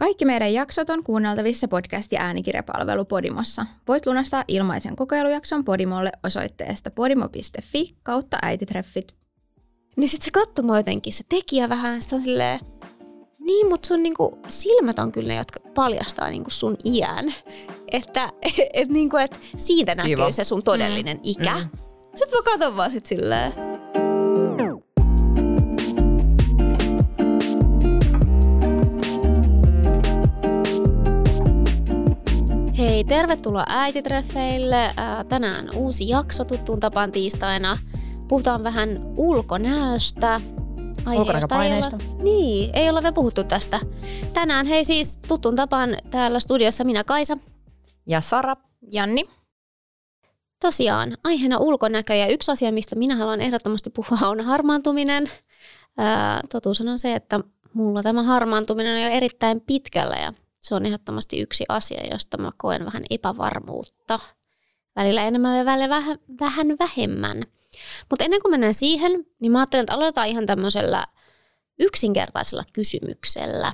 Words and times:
Kaikki 0.00 0.24
meidän 0.24 0.52
jaksot 0.52 0.90
on 0.90 1.04
kuunneltavissa 1.04 1.66
podcast- 1.66 2.12
ja 2.12 2.20
äänikirjapalvelu 2.20 3.04
Podimossa. 3.04 3.66
Voit 3.88 4.06
lunastaa 4.06 4.44
ilmaisen 4.48 4.96
kokeilujakson 4.96 5.64
Podimolle 5.64 6.12
osoitteesta 6.24 6.90
podimo.fi 6.90 7.96
kautta 8.02 8.38
äititreffit. 8.42 9.16
Niin 9.96 10.08
sit 10.08 10.22
se 10.22 10.30
katsoi 10.30 10.64
mua 10.64 10.76
jotenkin, 10.76 11.12
se 11.12 11.24
tekijä 11.28 11.68
vähän, 11.68 12.02
se 12.02 12.14
on 12.14 12.22
silleen, 12.22 12.60
niin, 13.38 13.68
mutta 13.68 13.88
sun 13.88 14.02
niinku, 14.02 14.38
silmät 14.48 14.98
on 14.98 15.12
kyllä 15.12 15.28
ne, 15.28 15.36
jotka 15.36 15.60
paljastaa 15.74 16.30
niinku 16.30 16.50
sun 16.50 16.76
iän. 16.84 17.34
Että 17.92 18.32
et, 18.72 18.88
niinku, 18.88 19.16
et 19.16 19.40
siitä 19.56 19.94
näkyy 19.94 20.16
Kiva. 20.16 20.32
se 20.32 20.44
sun 20.44 20.62
todellinen 20.62 21.16
mm. 21.16 21.22
ikä. 21.24 21.54
Mm. 21.54 21.60
Mm. 21.60 21.78
Sitten 22.14 22.38
mä 22.38 22.42
katson 22.42 22.76
vaan 22.76 22.90
sit 22.90 23.06
silleen. 23.06 23.52
Hei, 33.00 33.04
tervetuloa 33.04 33.64
äititreffeille. 33.68 34.90
Ää, 34.96 35.24
Tänään 35.24 35.68
uusi 35.76 36.08
jakso 36.08 36.44
tuttuun 36.44 36.80
tapaan 36.80 37.12
tiistaina. 37.12 37.78
Puhutaan 38.28 38.64
vähän 38.64 38.88
ulkonäöstä. 39.16 40.40
Ulkonäköpaineista. 41.18 41.96
olla- 41.96 42.22
Niin, 42.22 42.70
ei 42.72 42.90
olla 42.90 43.02
vielä 43.02 43.12
puhuttu 43.12 43.44
tästä. 43.44 43.80
Tänään 44.32 44.66
hei 44.66 44.84
siis 44.84 45.18
tuttuun 45.28 45.56
tapaan 45.56 45.96
täällä 46.10 46.40
studiossa 46.40 46.84
minä 46.84 47.04
Kaisa. 47.04 47.38
Ja 48.06 48.20
Sara, 48.20 48.56
Janni. 48.92 49.24
Tosiaan, 50.60 51.16
aiheena 51.24 51.58
ulkonäkö 51.58 52.14
ja 52.14 52.26
yksi 52.26 52.52
asia, 52.52 52.72
mistä 52.72 52.96
minä 52.96 53.16
haluan 53.16 53.40
ehdottomasti 53.40 53.90
puhua, 53.90 54.28
on 54.28 54.40
harmaantuminen. 54.40 55.26
Totuus 56.52 56.80
on 56.80 56.98
se, 56.98 57.14
että 57.14 57.40
mulla 57.74 58.02
tämä 58.02 58.22
harmaantuminen 58.22 58.94
on 58.96 59.02
jo 59.02 59.08
erittäin 59.16 59.60
pitkällä 59.60 60.16
ja 60.16 60.32
se 60.60 60.74
on 60.74 60.86
ehdottomasti 60.86 61.40
yksi 61.40 61.64
asia, 61.68 62.06
josta 62.12 62.38
mä 62.38 62.52
koen 62.56 62.84
vähän 62.84 63.02
epävarmuutta. 63.10 64.18
Välillä 64.96 65.22
enemmän 65.22 65.58
ja 65.58 65.64
välillä 65.64 65.88
vähän, 65.88 66.18
vähän 66.40 66.66
vähemmän. 66.78 67.42
Mutta 68.10 68.24
ennen 68.24 68.42
kuin 68.42 68.50
mennään 68.50 68.74
siihen, 68.74 69.26
niin 69.40 69.52
mä 69.52 69.58
ajattelen, 69.58 69.82
että 69.82 69.94
aloitetaan 69.94 70.28
ihan 70.28 70.46
tämmöisellä 70.46 71.06
yksinkertaisella 71.78 72.64
kysymyksellä. 72.72 73.72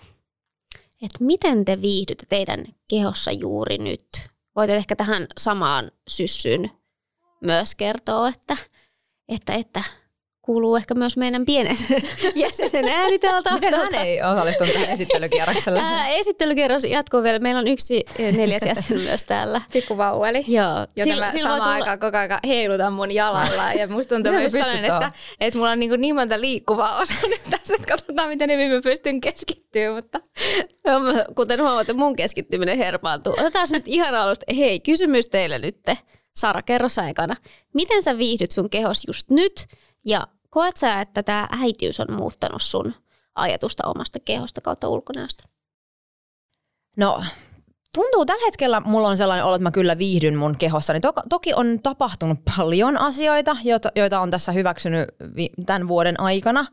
Että 1.03 1.25
miten 1.25 1.64
te 1.64 1.83
viihdytte 1.83 2.27
teidän 2.29 2.64
kehossa 2.89 3.31
juuri 3.31 3.79
nyt? 3.79 4.09
Voit 4.57 4.70
ehkä 4.70 4.97
tähän 4.97 5.27
samaan 5.39 5.91
syssyyn 6.09 6.70
myös 7.41 7.75
kertoa, 7.75 8.29
että, 8.29 8.57
että, 9.29 9.53
että 9.53 9.84
kuuluu 10.47 10.77
ehkä 10.77 10.94
myös 10.94 11.16
meidän 11.16 11.44
pienen 11.44 11.77
jäsenen 12.34 12.92
ääni 12.92 13.19
täältä. 13.19 13.55
miten 13.55 13.75
hän 13.75 13.94
ei 13.94 14.22
osallistunut 14.22 14.72
tähän 14.75 14.89
esittelykierrokselle? 14.89 15.80
Ää, 15.80 16.08
esittelykierros 16.08 16.84
jatkuu 16.84 17.22
vielä. 17.22 17.39
Meillä 17.39 17.58
on 17.58 17.69
yksi 17.69 18.05
ö, 18.20 18.33
neljäs 18.33 18.62
jäsen 18.67 19.00
myös 19.00 19.24
täällä. 19.24 19.61
Pikku 19.72 19.97
vauveli. 19.97 20.44
Joo. 20.48 20.86
Joten 20.97 21.14
Sil- 21.17 21.20
mä 21.20 21.33
samaan 21.39 21.61
tulla- 21.61 21.72
aikaan 21.74 21.98
koko 21.98 22.17
ajan 22.17 22.39
heilutan 22.47 22.92
mun 22.92 23.14
jalalla. 23.14 23.72
Ja 23.72 23.89
musta 23.89 24.14
tuntuu 24.14 24.33
myös 24.33 24.52
sellainen, 24.52 24.84
että, 24.84 25.12
että 25.41 25.58
mulla 25.58 25.70
on 25.70 25.78
niin, 25.80 26.00
niin 26.00 26.14
monta 26.14 26.41
liikkuvaa 26.41 27.00
osaa 27.00 27.28
nyt 27.28 27.41
tässä, 27.50 27.74
että 27.74 27.86
katsotaan 27.89 28.28
miten 28.28 28.50
hyvin 28.50 28.70
mä 28.70 28.80
pystyn 28.83 29.20
keskittyä. 29.20 29.94
Mutta 29.94 30.20
Kuten 31.36 31.61
huomaatte, 31.62 31.92
mun 31.92 32.17
keskittyminen 32.17 32.78
herpaantuu. 32.78 33.33
Otetaan 33.33 33.67
nyt 33.70 33.83
ihan 33.86 34.14
alusta. 34.14 34.47
Hei, 34.56 34.80
kysymys 34.80 35.28
teille 35.28 35.58
nyt. 35.58 35.77
Sara, 36.36 36.62
kerro 36.62 36.89
sä 36.89 37.08
ekana. 37.08 37.36
Miten 37.74 38.02
sä 38.02 38.19
viihdyt 38.19 38.50
sun 38.52 38.70
kehos 38.70 39.02
just 39.06 39.30
nyt? 39.30 39.67
Ja 40.05 40.27
koet 40.57 40.77
sä, 40.77 41.01
että 41.01 41.23
tämä 41.23 41.49
äitiys 41.51 42.01
on 42.01 42.12
muuttanut 42.12 42.62
sun 42.62 42.95
ajatusta 43.35 43.87
omasta 43.87 44.19
kehosta 44.25 44.61
kautta 44.61 44.89
ulkonäöstä? 44.89 45.45
No, 46.97 47.23
tuntuu 47.95 48.27
tällä 48.27 48.45
hetkellä 48.47 48.81
mulla 48.81 49.09
on 49.09 49.17
sellainen 49.17 49.45
olo, 49.45 49.55
että 49.55 49.63
mä 49.63 49.71
kyllä 49.71 49.98
viihdyn 49.98 50.37
mun 50.37 50.57
kehossani. 50.59 51.01
To- 51.01 51.13
toki 51.29 51.55
on 51.55 51.81
tapahtunut 51.83 52.39
paljon 52.57 52.98
asioita, 52.98 53.57
joita, 53.97 54.20
on 54.20 54.30
tässä 54.30 54.53
hyväksynyt 54.53 55.08
tämän 55.67 55.89
vuoden 55.89 56.20
aikana. 56.20 56.67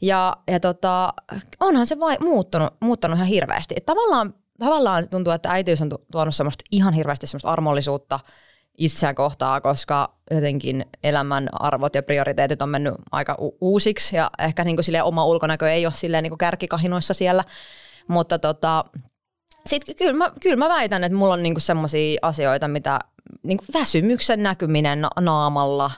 Ja, 0.00 0.36
ja 0.48 0.60
tota, 0.60 1.12
onhan 1.60 1.86
se 1.86 2.00
vai 2.00 2.16
muuttunut, 2.20 2.74
muuttanut 2.80 3.16
ihan 3.16 3.28
hirveästi. 3.28 3.74
Et 3.76 3.86
tavallaan, 3.86 4.34
tavallaan 4.58 5.08
tuntuu, 5.08 5.32
että 5.32 5.50
äitiys 5.50 5.82
on 5.82 5.88
tu- 5.88 6.06
tuonut 6.12 6.34
semmoista 6.34 6.64
ihan 6.70 6.94
hirveästi 6.94 7.26
semmoista 7.26 7.50
armollisuutta 7.50 8.20
itseä 8.78 9.14
kohtaa, 9.14 9.60
koska 9.60 10.14
jotenkin 10.30 10.86
elämän 11.02 11.48
arvot 11.52 11.94
ja 11.94 12.02
prioriteetit 12.02 12.62
on 12.62 12.68
mennyt 12.68 12.94
aika 13.12 13.36
u- 13.40 13.58
uusiksi 13.60 14.16
ja 14.16 14.30
ehkä 14.38 14.64
niin 14.64 14.76
kuin 14.76 15.02
oma 15.02 15.24
ulkonäkö 15.24 15.72
ei 15.72 15.86
ole 15.86 15.94
silleen 15.94 16.22
niin 16.22 16.30
kuin 16.30 16.38
kärkikahinoissa 16.38 17.14
siellä. 17.14 17.44
Mutta 18.08 18.38
tota, 18.38 18.84
sitten 19.66 19.96
kyllä 19.96 20.12
mä, 20.12 20.32
kyllä 20.42 20.56
mä 20.56 20.68
väitän, 20.68 21.04
että 21.04 21.18
mulla 21.18 21.34
on 21.34 21.42
niinku 21.42 21.60
semmoisia 21.60 22.18
asioita, 22.22 22.68
mitä 22.68 22.98
niinku 23.42 23.64
väsymyksen 23.74 24.42
näkyminen 24.42 25.00
na- 25.00 25.10
naamalla, 25.20 25.90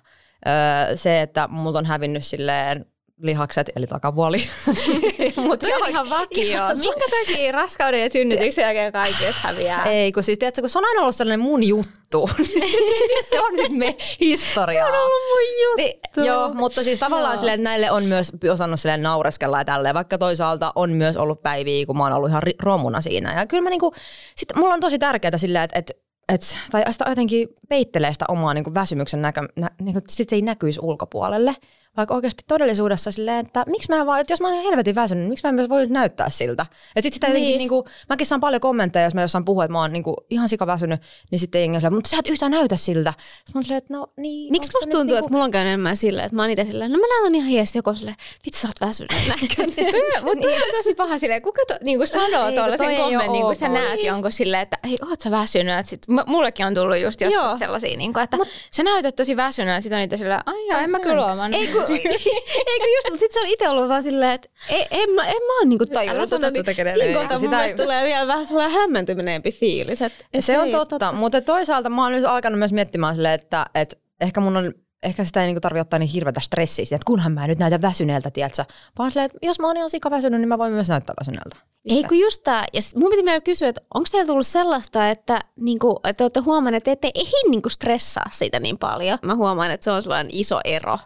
öö, 0.46 0.96
se, 0.96 1.22
että 1.22 1.48
multa 1.48 1.78
on 1.78 1.86
hävinnyt 1.86 2.24
silleen 2.24 2.86
lihakset, 3.22 3.70
eli 3.76 3.86
takapuoli. 3.86 4.38
Mut 5.46 5.60
se 5.60 5.76
on 5.76 5.88
ihan 5.88 6.10
vakio. 6.10 6.62
Minkä 6.78 7.06
takia 7.10 7.52
raskauden 7.52 8.02
ja 8.02 8.10
synnytyksen 8.10 8.62
jälkeen 8.62 8.92
kaikki 8.92 9.24
häviää? 9.42 9.84
Ei, 9.84 10.12
kun 10.12 10.22
siis 10.22 10.38
tiedätkö, 10.38 10.60
kun 10.60 10.68
se 10.68 10.78
on 10.78 10.84
aina 10.84 11.00
ollut 11.00 11.14
sellainen 11.14 11.40
mun 11.40 11.64
juttu. 11.64 12.30
se 13.30 13.40
on 13.40 13.52
sitten 13.56 13.78
me 13.78 13.96
historiaa. 14.20 14.90
Se 14.90 14.96
on 14.96 14.98
ollut 14.98 15.22
mun 15.32 15.62
juttu. 15.62 16.20
Niin, 16.20 16.26
joo, 16.26 16.54
mutta 16.54 16.82
siis 16.82 16.98
tavallaan 16.98 17.34
Joo. 17.34 17.38
silleen, 17.38 17.60
että 17.60 17.70
näille 17.70 17.90
on 17.90 18.04
myös 18.04 18.32
osannut 18.52 18.80
silleen 18.80 19.02
naureskella 19.02 19.58
ja 19.58 19.64
tälleen, 19.64 19.94
vaikka 19.94 20.18
toisaalta 20.18 20.72
on 20.74 20.90
myös 20.90 21.16
ollut 21.16 21.42
päiviä, 21.42 21.86
kun 21.86 21.96
mä 21.96 22.02
oon 22.02 22.12
ollut 22.12 22.30
ihan 22.30 22.42
romuna 22.62 23.00
siinä. 23.00 23.38
Ja 23.38 23.46
kyllä 23.46 23.62
mä 23.62 23.70
niinku, 23.70 23.92
sit 24.36 24.48
mulla 24.56 24.74
on 24.74 24.80
tosi 24.80 24.98
tärkeää 24.98 25.38
silleen, 25.38 25.64
että 25.64 25.78
et, 25.78 25.90
et, 26.28 26.58
tai 26.70 26.92
sitä 26.92 27.04
jotenkin 27.08 27.48
peittelee 27.68 28.12
sitä 28.12 28.24
omaa 28.28 28.54
niinku 28.54 28.74
väsymyksen 28.74 29.22
näkö, 29.22 29.40
nä, 29.56 29.70
niinku, 29.82 30.00
sit 30.08 30.32
ei 30.32 30.42
näkyisi 30.42 30.80
ulkopuolelle. 30.82 31.54
Vaikka 31.96 32.14
oikeasti 32.14 32.44
todellisuudessa 32.48 33.12
silleen, 33.12 33.46
että 33.46 33.64
miksi 33.66 33.88
mä 33.92 34.06
vaan, 34.06 34.20
että 34.20 34.32
jos 34.32 34.40
mä 34.40 34.48
oon 34.48 34.62
helvetin 34.62 34.94
väsynyt, 34.94 35.22
niin 35.22 35.30
miksi 35.30 35.44
mä 35.44 35.48
en 35.48 35.54
myös 35.54 35.68
voi 35.68 35.86
näyttää 35.86 36.30
siltä. 36.30 36.66
Et 36.96 37.02
sit 37.02 37.14
sitä 37.14 37.26
jotenkin 37.26 37.48
Niin. 37.48 37.58
niinku, 37.58 37.84
mäkin 38.08 38.26
saan 38.26 38.40
paljon 38.40 38.60
kommentteja, 38.60 39.04
jos 39.04 39.14
mä 39.14 39.20
jossain 39.22 39.44
puhun, 39.44 39.64
että 39.64 39.72
mä 39.72 39.80
oon 39.80 39.92
niinku 39.92 40.16
ihan 40.30 40.48
sikaväsynyt, 40.48 41.00
niin 41.30 41.38
sitten 41.38 41.60
jengi 41.60 41.86
on 41.86 41.94
mutta 41.94 42.10
sä 42.10 42.16
et 42.18 42.28
yhtään 42.28 42.52
näytä 42.52 42.76
siltä. 42.76 43.14
Sitten 43.18 43.52
mä 43.54 43.58
oon 43.58 43.64
silleen, 43.64 43.78
että 43.78 43.94
no 43.94 44.06
niin. 44.16 44.52
Miksi 44.52 44.70
musta 44.74 44.90
tuntuu, 44.90 45.02
niinku- 45.02 45.16
että 45.16 45.30
mulla 45.32 45.44
on 45.44 45.50
käynyt 45.50 45.68
enemmän 45.68 45.96
silleen, 45.96 46.26
että 46.26 46.36
mä 46.36 46.42
oon 46.42 46.50
itse 46.50 46.64
silleen, 46.64 46.92
no 46.92 46.98
mä 46.98 47.06
näytän 47.06 47.34
ihan 47.34 47.52
jees, 47.52 47.76
joku 47.76 47.94
silleen, 47.94 48.16
vitsi 48.46 48.60
sä 48.60 48.68
oot 48.68 48.88
väsynyt 48.88 49.12
näköinen. 49.28 50.24
Mutta 50.24 50.40
toi 50.42 50.54
on 50.54 50.76
tosi 50.76 50.94
paha 50.94 51.18
silleen, 51.18 51.42
kuka 51.42 51.62
to, 51.68 51.74
niinku 51.82 52.06
sanoo 52.06 52.44
kun 52.44 52.54
tuollaisen 52.54 52.96
kommentin, 52.96 53.42
kun 53.42 53.56
sä 53.56 53.68
näet 53.68 54.02
jonkun 54.02 54.32
silleen, 54.32 54.62
että 54.62 54.78
hei, 54.84 54.96
oot 55.10 55.20
sä 55.20 55.30
väsynyt? 55.30 55.86
Sit, 55.86 56.02
mullekin 56.26 56.66
on 56.66 56.74
tullut 56.74 56.98
just 56.98 57.20
joskus 57.20 57.58
sellaisia, 57.58 57.96
niinku, 57.96 58.18
että 58.18 58.36
sä 58.70 58.82
näytät 58.82 59.16
tosi 59.16 59.36
väsynyt, 59.36 59.82
sit 59.82 59.92
on 59.92 59.98
niitä 59.98 60.16
silleen, 60.16 60.40
ai 60.46 60.84
en 60.84 60.90
mä 60.90 61.00
kyllä 61.00 61.26
Ei 61.52 61.66
kun, 61.66 61.85
väsynyt." 61.94 62.26
eikö 62.66 62.86
just, 62.96 63.10
mutta 63.10 63.18
sit 63.18 63.32
se 63.32 63.40
on 63.40 63.46
itse 63.46 63.68
ollut 63.68 63.88
vaan 63.88 64.02
silleen, 64.02 64.32
että 64.32 64.48
en, 64.68 64.86
en, 64.90 65.10
mä, 65.10 65.22
en 65.26 65.42
mä 65.46 65.58
oon 65.58 65.68
niinku 65.68 65.86
tajunnut 65.86 66.30
tota, 66.30 66.50
niin 66.50 66.64
siinä 66.64 67.18
kohtaa 67.18 67.38
mun 67.38 67.54
ei- 67.54 67.58
mielestä 67.58 67.82
tulee 67.82 68.04
vielä 68.04 68.26
vähän 68.26 68.46
sellainen 68.46 68.78
hämmentymineempi 68.80 69.52
fiilis. 69.52 70.02
Et, 70.02 70.12
et 70.32 70.44
Se 70.44 70.58
on 70.58 70.64
hei, 70.64 70.72
totta, 70.72 71.12
mutta 71.12 71.40
toisaalta 71.40 71.90
mä 71.90 72.02
oon 72.02 72.12
nyt 72.12 72.24
alkanut 72.24 72.58
myös 72.58 72.72
miettimään 72.72 73.14
silleen, 73.14 73.34
että, 73.34 73.66
että 73.74 73.96
ehkä 74.20 74.40
mun 74.40 74.56
on 74.56 74.72
ehkä 75.02 75.24
sitä 75.24 75.40
ei 75.40 75.46
niinku 75.46 75.60
tarvitse 75.60 75.80
ottaa 75.80 75.98
niin 75.98 76.08
hirveätä 76.08 76.40
stressiä, 76.40 76.82
että 76.82 77.04
kunhan 77.06 77.32
mä 77.32 77.44
en 77.44 77.48
nyt 77.48 77.58
näytä 77.58 77.82
väsyneeltä, 77.82 78.30
tiedätkö? 78.30 78.64
Vaan 78.98 79.10
silleen, 79.10 79.26
että 79.26 79.38
jos 79.42 79.60
mä 79.60 79.66
oon 79.66 79.76
ihan 79.76 79.90
sika 79.90 80.10
väsynyt, 80.10 80.40
niin 80.40 80.48
mä 80.48 80.58
voin 80.58 80.72
myös 80.72 80.88
näyttää 80.88 81.14
väsyneeltä. 81.20 81.56
Ei 81.84 82.04
kun 82.04 82.18
just 82.18 82.42
tää. 82.44 82.64
Ja 82.72 82.80
mun 82.94 83.10
piti 83.10 83.24
vielä 83.24 83.40
kysyä, 83.40 83.68
että 83.68 83.80
onko 83.94 84.08
teillä 84.12 84.26
tullut 84.26 84.46
sellaista, 84.46 85.10
että, 85.10 85.40
niinku, 85.60 86.00
että 86.04 86.24
olette 86.24 86.40
huomanneet, 86.40 86.88
että 86.88 87.00
te 87.00 87.08
ette 87.08 87.20
ehdi 87.20 87.50
niinku 87.50 87.68
stressaa 87.68 88.30
siitä 88.32 88.60
niin 88.60 88.78
paljon. 88.78 89.18
Mä 89.22 89.34
huomaan, 89.34 89.70
että 89.70 89.84
se 89.84 89.90
on 89.90 90.02
sellainen 90.02 90.30
iso 90.34 90.60
ero. 90.64 90.98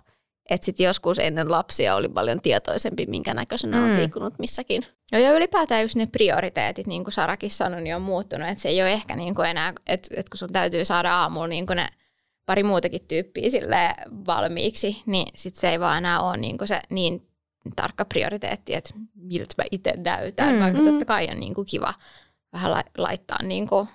Että 0.50 0.64
sit 0.64 0.80
joskus 0.80 1.18
ennen 1.18 1.50
lapsia 1.50 1.94
oli 1.94 2.08
paljon 2.08 2.40
tietoisempi, 2.40 3.06
minkä 3.06 3.34
näköisenä 3.34 3.76
mm. 3.76 3.84
on 3.84 3.96
liikkunut 3.96 4.38
missäkin. 4.38 4.86
Joo, 5.12 5.22
ja 5.22 5.32
ylipäätään 5.32 5.82
just 5.82 5.96
ne 5.96 6.06
prioriteetit, 6.06 6.86
niin 6.86 7.04
kuin 7.04 7.12
Sarakin 7.12 7.50
sanoi, 7.50 7.82
niin 7.82 7.96
on 7.96 8.02
muuttunut. 8.02 8.48
Että 8.48 8.62
se 8.62 8.68
ei 8.68 8.82
ole 8.82 8.92
ehkä 8.92 9.16
niin 9.16 9.34
kuin 9.34 9.48
enää, 9.48 9.72
että, 9.86 10.08
että 10.16 10.30
kun 10.30 10.38
sun 10.38 10.52
täytyy 10.52 10.84
saada 10.84 11.14
aamulla 11.14 11.46
niin 11.46 11.66
kuin 11.66 11.76
ne 11.76 11.88
pari 12.46 12.62
muutakin 12.62 13.06
tyyppiä 13.08 13.50
sille 13.50 13.94
valmiiksi, 14.26 15.02
niin 15.06 15.26
sit 15.36 15.56
se 15.56 15.70
ei 15.70 15.80
vaan 15.80 15.98
enää 15.98 16.20
ole 16.20 16.36
niin 16.36 16.58
kuin 16.58 16.68
se 16.68 16.80
niin 16.90 17.26
tarkka 17.76 18.04
prioriteetti, 18.04 18.74
että 18.74 18.94
miltä 19.14 19.54
mä 19.58 19.64
itse 19.70 19.94
näytän. 19.96 20.54
Mm. 20.54 20.60
Vaikka 20.60 20.82
totta 20.82 21.04
kai 21.04 21.28
on 21.30 21.40
niin 21.40 21.54
kuin 21.54 21.66
kiva 21.66 21.94
vähän 22.52 22.70
la- 22.70 22.84
laittaa 22.98 23.42
niin 23.42 23.68
kuin, 23.68 23.88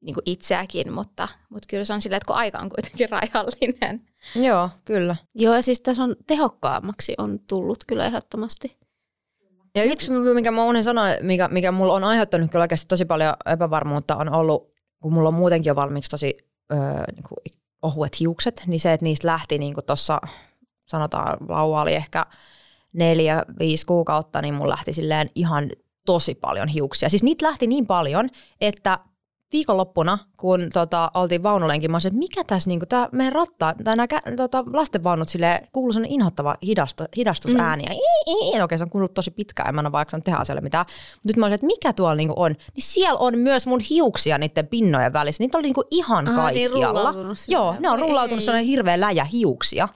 niin 0.00 0.14
kuin 0.14 0.22
itseäkin, 0.26 0.92
mutta, 0.92 1.28
mutta 1.50 1.66
kyllä 1.70 1.84
se 1.84 1.92
on 1.92 2.02
silleen, 2.02 2.16
että 2.16 2.26
kun 2.26 2.36
aika 2.36 2.58
on 2.58 2.68
kuitenkin 2.68 3.08
rajallinen. 3.18 4.06
Joo, 4.34 4.70
kyllä. 4.84 5.16
Joo, 5.34 5.54
ja 5.54 5.62
siis 5.62 5.80
tässä 5.80 6.02
on 6.02 6.16
tehokkaammaksi 6.26 7.14
on 7.18 7.40
tullut 7.46 7.84
kyllä 7.86 8.06
ehdottomasti. 8.06 8.80
Ja 9.74 9.84
yksi, 9.84 10.10
mikä 10.34 10.50
mä 10.50 10.64
unen 10.64 10.84
sanoa, 10.84 11.06
mikä, 11.20 11.48
mikä 11.48 11.72
mulla 11.72 11.92
on 11.92 12.04
aiheuttanut 12.04 12.50
kyllä 12.50 12.62
oikeasti 12.62 12.88
tosi 12.88 13.04
paljon 13.04 13.34
epävarmuutta, 13.46 14.16
on 14.16 14.34
ollut, 14.34 14.74
kun 15.02 15.12
mulla 15.12 15.28
on 15.28 15.34
muutenkin 15.34 15.70
jo 15.70 15.76
valmiiksi 15.76 16.10
tosi 16.10 16.38
öö, 16.72 16.78
niin 17.14 17.24
kuin 17.28 17.58
ohuet 17.82 18.20
hiukset, 18.20 18.62
niin 18.66 18.80
se, 18.80 18.92
että 18.92 19.04
niistä 19.04 19.26
lähti 19.26 19.58
niin 19.58 19.74
tuossa, 19.86 20.20
sanotaan, 20.86 21.36
lauva 21.48 21.82
oli 21.82 21.94
ehkä 21.94 22.26
neljä, 22.92 23.44
viisi 23.58 23.86
kuukautta, 23.86 24.42
niin 24.42 24.54
mulla 24.54 24.70
lähti 24.70 24.92
silleen 24.92 25.30
ihan 25.34 25.70
tosi 26.06 26.34
paljon 26.34 26.68
hiuksia. 26.68 27.08
Siis 27.08 27.22
niitä 27.22 27.46
lähti 27.46 27.66
niin 27.66 27.86
paljon, 27.86 28.28
että 28.60 28.98
viikonloppuna, 29.52 30.18
kun 30.36 30.68
tota, 30.72 31.10
oltiin 31.14 31.42
vaunulenkin, 31.42 31.90
mä 31.90 31.94
olisin, 31.94 32.08
että 32.08 32.18
mikä 32.18 32.44
tässä 32.44 32.68
niinku, 32.68 32.86
tää 32.86 33.08
meidän 33.12 33.32
rattaa, 33.32 33.74
tai 33.84 33.96
nämä 33.96 34.06
tota, 34.36 34.64
lastenvaunut 34.72 35.28
sille 35.28 35.62
kuuluu 35.72 35.92
sellainen 35.92 36.14
inhottava 36.14 36.54
hidastu, 36.66 37.04
hidastusääni. 37.16 37.82
Mm. 37.82 37.90
Okei, 37.90 38.62
okay, 38.62 38.78
se 38.78 38.84
on 38.84 38.90
kuullut 38.90 39.14
tosi 39.14 39.30
pitkään, 39.30 39.68
en 39.68 39.74
mä 39.74 39.80
ole 39.80 39.92
vaikka 39.92 40.20
tehdä 40.20 40.38
asialle 40.38 40.60
mitään. 40.60 40.86
Mutta 40.88 41.20
nyt 41.24 41.36
mä 41.36 41.46
olisin, 41.46 41.54
että 41.54 41.66
mikä 41.66 41.92
tuolla 41.92 42.14
niinku 42.14 42.34
on, 42.36 42.50
niin 42.50 42.84
siellä 42.84 43.18
on 43.18 43.38
myös 43.38 43.66
mun 43.66 43.80
hiuksia 43.90 44.38
niiden 44.38 44.66
pinnojen 44.66 45.12
välissä. 45.12 45.42
Niitä 45.42 45.58
oli 45.58 45.66
niinku 45.66 45.84
ihan 45.90 46.28
Aha, 46.28 46.50
niin 46.50 46.70
kaikkialla. 46.70 47.12
Niin 47.12 47.36
Joo, 47.48 47.76
ne 47.80 47.90
on 47.90 47.98
rullautunut 47.98 48.44
sellainen 48.44 48.66
hirveä 48.66 49.00
läjä 49.00 49.24
hiuksia. 49.24 49.88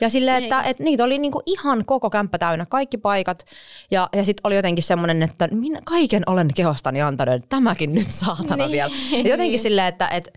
Ja 0.00 0.08
sille, 0.08 0.32
niin. 0.32 0.42
että, 0.42 0.62
että 0.62 0.82
niitä 0.82 1.04
oli 1.04 1.18
niinku 1.18 1.42
ihan 1.46 1.84
koko 1.84 2.10
kämppä 2.10 2.38
täynnä, 2.38 2.66
kaikki 2.66 2.98
paikat. 2.98 3.44
Ja, 3.90 4.08
ja 4.16 4.24
sitten 4.24 4.46
oli 4.46 4.56
jotenkin 4.56 4.84
semmoinen, 4.84 5.22
että 5.22 5.48
minä 5.50 5.80
kaiken 5.84 6.22
olen 6.26 6.48
kehostani 6.56 7.02
antanut, 7.02 7.48
tämäkin 7.48 7.94
nyt 7.94 8.10
saatana 8.10 8.56
niin. 8.56 8.72
vielä. 8.72 8.90
Ja 9.24 9.30
jotenkin 9.30 9.60
silleen, 9.60 9.86
että, 9.86 10.08
että 10.08 10.30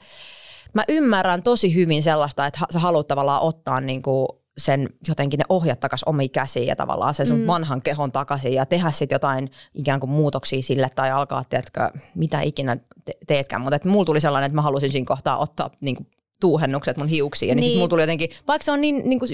mä 0.74 0.84
ymmärrän 0.90 1.44
tosi 1.44 1.75
hyvin 1.75 2.04
sellaista, 2.04 2.46
että 2.46 2.60
sä 2.69 2.80
haluat 2.80 3.08
tavallaan 3.08 3.42
ottaa 3.42 3.81
niinku 3.81 4.42
sen 4.58 4.90
jotenkin 5.08 5.38
ne 5.38 5.46
ohjat 5.50 5.80
takaisin 5.80 6.10
omiin 6.10 6.31
käsiin 6.31 6.68
ja 6.68 6.75
tavallaan 6.75 7.14
sen 7.14 7.28
sun 7.28 7.40
mm. 7.40 7.48
vanhan 7.48 7.81
kehon 7.81 8.12
takaisin 8.12 8.54
ja 8.54 8.66
tehdä 8.66 8.92
sitten 8.92 9.16
jotain 9.16 9.52
ikään 9.75 10.00
kuin 10.00 10.10
muutoksia 10.10 10.62
sille 10.62 10.90
tai 10.96 11.12
alkaa, 11.12 11.44
tiedätkö, 11.44 11.90
mitä 12.16 12.42
ikinä 12.42 12.78
te- 13.06 13.18
teetkään. 13.28 13.62
Mutta 13.62 13.90
mulla 13.90 14.06
tuli 14.06 14.22
sellainen, 14.22 14.46
että 14.46 14.56
mä 14.56 14.62
halusin 14.62 14.92
siinä 14.92 15.06
kohtaa 15.06 15.38
ottaa 15.38 15.69
niin 15.81 15.96
kuin 15.96 16.07
tuuhennukset 16.42 16.98
mun 16.98 17.08
hiuksiin. 17.08 17.50
Ja 17.50 17.56
niin, 17.56 17.62
niin 17.62 17.70
sit 17.70 17.78
mulla 17.78 17.90
tuli 17.90 18.02
jotenkin, 18.02 18.30
vaikka 18.48 18.66
se 18.66 18.72
on 18.72 18.82
niin, 18.82 19.02
niin 19.06 19.20
kuin 19.20 19.30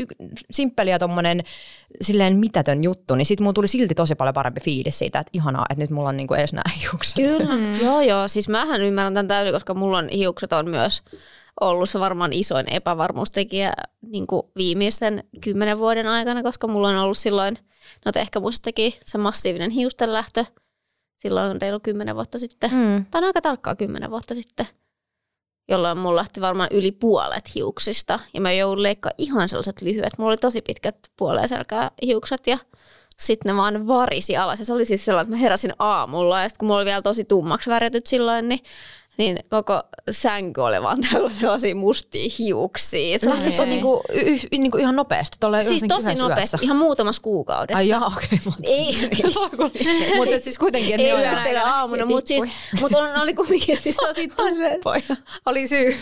simppeli 0.52 0.90
ja 0.90 1.00
tommonen 1.00 1.44
silleen 2.02 2.38
mitätön 2.38 2.84
juttu, 2.84 3.16
niin 3.16 3.26
sit 3.26 3.40
mulla 3.40 3.54
tuli 3.54 3.68
silti 3.68 3.96
tosi 3.96 4.16
paljon 4.16 4.34
parempi 4.34 4.62
fiilis 4.62 5.00
siitä, 5.00 5.20
että 5.20 5.32
ihanaa, 5.34 5.66
että 5.70 5.84
nyt 5.84 5.90
mulla 5.90 6.10
on 6.10 6.18
niin 6.18 6.28
kuin 6.28 6.40
edes 6.40 6.54
nämä 6.54 6.64
hiukset. 6.82 7.16
Kyllä, 7.16 7.56
mm. 7.56 7.74
joo 7.86 8.02
joo. 8.02 8.28
Siis 8.28 8.50
mähän 8.50 8.82
ymmärrän 8.82 9.14
tämän 9.14 9.28
täysin, 9.28 9.54
koska 9.54 9.74
mulla 9.74 9.98
on 9.98 10.10
hiukset 10.10 10.54
on 10.54 10.70
myös 10.70 11.02
ollut 11.62 11.90
se 11.90 12.00
varmaan 12.00 12.34
isoin 12.34 12.74
epävarmuustekijä 12.74 13.74
niin 14.02 14.28
kuin 14.28 14.44
viimeisten 14.56 15.24
kymmenen 15.42 15.80
vuoden 15.80 16.08
aikana, 16.08 16.44
koska 16.44 16.68
mulla 16.68 16.90
on 16.90 16.98
ollut 16.98 17.18
silloin, 17.18 17.58
no 18.06 18.12
te 18.12 18.20
ehkä 18.20 18.40
muistakin, 18.40 18.94
se 19.06 19.18
massiivinen 19.18 19.72
hiustenlähtö 19.72 20.46
silloin 21.18 21.62
reilu 21.62 21.80
kymmenen 21.80 22.16
vuotta 22.16 22.40
sitten, 22.40 22.72
mm. 22.74 23.06
tai 23.12 23.24
aika 23.24 23.42
tarkkaa 23.42 23.76
kymmenen 23.76 24.12
vuotta 24.12 24.36
sitten 24.36 24.66
jolloin 25.68 25.98
mulla 25.98 26.16
lähti 26.16 26.42
varmaan 26.42 26.70
yli 26.72 26.92
puolet 26.92 27.56
hiuksista. 27.56 28.20
Ja 28.34 28.42
mä 28.42 28.52
joudun 28.52 28.84
leikkaa 28.84 29.12
ihan 29.18 29.50
sellaiset 29.50 29.82
lyhyet. 29.82 30.18
Mulla 30.18 30.32
oli 30.32 30.38
tosi 30.38 30.62
pitkät 30.62 30.96
puoleen 31.18 31.48
selkää 31.48 31.92
hiukset 32.02 32.48
ja 32.48 32.58
sitten 33.18 33.50
ne 33.50 33.58
vaan 33.58 33.88
varisi 33.88 34.38
alas. 34.38 34.60
Ja 34.60 34.66
se 34.66 34.74
oli 34.74 34.86
siis 34.86 35.06
sellainen, 35.06 35.28
että 35.28 35.38
mä 35.38 35.42
heräsin 35.42 35.74
aamulla 35.80 36.42
ja 36.42 36.50
sitten 36.50 36.60
kun 36.60 36.68
mulla 36.68 36.80
oli 36.80 36.86
vielä 36.86 37.02
tosi 37.02 37.24
tummaksi 37.24 37.70
värityt 37.70 38.08
silloin, 38.08 38.50
niin 38.50 38.60
niin 39.18 39.40
koko 39.50 39.84
sänky 40.12 40.62
oli 40.62 40.82
vaan 40.82 40.98
sellaisia 41.40 41.76
mustia 41.76 42.32
hiuksia. 42.40 43.20
Se 43.20 43.30
lähti 43.30 43.52
tosi 43.52 43.66
niinku, 43.66 44.04
y, 44.14 44.34
y, 44.52 44.58
niinku 44.58 44.78
ihan 44.78 44.96
nopeasti. 44.96 45.38
Siis 45.68 45.84
tosi 45.88 46.16
nopeasti, 46.16 46.58
ihan 46.62 46.78
muutamassa 46.78 47.22
kuukaudessa. 47.22 47.78
Ai 47.78 47.88
jaa, 47.88 48.06
okei. 48.06 48.40
Okay, 48.48 48.64
ei. 48.64 48.98
mutta 50.18 50.44
siis 50.44 50.58
kuitenkin, 50.58 50.96
että 50.96 51.08
ei 51.08 51.26
yöstä 51.26 51.44
eikä 51.44 51.66
aamuna, 51.66 52.06
mutta 52.06 52.28
siis, 52.28 52.44
mut 52.82 52.94
on, 52.94 53.22
oli 53.22 53.34
kumminkin 53.34 53.78
siis 53.82 53.96
tosi 53.96 54.28
tuppoja. 54.28 55.02
oli 55.46 55.68
syy, 55.68 55.96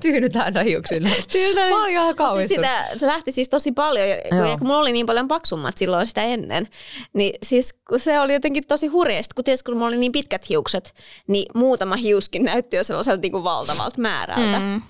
tyyny 0.00 0.30
täynnä 0.30 0.62
hiuksille. 0.62 1.10
Tyyny 1.32 1.70
Mä 1.70 1.82
olin 1.82 1.90
ihan 1.90 2.14
siis 2.36 2.48
sitä, 2.48 2.86
se 2.96 3.06
lähti 3.06 3.32
siis 3.32 3.48
tosi 3.48 3.72
paljon, 3.72 4.08
ja 4.08 4.58
kun 4.58 4.66
mulla 4.66 4.80
oli 4.80 4.92
niin 4.92 5.06
paljon 5.06 5.28
paksummat 5.28 5.78
silloin 5.78 6.06
sitä 6.06 6.22
ennen, 6.22 6.68
niin 7.12 7.32
siis 7.42 7.72
kun 7.72 8.00
se 8.00 8.20
oli 8.20 8.32
jotenkin 8.32 8.66
tosi 8.68 8.86
hurjasta, 8.86 9.34
kun 9.34 9.44
tietysti 9.44 9.64
kun 9.64 9.74
mulla 9.74 9.88
oli 9.88 9.98
niin 9.98 10.12
pitkät 10.12 10.48
hiukset, 10.48 10.94
niin 11.26 11.46
muutama 11.54 11.96
hiuskin 11.96 12.44
näytti 12.44 12.59
näytti 12.60 12.76
jo 12.76 12.84
sellaiselta 12.84 13.20
niin 13.20 13.32
kuin 13.32 13.44
valtavalta 13.44 14.00
määrältä. 14.00 14.58
Mm. 14.58 14.82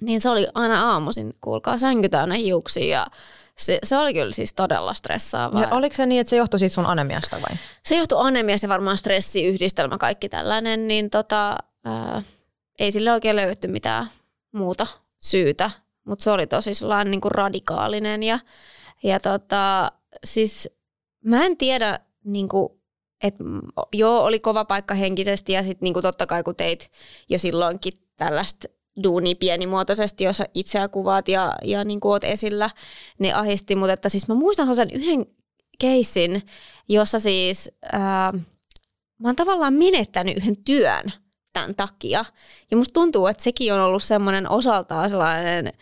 Niin 0.00 0.20
se 0.20 0.28
oli 0.28 0.46
aina 0.54 0.90
aamuisin, 0.92 1.34
kuulkaa, 1.40 1.78
sänky 1.78 2.08
täynnä 2.08 2.34
hiuksia 2.34 2.96
ja 2.96 3.06
se, 3.58 3.78
se 3.82 3.98
oli 3.98 4.14
kyllä 4.14 4.32
siis 4.32 4.52
todella 4.52 4.94
stressaavaa. 4.94 5.62
Ja 5.62 5.68
oliko 5.70 5.94
se 5.94 6.06
niin, 6.06 6.20
että 6.20 6.30
se 6.30 6.36
johtui 6.36 6.58
siitä 6.58 6.74
sun 6.74 6.86
anemiasta 6.86 7.36
vai? 7.36 7.56
Se 7.82 7.96
johtui 7.96 8.18
anemiasta 8.20 8.64
ja 8.64 8.68
varmaan 8.68 8.98
stressiyhdistelmä 8.98 9.98
kaikki 9.98 10.28
tällainen, 10.28 10.88
niin 10.88 11.10
tota, 11.10 11.56
ää, 11.84 12.22
ei 12.78 12.92
sille 12.92 13.12
oikein 13.12 13.36
löydetty 13.36 13.68
mitään 13.68 14.10
muuta 14.52 14.86
syytä, 15.20 15.70
mutta 16.06 16.22
se 16.22 16.30
oli 16.30 16.46
tosi 16.46 16.74
sellainen 16.74 17.10
niin 17.10 17.20
kuin 17.20 17.32
radikaalinen 17.32 18.22
ja, 18.22 18.38
ja 19.02 19.20
tota, 19.20 19.92
siis 20.24 20.68
mä 21.24 21.44
en 21.44 21.56
tiedä 21.56 22.00
niin 22.24 22.48
kuin, 22.48 22.68
et, 23.24 23.34
joo, 23.92 24.24
oli 24.24 24.40
kova 24.40 24.64
paikka 24.64 24.94
henkisesti 24.94 25.52
ja 25.52 25.62
sitten 25.62 25.78
niinku 25.80 26.02
totta 26.02 26.26
kai 26.26 26.42
kun 26.42 26.56
teit 26.56 26.90
jo 27.28 27.38
silloinkin 27.38 27.92
tällaista 28.16 28.68
duuni 29.02 29.34
pienimuotoisesti, 29.34 30.24
jos 30.24 30.42
itseä 30.54 30.88
kuvaat 30.88 31.28
ja, 31.28 31.54
ja 31.62 31.84
niin 31.84 32.00
kuin 32.00 32.10
oot 32.10 32.24
esillä, 32.24 32.70
ne 33.18 33.32
ahisti. 33.32 33.76
Mutta 33.76 33.92
että 33.92 34.08
siis 34.08 34.28
mä 34.28 34.34
muistan 34.34 34.76
sen 34.76 34.90
yhden 34.90 35.26
keissin, 35.78 36.42
jossa 36.88 37.18
siis 37.18 37.70
ää, 37.92 38.32
mä 39.18 39.28
oon 39.28 39.36
tavallaan 39.36 39.74
menettänyt 39.74 40.36
yhden 40.36 40.64
työn 40.64 41.12
tämän 41.52 41.74
takia. 41.74 42.24
Ja 42.70 42.76
musta 42.76 42.92
tuntuu, 42.92 43.26
että 43.26 43.42
sekin 43.42 43.74
on 43.74 43.80
ollut 43.80 44.02
semmoinen 44.02 44.50
osaltaan 44.50 45.10
sellainen 45.10 45.72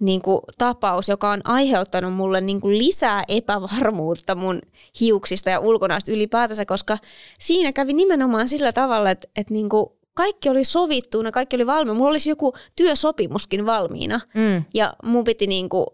niin 0.00 0.22
kuin, 0.22 0.40
tapaus, 0.58 1.08
joka 1.08 1.30
on 1.30 1.40
aiheuttanut 1.44 2.14
mulle 2.14 2.40
niin 2.40 2.60
kuin, 2.60 2.78
lisää 2.78 3.22
epävarmuutta 3.28 4.34
mun 4.34 4.60
hiuksista 5.00 5.50
ja 5.50 5.60
ulkonäöstä 5.60 6.12
ylipäätänsä, 6.12 6.64
koska 6.64 6.98
siinä 7.38 7.72
kävi 7.72 7.92
nimenomaan 7.92 8.48
sillä 8.48 8.72
tavalla, 8.72 9.10
että, 9.10 9.28
että 9.36 9.54
niin 9.54 9.68
kuin, 9.68 9.86
kaikki 10.14 10.48
oli 10.48 10.64
sovittuuna, 10.64 11.32
kaikki 11.32 11.56
oli 11.56 11.66
valmiina. 11.66 11.98
Mulla 11.98 12.10
olisi 12.10 12.30
joku 12.30 12.54
työsopimuskin 12.76 13.66
valmiina 13.66 14.20
mm. 14.34 14.64
ja 14.74 14.94
mun 15.04 15.24
piti 15.24 15.46
niin 15.46 15.68
kuin, 15.68 15.86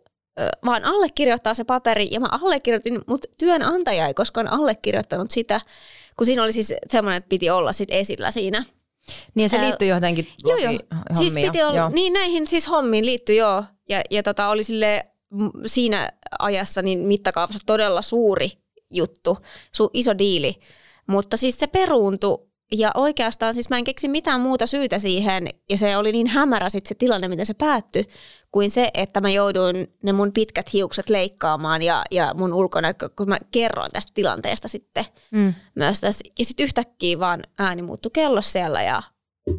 vaan 0.65 0.85
allekirjoittaa 0.85 1.55
se 1.55 1.65
paperi 1.65 2.09
ja 2.11 2.21
mä 2.21 2.29
allekirjoitin, 2.31 3.01
mutta 3.07 3.29
työnantaja 3.39 4.07
ei 4.07 4.15
koskaan 4.15 4.49
allekirjoittanut 4.49 5.31
sitä, 5.31 5.61
kun 6.17 6.27
siinä 6.27 6.43
oli 6.43 6.53
siis 6.53 6.75
semmoinen, 6.89 7.17
että 7.17 7.29
piti 7.29 7.51
olla 7.51 7.73
sit 7.73 7.89
esillä 7.93 8.31
siinä. 8.31 8.65
Niin 9.35 9.51
se 9.51 9.61
liittyy 9.61 9.89
johonkin 9.89 10.29
Joo, 10.45 10.59
joo. 10.59 10.79
Siis 11.19 11.35
piti 11.35 11.63
olla, 11.63 11.77
joo. 11.77 11.89
Niin 11.89 12.13
näihin 12.13 12.47
siis 12.47 12.69
hommiin 12.69 13.07
liittyy 13.07 13.37
joo. 13.37 13.65
Ja, 13.89 14.01
ja 14.11 14.23
tota, 14.23 14.49
oli 14.49 14.65
sille 14.65 15.07
siinä 15.67 16.13
ajassa 16.39 16.83
niin 16.83 16.99
mittakaavassa 16.99 17.59
todella 17.67 18.03
suuri 18.03 18.51
juttu, 18.91 19.39
su, 19.73 19.91
iso 19.93 20.19
diili. 20.19 20.55
Mutta 21.07 21.37
siis 21.37 21.59
se 21.59 21.67
peruuntui 21.67 22.39
ja 22.73 22.91
oikeastaan 22.95 23.55
siis 23.55 23.71
mä 23.71 23.79
en 23.79 23.85
keksi 23.85 24.09
mitään 24.09 24.41
muuta 24.41 24.67
syytä 24.67 24.99
siihen, 24.99 25.49
ja 25.71 25.79
se 25.79 25.97
oli 25.97 26.13
niin 26.13 26.27
hämärä 26.27 26.69
sit 26.69 26.87
se 26.87 26.95
tilanne, 26.95 27.29
miten 27.29 27.47
se 27.47 27.55
päättyi, 27.55 28.05
kuin 28.53 28.71
se, 28.71 28.91
että 28.95 29.21
mä 29.21 29.31
jouduin 29.31 29.95
ne 30.03 30.13
mun 30.13 30.33
pitkät 30.33 30.73
hiukset 30.73 31.09
leikkaamaan 31.09 31.83
ja, 31.83 32.05
ja 32.11 32.35
mun 32.35 32.55
ulkonäkö, 32.55 33.09
kun 33.17 33.29
mä 33.29 33.39
kerroin 33.51 33.91
tästä 33.93 34.13
tilanteesta 34.15 34.69
sitten 34.69 35.05
mm. 35.31 35.55
myös 35.75 36.01
tässä. 36.01 36.25
Ja 36.39 36.45
sitten 36.45 36.65
yhtäkkiä 36.65 37.19
vaan 37.19 37.43
ääni 37.59 37.83
muuttui 37.83 38.11
kellossa 38.15 38.53
siellä 38.53 38.83
ja 38.83 39.03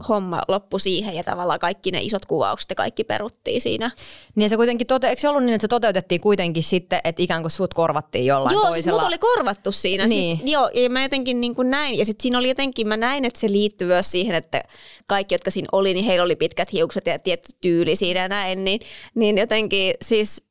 homma 0.10 0.42
loppui 0.48 0.80
siihen 0.80 1.15
ja 1.15 1.24
tavallaan 1.24 1.60
kaikki 1.60 1.92
ne 1.92 2.01
isot 2.01 2.25
kuvaukset 2.25 2.70
ja 2.70 2.75
kaikki 2.75 3.04
peruttiin 3.04 3.62
siinä. 3.62 3.92
Niin 4.36 4.50
se 4.50 4.56
kuitenkin, 4.56 4.88
tote, 4.88 5.10
eikö 5.10 5.22
se 5.22 5.30
ollut 5.30 5.44
niin, 5.44 5.54
että 5.54 5.63
se 5.63 5.68
toteutettiin 5.68 6.22
kuitenkin 6.22 6.63
sitten, 6.63 7.00
että 7.04 7.24
ikään 7.24 7.44
kuin 7.44 7.51
sut 7.51 7.74
korvattiin 7.74 8.25
jollain 8.25 8.54
joo, 8.54 8.63
toisella? 8.63 9.01
Joo, 9.01 9.10
siis 9.10 9.24
oli 9.24 9.36
korvattu 9.36 9.72
siinä. 9.72 10.08
Siis 10.08 10.20
niin. 10.20 10.38
Siis, 10.38 10.51
joo, 10.51 10.70
ja 10.74 10.89
mä 10.89 11.04
jotenkin 11.04 11.42
niin 11.42 11.56
kuin 11.56 11.70
näin. 11.70 11.98
Ja 11.98 12.06
sitten 12.06 12.24
siinä 12.24 12.38
oli 12.38 12.48
jotenkin, 12.48 12.88
mä 12.88 12.98
näin, 12.98 13.25
että 13.25 13.39
se 13.39 13.51
liittyy 13.51 13.88
myös 13.88 14.12
siihen, 14.12 14.36
että 14.36 14.63
kaikki, 15.08 15.36
jotka 15.36 15.51
siinä 15.51 15.68
oli, 15.72 15.94
niin 15.94 16.06
heillä 16.06 16.24
oli 16.24 16.36
pitkät 16.36 16.74
hiukset 16.74 17.06
ja 17.06 17.20
tietty 17.20 17.50
tyyli 17.62 17.96
siinä 17.96 18.20
ja 18.20 18.27
näin. 18.27 18.63
Niin, 18.63 18.80
niin 19.15 19.38
jotenkin 19.38 19.94
siis 20.01 20.42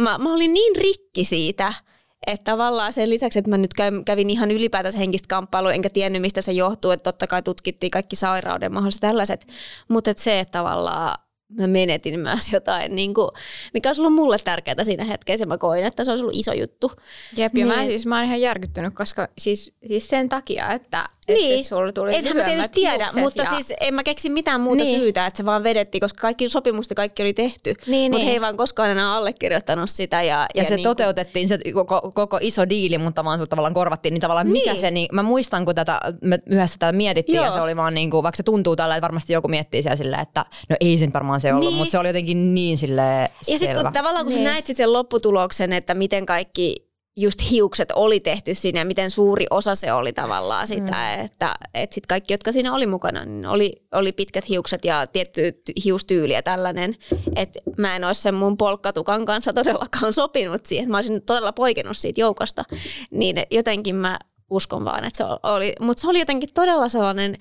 mä, 0.00 0.18
mä 0.18 0.34
olin 0.34 0.54
niin 0.54 0.76
rikki 0.76 1.24
siitä– 1.24 1.74
että 2.26 2.50
tavallaan 2.50 2.92
sen 2.92 3.10
lisäksi, 3.10 3.38
että 3.38 3.50
mä 3.50 3.58
nyt 3.58 3.74
kävin 4.04 4.30
ihan 4.30 4.50
ylipäätänsä 4.50 4.98
henkistä 4.98 5.28
kamppailua, 5.28 5.72
enkä 5.72 5.90
tiennyt 5.90 6.22
mistä 6.22 6.42
se 6.42 6.52
johtuu, 6.52 6.90
että 6.90 7.12
totta 7.12 7.26
kai 7.26 7.42
tutkittiin 7.42 7.90
kaikki 7.90 8.16
sairauden 8.16 8.72
mahdolliset 8.72 9.00
tällaiset, 9.00 9.46
mutta 9.88 10.10
että 10.10 10.22
se, 10.22 10.40
että 10.40 10.58
tavallaan 10.58 11.23
mä 11.48 11.66
menetin 11.66 12.20
myös 12.20 12.52
jotain, 12.52 12.96
niin 12.96 13.14
kuin, 13.14 13.28
mikä 13.74 13.88
olisi 13.88 14.02
ollut 14.02 14.14
mulle 14.14 14.38
tärkeää 14.38 14.84
siinä 14.84 15.04
hetkessä. 15.04 15.46
Mä 15.46 15.58
koin, 15.58 15.84
että 15.84 16.04
se 16.04 16.10
olisi 16.10 16.24
ollut 16.24 16.38
iso 16.38 16.52
juttu. 16.52 16.92
Jep, 17.36 17.56
ja 17.56 17.66
niin. 17.66 17.76
mä, 17.76 17.84
siis, 17.84 18.06
mä 18.06 18.16
oon 18.16 18.24
ihan 18.24 18.40
järkyttynyt, 18.40 18.94
koska 18.94 19.28
siis, 19.38 19.72
siis 19.88 20.08
sen 20.08 20.28
takia, 20.28 20.70
että 20.70 21.08
niin. 21.28 21.60
et 21.60 21.66
sulla 21.66 21.92
tuli 21.92 22.16
Enhän 22.16 22.36
mä 22.36 22.42
tietysti 22.42 22.80
tiedä, 22.80 23.08
mutta 23.20 23.42
ja... 23.42 23.50
siis 23.50 23.72
en 23.80 23.94
mä 23.94 24.02
keksi 24.02 24.30
mitään 24.30 24.60
muuta 24.60 24.84
niin. 24.84 25.00
syytä, 25.00 25.26
että 25.26 25.36
se 25.36 25.44
vaan 25.44 25.64
vedettiin, 25.64 26.00
koska 26.00 26.20
kaikki 26.20 26.48
sopimukset 26.48 26.96
kaikki 26.96 27.22
oli 27.22 27.32
tehty, 27.32 27.74
niin, 27.86 28.12
mutta 28.12 28.18
niin. 28.18 28.26
he 28.26 28.32
ei 28.32 28.40
vaan 28.40 28.56
koskaan 28.56 28.90
enää 28.90 29.12
allekirjoittanut 29.12 29.90
sitä. 29.90 30.22
Ja, 30.22 30.24
ja, 30.24 30.46
ja 30.54 30.64
se 30.64 30.76
niin 30.76 30.84
toteutettiin, 30.84 31.48
se 31.48 31.58
koko, 31.74 32.10
koko 32.14 32.38
iso 32.40 32.68
diili, 32.68 32.98
mutta 32.98 33.24
vaan 33.24 33.48
tavallaan 33.48 33.74
korvattiin, 33.74 34.14
niin 34.14 34.20
tavallaan 34.20 34.52
niin. 34.52 34.68
mikä 34.68 34.80
se, 34.80 34.90
niin 34.90 35.08
mä 35.12 35.22
muistan, 35.22 35.64
kun 35.64 35.74
tätä, 35.74 36.00
me 36.20 36.38
yhdessä 36.46 36.76
tätä 36.78 36.92
mietittiin 36.92 37.36
Joo. 37.36 37.44
ja 37.44 37.50
se 37.50 37.60
oli 37.60 37.76
vaan 37.76 37.94
niin 37.94 38.10
kuin, 38.10 38.22
vaikka 38.22 38.36
se 38.36 38.42
tuntuu 38.42 38.76
tällä, 38.76 38.96
että 38.96 39.02
varmasti 39.02 39.32
joku 39.32 39.48
miettii 39.48 39.82
siellä 39.82 39.96
silleen, 39.96 40.22
että 40.22 40.44
no 40.70 40.76
ei 40.80 40.98
sen 40.98 41.12
varmaan 41.12 41.33
se 41.40 41.54
ollut, 41.54 41.68
niin. 41.68 41.76
mutta 41.76 41.92
se 41.92 41.98
oli 41.98 42.08
jotenkin 42.08 42.54
niin 42.54 42.78
sille 42.78 43.30
Ja 43.48 43.58
sitten 43.58 43.82
kun 43.82 43.92
tavallaan 43.92 44.24
kun 44.24 44.34
niin. 44.34 44.46
sä 44.46 44.52
näit 44.52 44.66
sen 44.66 44.92
lopputuloksen, 44.92 45.72
että 45.72 45.94
miten 45.94 46.26
kaikki 46.26 46.94
just 47.16 47.50
hiukset 47.50 47.92
oli 47.94 48.20
tehty 48.20 48.54
siinä 48.54 48.80
ja 48.80 48.84
miten 48.84 49.10
suuri 49.10 49.46
osa 49.50 49.74
se 49.74 49.92
oli 49.92 50.12
tavallaan 50.12 50.66
sitä, 50.66 51.16
mm. 51.16 51.24
että, 51.24 51.54
että 51.74 51.94
sit 51.94 52.06
kaikki, 52.06 52.34
jotka 52.34 52.52
siinä 52.52 52.74
oli 52.74 52.86
mukana, 52.86 53.24
niin 53.24 53.46
oli, 53.46 53.86
oli 53.92 54.12
pitkät 54.12 54.48
hiukset 54.48 54.84
ja 54.84 55.06
tietty 55.06 55.62
hiustyyli 55.84 56.32
ja 56.32 56.42
tällainen, 56.42 56.94
että 57.36 57.60
mä 57.78 57.96
en 57.96 58.04
olisi 58.04 58.22
sen 58.22 58.34
mun 58.34 58.56
polkkatukan 58.56 59.24
kanssa 59.24 59.52
todellakaan 59.52 60.12
sopinut 60.12 60.66
siihen, 60.66 60.90
mä 60.90 60.96
olisin 60.96 61.22
todella 61.22 61.52
poikennut 61.52 61.96
siitä 61.96 62.20
joukosta, 62.20 62.64
niin 63.10 63.36
jotenkin 63.50 63.96
mä 63.96 64.18
uskon 64.50 64.84
vaan, 64.84 65.04
että 65.04 65.16
se 65.16 65.24
oli, 65.42 65.74
mutta 65.80 66.00
se 66.00 66.08
oli 66.08 66.18
jotenkin 66.18 66.48
todella 66.54 66.88
sellainen 66.88 67.36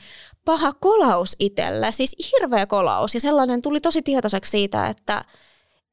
paha 0.46 0.74
kolaus 0.74 1.36
itselle, 1.40 1.92
siis 1.92 2.16
hirveä 2.32 2.66
kolaus 2.66 3.14
ja 3.14 3.20
sellainen 3.20 3.62
tuli 3.62 3.82
tosi 3.82 4.02
tietoiseksi 4.02 4.52
siitä, 4.52 4.88
että, 4.88 5.26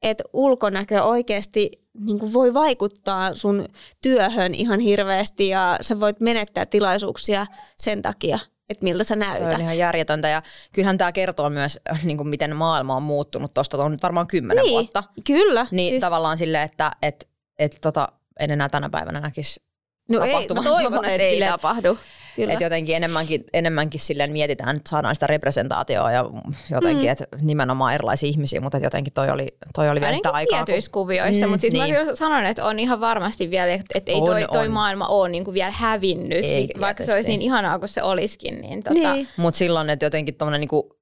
että 0.01 0.23
ulkonäkö 0.33 1.03
oikeasti 1.03 1.71
niin 1.99 2.19
kuin 2.19 2.33
voi 2.33 2.53
vaikuttaa 2.53 3.35
sun 3.35 3.67
työhön 4.01 4.55
ihan 4.55 4.79
hirveästi 4.79 5.47
ja 5.47 5.77
sä 5.81 5.99
voit 5.99 6.19
menettää 6.19 6.65
tilaisuuksia 6.65 7.45
sen 7.77 8.01
takia, 8.01 8.39
että 8.69 8.83
miltä 8.83 9.03
sä 9.03 9.15
näytät. 9.15 9.45
Toi 9.45 9.53
on 9.53 9.61
ihan 9.61 9.77
järjetöntä 9.77 10.27
ja 10.27 10.41
kyllähän 10.73 10.97
tämä 10.97 11.11
kertoo 11.11 11.49
myös, 11.49 11.79
niin 12.03 12.17
kuin 12.17 12.29
miten 12.29 12.55
maailma 12.55 12.95
on 12.95 13.03
muuttunut 13.03 13.53
tuosta 13.53 13.77
on 13.77 13.91
nyt 13.91 14.03
varmaan 14.03 14.27
kymmenen 14.27 14.63
niin, 14.63 14.71
vuotta. 14.71 15.03
Kyllä. 15.23 15.67
Niin 15.71 15.91
siis... 15.91 16.01
tavallaan 16.01 16.37
silleen, 16.37 16.63
että 16.63 16.91
et, 17.01 17.29
et, 17.59 17.77
tota, 17.81 18.07
en 18.39 18.51
enää 18.51 18.69
tänä 18.69 18.89
päivänä 18.89 19.19
näkisi 19.19 19.70
No 20.11 20.23
ei, 20.23 20.33
mä 20.33 20.63
toivon, 20.63 21.05
että 21.05 21.23
ei 21.23 21.29
silleen, 21.29 21.51
tapahdu. 21.51 21.97
Kyllä. 22.35 22.53
Et 22.53 22.61
jotenkin 22.61 22.95
enemmänkin, 22.95 23.45
enemmänkin 23.53 23.99
silleen 23.99 24.31
mietitään, 24.31 24.75
että 24.75 24.89
saadaan 24.89 25.15
sitä 25.15 25.27
representaatioa 25.27 26.11
ja 26.11 26.25
jotenkin, 26.71 27.05
mm. 27.05 27.11
että 27.11 27.25
nimenomaan 27.41 27.93
erilaisia 27.93 28.29
ihmisiä, 28.29 28.61
mutta 28.61 28.77
jotenkin 28.77 29.13
toi 29.13 29.29
oli, 29.29 29.47
toi 29.75 29.89
oli 29.89 30.01
vielä 30.01 30.15
sitä 30.15 30.29
aikaa. 30.29 30.65
Tietyissä 30.65 30.91
kun... 30.91 31.01
kuvioissa, 31.01 31.45
mm, 31.45 31.49
mutta 31.51 31.61
sitten 31.61 31.81
niin. 31.81 31.95
mä 31.95 31.99
kyllä 31.99 32.15
sanon, 32.15 32.45
että 32.45 32.65
on 32.65 32.79
ihan 32.79 32.99
varmasti 32.99 33.49
vielä, 33.49 33.73
että, 33.73 34.01
ei 34.05 34.15
on, 34.15 34.25
toi, 34.25 34.47
toi 34.51 34.65
on. 34.65 34.71
maailma 34.71 35.07
ole 35.07 35.29
niin 35.29 35.43
kuin 35.43 35.53
vielä 35.53 35.71
hävinnyt, 35.71 36.43
ei, 36.43 36.69
vaikka 36.79 37.03
se 37.03 37.13
olisi 37.13 37.29
niin 37.29 37.41
ihanaa 37.41 37.79
kuin 37.79 37.89
se 37.89 38.03
olisikin. 38.03 38.61
Niin, 38.61 38.83
tota... 38.83 39.13
niin. 39.13 39.27
Mutta 39.37 39.57
silloin, 39.57 39.89
että 39.89 40.05
jotenkin 40.05 40.35
tuommoinen 40.35 40.61
niin 40.71 41.00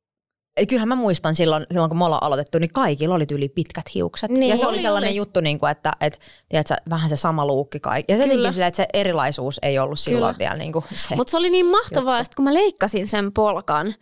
Kyllähän 0.68 0.88
mä 0.88 0.96
muistan 0.96 1.36
silloin, 1.36 1.66
silloin 1.72 1.90
kun 1.90 1.98
me 1.98 2.06
ollaan 2.06 2.24
aloitettu, 2.24 2.60
niin 2.60 2.74
kaikilla 2.74 3.16
oli 3.16 3.26
yli 3.34 3.50
pitkät 3.50 3.86
hiukset. 3.96 4.32
Niin, 4.32 4.50
ja 4.50 4.58
se 4.58 4.68
oli, 4.68 4.76
oli 4.76 4.82
sellainen 4.82 5.10
oli. 5.10 5.18
juttu, 5.18 5.42
niin 5.42 5.60
kuin, 5.60 5.72
että, 5.72 5.92
että 6.02 6.20
tiedätkö, 6.50 6.76
vähän 6.90 7.10
se 7.10 7.16
sama 7.16 7.48
luukki 7.48 7.80
kaikki. 7.80 8.14
Ja 8.14 8.18
se 8.18 8.28
Kyllä. 8.28 8.52
Sille, 8.52 8.68
että 8.68 8.78
se 8.78 8.88
erilaisuus 8.94 9.60
ei 9.62 9.80
ollut 9.80 10.00
silloin 10.00 10.36
Kyllä. 10.36 10.50
vielä 10.50 10.58
niin 10.58 10.74
kuin 10.74 10.86
se 10.96 11.16
Mutta 11.16 11.32
se 11.32 11.38
oli 11.38 11.50
niin 11.50 11.66
mahtavaa, 11.66 12.20
että 12.20 12.36
kun 12.36 12.46
mä 12.46 12.54
leikkasin 12.54 13.08
sen 13.08 13.34
polkan, 13.34 13.96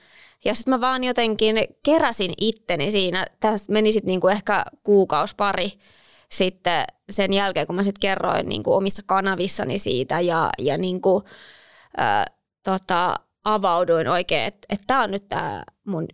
ja 0.45 0.55
sitten 0.55 0.73
mä 0.73 0.81
vaan 0.81 1.03
jotenkin 1.03 1.55
keräsin 1.83 2.33
itteni 2.37 2.91
siinä. 2.91 3.27
Tästä 3.39 3.73
meni 3.73 3.91
sitten 3.91 4.07
niinku 4.07 4.27
ehkä 4.27 4.65
kuukaus 4.83 5.35
pari 5.35 5.71
sitten 6.31 6.85
sen 7.09 7.33
jälkeen, 7.33 7.67
kun 7.67 7.75
mä 7.75 7.83
sitten 7.83 7.99
kerroin 7.99 8.49
niinku 8.49 8.73
omissa 8.73 9.03
kanavissani 9.05 9.77
siitä 9.77 10.19
ja, 10.19 10.49
ja 10.57 10.77
niinku, 10.77 11.23
äh, 11.99 12.25
tota, 12.63 13.15
avauduin 13.43 14.07
oikein, 14.07 14.43
että 14.43 14.67
et 14.69 14.81
tämä 14.87 15.03
on 15.03 15.11
nyt 15.11 15.27
tämä 15.27 15.63
mun 15.85 16.07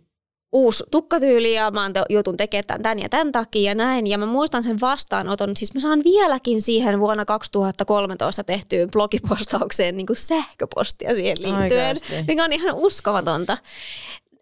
uusi 0.54 0.84
tukkatyyli 0.90 1.54
ja 1.54 1.70
mä 1.70 1.90
jutun 2.08 2.36
tekemään 2.36 2.64
tämän, 2.66 2.82
tämän 2.82 2.98
ja 2.98 3.08
tämän 3.08 3.32
takia 3.32 3.70
ja 3.70 3.74
näin. 3.74 4.06
Ja 4.06 4.18
mä 4.18 4.26
muistan 4.26 4.62
sen 4.62 4.80
vastaanoton, 4.80 5.56
siis 5.56 5.74
mä 5.74 5.80
saan 5.80 6.04
vieläkin 6.04 6.62
siihen 6.62 7.00
vuonna 7.00 7.24
2013 7.24 8.44
tehtyyn 8.44 8.90
blogipostaukseen 8.90 9.96
niin 9.96 10.06
kuin 10.06 10.16
sähköpostia 10.16 11.14
siihen 11.14 11.36
liittyen, 11.40 11.62
Oikeasti. 11.62 12.24
mikä 12.28 12.44
on 12.44 12.52
ihan 12.52 12.74
uskomatonta. 12.74 13.58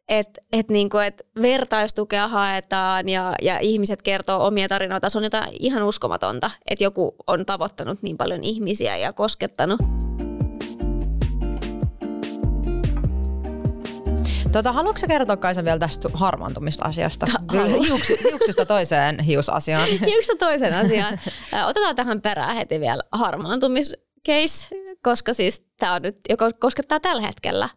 Että 0.09 0.41
et 0.53 0.69
niinku, 0.69 0.99
et 0.99 1.27
vertaistukea 1.43 2.29
haetaan 2.29 3.09
ja, 3.09 3.35
ja 3.43 3.59
ihmiset 3.59 4.03
kertoo 4.03 4.47
omia 4.47 4.69
tarinoita. 4.69 5.09
Se 5.09 5.19
on 5.19 5.25
jotain 5.25 5.57
ihan 5.59 5.83
uskomatonta, 5.83 6.51
että 6.67 6.85
joku 6.85 7.15
on 7.27 7.47
tavoittanut 7.47 8.03
niin 8.03 8.17
paljon 8.17 8.45
ihmisiä 8.45 8.97
ja 8.97 9.13
koskettanut. 9.13 9.81
Tota, 14.53 14.73
haluatko 14.73 15.07
kertoa 15.09 15.37
Kaisa 15.37 15.65
vielä 15.65 15.79
tästä 15.79 16.09
harmaantumista 16.15 16.85
asiasta? 16.85 17.27
Hiuks, 17.87 18.13
hiuksista 18.25 18.67
toiseen 18.67 19.21
hiusasiaan. 19.21 19.89
hiuksista 20.11 20.37
toiseen 20.39 20.75
asiaan. 20.75 21.19
Otetaan 21.67 21.97
tähän 21.97 22.21
perään 22.21 22.57
heti 22.57 22.81
vielä 22.81 23.03
harmaantumiscase, 23.13 24.69
koska 25.03 25.33
siis 25.33 25.65
tämä 25.79 25.95
on 25.95 26.03
nyt, 26.03 26.17
joka 26.29 26.51
koskettaa 26.61 27.01
tällä 27.01 27.23
hetkellä. 27.23 27.69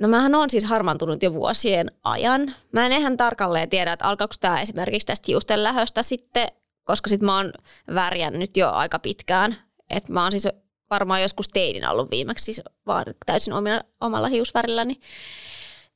No 0.00 0.08
mähän 0.08 0.34
on 0.34 0.50
siis 0.50 0.64
harmaantunut 0.64 1.22
jo 1.22 1.32
vuosien 1.32 1.90
ajan. 2.04 2.54
Mä 2.72 2.86
en 2.86 2.92
ihan 2.92 3.16
tarkalleen 3.16 3.68
tiedä, 3.68 3.92
että 3.92 4.04
alkaako 4.04 4.34
tämä 4.40 4.60
esimerkiksi 4.60 5.06
tästä 5.06 5.24
hiusten 5.28 5.64
lähöstä 5.64 6.02
sitten, 6.02 6.48
koska 6.84 7.10
sit 7.10 7.22
mä 7.22 7.36
oon 7.36 7.52
värjännyt 7.94 8.56
jo 8.56 8.70
aika 8.70 8.98
pitkään. 8.98 9.56
Että 9.90 10.12
mä 10.12 10.22
oon 10.22 10.30
siis 10.30 10.48
varmaan 10.90 11.22
joskus 11.22 11.48
teinin 11.48 11.88
ollut 11.88 12.10
viimeksi, 12.10 12.44
siis 12.44 12.60
vaan 12.86 13.04
täysin 13.26 13.52
omilla, 13.52 13.80
omalla 14.00 14.28
hiusvärilläni. 14.28 15.00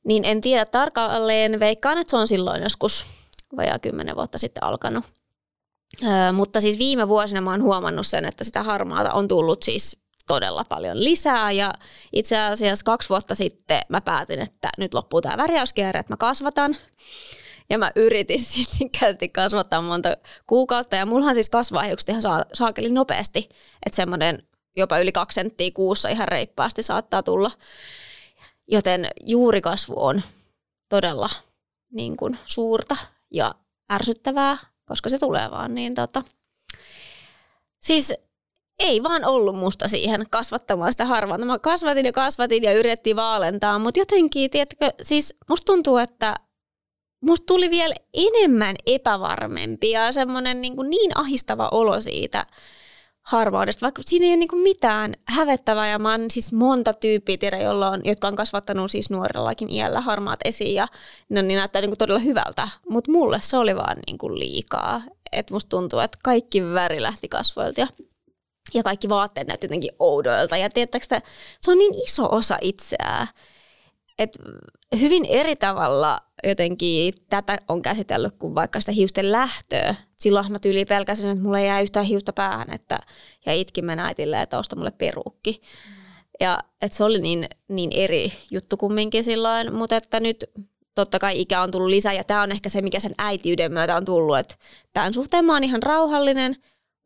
Niin 0.03 0.25
en 0.25 0.41
tiedä 0.41 0.65
tarkalleen, 0.65 1.59
veikkaan, 1.59 1.97
että 1.97 2.11
se 2.11 2.17
on 2.17 2.27
silloin 2.27 2.63
joskus 2.63 3.05
vajaa 3.57 3.79
kymmenen 3.79 4.15
vuotta 4.15 4.37
sitten 4.37 4.63
alkanut. 4.63 5.03
Öö, 6.03 6.31
mutta 6.31 6.61
siis 6.61 6.77
viime 6.77 7.07
vuosina 7.07 7.41
mä 7.41 7.51
oon 7.51 7.63
huomannut 7.63 8.07
sen, 8.07 8.25
että 8.25 8.43
sitä 8.43 8.63
harmaata 8.63 9.13
on 9.13 9.27
tullut 9.27 9.63
siis 9.63 10.03
todella 10.27 10.63
paljon 10.63 11.03
lisää 11.03 11.51
ja 11.51 11.73
itse 12.13 12.39
asiassa 12.39 12.85
kaksi 12.85 13.09
vuotta 13.09 13.35
sitten 13.35 13.81
mä 13.89 14.01
päätin, 14.01 14.39
että 14.39 14.69
nyt 14.77 14.93
loppuu 14.93 15.21
tämä 15.21 15.37
värjäyskierre, 15.37 15.99
että 15.99 16.13
mä 16.13 16.17
kasvatan. 16.17 16.77
Ja 17.69 17.77
mä 17.77 17.91
yritin 17.95 18.39
käytti 18.99 19.29
kasvattaa 19.29 19.81
monta 19.81 20.17
kuukautta 20.47 20.95
ja 20.95 21.05
mullahan 21.05 21.35
siis 21.35 21.49
kasvaa 21.49 21.83
hiukset 21.83 22.09
ihan 22.09 22.21
saakeli 22.53 22.89
nopeasti, 22.89 23.49
että 23.85 23.95
semmoinen 23.95 24.43
jopa 24.75 24.99
yli 24.99 25.11
kaksi 25.11 25.35
senttiä 25.35 25.71
kuussa 25.73 26.09
ihan 26.09 26.27
reippaasti 26.27 26.83
saattaa 26.83 27.23
tulla. 27.23 27.51
Joten 28.67 29.07
juurikasvu 29.25 29.93
on 29.97 30.21
todella 30.89 31.29
niin 31.91 32.17
kuin, 32.17 32.37
suurta 32.45 32.95
ja 33.31 33.55
ärsyttävää, 33.91 34.57
koska 34.85 35.09
se 35.09 35.19
tulee 35.19 35.51
vaan. 35.51 35.75
Niin 35.75 35.95
tota. 35.95 36.23
Siis 37.81 38.13
ei 38.79 39.03
vaan 39.03 39.25
ollut 39.25 39.55
musta 39.55 39.87
siihen 39.87 40.25
kasvattamaan 40.29 40.93
sitä 40.93 41.05
harvaa. 41.05 41.37
Mä 41.37 41.59
kasvatin 41.59 42.05
ja 42.05 42.13
kasvatin 42.13 42.63
ja 42.63 42.73
yritettiin 42.73 43.15
vaalentaa, 43.15 43.79
mutta 43.79 43.99
jotenkin, 43.99 44.51
tiedätkö, 44.51 44.91
siis 45.01 45.35
musta 45.49 45.65
tuntuu, 45.65 45.97
että 45.97 46.35
musta 47.21 47.45
tuli 47.45 47.69
vielä 47.69 47.95
enemmän 48.13 48.75
epävarmempi 48.85 49.89
ja 49.89 50.11
semmoinen 50.11 50.61
niin, 50.61 50.75
niin 50.89 51.11
ahistava 51.15 51.69
olo 51.71 52.01
siitä, 52.01 52.45
harvaudesta, 53.23 53.83
vaikka 53.83 54.01
siinä 54.05 54.25
ei 54.25 54.31
ole 54.31 54.37
niinku 54.37 54.55
mitään 54.55 55.13
hävettävää 55.25 55.87
ja 55.87 55.99
mä 55.99 56.11
oon 56.11 56.31
siis 56.31 56.53
monta 56.53 56.93
tyyppiä 56.93 57.37
tiedä, 57.37 57.57
jolla 57.57 57.89
on, 57.89 58.01
jotka 58.03 58.27
on 58.27 58.35
kasvattanut 58.35 58.91
siis 58.91 59.09
nuorellakin 59.09 59.69
iällä 59.71 60.01
harmaat 60.01 60.39
esiin 60.45 60.75
ja 60.75 60.87
ne 61.29 61.41
niin 61.41 61.57
näyttää 61.57 61.81
niinku 61.81 61.95
todella 61.95 62.19
hyvältä, 62.19 62.67
mutta 62.89 63.11
mulle 63.11 63.39
se 63.41 63.57
oli 63.57 63.75
vaan 63.75 63.97
niinku 64.07 64.35
liikaa. 64.35 65.01
Et 65.31 65.51
musta 65.51 65.69
tuntuu, 65.69 65.99
että 65.99 66.17
kaikki 66.23 66.63
väri 66.63 67.01
lähti 67.01 67.29
kasvoilta 67.29 67.81
ja, 67.81 67.87
ja 68.73 68.83
kaikki 68.83 69.09
vaatteet 69.09 69.47
näytti 69.47 69.65
jotenkin 69.65 69.91
oudoilta 69.99 70.57
ja 70.57 70.69
tiedättekö 70.69 71.05
se 71.61 71.71
on 71.71 71.77
niin 71.77 72.03
iso 72.05 72.27
osa 72.31 72.57
itseään, 72.61 73.27
että 74.19 74.39
hyvin 74.99 75.25
eri 75.25 75.55
tavalla 75.55 76.21
jotenkin 76.47 77.13
tätä 77.29 77.57
on 77.67 77.81
käsitellyt 77.81 78.35
kuin 78.39 78.55
vaikka 78.55 78.79
sitä 78.79 78.91
hiusten 78.91 79.31
lähtöä. 79.31 79.95
Silloin 80.17 80.51
mä 80.51 80.59
tyyliin 80.59 80.87
pelkäsin, 80.87 81.29
että 81.29 81.43
mulla 81.43 81.59
ei 81.59 81.67
jää 81.67 81.81
yhtään 81.81 82.05
hiusta 82.05 82.33
päähän 82.33 82.73
että, 82.73 82.99
ja 83.45 83.53
itkin 83.53 83.99
äitille, 83.99 84.41
että 84.41 84.57
osta 84.57 84.75
mulle 84.75 84.91
peruukki. 84.91 85.61
Ja 86.39 86.59
että 86.81 86.97
se 86.97 87.03
oli 87.03 87.21
niin, 87.21 87.47
niin 87.67 87.89
eri 87.93 88.33
juttu 88.51 88.77
kumminkin 88.77 89.23
silloin, 89.23 89.73
mutta 89.73 89.95
että 89.95 90.19
nyt 90.19 90.45
totta 90.95 91.19
kai 91.19 91.41
ikä 91.41 91.61
on 91.61 91.71
tullut 91.71 91.89
lisää 91.89 92.13
ja 92.13 92.23
tämä 92.23 92.41
on 92.41 92.51
ehkä 92.51 92.69
se, 92.69 92.81
mikä 92.81 92.99
sen 92.99 93.15
äitiyden 93.17 93.73
myötä 93.73 93.95
on 93.95 94.05
tullut, 94.05 94.37
että 94.37 94.55
tämän 94.93 95.13
suhteen 95.13 95.45
mä 95.45 95.53
oon 95.53 95.63
ihan 95.63 95.83
rauhallinen, 95.83 96.55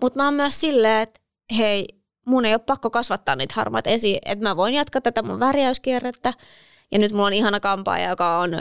mutta 0.01 0.19
mä 0.19 0.25
oon 0.25 0.33
myös 0.33 0.61
silleen, 0.61 1.01
että 1.01 1.19
hei, 1.57 1.87
mun 2.25 2.45
ei 2.45 2.53
ole 2.53 2.59
pakko 2.59 2.89
kasvattaa 2.89 3.35
niitä 3.35 3.53
harmaat 3.57 3.87
esiin, 3.87 4.19
että 4.25 4.43
mä 4.43 4.57
voin 4.57 4.73
jatkaa 4.73 5.01
tätä 5.01 5.21
mun 5.23 5.39
värjäyskierrettä 5.39 6.33
ja 6.91 6.99
nyt 6.99 7.11
mulla 7.11 7.27
on 7.27 7.33
ihana 7.33 7.59
kampaaja, 7.59 8.09
joka 8.09 8.39
on 8.39 8.51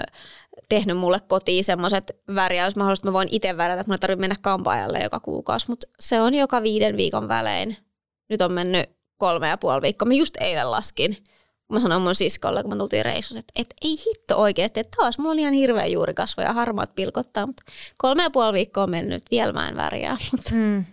tehnyt 0.68 0.96
mulle 0.96 1.20
kotiin 1.28 1.64
semmoiset 1.64 2.16
värjäysmahdollisuudet, 2.34 3.04
mä 3.04 3.12
voin 3.12 3.28
itse 3.30 3.56
värjätä, 3.56 3.80
että 3.80 3.90
mun 3.90 3.94
ei 3.94 3.98
tarvitse 3.98 4.20
mennä 4.20 4.36
kampaajalle 4.40 4.98
joka 4.98 5.20
kuukausi, 5.20 5.68
mutta 5.68 5.86
se 6.00 6.20
on 6.20 6.34
joka 6.34 6.62
viiden 6.62 6.96
viikon 6.96 7.28
välein. 7.28 7.76
Nyt 8.30 8.42
on 8.42 8.52
mennyt 8.52 8.90
kolme 9.18 9.48
ja 9.48 9.58
puoli 9.58 9.82
viikkoa. 9.82 10.06
Mä 10.06 10.14
just 10.14 10.34
eilen 10.40 10.70
laskin. 10.70 11.16
Mä 11.72 11.80
sanoin 11.80 12.02
mun 12.02 12.14
siskolle, 12.14 12.62
kun 12.62 12.72
mä 12.72 12.76
tultiin 12.76 13.04
reissussa, 13.04 13.38
että, 13.38 13.52
että 13.56 13.74
ei 13.82 13.96
hitto 14.06 14.36
oikeasti, 14.36 14.80
että 14.80 14.96
taas 14.96 15.18
mulla 15.18 15.30
on 15.30 15.38
ihan 15.38 15.52
hirveä 15.52 15.86
juurikasvo 15.86 16.42
ja 16.42 16.52
harmaat 16.52 16.94
pilkottaa, 16.94 17.46
mutta 17.46 17.62
kolme 17.96 18.22
ja 18.22 18.30
puoli 18.30 18.52
viikkoa 18.52 18.82
on 18.82 18.90
mennyt, 18.90 19.22
vielä 19.30 19.52
mä 19.52 19.68
en 19.68 19.76
värjää, 19.76 20.16
mutta 20.32 20.50
mm. 20.54 20.84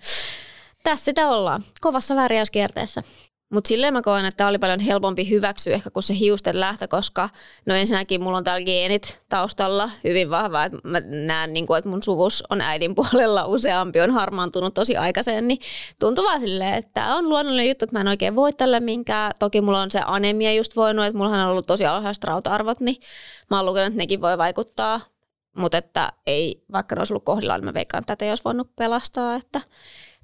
tässä 0.84 1.06
sitä 1.06 1.30
ollaan, 1.30 1.66
kovassa 1.82 2.16
värjäyskierteessä. 2.16 3.04
Mutta 3.54 3.68
silleen 3.68 3.94
mä 3.94 4.02
koen, 4.02 4.26
että 4.26 4.38
tämä 4.38 4.50
oli 4.50 4.58
paljon 4.58 4.80
helpompi 4.80 5.30
hyväksyä 5.30 5.74
ehkä 5.74 5.90
kuin 5.90 6.04
se 6.04 6.14
hiusten 6.20 6.60
lähtö, 6.60 6.88
koska 6.88 7.30
no 7.66 7.76
ensinnäkin 7.76 8.22
mulla 8.22 8.38
on 8.38 8.44
täällä 8.44 8.66
geenit 8.66 9.22
taustalla 9.30 9.90
hyvin 10.04 10.30
vahva, 10.30 10.64
että 10.64 10.78
mä 10.84 11.00
näen, 11.00 11.54
niin 11.54 11.68
kuin, 11.68 11.78
että 11.78 11.90
mun 11.90 12.04
suvus 12.04 12.44
on 12.50 12.62
äidin 12.62 12.96
puolella 13.12 13.46
useampi, 13.46 14.02
on 14.02 14.12
harmaantunut 14.12 14.74
tosi 14.74 14.98
aikaisin, 14.98 15.48
niin 15.48 15.60
tuntuu 16.00 16.26
vaan 16.26 16.40
silleen, 16.40 16.74
että 16.74 16.92
tämä 16.94 17.16
on 17.16 17.30
luonnollinen 17.30 17.68
juttu, 17.68 17.86
että 17.86 17.96
mä 17.96 18.02
en 18.02 18.08
oikein 18.08 18.36
voi 18.36 18.54
tälle 18.54 18.80
minkään. 18.80 19.32
Toki 19.40 19.62
mulla 19.62 19.82
on 19.82 19.92
se 19.92 20.02
anemia 20.06 20.54
just 20.54 20.76
voinut, 20.76 21.06
että 21.06 21.18
mulla 21.18 21.30
on 21.30 21.50
ollut 21.50 21.68
tosi 21.68 21.86
alhaiset 21.86 22.24
rauta-arvot, 22.24 22.80
niin 22.80 22.96
mä 23.50 23.58
oon 23.58 23.66
lukenut, 23.66 23.88
että 23.88 23.98
nekin 23.98 24.22
voi 24.22 24.38
vaikuttaa, 24.38 25.02
mutta 25.58 25.78
että 25.78 26.12
ei, 26.28 26.64
vaikka 26.72 26.96
ne 26.96 27.00
olisi 27.00 27.14
ollut 27.14 27.26
kohdillaan, 27.26 27.60
niin 27.60 27.66
mä 27.66 27.74
veikkaan, 27.74 28.00
että 28.00 28.16
tätä 28.16 28.26
ei 28.26 28.32
olisi 28.32 28.44
voinut 28.44 28.76
pelastaa, 28.76 29.36
että 29.36 29.62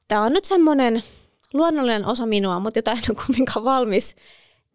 tämä 0.08 0.22
on 0.22 0.34
nyt 0.34 0.46
semmoinen 0.46 1.04
luonnollinen 1.54 2.06
osa 2.06 2.26
minua, 2.26 2.60
mutta 2.60 2.78
jota 2.78 2.92
en 2.92 2.98
ole 3.10 3.18
kumminkaan 3.26 3.66
valmis 3.66 4.16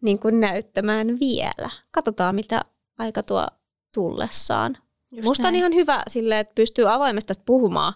niin 0.01 0.19
kuin 0.19 0.39
näyttämään 0.39 1.19
vielä. 1.19 1.69
Katsotaan, 1.91 2.35
mitä 2.35 2.65
aika 2.97 3.23
tuo 3.23 3.47
tullessaan. 3.93 4.77
Just 5.11 5.25
Musta 5.25 5.43
näin. 5.43 5.55
on 5.55 5.59
ihan 5.59 5.75
hyvä 5.75 6.03
sille, 6.07 6.39
että 6.39 6.55
pystyy 6.55 6.93
avoimesta 6.93 7.27
tästä 7.27 7.43
puhumaan, 7.45 7.93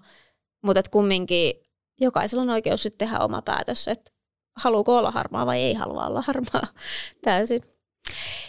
mutta 0.61 0.79
että 0.79 0.91
kumminkin 0.91 1.53
jokaisella 2.01 2.41
on 2.41 2.49
oikeus 2.49 2.83
sitten 2.83 3.07
tehdä 3.07 3.23
oma 3.23 3.41
päätös, 3.41 3.87
että 3.87 4.11
haluuko 4.55 4.97
olla 4.97 5.11
harmaa 5.11 5.45
vai 5.45 5.59
ei 5.59 5.73
halua 5.73 6.05
olla 6.05 6.23
harmaa 6.27 6.67
täysin. 7.23 7.61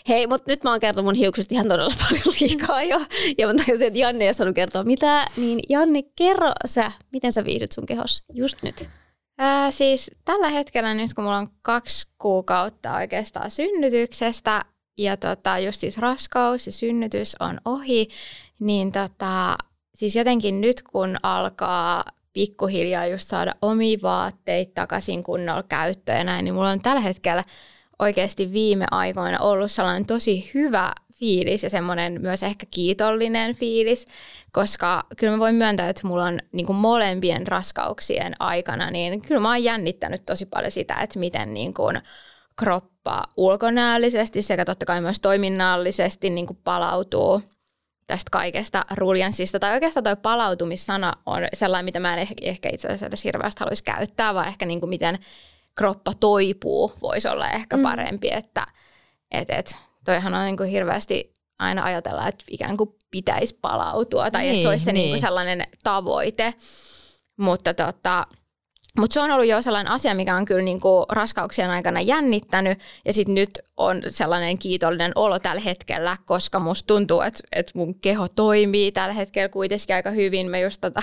Hei, 0.08 0.26
mutta 0.26 0.52
nyt 0.52 0.64
mä 0.64 0.70
oon 0.70 0.80
kertonut 0.80 1.04
mun 1.04 1.14
hiuksista 1.14 1.54
ihan 1.54 1.68
todella 1.68 1.94
paljon 2.08 2.34
liikaa 2.40 2.82
jo. 2.82 3.00
Ja 3.38 3.46
mä 3.46 3.54
tajusin, 3.54 3.86
että 3.86 3.98
Janne 3.98 4.26
ei 4.26 4.34
saanut 4.34 4.54
kertoa 4.54 4.84
mitä. 4.84 5.26
Niin 5.36 5.60
Janne, 5.68 6.02
kerro 6.16 6.52
sä, 6.66 6.92
miten 7.12 7.32
sä 7.32 7.44
viihdyt 7.44 7.72
sun 7.72 7.86
kehossa 7.86 8.24
just 8.32 8.62
nyt? 8.62 8.88
Ää, 9.42 9.70
siis 9.70 10.10
tällä 10.24 10.48
hetkellä 10.48 10.94
nyt, 10.94 11.14
kun 11.14 11.24
mulla 11.24 11.36
on 11.36 11.50
kaksi 11.62 12.08
kuukautta 12.18 12.94
oikeastaan 12.94 13.50
synnytyksestä 13.50 14.64
ja 14.98 15.16
tota, 15.16 15.58
just 15.58 15.80
siis 15.80 15.98
raskaus 15.98 16.66
ja 16.66 16.72
synnytys 16.72 17.36
on 17.40 17.60
ohi, 17.64 18.08
niin 18.58 18.92
tota, 18.92 19.56
siis 19.94 20.16
jotenkin 20.16 20.60
nyt 20.60 20.82
kun 20.82 21.16
alkaa 21.22 22.04
pikkuhiljaa 22.32 23.06
just 23.06 23.28
saada 23.28 23.54
omia 23.62 23.98
vaatteita 24.02 24.72
takaisin 24.74 25.22
kunnolla 25.22 25.62
käyttöön 25.62 26.18
ja 26.18 26.24
näin, 26.24 26.44
niin 26.44 26.54
mulla 26.54 26.70
on 26.70 26.82
tällä 26.82 27.00
hetkellä 27.00 27.44
oikeasti 27.98 28.52
viime 28.52 28.86
aikoina 28.90 29.38
ollut 29.38 29.70
sellainen 29.70 30.06
tosi 30.06 30.50
hyvä 30.54 30.92
fiilis 31.20 31.62
ja 31.62 31.70
semmoinen 31.70 32.20
myös 32.20 32.42
ehkä 32.42 32.66
kiitollinen 32.70 33.54
fiilis, 33.54 34.06
koska 34.52 35.06
kyllä 35.16 35.32
mä 35.32 35.38
voin 35.38 35.54
myöntää, 35.54 35.88
että 35.88 36.06
mulla 36.06 36.24
on 36.24 36.38
niin 36.52 36.66
kuin 36.66 36.76
molempien 36.76 37.46
raskauksien 37.46 38.34
aikana, 38.38 38.90
niin 38.90 39.22
kyllä 39.22 39.40
mä 39.40 39.48
oon 39.48 39.64
jännittänyt 39.64 40.26
tosi 40.26 40.46
paljon 40.46 40.70
sitä, 40.70 40.94
että 40.94 41.18
miten 41.18 41.54
niin 41.54 41.74
kuin 41.74 42.00
kroppa 42.58 43.24
ulkonäöllisesti 43.36 44.42
sekä 44.42 44.64
totta 44.64 44.86
kai 44.86 45.00
myös 45.00 45.20
toiminnallisesti 45.20 46.30
niin 46.30 46.46
kuin 46.46 46.58
palautuu 46.64 47.42
tästä 48.06 48.28
kaikesta 48.32 48.84
ruljanssista. 48.94 49.58
Tai 49.58 49.74
oikeastaan 49.74 50.04
tuo 50.04 50.16
palautumissana 50.16 51.12
on 51.26 51.42
sellainen, 51.52 51.84
mitä 51.84 52.00
mä 52.00 52.16
en 52.16 52.26
ehkä 52.42 52.68
itse 52.72 52.88
asiassa 52.88 53.06
edes 53.06 53.24
hirveästi 53.24 53.60
haluaisi 53.60 53.84
käyttää, 53.84 54.34
vaan 54.34 54.48
ehkä 54.48 54.66
niin 54.66 54.80
kuin 54.80 54.90
miten 54.90 55.18
kroppa 55.74 56.12
toipuu 56.20 56.92
voisi 57.02 57.28
olla 57.28 57.48
ehkä 57.48 57.76
mm. 57.76 57.82
parempi, 57.82 58.30
että 58.32 58.66
et, 59.30 59.50
et, 59.50 59.76
toihan 60.04 60.34
on 60.34 60.44
niin 60.44 60.56
kuin 60.56 60.70
hirveästi 60.70 61.34
aina 61.58 61.84
ajatella, 61.84 62.28
että 62.28 62.44
ikään 62.50 62.76
kuin 62.76 62.90
pitäisi 63.10 63.58
palautua 63.60 64.30
tai 64.30 64.42
niin, 64.42 64.54
että 64.54 64.62
se 64.62 64.68
olisi 64.68 64.84
se 64.84 64.92
niin. 64.92 65.02
Niin 65.02 65.12
kuin 65.12 65.20
sellainen 65.20 65.64
tavoite. 65.82 66.54
Mutta 67.36 67.74
tota, 67.74 68.26
mutta 68.98 69.14
se 69.14 69.20
on 69.20 69.30
ollut 69.30 69.46
jo 69.46 69.62
sellainen 69.62 69.92
asia, 69.92 70.14
mikä 70.14 70.36
on 70.36 70.44
kyllä 70.44 70.62
niinku 70.62 71.06
raskauksien 71.08 71.70
aikana 71.70 72.00
jännittänyt 72.00 72.78
ja 73.04 73.12
sitten 73.12 73.34
nyt 73.34 73.50
on 73.76 74.02
sellainen 74.08 74.58
kiitollinen 74.58 75.12
olo 75.14 75.38
tällä 75.38 75.60
hetkellä, 75.60 76.16
koska 76.24 76.58
musta 76.58 76.86
tuntuu, 76.86 77.20
että, 77.20 77.40
että 77.52 77.72
mun 77.74 77.94
keho 77.94 78.28
toimii 78.28 78.92
tällä 78.92 79.14
hetkellä 79.14 79.48
kuitenkin 79.48 79.96
aika 79.96 80.10
hyvin. 80.10 80.50
Me 80.50 80.60
just 80.60 80.80
tota, 80.80 81.02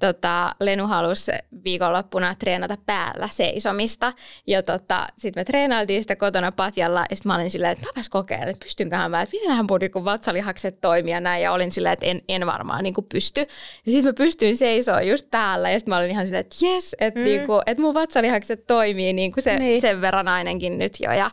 tota, 0.00 0.54
Lenu 0.60 0.86
halusi 0.86 1.32
viikonloppuna 1.64 2.34
treenata 2.34 2.76
päällä 2.86 3.28
seisomista 3.30 4.12
ja 4.46 4.62
tota, 4.62 5.06
sitten 5.18 5.40
me 5.40 5.44
treenailtiin 5.44 6.02
sitä 6.02 6.16
kotona 6.16 6.52
patjalla 6.52 7.04
ja 7.10 7.16
sitten 7.16 7.30
mä 7.30 7.36
olin 7.36 7.50
silleen, 7.50 7.72
että 7.72 7.86
mäpäs 7.86 8.08
kokeilen, 8.08 8.48
että 8.48 8.64
pystynköhän 8.64 9.10
mä, 9.10 9.22
että 9.22 9.36
mitenhän 9.36 9.66
mun 9.70 9.80
niin 9.80 10.04
vatsalihakset 10.04 10.80
toimia 10.80 11.20
näin 11.20 11.42
ja 11.42 11.52
olin 11.52 11.70
silleen, 11.70 11.92
että 11.92 12.06
en, 12.06 12.22
en 12.28 12.46
varmaan 12.46 12.84
niin 12.84 12.94
pysty. 13.08 13.40
Ja 13.86 13.92
sitten 13.92 14.04
mä 14.04 14.12
pystyin 14.12 14.56
seisoa 14.56 15.02
just 15.02 15.26
täällä 15.30 15.70
ja 15.70 15.78
sitten 15.78 15.92
mä 15.92 15.98
olin 15.98 16.10
ihan 16.10 16.26
silleen, 16.26 16.40
että 16.40 16.56
jes, 16.66 16.96
että 17.00 17.11
mm. 17.14 17.24
niinku, 17.24 17.52
et 17.66 17.78
mun 17.78 17.94
vatsalihakset 17.94 18.66
toimii 18.66 19.12
niinku 19.12 19.40
se, 19.40 19.58
niin. 19.58 19.80
sen 19.80 20.00
verran 20.00 20.28
ainakin 20.28 20.78
nyt 20.78 20.92
jo 21.00 21.12
ja 21.12 21.30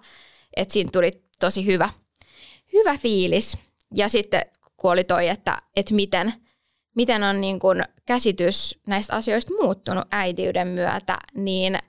että 0.55 0.73
siinä 0.73 0.89
tuli 0.93 1.11
tosi 1.39 1.65
hyvä, 1.65 1.89
hyvä 2.73 2.97
fiilis. 2.97 3.57
Ja 3.95 4.09
sitten 4.09 4.41
kun 4.77 4.91
oli 4.91 5.03
toi, 5.03 5.27
että, 5.27 5.61
että 5.75 5.93
miten, 5.93 6.33
miten 6.95 7.23
on 7.23 7.41
niin 7.41 7.59
kuin 7.59 7.83
käsitys 8.05 8.79
näistä 8.87 9.15
asioista 9.15 9.53
muuttunut 9.61 10.07
äitiyden 10.11 10.67
myötä, 10.67 11.17
niin, 11.35 11.79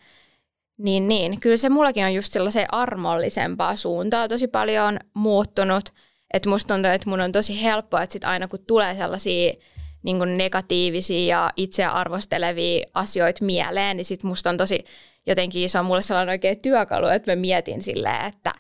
niin, 0.79 1.09
niin 1.09 1.40
kyllä 1.40 1.57
se 1.57 1.68
mullakin 1.68 2.05
on 2.05 2.14
just 2.14 2.33
sellaiseen 2.33 2.74
armollisempaa 2.74 3.76
suuntaa 3.76 4.29
tosi 4.29 4.48
paljon 4.48 4.98
muuttunut. 5.14 5.85
Että 6.33 6.48
musta 6.48 6.74
tuntuu, 6.74 6.90
että 6.90 7.11
mun 7.11 7.20
on 7.20 7.33
tosi 7.33 7.62
helppoa, 7.62 8.03
että 8.03 8.12
sit 8.12 8.24
aina 8.24 8.48
kun 8.48 8.64
tulee 8.66 8.94
sellaisia 8.94 9.53
niin 10.02 10.18
kuin 10.18 10.38
negatiivisia 10.38 11.36
ja 11.36 11.52
itseä 11.56 11.92
arvostelevia 11.92 12.86
asioita 12.94 13.44
mieleen, 13.44 13.96
niin 13.96 14.04
sit 14.04 14.24
musta 14.24 14.50
on 14.50 14.56
tosi 14.56 14.84
jotenkin 15.26 15.70
se 15.70 15.78
on 15.78 15.84
mulle 15.84 16.02
sellainen 16.02 16.32
oikein 16.32 16.60
työkalu, 16.60 17.06
että 17.06 17.32
mä 17.32 17.36
mietin 17.36 17.82
silleen, 17.82 18.26
että, 18.26 18.52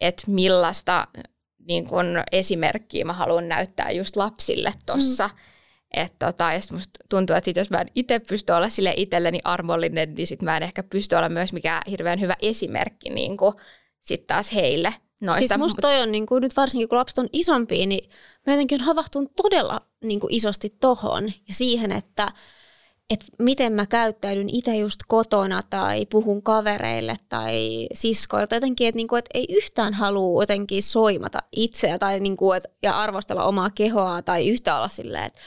että 0.00 0.30
millaista 0.30 1.08
niin 1.68 1.88
kun 1.88 2.22
esimerkkiä 2.32 3.04
mä 3.04 3.12
haluan 3.12 3.48
näyttää 3.48 3.90
just 3.90 4.16
lapsille 4.16 4.74
tuossa. 4.86 5.28
Mm. 5.28 5.34
Että 5.94 6.26
tota, 6.26 6.52
ja 6.52 6.60
musta 6.72 6.90
tuntuu, 7.08 7.36
että 7.36 7.44
sit 7.44 7.56
jos 7.56 7.70
mä 7.70 7.78
en 7.78 7.86
itse 7.94 8.18
pysty 8.18 8.52
olla 8.52 8.68
sille 8.68 8.94
itselleni 8.96 9.40
armollinen, 9.44 10.14
niin 10.14 10.26
sit 10.26 10.42
mä 10.42 10.56
en 10.56 10.62
ehkä 10.62 10.82
pysty 10.82 11.16
olla 11.16 11.28
myös 11.28 11.52
mikään 11.52 11.82
hirveän 11.90 12.20
hyvä 12.20 12.36
esimerkki 12.42 13.10
niin 13.10 13.36
sit 14.00 14.26
taas 14.26 14.54
heille 14.54 14.94
noissa. 15.26 15.48
Siis 15.48 15.58
musta 15.58 15.80
toi 15.80 16.00
on 16.00 16.12
niin 16.12 16.26
kuin, 16.26 16.42
nyt 16.42 16.56
varsinkin 16.56 16.88
kun 16.88 16.98
lapset 16.98 17.18
on 17.18 17.28
isompia, 17.32 17.86
niin 17.86 18.10
mä 18.46 18.52
jotenkin 18.52 18.80
havahtun 18.80 19.28
todella 19.36 19.80
niin 20.04 20.20
kuin 20.20 20.34
isosti 20.34 20.70
tohon 20.80 21.24
ja 21.24 21.54
siihen, 21.54 21.92
että 21.92 22.28
että 23.10 23.26
miten 23.38 23.72
mä 23.72 23.86
käyttäydyn 23.86 24.48
itse 24.48 24.76
just 24.76 25.00
kotona 25.08 25.62
tai 25.70 26.06
puhun 26.06 26.42
kavereille 26.42 27.16
tai 27.28 27.86
siskoilta 27.94 28.54
jotenkin, 28.54 28.88
että 28.88 28.96
niinku, 28.96 29.16
et 29.16 29.28
ei 29.34 29.46
yhtään 29.50 29.94
halua 29.94 30.42
jotenkin 30.42 30.82
soimata 30.82 31.38
itseä 31.56 31.98
tai 31.98 32.20
niinku, 32.20 32.52
et, 32.52 32.64
ja 32.82 33.00
arvostella 33.00 33.44
omaa 33.44 33.70
kehoa 33.70 34.22
tai 34.22 34.48
yhtä 34.48 34.76
olla 34.76 34.88
silleen, 34.88 35.24
että 35.24 35.40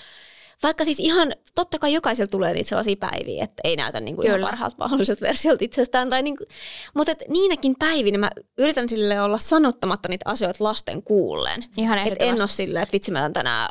vaikka 0.63 0.86
siis 0.86 1.00
ihan, 1.00 1.34
totta 1.56 1.80
kai 1.80 1.93
jokaisella 1.93 2.28
tulee 2.28 2.54
niitä 2.54 2.70
sellaisia 2.70 2.96
päiviä, 3.00 3.43
että 3.43 3.62
ei 3.63 3.76
näytä 3.76 4.00
niin 4.00 4.15
kuin 4.15 4.28
ihan 4.28 4.41
parhaalta 4.41 4.76
mahdolliselta 4.80 5.22
versiolta 5.22 5.63
itsestään. 5.63 6.10
Tai 6.10 6.22
niin 6.22 6.38
kuin, 6.38 6.48
mutta 6.93 7.12
et 7.12 7.24
niinäkin 7.28 7.76
päivinä 7.80 8.17
mä 8.17 8.30
yritän 8.58 8.89
sille 8.89 9.22
olla 9.22 9.38
sanottamatta 9.38 10.10
niitä 10.10 10.30
asioita 10.30 10.63
lasten 10.63 11.04
kuullen. 11.04 11.63
Ihan 11.78 11.98
että 11.98 12.26
en 12.26 12.41
ole 12.41 12.48
silleen, 12.48 12.84
että 12.84 12.93
vitsi 12.93 13.12
mä 13.12 13.30
tänään 13.30 13.70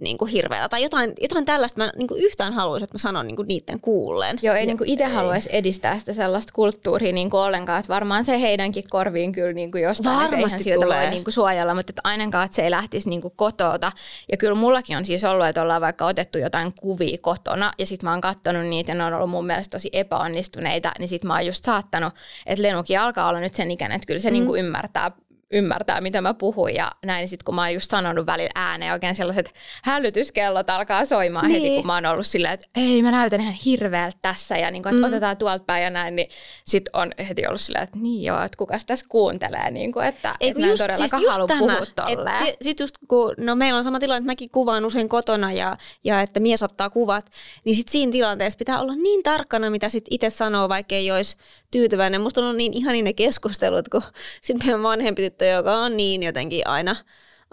niin 0.00 0.18
kuin 0.18 0.30
hirveätä 0.30 0.68
tai 0.68 0.82
jotain, 0.82 1.12
jotain 1.20 1.44
tällaista 1.44 1.80
mä 1.80 1.92
niin 1.96 2.08
kuin 2.08 2.22
yhtään 2.22 2.52
haluaisin, 2.52 2.84
että 2.84 2.94
mä 2.94 2.98
sanon 2.98 3.26
niin 3.26 3.36
kuin 3.36 3.48
niiden 3.48 3.80
kuulleen. 3.80 4.38
Joo, 4.42 4.54
ei 4.54 4.66
niin 4.66 4.78
kuin 4.78 4.90
itse 4.90 5.04
haluaisi 5.04 5.48
edistää 5.52 5.98
sitä 5.98 6.12
sellaista 6.12 6.52
kulttuuria 6.52 7.12
niin 7.12 7.30
kuin 7.30 7.40
ollenkaan, 7.40 7.80
että 7.80 7.92
varmaan 7.92 8.24
se 8.24 8.40
heidänkin 8.40 8.88
korviin 8.90 9.32
kyllä 9.32 9.52
niin 9.52 9.70
kuin 9.70 9.82
jostain 9.82 10.30
Varmasti 10.30 10.62
siltä 10.62 10.86
voi 10.86 11.10
niin 11.10 11.24
kuin 11.24 11.34
suojella, 11.34 11.74
mutta 11.74 11.90
että 11.90 12.00
ainakaan 12.04 12.44
että 12.44 12.54
se 12.54 12.62
ei 12.62 12.70
lähtisi 12.70 13.10
niin 13.10 13.22
kuin 13.22 13.34
kotota. 13.36 13.92
Ja 14.30 14.36
kyllä 14.36 14.54
mullakin 14.54 14.96
on 14.96 15.04
siis 15.04 15.24
ollut, 15.24 15.46
että 15.46 15.62
ollaan 15.62 15.80
vaikka 15.80 16.06
otettu 16.06 16.38
jotain 16.38 16.72
kuvia 16.72 17.18
kotona 17.20 17.72
ja 17.78 17.86
sitten 17.86 18.06
mä 18.06 18.10
oon 18.10 18.20
katsonut 18.20 18.66
niitä 18.66 18.90
ja 18.90 18.94
ne 18.94 19.04
on 19.04 19.14
ollut 19.14 19.30
mun 19.30 19.46
mielestä 19.46 19.76
tosi 19.76 19.88
epäonnistuneita, 19.92 20.92
niin 20.98 21.08
sitten 21.08 21.28
mä 21.28 21.34
oon 21.34 21.46
just 21.46 21.64
saattanut, 21.64 22.14
että 22.46 22.62
Lenukin 22.62 23.00
alkaa 23.00 23.28
olla 23.28 23.40
nyt 23.40 23.54
sen 23.54 23.70
ikäinen, 23.70 23.96
että 23.96 24.06
kyllä 24.06 24.20
se 24.20 24.30
mm. 24.30 24.32
niin 24.32 24.46
kuin 24.46 24.64
ymmärtää 24.64 25.12
ymmärtää, 25.52 26.00
mitä 26.00 26.20
mä 26.20 26.34
puhun 26.34 26.74
ja 26.74 26.92
näin. 27.04 27.20
Niin 27.20 27.28
sitten 27.28 27.44
kun 27.44 27.54
mä 27.54 27.62
oon 27.62 27.74
just 27.74 27.90
sanonut 27.90 28.26
välillä 28.26 28.50
ääneen, 28.54 28.92
oikein 28.92 29.14
sellaiset 29.14 29.54
hälytyskellot 29.82 30.70
alkaa 30.70 31.04
soimaan 31.04 31.48
niin. 31.48 31.62
heti, 31.62 31.76
kun 31.76 31.86
mä 31.86 31.94
oon 31.94 32.06
ollut 32.06 32.26
silleen, 32.26 32.54
että 32.54 32.66
ei 32.74 33.02
mä 33.02 33.10
näytän 33.10 33.40
ihan 33.40 33.52
hirveältä 33.52 34.18
tässä 34.22 34.56
ja 34.56 34.70
niin 34.70 34.82
kuin, 34.82 34.94
että 34.94 35.06
mm. 35.06 35.12
otetaan 35.12 35.36
tuolta 35.36 35.64
päin 35.64 35.84
ja 35.84 35.90
näin, 35.90 36.16
niin 36.16 36.28
sitten 36.64 36.96
on 36.96 37.12
heti 37.28 37.46
ollut 37.46 37.60
silleen, 37.60 37.84
että 37.84 37.98
niin 37.98 38.22
joo, 38.22 38.42
että 38.42 38.56
kukas 38.56 38.86
tässä 38.86 39.06
kuuntelee, 39.08 39.70
niin 39.70 39.92
kuin, 39.92 40.06
että, 40.06 40.34
ei, 40.40 40.48
että 40.48 40.62
mä 40.62 40.70
en 40.70 40.78
todellakaan 40.78 41.08
siis 41.08 41.28
halua 41.28 41.46
puhua 41.58 41.86
tolleen. 41.96 42.56
Sitten 42.62 42.84
just 42.84 42.96
kun, 43.08 43.34
no 43.38 43.54
meillä 43.54 43.76
on 43.76 43.84
sama 43.84 43.98
tilanne, 43.98 44.18
että 44.18 44.26
mäkin 44.26 44.50
kuvaan 44.50 44.84
usein 44.84 45.08
kotona 45.08 45.52
ja, 45.52 45.76
ja 46.04 46.20
että 46.20 46.40
mies 46.40 46.62
ottaa 46.62 46.90
kuvat, 46.90 47.30
niin 47.64 47.76
sitten 47.76 47.92
siinä 47.92 48.12
tilanteessa 48.12 48.58
pitää 48.58 48.80
olla 48.80 48.94
niin 48.94 49.22
tarkkana, 49.22 49.70
mitä 49.70 49.88
sitten 49.88 50.14
itse 50.14 50.30
sanoo, 50.30 50.68
vaikka 50.68 50.94
ei 50.94 51.10
olisi 51.10 51.36
tyytyväinen. 51.70 52.20
Musta 52.20 52.40
on 52.40 52.44
ollut 52.44 52.56
niin 52.56 52.72
ihani 52.72 53.02
ne 53.02 53.12
keskustelut, 53.12 53.88
kun 53.88 54.02
sitten 54.42 54.66
meidän 54.66 54.82
vanhempi 54.82 55.22
tyttö, 55.36 55.44
joka 55.44 55.76
on 55.76 55.96
niin 55.96 56.22
jotenkin 56.22 56.68
aina, 56.68 56.96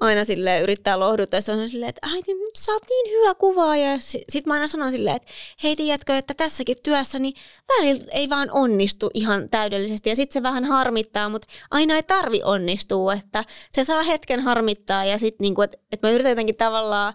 aina 0.01 0.23
sille 0.23 0.61
yrittää 0.61 0.99
lohduttaa. 0.99 1.37
Ja 1.37 1.41
se 1.41 1.51
on 1.51 1.69
silleen, 1.69 1.89
että 1.89 2.07
äiti, 2.13 2.31
sä 2.57 2.71
oot 2.71 2.83
niin 2.89 3.11
hyvä 3.11 3.35
kuvaaja. 3.35 3.91
Ja 3.91 3.97
sitten 3.99 4.43
mä 4.45 4.53
aina 4.53 4.67
sanon 4.67 4.91
silleen, 4.91 5.15
että 5.15 5.31
hei 5.63 5.75
tiedätkö, 5.75 6.17
että 6.17 6.33
tässäkin 6.33 6.77
työssä 6.83 7.19
niin 7.19 7.33
välillä 7.69 8.05
ei 8.11 8.29
vaan 8.29 8.51
onnistu 8.51 9.09
ihan 9.13 9.49
täydellisesti. 9.49 10.09
Ja 10.09 10.15
sitten 10.15 10.33
se 10.33 10.43
vähän 10.43 10.65
harmittaa, 10.65 11.29
mutta 11.29 11.47
aina 11.71 11.95
ei 11.95 12.03
tarvi 12.03 12.41
onnistua. 12.43 13.13
Että 13.13 13.45
se 13.71 13.83
saa 13.83 14.03
hetken 14.03 14.39
harmittaa 14.39 15.05
ja 15.05 15.17
sitten 15.17 15.43
niinku, 15.43 15.61
että 15.61 15.77
et 15.91 16.01
mä 16.01 16.11
yritän 16.11 16.31
jotenkin 16.31 16.55
tavallaan 16.55 17.13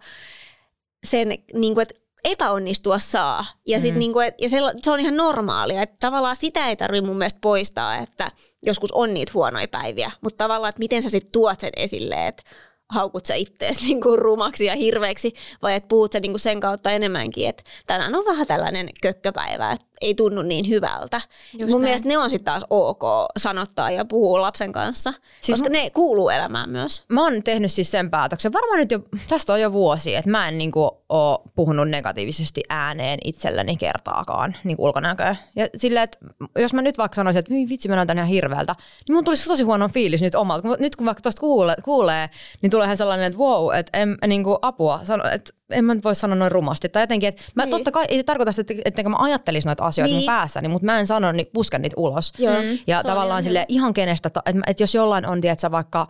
sen, 1.04 1.38
niinku, 1.54 1.80
että 1.80 1.94
epäonnistua 2.24 2.98
saa. 2.98 3.44
Ja, 3.66 3.80
sit 3.80 3.94
mm. 3.94 3.98
niinku, 3.98 4.20
et, 4.20 4.34
ja 4.40 4.48
se, 4.48 4.58
se 4.82 4.90
on 4.90 5.00
ihan 5.00 5.16
normaalia. 5.16 5.82
Että 5.82 5.96
tavallaan 6.00 6.36
sitä 6.36 6.68
ei 6.68 6.76
tarvitse 6.76 7.06
mun 7.06 7.18
mielestä 7.18 7.38
poistaa, 7.40 7.96
että 7.96 8.30
joskus 8.66 8.92
on 8.92 9.14
niitä 9.14 9.32
huonoja 9.34 9.68
päiviä. 9.68 10.10
Mutta 10.20 10.44
tavallaan, 10.44 10.68
että 10.68 10.78
miten 10.78 11.02
sä 11.02 11.10
sitten 11.10 11.32
tuot 11.32 11.60
sen 11.60 11.72
esille, 11.76 12.26
että 12.26 12.42
haukut 12.90 13.26
sä 13.26 13.34
ittees 13.34 13.80
niinku 13.88 14.16
rumaksi 14.16 14.64
ja 14.64 14.74
hirveäksi, 14.74 15.34
vai 15.62 15.74
että 15.74 15.88
puhut 15.88 16.12
sä 16.12 16.20
niinku 16.20 16.38
sen 16.38 16.60
kautta 16.60 16.90
enemmänkin, 16.90 17.48
että 17.48 17.62
tänään 17.86 18.14
on 18.14 18.24
vähän 18.26 18.46
tällainen 18.46 18.88
kökköpäivä, 19.02 19.72
että 19.72 19.86
ei 20.00 20.14
tunnu 20.14 20.42
niin 20.42 20.68
hyvältä. 20.68 21.20
Just 21.52 21.70
Mun 21.70 21.80
näin. 21.80 21.82
mielestä 21.82 22.08
ne 22.08 22.18
on 22.18 22.30
sitten 22.30 22.44
taas 22.52 22.64
ok 22.70 23.02
sanottaa 23.36 23.90
ja 23.90 24.04
puhua 24.04 24.42
lapsen 24.42 24.72
kanssa, 24.72 25.12
siis 25.40 25.58
koska 25.58 25.68
m- 25.68 25.72
ne 25.72 25.90
kuuluu 25.90 26.28
elämään 26.28 26.70
myös. 26.70 27.04
Mä 27.08 27.22
oon 27.22 27.42
tehnyt 27.42 27.72
siis 27.72 27.90
sen 27.90 28.10
päätöksen, 28.10 28.52
varmaan 28.52 28.78
nyt 28.78 28.90
jo, 28.90 28.98
tästä 29.28 29.52
on 29.52 29.60
jo 29.60 29.72
vuosi, 29.72 30.14
että 30.14 30.30
mä 30.30 30.48
en 30.48 30.58
niinku 30.58 30.98
ole 31.08 31.38
puhunut 31.56 31.88
negatiivisesti 31.88 32.62
ääneen 32.68 33.18
itselleni 33.24 33.76
kertaakaan 33.76 34.56
niinku 34.64 34.84
ulkonäköä. 34.84 35.36
Ja 35.56 35.66
silleen, 35.76 36.04
että 36.04 36.18
jos 36.58 36.72
mä 36.74 36.82
nyt 36.82 36.98
vaikka 36.98 37.14
sanoisin, 37.14 37.38
että 37.38 37.54
vitsi 37.68 37.88
mä 37.88 37.96
näytän 37.96 38.16
ihan 38.18 38.28
hirveältä, 38.28 38.74
niin 39.08 39.14
mun 39.16 39.24
tulisi 39.24 39.48
tosi 39.48 39.62
huono 39.62 39.88
fiilis 39.88 40.22
nyt 40.22 40.34
omalta. 40.34 40.68
Nyt 40.78 40.96
kun 40.96 41.06
vaikka 41.06 41.22
tosta 41.22 41.40
kuulee, 41.40 41.76
kuulee 41.84 42.30
niin 42.62 42.70
tulee 42.70 42.96
sellainen, 42.96 43.26
että 43.26 43.38
wow, 43.38 43.74
että 43.74 43.98
en, 43.98 44.18
niinku 44.26 44.58
apua, 44.62 45.00
sano, 45.04 45.24
että 45.30 45.52
en 45.70 45.84
mä 45.84 45.94
nyt 45.94 46.04
voi 46.04 46.14
sanoa 46.14 46.36
noin 46.36 46.52
rumasti. 46.52 46.88
Tai 46.88 47.02
jotenkin, 47.02 47.28
että 47.28 47.42
mä 47.54 47.64
niin. 47.64 47.70
totta 47.70 47.90
kai 47.90 48.04
ei 48.08 48.18
se 48.18 48.22
tarkoita 48.22 48.52
sitä, 48.52 48.74
että, 48.84 49.00
että 49.00 49.08
mä 49.08 49.16
ajattelisin 49.18 49.68
noita 49.68 49.84
asioita 49.84 50.14
niin. 50.14 50.20
mun 50.20 50.26
päässäni, 50.26 50.68
mutta 50.68 50.86
mä 50.86 50.98
en 50.98 51.06
sano, 51.06 51.32
niin 51.32 51.46
pusken 51.52 51.82
niitä 51.82 51.96
ulos. 51.96 52.32
Joo. 52.38 52.62
Mm. 52.62 52.78
Ja 52.86 53.02
se 53.02 53.08
tavallaan 53.08 53.42
sille 53.44 53.64
ihan 53.68 53.94
kenestä, 53.94 54.26
että, 54.26 54.42
että 54.66 54.82
jos 54.82 54.94
jollain 54.94 55.26
on, 55.26 55.40
tiedätkö, 55.40 55.70
vaikka 55.70 56.08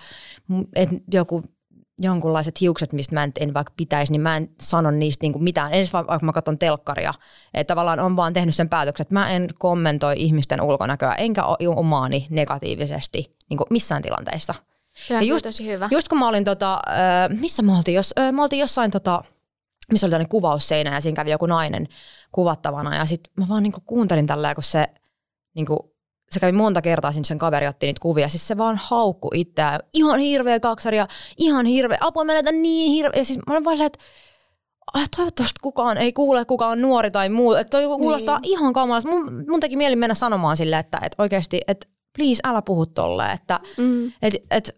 että 0.75 0.97
joku 1.13 1.43
jonkunlaiset 2.01 2.61
hiukset, 2.61 2.93
mistä 2.93 3.15
mä 3.15 3.25
en, 3.25 3.33
en 3.41 3.55
vaikka 3.55 3.73
pitäisi, 3.77 4.13
niin 4.13 4.21
mä 4.21 4.37
en 4.37 4.51
sano 4.61 4.91
niistä 4.91 5.25
niinku 5.25 5.39
mitään. 5.39 5.75
Ensin 5.75 5.93
vaikka 5.93 6.19
mä 6.23 6.33
katson 6.33 6.59
telkkaria. 6.59 7.15
Että 7.55 7.73
tavallaan 7.73 8.01
on 8.01 8.17
vaan 8.17 8.33
tehnyt 8.33 8.55
sen 8.55 8.69
päätöksen, 8.69 9.05
että 9.05 9.15
mä 9.15 9.31
en 9.31 9.49
kommentoi 9.59 10.15
ihmisten 10.17 10.61
ulkonäköä, 10.61 11.15
enkä 11.15 11.45
omaani 11.77 12.27
negatiivisesti 12.31 13.37
niinku 13.51 13.67
missään 13.71 14.03
tilanteissa. 14.03 14.55
ja 15.11 15.23
just, 15.23 15.43
tosi 15.43 15.67
hyvä. 15.67 15.89
Just 15.91 16.09
kun 16.09 16.19
mä 16.19 16.29
olin, 16.29 16.45
tota, 16.45 16.81
missä 17.41 17.63
me 17.63 17.77
oltiin, 17.77 17.95
jos, 17.95 18.15
me 18.33 18.43
oltiin 18.43 18.61
jossain 18.61 18.91
tota, 18.91 19.23
missä 19.93 20.07
oli 20.07 20.11
tällainen 20.11 20.29
kuvausseinä 20.31 20.95
ja 20.95 21.01
siinä 21.01 21.17
kävi 21.17 21.31
joku 21.31 21.47
nainen 21.47 21.89
kuvattavana. 22.33 22.97
Ja 22.97 23.07
sitten 23.07 23.33
mä 23.37 23.49
vaan 23.49 23.63
niinku 23.63 23.81
kuuntelin 23.87 24.27
tällä, 24.27 24.55
kun 24.55 24.65
se, 24.65 24.87
niinku, 25.55 25.95
se 26.31 26.41
kävi 26.41 26.53
monta 26.53 26.83
kertaa 26.83 27.13
sinne 27.13 27.25
sen 27.25 27.39
kaveri 27.39 27.67
otti 27.67 27.87
niitä 27.87 28.01
kuvia. 28.03 28.29
Siis 28.29 28.49
se 28.49 28.59
vaan 28.59 28.81
haukku 28.83 29.31
itseään. 29.35 29.81
Ihan 29.95 30.21
hirveä 30.21 30.61
kaksari 30.61 30.97
ja 30.97 31.09
ihan 31.39 31.67
hirveä. 31.67 31.99
Apua 32.01 32.25
menetä 32.25 32.53
niin 32.53 32.91
hirveä. 32.91 33.21
Ja 33.21 33.25
siis 33.25 33.39
mä 33.47 33.53
olin 33.53 33.65
vaan 33.65 33.81
että 33.81 33.99
ah, 34.95 35.09
toivottavasti 35.17 35.61
kukaan 35.63 35.99
ei 35.99 36.13
kuule, 36.13 36.45
kuka 36.45 36.67
on 36.67 36.83
nuori 36.83 37.11
tai 37.11 37.29
muu. 37.29 37.55
Että 37.55 37.71
toi 37.71 37.99
kuulostaa 37.99 38.39
niin. 38.39 38.51
ihan 38.51 38.73
kamalasta. 38.73 39.11
Mun, 39.11 39.45
mun 39.49 39.61
teki 39.61 39.77
mieli 39.77 39.97
mennä 39.97 40.15
sanomaan 40.15 40.57
silleen, 40.57 40.81
että, 40.81 40.99
että 41.03 41.23
oikeasti, 41.23 41.61
että 41.69 41.89
please 42.17 42.41
älä 42.45 42.63
puhu 42.63 42.87
tolleen, 42.87 43.31
että 43.31 43.61
mm. 43.77 44.13
et, 44.23 44.35
et, 44.51 44.71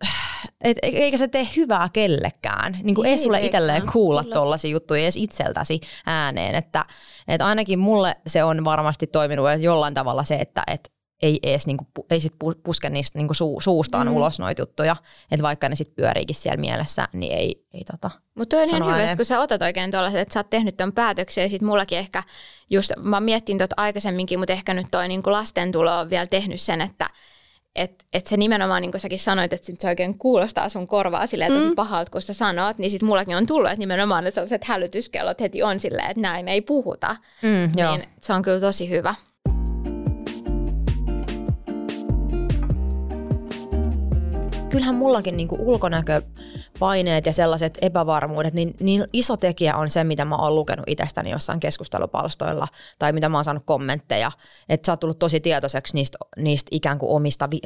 et, 0.65 0.79
eikä 0.83 1.17
se 1.17 1.29
tee 1.29 1.49
hyvää 1.57 1.89
kellekään. 1.93 2.79
Niin 2.83 2.95
kuin 2.95 3.07
ei, 3.07 3.13
ei 3.13 3.19
sulle 3.19 3.41
itselleen 3.41 3.83
kuulla 3.93 4.25
tollaisia 4.25 4.71
juttuja 4.71 5.03
edes 5.03 5.17
itseltäsi 5.17 5.81
ääneen, 6.07 6.55
että 6.55 6.85
et 7.29 7.43
ainakin 7.43 7.79
mulle 7.79 8.17
se 8.27 8.45
on 8.45 8.65
varmasti 8.65 9.07
toiminut 9.07 9.47
jollain 9.61 9.95
tavalla 9.95 10.23
se, 10.23 10.35
että 10.35 10.63
et, 10.67 10.93
ei 11.23 11.39
edes 11.43 11.67
niinku, 11.67 11.87
ei 12.11 12.21
sit 12.21 12.35
puske 12.63 12.91
niistä 12.91 13.19
niinku 13.19 13.35
su, 13.35 13.57
suustaan 13.61 14.07
mm. 14.07 14.15
ulos 14.15 14.39
noita 14.39 14.63
juttuja, 14.63 14.97
että 15.31 15.43
vaikka 15.43 15.69
ne 15.69 15.77
sitten 15.77 15.95
pyöriikin 15.97 16.37
siellä 16.37 16.61
mielessä, 16.61 17.09
niin 17.13 17.33
ei, 17.33 17.67
ei 17.75 17.85
tota 17.85 18.11
Mutta 18.35 18.57
on 18.57 18.69
ihan 18.69 18.87
hyvä, 18.87 19.17
kun 19.17 19.25
sä 19.25 19.41
otat 19.41 19.63
oikein 19.63 19.91
tuollaiset, 19.91 20.21
että 20.21 20.35
sä 20.35 20.41
oot 20.41 20.51
tehnyt 20.51 20.77
ton 20.77 20.93
päätöksen 20.93 21.43
ja 21.43 21.49
sitten 21.49 21.69
mullakin 21.69 21.99
ehkä, 21.99 22.23
just 22.71 22.93
mä 23.03 23.21
miettin 23.21 23.59
tuota 23.59 23.75
aikaisemminkin, 23.77 24.39
mutta 24.39 24.53
ehkä 24.53 24.75
nyt 24.75 24.87
toi 24.91 25.09
niinku 25.09 25.33
lasten 25.33 25.73
tulo 25.73 25.99
on 25.99 26.11
vielä 26.11 26.27
tehnyt 26.27 26.61
sen, 26.61 26.81
että 26.81 27.11
että 27.75 28.05
et 28.13 28.27
se 28.27 28.37
nimenomaan, 28.37 28.83
niin 28.83 28.91
kuin 28.91 29.01
säkin 29.01 29.19
sanoit, 29.19 29.53
että 29.53 29.73
se 29.79 29.89
oikein 29.89 30.19
kuulostaa 30.19 30.69
sun 30.69 30.87
korvaa 30.87 31.27
silleen 31.27 31.53
tosi 31.53 31.67
mm. 31.67 31.75
pahalta, 31.75 32.11
kun 32.11 32.23
sä 32.23 32.35
sanot, 32.35 32.79
niin 32.79 32.91
sitten 32.91 33.07
mullakin 33.07 33.37
on 33.37 33.47
tullut, 33.47 33.71
että 33.71 33.79
nimenomaan 33.79 34.25
ne 34.25 34.31
sellaiset 34.31 34.65
hälytyskellot 34.65 35.41
heti 35.41 35.63
on 35.63 35.81
silleen, 35.81 36.11
että 36.11 36.21
näin 36.21 36.49
ei 36.49 36.61
puhuta. 36.61 37.17
Mm, 37.43 37.73
niin 37.77 38.05
se 38.21 38.33
on 38.33 38.43
kyllä 38.43 38.61
tosi 38.61 38.91
hyvä. 38.91 39.15
Kyllähän 44.71 44.95
mullakin 44.95 45.37
niinku 45.37 45.57
ulkonäkö 45.59 46.23
paineet 46.81 47.27
ja 47.27 47.33
sellaiset 47.33 47.79
epävarmuudet, 47.83 48.55
niin, 48.55 48.75
niin 48.81 49.05
iso 49.13 49.37
tekijä 49.37 49.77
on 49.77 49.91
se, 49.91 50.05
mitä 50.05 50.25
mä 50.25 50.37
oon 50.37 50.55
lukenut 50.55 50.85
itsestäni 50.87 51.31
jossain 51.31 51.61
keskustelupalstoilla 51.61 52.69
tai 52.99 53.13
mitä 53.13 53.29
mä 53.29 53.39
oon 53.39 53.45
saanut 53.45 53.63
kommentteja. 53.67 54.33
Että 54.69 54.87
sä 54.87 54.93
oot 54.93 55.01
tullut 55.01 55.19
tosi 55.19 55.41
tietoiseksi 55.41 55.95
niistä, 55.95 56.19
niistä 56.37 56.69
ikään 56.73 56.99
kuin 56.99 57.11
omista 57.11 57.51
vi, 57.51 57.61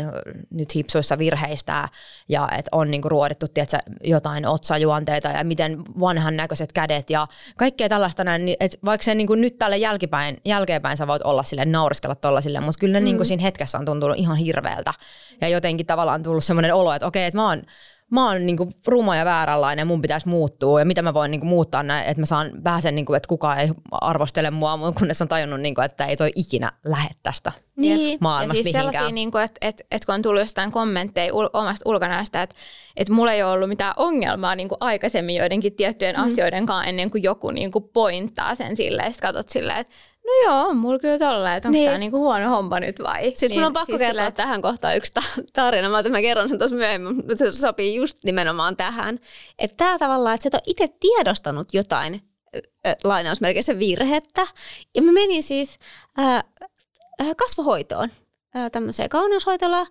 nyt 0.50 0.74
hipsuissa 0.74 1.18
virheistä 1.18 1.88
ja 2.28 2.48
että 2.58 2.68
on 2.72 2.90
niinku 2.90 3.08
ruodittu 3.08 3.46
tiedätkö, 3.54 3.78
jotain 4.04 4.46
otsajuonteita 4.46 5.28
ja 5.28 5.44
miten 5.44 5.82
vanhan 6.00 6.36
näköiset 6.36 6.72
kädet 6.72 7.10
ja 7.10 7.26
kaikkea 7.56 7.88
tällaista 7.88 8.24
näin. 8.24 8.44
Niin, 8.44 8.56
että 8.60 8.78
vaikka 8.84 9.04
se 9.04 9.14
niinku 9.14 9.34
nyt 9.34 9.58
tälle 9.58 9.76
jälkipäin, 9.76 10.36
jälkeenpäin 10.44 10.96
sä 10.96 11.06
voit 11.06 11.22
olla 11.22 11.42
sille 11.42 11.64
nauriskella 11.64 12.14
tuolla 12.14 12.40
sille, 12.40 12.60
mutta 12.60 12.80
kyllä 12.80 12.92
ne 12.92 13.00
mm. 13.00 13.04
niinku 13.04 13.24
siinä 13.24 13.42
hetkessä 13.42 13.78
on 13.78 13.84
tuntunut 13.84 14.16
ihan 14.16 14.36
hirveältä 14.36 14.94
ja 15.40 15.48
jotenkin 15.48 15.86
tavallaan 15.86 16.22
tullut 16.22 16.44
semmoinen 16.44 16.74
olo, 16.74 16.92
että 16.92 17.06
okei, 17.06 17.24
että 17.24 17.38
mä 17.38 17.48
oon 17.48 17.62
mä 18.10 18.26
oon 18.28 18.46
niinku 18.46 18.70
ruma 18.86 19.16
ja 19.16 19.24
vääränlainen, 19.24 19.86
mun 19.86 20.02
pitäisi 20.02 20.28
muuttua 20.28 20.78
ja 20.80 20.84
mitä 20.84 21.02
mä 21.02 21.14
voin 21.14 21.30
niinku 21.30 21.46
muuttaa 21.46 21.82
näin, 21.82 22.06
että 22.06 22.22
mä 22.22 22.26
saan 22.26 22.50
pääsen, 22.62 22.94
niinku, 22.94 23.14
että 23.14 23.28
kukaan 23.28 23.58
ei 23.58 23.68
arvostele 23.90 24.50
mua, 24.50 24.78
kunnes 24.98 25.22
on 25.22 25.28
tajunnut, 25.28 25.60
niinku, 25.60 25.80
että 25.80 26.06
ei 26.06 26.16
toi 26.16 26.30
ikinä 26.34 26.72
lähde 26.84 27.14
tästä 27.22 27.52
niin. 27.76 28.18
maailmasta 28.20 28.58
ja 28.58 28.62
siis 28.62 28.74
mihinkään. 28.74 28.92
sellaisia, 28.92 29.14
niinku, 29.14 29.38
että 29.38 29.58
et, 29.60 29.86
et 29.90 30.04
kun 30.04 30.14
on 30.14 30.22
tullut 30.22 30.42
jostain 30.42 30.72
kommentteja 30.72 31.32
ul- 31.32 31.50
omasta 31.52 31.90
ulkonäöstä, 31.90 32.42
että 32.42 32.56
et 32.96 33.08
mulla 33.08 33.32
ei 33.32 33.42
ole 33.42 33.52
ollut 33.52 33.68
mitään 33.68 33.94
ongelmaa 33.96 34.54
niinku 34.54 34.76
aikaisemmin 34.80 35.36
joidenkin 35.36 35.76
tiettyjen 35.76 36.16
mm. 36.16 36.22
asioiden 36.22 36.66
kanssa 36.66 36.88
ennen 36.88 37.10
kuin 37.10 37.22
joku 37.22 37.50
niinku 37.50 37.80
pointtaa 37.80 38.54
sen 38.54 38.76
silleen, 38.76 39.08
että 39.08 39.22
katsot 39.22 39.48
silleen, 39.48 39.78
että 39.78 39.94
no 40.26 40.32
joo, 40.44 40.74
mulla 40.74 40.98
kyllä 40.98 41.18
tolla, 41.18 41.54
että 41.54 41.68
onko 41.68 41.78
niin. 41.78 41.86
tämä 41.86 41.98
niinku 41.98 42.18
huono 42.18 42.48
homma 42.48 42.80
nyt 42.80 43.02
vai? 43.02 43.22
Siis 43.22 43.40
niin, 43.50 43.54
mulla 43.54 43.66
on 43.66 43.72
pakko 43.72 43.86
siis 43.86 44.00
kertoa 44.00 44.26
että... 44.26 44.42
tähän 44.42 44.62
kohtaan 44.62 44.96
yksi 44.96 45.12
tarina, 45.52 45.88
mä, 45.88 46.02
mä 46.02 46.20
kerron 46.20 46.48
sen 46.48 46.58
tuossa 46.58 46.76
myöhemmin, 46.76 47.16
mutta 47.16 47.36
se 47.36 47.52
sopii 47.52 47.94
just 47.94 48.16
nimenomaan 48.24 48.76
tähän. 48.76 49.18
Että 49.58 49.76
tämä 49.76 49.98
tavallaan, 49.98 50.34
että 50.34 50.42
sä 50.42 50.48
et 50.48 50.54
ole 50.54 50.62
itse 50.66 50.88
tiedostanut 51.00 51.74
jotain 51.74 52.20
lainausmerkeissä 53.04 53.78
virhettä. 53.78 54.46
Ja 54.96 55.02
mä 55.02 55.12
menin 55.12 55.42
siis 55.42 55.78
äh, 56.18 56.44
kasvohoitoon 57.36 58.08
tämmöiseen 58.72 59.08
kauneushoitolaan. 59.08 59.86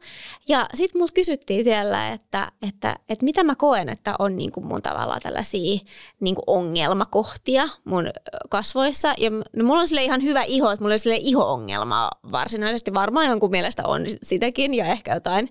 Ja 0.48 0.70
sitten 0.74 1.02
multa 1.02 1.14
kysyttiin 1.14 1.64
siellä, 1.64 2.10
että, 2.10 2.52
että, 2.68 2.96
että 3.10 3.26
mitä 3.26 3.44
mä 3.44 3.56
koen, 3.56 3.90
että 3.90 4.16
on 4.20 4.36
niinku 4.36 4.62
mun 4.62 4.82
tavallaan 4.82 5.22
tällaisia 5.22 5.80
niinku 6.20 6.42
ongelmakohtia 6.48 7.70
mun 7.86 8.10
kasvoissa. 8.50 9.14
Ja 9.18 9.30
no, 9.30 9.64
mulla 9.64 9.80
on 9.80 9.88
sille 9.88 10.04
ihan 10.04 10.24
hyvä 10.24 10.44
iho, 10.44 10.72
että 10.72 10.84
mulla 10.84 10.94
on 10.94 11.00
sille 11.00 11.18
iho-ongelmaa 11.22 12.12
varsinaisesti. 12.32 12.94
Varmaan 12.94 13.28
jonkun 13.28 13.52
mielestä 13.52 13.84
on 13.86 14.06
sitäkin 14.24 14.74
ja 14.74 14.86
ehkä 14.86 15.14
jotain 15.14 15.50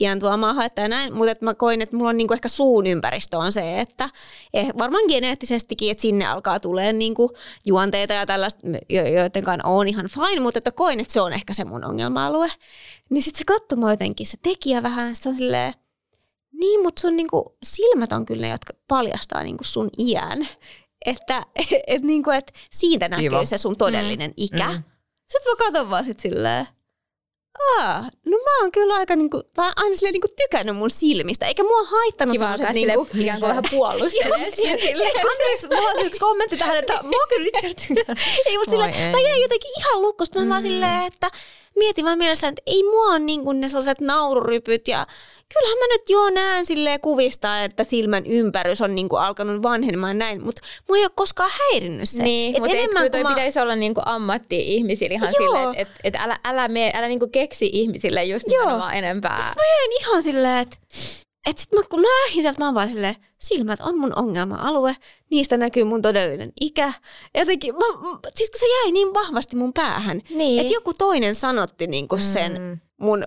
iän 0.00 0.20
tuomaa 0.20 0.54
haittaa 0.54 0.84
ja 0.84 0.88
näin. 0.88 1.14
Mutta 1.14 1.44
mä 1.44 1.54
koin, 1.54 1.82
että 1.82 1.96
mulla 1.96 2.10
on 2.10 2.16
niinku 2.16 2.34
ehkä 2.34 2.48
suun 2.48 2.86
ympäristö 2.86 3.38
on 3.38 3.52
se, 3.52 3.80
että 3.80 4.08
eh, 4.54 4.68
varmaan 4.78 5.04
geneettisestikin, 5.08 5.90
että 5.90 6.02
sinne 6.02 6.26
alkaa 6.26 6.60
tulee 6.60 6.92
niinku 6.92 7.30
juonteita 7.64 8.14
ja 8.14 8.26
tällaista, 8.26 8.60
joiden 8.88 9.44
kanssa 9.44 9.68
on 9.68 9.88
ihan 9.88 10.06
fine, 10.08 10.40
mutta 10.40 10.58
että 10.58 10.72
koin, 10.72 11.00
että 11.00 11.12
se 11.12 11.20
on 11.20 11.32
ehkä 11.32 11.54
se 11.54 11.64
mun 11.64 11.84
ongelma-alue. 11.84 12.49
Niin 13.10 13.22
sitten 13.22 13.38
se 13.38 13.44
katsoi 13.44 13.78
mua 13.78 13.90
jotenkin, 13.90 14.26
se 14.26 14.36
tekijä 14.42 14.82
vähän, 14.82 15.16
se 15.16 15.28
on 15.28 15.34
silleen, 15.34 15.74
niin, 16.52 16.82
mutta 16.82 17.00
sun 17.00 17.16
niinku 17.16 17.56
silmät 17.62 18.12
on 18.12 18.26
kyllä 18.26 18.40
ne, 18.40 18.48
jotka 18.48 18.72
paljastaa 18.88 19.42
niinku 19.42 19.64
sun 19.64 19.90
iän. 19.98 20.48
Että 21.06 21.46
et, 21.86 22.02
niinku, 22.02 22.30
et 22.30 22.52
siitä 22.70 23.08
näkyy 23.08 23.28
Kiva. 23.28 23.44
se 23.44 23.58
sun 23.58 23.76
todellinen 23.76 24.30
mm. 24.30 24.34
ikä. 24.36 24.68
Mm. 24.70 24.82
Sitten 25.28 25.52
mä 25.52 25.56
katson 25.56 25.90
vaan 25.90 26.04
sit 26.04 26.20
silleen, 26.20 26.66
Aa, 27.78 28.02
no 28.26 28.36
mä 28.36 28.60
oon 28.60 28.72
kyllä 28.72 28.94
aika 28.94 29.16
niinku, 29.16 29.42
tai 29.54 29.72
aina 29.76 29.94
silleen 29.94 30.12
niinku 30.12 30.28
tykännyt 30.36 30.76
mun 30.76 30.90
silmistä, 30.90 31.46
eikä 31.46 31.62
mua 31.62 31.84
haittanut 31.84 32.32
Kiva 32.32 32.56
semmoiset 32.56 32.74
niinku... 32.74 33.04
Kiva 33.04 33.22
ikään 33.22 33.40
kuin 33.40 33.48
vähän 33.48 33.64
puolustelee 33.70 34.50
silleen. 34.50 35.26
Anteeksi, 35.30 35.66
mulla 35.66 35.88
on 35.88 36.06
yksi 36.06 36.20
kommentti 36.20 36.56
tähän, 36.56 36.76
että 36.76 36.92
mä 36.92 37.16
oon 37.16 37.28
kyllä 37.28 37.48
itse 37.48 37.66
Ei, 38.46 38.58
mutta 38.58 38.70
silleen, 38.70 39.10
mä 39.12 39.20
jäin 39.20 39.42
jotenkin 39.42 39.70
ihan 39.78 40.02
lukkosta, 40.02 40.38
mä 40.38 40.44
mm. 40.44 40.48
vaan 40.48 40.62
silleen, 40.62 41.02
että 41.02 41.30
mietin 41.80 42.04
vaan 42.04 42.18
mielessä, 42.18 42.48
että 42.48 42.62
ei 42.66 42.82
mua 42.82 43.06
ole 43.06 43.18
niin 43.18 43.44
kuin 43.44 43.60
ne 43.60 43.68
sellaiset 43.68 44.00
naururypyt 44.00 44.88
ja 44.88 45.06
kyllähän 45.54 45.78
mä 45.78 45.94
nyt 45.94 46.02
jo 46.08 46.30
näen 46.30 46.66
silleen 46.66 47.00
kuvista, 47.00 47.64
että 47.64 47.84
silmän 47.84 48.26
ympärys 48.26 48.80
on 48.82 48.94
niin 48.94 49.08
kuin 49.08 49.22
alkanut 49.22 49.62
vanhenemaan 49.62 50.18
näin, 50.18 50.44
mutta 50.44 50.62
mua 50.88 50.96
ei 50.96 51.04
ole 51.04 51.10
koskaan 51.14 51.50
häirinnyt 51.58 52.08
se. 52.08 52.22
Niin, 52.22 52.56
Et 52.56 52.60
mutta 52.60 52.76
enemmän 52.76 53.02
toi 53.10 53.20
kuin 53.20 53.22
mä- 53.22 53.28
pitäisi 53.34 53.60
olla 53.60 53.76
niinku 53.76 54.00
ammatti-ihmisillä 54.04 55.14
ihan 55.14 55.28
Joo. 55.40 55.46
silleen, 55.46 55.74
että 55.74 55.94
et, 56.04 56.14
et 56.14 56.22
älä, 56.22 56.38
älä, 56.44 56.68
mene, 56.68 56.92
älä 56.94 57.08
niinku 57.08 57.28
keksi 57.32 57.70
ihmisille 57.72 58.24
just 58.24 58.46
Joo. 58.52 58.88
enempää. 58.92 59.40
Siis 59.42 59.56
mä 59.56 59.62
jäin 59.64 60.00
ihan 60.00 60.22
silleen, 60.22 60.58
että 60.58 60.76
et 61.46 61.58
sit 61.58 61.72
mä, 61.72 61.80
kun 61.90 62.02
lähdin 62.02 62.42
sieltä, 62.42 62.58
mä 62.60 62.64
oon 62.64 62.74
vaan 62.74 62.90
silleen, 62.90 63.16
silmät 63.38 63.80
on 63.80 63.98
mun 63.98 64.12
ongelma-alue, 64.18 64.96
niistä 65.30 65.56
näkyy 65.56 65.84
mun 65.84 66.02
todellinen 66.02 66.52
ikä. 66.60 66.92
Jotenkin, 67.38 67.74
mä, 67.74 67.86
mä- 68.08 68.18
siis 68.34 68.50
kun 68.50 68.60
se 68.60 68.66
jäi 68.66 68.92
niin 68.92 69.14
vahvasti 69.14 69.56
mun 69.56 69.72
päähän, 69.72 70.20
Niin. 70.30 70.60
että 70.60 70.72
joku 70.72 70.94
toinen 70.94 71.34
sanotti 71.34 71.86
niinku 71.86 72.18
sen 72.18 72.52
Mm. 72.62 72.78
mun 73.00 73.24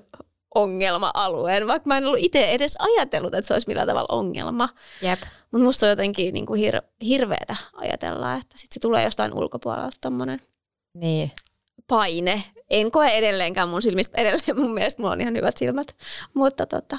ongelma-alueen, 0.56 1.68
vaikka 1.68 1.88
mä 1.88 1.98
en 1.98 2.06
ollut 2.06 2.20
itse 2.20 2.52
edes 2.52 2.76
ajatellut, 2.80 3.34
että 3.34 3.48
se 3.48 3.54
olisi 3.54 3.68
millään 3.68 3.88
tavalla 3.88 4.16
ongelma. 4.18 4.70
Jep. 5.02 5.20
Mutta 5.52 5.66
musta 5.66 5.86
on 5.86 5.90
jotenkin 5.90 6.34
niinku 6.34 6.54
hir- 6.56 6.84
hirveetä 7.06 7.56
ajatella, 7.74 8.34
että 8.34 8.58
sit 8.58 8.72
se 8.72 8.80
tulee 8.80 9.04
jostain 9.04 9.34
ulkopuolelta 9.34 9.98
tommonen 10.02 10.42
Niin. 10.94 11.32
paine. 11.88 12.44
En 12.70 12.92
koe 12.92 13.08
edelleenkään 13.08 13.70
mun 13.70 13.82
silmistä, 13.82 14.22
edelleen 14.22 14.60
mun 14.60 14.74
mielestä 14.74 15.02
mulla 15.02 15.14
on 15.14 15.22
ihan 15.22 15.36
hyvät 15.36 15.58
silmät, 15.58 15.88
mutta 16.34 16.66
tota, 16.66 16.98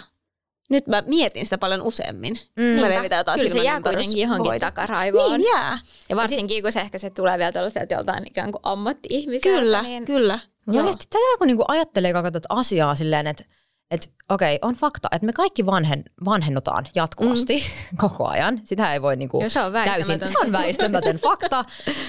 nyt 0.70 0.86
mä 0.86 1.02
mietin 1.06 1.44
sitä 1.44 1.58
paljon 1.58 1.82
useammin. 1.82 2.38
Mm. 2.56 2.64
Mä 2.64 2.90
levitän 2.90 3.18
jotain 3.18 3.40
Kyllä 3.40 3.52
se 3.52 3.62
jää 3.62 3.80
kuitenkin 3.80 4.20
johonkin 4.20 4.22
ympärysvoidetta. 4.22 4.70
takaraivoon. 4.70 5.40
Niin 5.40 5.52
jää. 5.52 5.78
Ja 6.08 6.16
varsinkin, 6.16 6.62
kun 6.62 6.72
se 6.72 6.80
ehkä 6.80 6.98
se 6.98 7.10
tulee 7.10 7.38
vielä 7.38 7.52
tuollaiselta 7.52 7.94
joltain 7.94 8.26
ikään 8.26 8.52
kuin 8.52 8.60
ammatti-ihmiseltä. 8.62 9.60
Kyllä, 9.60 9.82
niin... 9.82 10.04
kyllä. 10.04 10.38
Mutta 10.66 10.78
Joo. 10.78 10.80
oikeasti 10.80 11.06
tätä 11.10 11.38
kun 11.38 11.46
niinku 11.46 11.64
ajattelee 11.68 12.12
koko 12.12 12.30
tätä 12.30 12.46
asiaa 12.48 12.94
silleen, 12.94 13.26
että 13.26 13.44
et, 13.90 14.10
okei, 14.28 14.58
on 14.62 14.74
fakta, 14.74 15.08
että 15.12 15.26
me 15.26 15.32
kaikki 15.32 15.66
vanhen, 15.66 16.04
vanhennutaan 16.24 16.86
jatkuvasti 16.94 17.56
mm. 17.56 17.96
koko 18.08 18.26
ajan. 18.26 18.60
Sitä 18.64 18.92
ei 18.92 19.02
voi 19.02 19.16
niinku 19.16 19.40
Joo, 19.40 19.48
se 19.48 19.60
on 19.60 19.72
täysin, 19.72 20.28
se 20.28 20.38
on 20.38 20.52
väistämätön 20.52 21.16
fakta. 21.16 21.64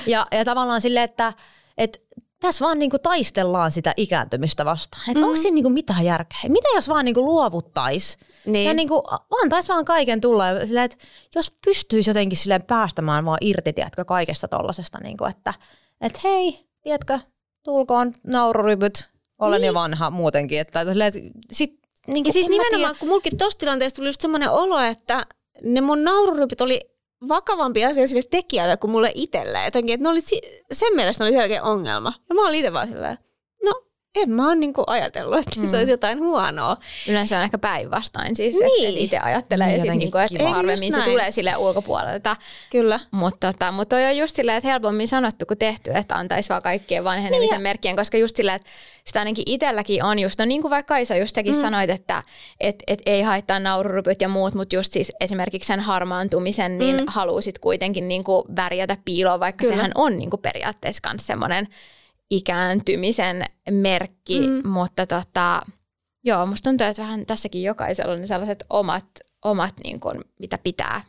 Ja, 0.05 0.27
ja 0.31 0.45
tavallaan 0.45 0.81
silleen, 0.81 1.03
että 1.03 1.33
et, 1.77 2.04
tässä 2.45 2.65
vaan 2.65 2.79
niinku 2.79 2.99
taistellaan 2.99 3.71
sitä 3.71 3.93
ikääntymistä 3.97 4.65
vastaan. 4.65 5.03
Että 5.07 5.19
mm. 5.19 5.23
onko 5.23 5.35
siinä 5.35 5.55
niinku 5.55 5.69
mitään 5.69 6.05
järkeä? 6.05 6.39
Mitä 6.47 6.67
jos 6.75 6.89
vaan 6.89 7.05
niinku 7.05 7.21
luovuttais 7.25 8.17
Niin. 8.45 8.67
ja 8.67 8.73
niinku 8.73 9.03
antais 9.43 9.69
vaan 9.69 9.85
kaiken 9.85 10.21
tulla. 10.21 10.43
Silleen, 10.65 10.85
että 10.85 10.97
jos 11.35 11.53
pystyisi 11.65 12.09
jotenkin 12.09 12.37
silleen 12.37 12.63
päästämään 12.63 13.25
vaan 13.25 13.37
irti, 13.41 13.73
tiedätkö, 13.73 14.05
kaikesta 14.05 14.47
tollasesta, 14.47 14.99
niinku, 14.99 15.25
että 15.25 15.53
et 16.01 16.23
hei, 16.23 16.59
tiedätkö, 16.81 17.19
tulkoon 17.63 18.13
naururypyt, 18.27 19.09
olen 19.39 19.61
niin. 19.61 19.67
jo 19.67 19.73
vanha 19.73 20.09
muutenkin. 20.09 20.59
Että, 20.59 20.85
silleen, 20.85 21.07
että 21.07 21.39
sit, 21.51 21.79
niinku, 22.07 22.29
Ja 22.29 22.33
siis 22.33 22.49
nimenomaan, 22.49 22.95
kun 22.99 23.07
mulkin 23.07 23.37
tossa 23.37 23.59
tilanteessa 23.59 23.95
tuli 23.95 24.09
just 24.09 24.21
semmoinen 24.21 24.51
olo, 24.51 24.79
että 24.79 25.25
ne 25.63 25.81
mun 25.81 26.03
naururypit 26.03 26.61
oli 26.61 26.94
vakavampi 27.27 27.85
asia 27.85 28.07
sille 28.07 28.23
tekijälle 28.31 28.77
kuin 28.77 28.91
mulle 28.91 29.11
itselle. 29.15 29.65
Jotenkin, 29.65 29.93
että 29.93 30.03
ne 30.03 30.09
oli, 30.09 30.21
sen 30.71 30.95
mielestä 30.95 31.23
ne 31.23 31.27
oli 31.27 31.37
selkeä 31.37 31.63
ongelma. 31.63 32.13
Ja 32.29 32.35
mä 32.35 32.47
olin 32.47 32.59
itse 32.59 32.73
vaan 32.73 32.87
silleen, 32.87 33.17
en 34.15 34.29
mä 34.29 34.47
oon 34.47 34.59
niinku 34.59 34.83
ajatellut, 34.87 35.39
että 35.39 35.59
mm. 35.59 35.67
se 35.67 35.77
olisi 35.77 35.91
jotain 35.91 36.19
huonoa. 36.19 36.77
Yleensä 37.09 37.37
on 37.37 37.43
ehkä 37.43 37.57
päinvastoin 37.57 38.35
siis, 38.35 38.55
Niin. 38.55 38.89
että 38.89 38.99
itse 38.99 39.19
ajattelee 39.19 39.67
Niin, 39.67 39.79
sit 39.79 39.85
jotenkin 39.87 40.05
niinku, 40.05 40.17
että 40.17 40.49
harvemmin 40.49 40.93
se 40.93 41.01
tulee 41.01 41.31
sille 41.31 41.57
ulkopuolelta. 41.57 42.35
Kyllä. 42.71 42.99
Mutta 43.11 43.51
tota, 43.53 43.71
mut 43.71 43.89
toi 43.89 44.05
on 44.05 44.17
just 44.17 44.35
silleen, 44.35 44.57
että 44.57 44.69
helpommin 44.69 45.07
sanottu 45.07 45.45
kuin 45.45 45.57
tehty, 45.57 45.91
että 45.95 46.15
antaisi 46.15 46.49
vaan 46.49 46.61
kaikkien 46.61 47.03
vanhenemisen 47.03 47.55
Niin. 47.55 47.63
merkkien, 47.63 47.95
koska 47.95 48.17
just 48.17 48.35
silleen, 48.35 48.55
että 48.55 48.69
sitä 49.03 49.19
ainakin 49.19 49.43
itselläkin 49.47 50.03
on 50.03 50.19
just, 50.19 50.39
no 50.39 50.45
niin 50.45 50.61
kuin 50.61 50.69
vaikka 50.69 50.93
Kaisa 50.95 51.15
just 51.15 51.35
säkin 51.35 51.55
mm. 51.55 51.61
sanoit, 51.61 51.89
että 51.89 52.23
et, 52.59 52.75
et 52.87 53.01
ei 53.05 53.21
haittaa 53.21 53.59
naururupyt 53.59 54.21
ja 54.21 54.29
muut, 54.29 54.53
mutta 54.53 54.75
just 54.75 54.93
siis 54.93 55.11
esimerkiksi 55.21 55.67
sen 55.67 55.79
harmaantumisen, 55.79 56.77
niin 56.77 56.95
Mm. 56.97 57.03
halusit 57.07 57.59
kuitenkin 57.59 58.07
niin 58.07 58.23
kuin 58.23 58.43
värjätä 58.55 58.97
piiloon, 59.05 59.39
vaikka 59.39 59.61
Kyllä. 59.63 59.75
sehän 59.75 59.91
on 59.95 60.17
niin 60.17 60.29
kuin 60.29 60.41
periaatteessa 60.41 61.09
myös 61.13 61.27
semmoinen 61.27 61.67
ikääntymisen 62.31 63.43
merkki, 63.71 64.39
Mm. 64.47 64.67
mutta 64.69 65.07
tota, 65.07 65.61
joo, 66.23 66.45
musta 66.45 66.69
tuntuu, 66.69 66.87
että 66.87 67.01
vähän 67.01 67.25
tässäkin 67.25 67.63
jokaisella 67.63 68.13
on 68.13 68.21
ne 68.21 68.27
sellaiset 68.27 68.63
omat, 68.69 69.05
omat 69.45 69.73
niin 69.83 69.99
kuin, 69.99 70.21
mitä 70.39 70.57
pitää, 70.57 71.01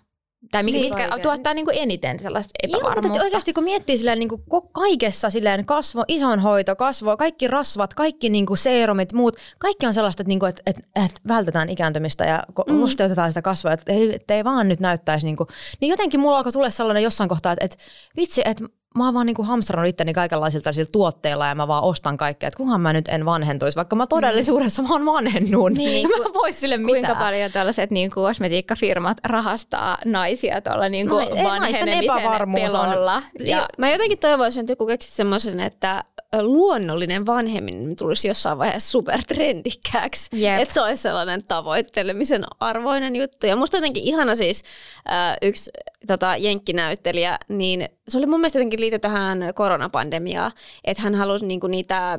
tai 0.51 0.63
mitkä, 0.63 0.81
Niin, 0.81 0.91
mitkä 0.91 1.03
oikein. 1.05 1.23
tuottaa 1.23 1.55
niin 1.55 1.65
kuin 1.65 1.79
eniten 1.79 2.19
sellaista 2.19 2.53
Joo, 2.63 2.71
mutta 2.73 2.87
epävarmuutta. 2.89 3.23
oikeasti 3.23 3.53
kun 3.53 3.65
miettii 3.65 3.99
silleen, 3.99 4.19
niin 4.19 4.29
kuin 4.29 4.43
kaikessa 4.73 5.31
silleen 5.31 5.67
kasvo, 5.67 6.05
isonhoito, 6.09 6.77
kasvo, 6.77 7.17
kaikki 7.17 7.49
rasvat, 7.49 7.95
kaikki 7.95 8.29
niin 8.31 8.47
kuin 8.47 8.59
seerumit, 8.59 9.13
muut, 9.13 9.37
kaikki 9.59 9.87
on 9.87 9.95
sellaista, 9.95 10.23
että, 10.23 10.29
niin 10.29 10.39
kuin, 10.41 10.49
että, 10.51 10.63
että, 10.67 10.83
että 11.05 11.21
vältetään 11.29 11.71
ikääntymistä 11.71 12.25
ja 12.25 12.43
Mm. 12.69 12.81
kosteutetaan 12.81 13.31
sitä 13.31 13.43
kasvoa, 13.43 13.73
että 13.73 13.93
ei, 13.93 14.15
että 14.15 14.35
ei 14.35 14.45
vaan 14.45 14.69
nyt 14.69 14.81
näyttäisi. 14.81 15.27
Niin, 15.27 15.37
kuin, 15.37 15.49
niin 15.81 15.91
jotenkin 15.91 16.21
mulla 16.21 16.37
alkoi 16.37 16.53
tulla 16.53 16.71
sellainen 16.71 17.03
jossain 17.03 17.29
kohtaa, 17.29 17.53
että, 17.53 17.65
että 17.65 17.77
vitsi, 18.17 18.43
että 18.45 18.65
mä 18.97 19.05
oon 19.05 19.15
vaan 19.15 19.27
niin 19.27 19.35
kuin 19.37 19.47
hamstrannut 19.49 19.89
itteni 19.89 20.13
kaikenlaisilla 20.13 20.63
tällaisilla 20.63 20.91
tuotteilla 20.93 21.47
ja 21.47 21.55
mä 21.55 21.69
vaan 21.69 21.83
ostan 21.85 22.17
kaikkea, 22.17 22.49
että 22.49 22.57
kunhan 22.57 22.81
mä 22.81 22.93
nyt 22.93 23.09
en 23.09 23.25
vanhentuisi, 23.25 23.77
vaikka 23.77 23.97
mä 23.97 24.07
todellisuudessa 24.07 24.83
mm. 24.83 24.89
vaan 24.89 25.07
vanhennun. 25.07 25.73
Niin, 25.73 25.87
Niin, 26.09 26.09
ku- 26.13 26.19
mä 26.29 26.35
vois 26.35 26.61
sille 26.61 26.77
Kuinka 26.79 26.93
mitään. 27.01 27.17
paljon 27.17 27.53
tällaiset 27.53 27.91
niin 27.91 28.11
kuin 28.11 28.25
kosmetiikkafirmat 28.25 29.17
rahastaa 29.25 29.99
naisia 30.05 30.61
tuolla 30.61 30.89
niin 30.89 31.07
No, 31.07 31.15
kuin 31.15 31.27
naisten 31.29 31.45
vanhenemisen 31.51 32.05
epävarmuus 32.19 32.75
on- 32.75 32.91
pelolla. 32.91 33.23
Ja 33.45 33.69
mä 33.79 33.91
jotenkin 33.91 34.19
toivoisin, 34.19 34.61
että 34.61 34.73
joku 34.73 34.87
keksisi 34.87 35.17
semmoisen, 35.17 35.61
että 35.61 36.05
luonnollinen 36.41 37.27
vanhemmin 37.27 37.97
tulisi 37.97 38.29
jossain 38.29 38.59
vaiheessa 38.59 38.91
supertrendikkääksi. 38.91 40.31
Jep. 40.33 40.61
Että 40.61 40.75
se 40.75 40.81
olisi 40.81 41.03
sellainen 41.03 41.45
tavoittelemisen 41.45 42.45
arvoinen 42.61 43.17
juttu. 43.17 43.47
Ja 43.47 43.57
musta 43.57 43.77
jotenkin 43.77 44.05
ihana 44.05 44.35
siis 44.35 44.63
äh, 45.11 45.37
yksi 45.43 45.71
tota, 46.07 46.37
jenkkinäyttelijä, 46.37 47.39
niin 47.49 47.89
se 48.09 48.19
oli 48.19 48.27
mun 48.27 48.41
mielestä 48.41 48.59
jotenkin 48.59 48.81
liity 48.81 48.99
tähän 48.99 49.39
koronapandemiaan, 49.55 50.53
että 50.85 51.03
hän 51.03 51.15
halusi 51.15 51.47
niinku 51.47 51.67
niitä 51.67 52.19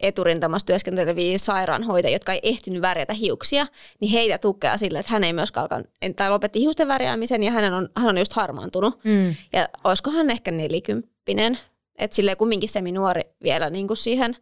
eturintamassa 0.00 0.66
työskenteleviä 0.66 1.38
sairaanhoitajia, 1.38 2.14
jotka 2.14 2.32
ei 2.32 2.40
ehtinyt 2.42 2.82
värjätä 2.82 3.12
hiuksia, 3.12 3.66
niin 4.00 4.12
heitä 4.12 4.38
tukea 4.38 4.78
sille, 4.78 4.98
että 4.98 5.12
hän 5.12 5.24
ei 5.24 5.32
myöskään 5.32 5.62
alkanut, 5.62 5.86
tai 6.16 6.30
lopetti 6.30 6.60
hiusten 6.60 6.88
värjäämisen 6.88 7.42
ja 7.42 7.50
hän 7.50 7.74
on, 7.74 7.88
hän 7.96 8.08
on 8.08 8.18
just 8.18 8.32
harmaantunut. 8.32 9.04
Mm. 9.04 9.34
Ja 9.52 9.68
olisiko 9.84 10.10
hän 10.10 10.30
ehkä 10.30 10.50
nelikymppinen, 10.50 11.58
että 11.98 12.14
silleen 12.14 12.36
kumminkin 12.36 12.68
semi-nuori 12.68 13.22
vielä 13.42 13.70
niin 13.70 13.86
kuin 13.86 13.96
siihen 13.96 14.36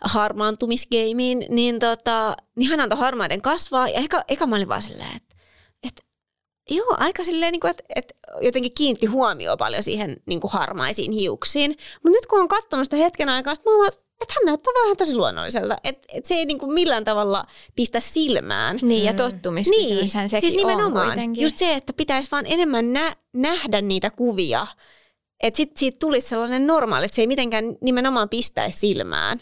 harmaantumisgeimiin, 0.00 1.46
niin, 1.48 1.78
tota, 1.78 2.36
niin 2.56 2.70
hän 2.70 2.80
antoi 2.80 2.98
harmaiden 2.98 3.42
kasvaa. 3.42 3.88
Ja 3.88 4.00
eka, 4.00 4.24
eka 4.28 4.46
mä 4.46 4.56
olin 4.56 4.68
vaan 4.68 4.82
silleen, 4.82 5.16
että, 5.16 5.36
että 5.82 6.02
joo, 6.70 6.96
aika 6.98 7.24
silleen, 7.24 7.52
niin 7.52 7.60
kuin, 7.60 7.70
että, 7.70 7.82
että 7.96 8.14
jotenkin 8.40 8.74
kiinnitti 8.74 9.06
huomioon 9.06 9.58
paljon 9.58 9.82
siihen 9.82 10.16
niin 10.26 10.40
kuin 10.40 10.52
harmaisiin 10.52 11.12
hiuksiin. 11.12 11.70
Mutta 12.02 12.16
nyt 12.16 12.26
kun 12.26 12.40
on 12.40 12.48
katsonut 12.48 12.86
sitä 12.86 12.96
hetken 12.96 13.28
aikaa, 13.28 13.54
mä 13.64 13.76
oon 13.76 13.92
että 14.22 14.34
hän 14.34 14.46
näyttää 14.46 14.72
vähän 14.82 14.96
tosi 14.96 15.16
luonnolliselta. 15.16 15.78
Että, 15.84 16.06
että 16.12 16.28
se 16.28 16.34
ei 16.34 16.46
niin 16.46 16.58
kuin 16.58 16.72
millään 16.72 17.04
tavalla 17.04 17.46
pistä 17.76 18.00
silmään. 18.00 18.78
Niin, 18.82 19.04
ja 19.04 19.12
tottumiskysymyshän 19.12 20.28
sekin 20.28 20.50
siis 20.50 20.62
nimenomaan. 20.62 21.06
on 21.06 21.12
kuitenkin. 21.12 21.42
Just 21.42 21.56
se, 21.56 21.74
että 21.74 21.92
pitäisi 21.92 22.30
vaan 22.30 22.46
enemmän 22.46 22.92
nä- 22.92 23.16
nähdä 23.32 23.80
niitä 23.80 24.10
kuvia. 24.10 24.66
Että 25.42 25.56
sit 25.56 25.76
siitä 25.76 25.96
tulisi 26.00 26.28
sellainen 26.28 26.66
normaali, 26.66 27.04
että 27.04 27.14
se 27.14 27.22
ei 27.22 27.26
mitenkään 27.26 27.64
nimenomaan 27.80 28.28
pistäisi 28.28 28.78
silmään. 28.78 29.40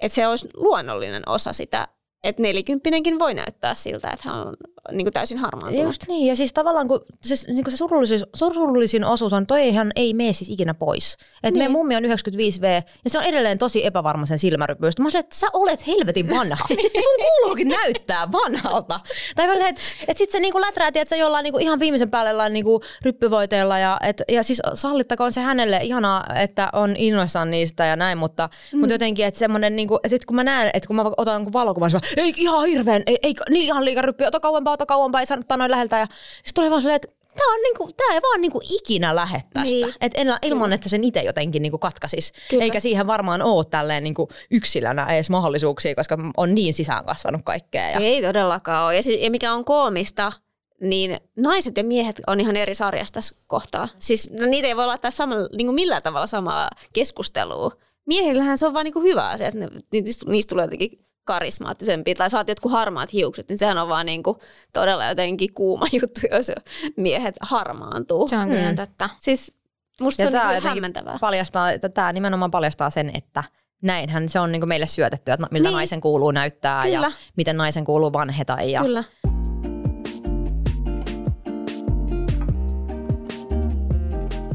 Että 0.00 0.14
se 0.14 0.26
olisi 0.26 0.48
luonnollinen 0.54 1.28
osa 1.28 1.52
sitä, 1.52 1.88
että 2.24 2.42
nelikymppinenkin 2.42 3.18
voi 3.18 3.34
näyttää 3.34 3.74
siltä, 3.74 4.10
että 4.10 4.28
hän 4.28 4.46
on 4.46 4.56
niin 4.92 5.04
kuin 5.04 5.12
täysin 5.12 5.38
harmaantunut. 5.38 5.86
Just 5.86 6.08
niin, 6.08 6.26
ja 6.26 6.36
siis 6.36 6.52
tavallaan 6.52 6.88
kun 6.88 7.00
se, 7.22 7.52
niin 7.52 7.64
kuin 7.64 7.72
se 7.72 7.76
surullisin, 7.76 8.20
surullisin 8.34 9.04
osuus 9.04 9.32
on, 9.32 9.46
toihan 9.46 9.92
ei 9.96 10.14
mene 10.14 10.32
siis 10.32 10.50
ikinä 10.50 10.74
pois. 10.74 11.12
Et 11.12 11.18
niin. 11.42 11.42
Niin. 11.42 11.58
meidän 11.58 11.72
mummi 11.72 11.96
on 11.96 12.02
95V, 12.04 12.64
ja 13.04 13.10
se 13.10 13.18
on 13.18 13.24
edelleen 13.24 13.58
tosi 13.58 13.86
epävarma 13.86 14.26
sen 14.26 14.38
silmärypyistä. 14.38 15.02
Mä 15.02 15.10
sanoin, 15.10 15.24
että 15.24 15.36
sä 15.36 15.46
olet 15.52 15.86
helvetin 15.86 16.30
vanha. 16.30 16.66
Sun 17.04 17.24
kuuluukin 17.24 17.68
näyttää 17.68 18.32
vanhalta. 18.32 19.00
Tai 19.36 19.48
välillä, 19.48 19.68
että 19.68 19.80
et 20.08 20.16
sit 20.16 20.30
se 20.30 20.40
niinku 20.40 20.60
läträä, 20.60 20.88
että 20.88 21.04
se 21.04 21.16
jollain 21.16 21.42
niinku 21.42 21.58
ihan 21.58 21.80
viimeisen 21.80 22.10
päälle 22.10 22.48
niinku 22.48 22.80
ryppyvoiteella. 23.02 23.78
Ja, 23.78 23.98
et, 24.02 24.22
ja 24.28 24.42
siis 24.42 24.62
sallittakoon 24.74 25.32
se 25.32 25.40
hänelle 25.40 25.80
ihanaa, 25.82 26.24
että 26.34 26.68
on 26.72 26.96
innoissaan 26.96 27.50
niistä 27.50 27.84
ja 27.84 27.96
näin, 27.96 28.18
mutta, 28.18 28.48
mm. 28.72 28.80
mutta 28.80 28.94
jotenkin, 28.94 29.26
että 29.26 29.38
semmoinen, 29.38 29.76
niinku, 29.76 29.96
että 29.96 30.08
sit 30.08 30.24
kun 30.24 30.36
mä 30.36 30.44
näen, 30.44 30.70
että 30.74 30.86
kun 30.86 30.96
mä 30.96 31.04
otan 31.16 31.34
jonkun 31.34 31.52
valokuvan, 31.52 31.90
se 31.90 31.96
on, 31.96 32.02
ei 32.16 32.32
ihan 32.36 32.66
hirveän, 32.66 33.02
ei, 33.06 33.18
ei 33.22 33.34
niin 33.50 33.64
ihan 33.64 33.84
liikaa 33.84 34.02
ryppyä, 34.02 34.28
ota 34.28 34.40
kauempaa, 34.40 34.76
ota 34.78 34.86
kauempaa, 34.86 35.20
ei 35.20 35.26
saanut 35.26 35.46
noin 35.56 35.70
läheltä. 35.70 35.98
Ja 35.98 36.06
sitten 36.10 36.54
tulee 36.54 36.70
vaan 36.70 36.82
silleen, 36.82 36.96
että 36.96 37.08
tää, 37.38 37.46
on 37.46 37.60
niinku, 37.62 37.92
tää 37.96 38.14
ei 38.14 38.22
vaan 38.22 38.40
niinku 38.40 38.60
ikinä 38.70 39.14
lähde 39.14 39.42
tästä. 39.54 39.70
Niin. 39.70 39.94
Et 40.00 40.12
en, 40.16 40.28
ilman, 40.42 40.72
että 40.72 40.88
sen 40.88 41.04
itse 41.04 41.22
jotenkin 41.22 41.62
niinku 41.62 41.78
katkaisis. 41.78 42.32
Kyllä. 42.50 42.64
Eikä 42.64 42.80
siihen 42.80 43.06
varmaan 43.06 43.42
ole 43.42 43.64
tälleen 43.70 44.02
niinku 44.02 44.28
yksilönä 44.50 45.06
edes 45.06 45.30
mahdollisuuksia, 45.30 45.94
koska 45.94 46.18
on 46.36 46.54
niin 46.54 46.74
sisään 46.74 47.04
kasvanut 47.04 47.40
kaikkea. 47.44 47.90
Ja... 47.90 48.00
Ei 48.00 48.22
todellakaan 48.22 48.86
ole. 48.86 48.96
Ja, 48.96 49.02
siis, 49.02 49.20
ja 49.20 49.30
mikä 49.30 49.52
on 49.52 49.64
koomista, 49.64 50.32
niin 50.80 51.20
naiset 51.36 51.76
ja 51.76 51.84
miehet 51.84 52.20
on 52.26 52.40
ihan 52.40 52.56
eri 52.56 52.74
sarjassa 52.74 53.14
tässä 53.14 53.34
kohtaa. 53.46 53.88
Siis 53.98 54.30
no, 54.30 54.46
niitä 54.46 54.68
ei 54.68 54.76
voi 54.76 54.86
laittaa 54.86 55.10
samalla, 55.10 55.48
niin 55.56 55.66
kuin 55.66 55.74
millään 55.74 56.02
tavalla 56.02 56.26
samaa 56.26 56.70
keskustelua. 56.92 57.72
miehillähän 58.06 58.58
se 58.58 58.66
on 58.66 58.74
vaan 58.74 58.84
niinku 58.84 59.02
hyvä 59.02 59.28
asia, 59.28 59.46
että 59.46 59.58
ne, 59.58 59.68
niistä, 59.92 60.30
niistä 60.30 60.50
tulee 60.50 60.64
jotenkin 60.64 61.07
karismaattisempia, 61.28 62.14
tai 62.14 62.30
saat 62.30 62.48
jotkut 62.48 62.72
harmaat 62.72 63.12
hiukset, 63.12 63.48
niin 63.48 63.58
sehän 63.58 63.78
on 63.78 63.88
vaan 63.88 64.06
niinku 64.06 64.38
todella 64.72 65.06
jotenkin 65.06 65.54
kuuma 65.54 65.86
juttu, 66.00 66.20
jos 66.30 66.50
miehet 66.96 67.34
harmaantuu. 67.40 68.28
Se 68.28 68.38
on 68.38 68.48
kyllä 68.48 68.70
mm. 68.70 68.76
totta. 68.76 69.10
Siis 69.18 69.52
musta 70.00 70.22
ja 70.22 70.30
se 70.30 70.40
on 70.40 70.48
niinku 70.48 70.68
hämmentävää. 70.68 71.18
Paljastaa, 71.20 71.70
että 71.70 71.88
tämä 71.88 72.12
nimenomaan 72.12 72.50
paljastaa 72.50 72.90
sen, 72.90 73.10
että 73.14 73.44
näinhän 73.82 74.28
se 74.28 74.40
on 74.40 74.52
niinku 74.52 74.66
meille 74.66 74.86
syötetty, 74.86 75.32
että 75.32 75.46
miltä 75.50 75.68
niin. 75.68 75.74
naisen 75.74 76.00
kuuluu 76.00 76.30
näyttää 76.30 76.82
kyllä. 76.82 77.06
ja 77.06 77.12
miten 77.36 77.56
naisen 77.56 77.84
kuuluu 77.84 78.12
vanheta. 78.12 78.56
Ja... 78.62 78.82
Kyllä. 78.82 79.04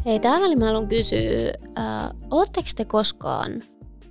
Hei, 0.05 0.19
täällä 0.19 0.55
mä 0.55 0.65
haluan 0.65 0.88
kysyä, 0.88 1.53
äh, 1.77 1.86
ootteko 2.31 2.67
te 2.75 2.86
koskaan 2.86 3.63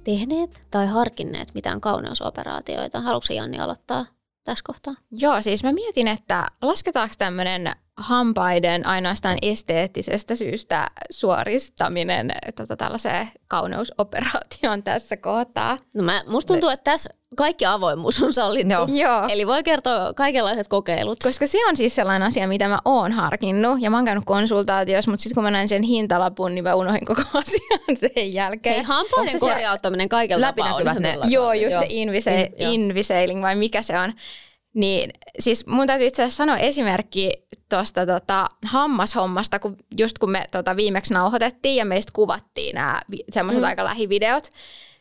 tehneet 0.04 0.66
tai 0.70 0.86
harkinneet 0.86 1.54
mitään 1.54 1.80
kauneusoperaatioita? 1.80 3.00
Haluatko 3.00 3.34
Janni 3.34 3.60
aloittaa 3.60 4.06
tässä 4.44 4.64
kohtaa? 4.66 4.94
Joo, 5.10 5.42
siis 5.42 5.64
mä 5.64 5.72
mietin, 5.72 6.08
että 6.08 6.46
lasketaanko 6.62 7.14
tämmöinen 7.18 7.72
hampaiden 7.96 8.86
ainoastaan 8.86 9.38
esteettisestä 9.42 10.36
syystä 10.36 10.90
suoristaminen 11.10 12.30
tota, 12.56 12.76
tällaiseen 12.76 13.28
kauneusoperaatioon 13.48 14.82
tässä 14.82 15.16
kohtaa. 15.16 15.78
No 15.94 16.02
mä, 16.02 16.24
musta 16.26 16.52
tuntuu, 16.52 16.70
että 16.70 16.90
tässä 16.90 17.10
kaikki 17.36 17.66
avoimuus 17.66 18.22
on 18.22 18.32
sallittu. 18.32 18.72
Joo. 18.72 18.86
Joo. 18.88 19.28
Eli 19.28 19.46
voi 19.46 19.62
kertoa 19.62 20.12
kaikenlaiset 20.14 20.68
kokeilut. 20.68 21.18
Koska 21.22 21.46
se 21.46 21.66
on 21.66 21.76
siis 21.76 21.94
sellainen 21.94 22.28
asia, 22.28 22.48
mitä 22.48 22.68
mä 22.68 22.78
oon 22.84 23.12
harkinnut. 23.12 23.80
Ja 23.80 23.90
mä 23.90 23.96
oon 23.96 24.04
käynyt 24.04 24.24
konsultaatiossa, 24.26 25.10
mutta 25.10 25.22
sitten 25.22 25.34
kun 25.34 25.44
mä 25.44 25.50
näin 25.50 25.68
sen 25.68 25.82
hintalapun, 25.82 26.54
niin 26.54 26.64
mä 26.64 26.74
unohdin 26.74 27.04
koko 27.04 27.22
asian 27.34 27.96
sen 28.14 28.32
jälkeen. 28.32 28.74
Hei, 28.74 28.84
hampaiden 28.84 29.40
korjauttaminen 29.40 30.08
kaikella 30.08 30.46
läpinäkyvät 30.46 30.98
ne. 30.98 31.18
Joo, 31.28 31.52
just 31.52 31.72
joo. 31.72 31.80
se 31.80 31.86
invise- 31.86 32.52
In, 32.58 32.80
invisailing 32.80 33.42
vai 33.42 33.56
mikä 33.56 33.82
se 33.82 33.98
on. 33.98 34.12
Niin, 34.74 35.10
siis 35.38 35.66
mun 35.66 35.86
täytyy 35.86 36.06
itse 36.06 36.22
asiassa 36.22 36.36
sanoa 36.36 36.56
esimerkki 36.56 37.30
tuosta 37.68 38.06
tota, 38.06 38.46
hammashommasta, 38.66 39.58
kun 39.58 39.76
just 39.98 40.18
kun 40.18 40.30
me 40.30 40.44
tota, 40.50 40.76
viimeksi 40.76 41.14
nauhoitettiin 41.14 41.76
ja 41.76 41.84
meistä 41.84 42.12
kuvattiin 42.14 42.74
nämä 42.74 43.02
semmoiset 43.30 43.62
mm. 43.62 43.66
aika 43.68 43.84
lähivideot, 43.84 44.48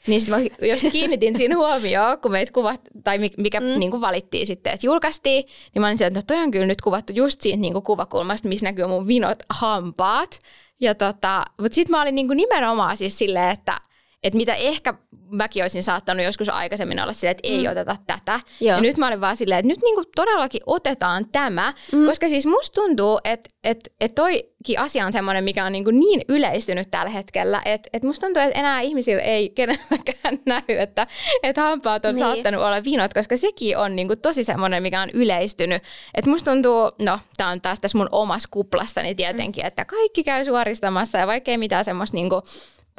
niin 0.08 0.22
sitten 0.22 0.40
mä 0.40 0.68
just 0.68 0.86
kiinnitin 0.92 1.38
siinä 1.38 1.56
huomioon, 1.56 2.20
kun 2.20 2.32
meitä 2.32 2.52
kuvat, 2.52 2.82
tai 3.04 3.20
mikä 3.38 3.60
mm. 3.60 3.66
niin 3.66 3.92
kuin 3.92 4.02
valittiin 4.02 4.48
sitten, 4.48 4.74
että 4.74 4.86
julkaistiin, 4.86 5.44
niin 5.74 5.82
mä 5.82 5.88
olin 5.88 5.98
sieltä, 5.98 6.20
että 6.20 6.34
no 6.34 6.38
toi 6.38 6.44
on 6.46 6.52
kyllä 6.52 6.66
nyt 6.66 6.82
kuvattu 6.82 7.14
just 7.14 7.42
siitä 7.42 7.58
niin 7.58 7.74
kuin 7.74 7.84
kuvakulmasta, 7.84 8.48
missä 8.48 8.66
näkyy 8.66 8.88
mun 8.88 9.08
vinot 9.08 9.44
hampaat. 9.50 10.40
Ja 10.80 10.96
tota, 10.96 11.46
mutta 11.62 11.76
sitten 11.76 11.92
mä 11.92 12.02
olin 12.02 12.16
niin 12.16 12.28
kuin 12.28 12.38
nimenomaan 12.38 12.98
siis 12.98 13.18
silleen, 13.18 13.50
että 13.50 13.82
että 14.24 14.38
mitä 14.38 14.54
ehkä 14.54 14.94
mäkin 15.30 15.64
olisin 15.64 15.84
saattanut 15.84 16.26
joskus 16.26 16.50
aikaisemmin 16.50 17.00
olla 17.00 17.14
silleen, 17.14 17.32
että 17.32 17.48
ei 17.48 17.64
mm. 17.64 17.72
oteta 17.72 17.96
tätä. 18.08 18.40
Joo. 18.60 18.76
Ja 18.76 18.82
nyt 18.82 18.98
mä 18.98 19.08
olin 19.08 19.22
vaan 19.22 19.38
silleen, 19.38 19.60
että 19.60 19.68
nyt 19.68 19.82
niinku 19.82 20.04
todellakin 20.16 20.62
otetaan 20.66 21.26
tämä, 21.32 21.74
mm. 21.92 22.06
koska 22.06 22.30
siis 22.30 22.46
musta 22.46 22.82
tuntuu, 22.82 23.20
että 23.24 23.50
et, 23.64 23.94
et 24.02 24.16
toikin 24.16 24.80
asia 24.80 25.06
on 25.06 25.14
semmoinen, 25.14 25.44
mikä 25.44 25.66
on 25.66 25.72
niinku 25.72 25.92
niin 25.92 26.22
yleistynyt 26.30 26.92
tällä 26.92 27.10
hetkellä, 27.10 27.62
että 27.66 27.90
et 27.94 28.04
musta 28.04 28.26
tuntuu, 28.26 28.44
että 28.44 28.60
enää 28.60 28.82
ihmisillä 28.82 29.22
ei 29.22 29.50
kenelläkään 29.50 30.40
näy, 30.46 30.62
että 30.68 31.08
et 31.44 31.58
hampaat 31.58 32.06
on 32.06 32.14
niin. 32.16 32.20
saattanut 32.20 32.62
olla 32.62 32.84
vinot, 32.84 33.14
koska 33.14 33.38
sekin 33.38 33.78
on 33.78 33.96
niinku 33.96 34.16
tosi 34.16 34.44
semmoinen, 34.44 34.84
mikä 34.84 35.02
on 35.02 35.10
yleistynyt. 35.10 35.84
Että 36.14 36.30
musta 36.30 36.52
tuntuu, 36.52 36.92
no 37.02 37.20
tää 37.38 37.48
on 37.48 37.62
taas 37.62 37.80
tässä 37.80 37.98
mun 37.98 38.10
omassa 38.12 38.48
kuplassani 38.52 39.16
tietenkin, 39.16 39.64
mm. 39.64 39.68
että 39.68 39.86
kaikki 39.86 40.24
käy 40.24 40.46
suoristamassa 40.46 41.18
ja 41.18 41.28
vaikkei 41.28 41.58
mitään 41.58 41.86
semmoista 41.86 42.18
niinku 42.18 42.42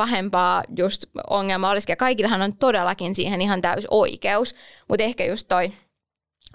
pahempaa 0.03 0.65
just 0.79 1.05
ongelma 1.31 1.71
olisikin. 1.71 1.93
Ja 1.93 1.97
kaikillahan 1.97 2.43
on 2.43 2.57
todellakin 2.57 3.15
siihen 3.15 3.43
ihan 3.43 3.63
täys 3.63 3.87
oikeus, 3.91 4.55
mutta 4.89 5.05
ehkä 5.05 5.25
just 5.25 5.49
toi 5.49 5.73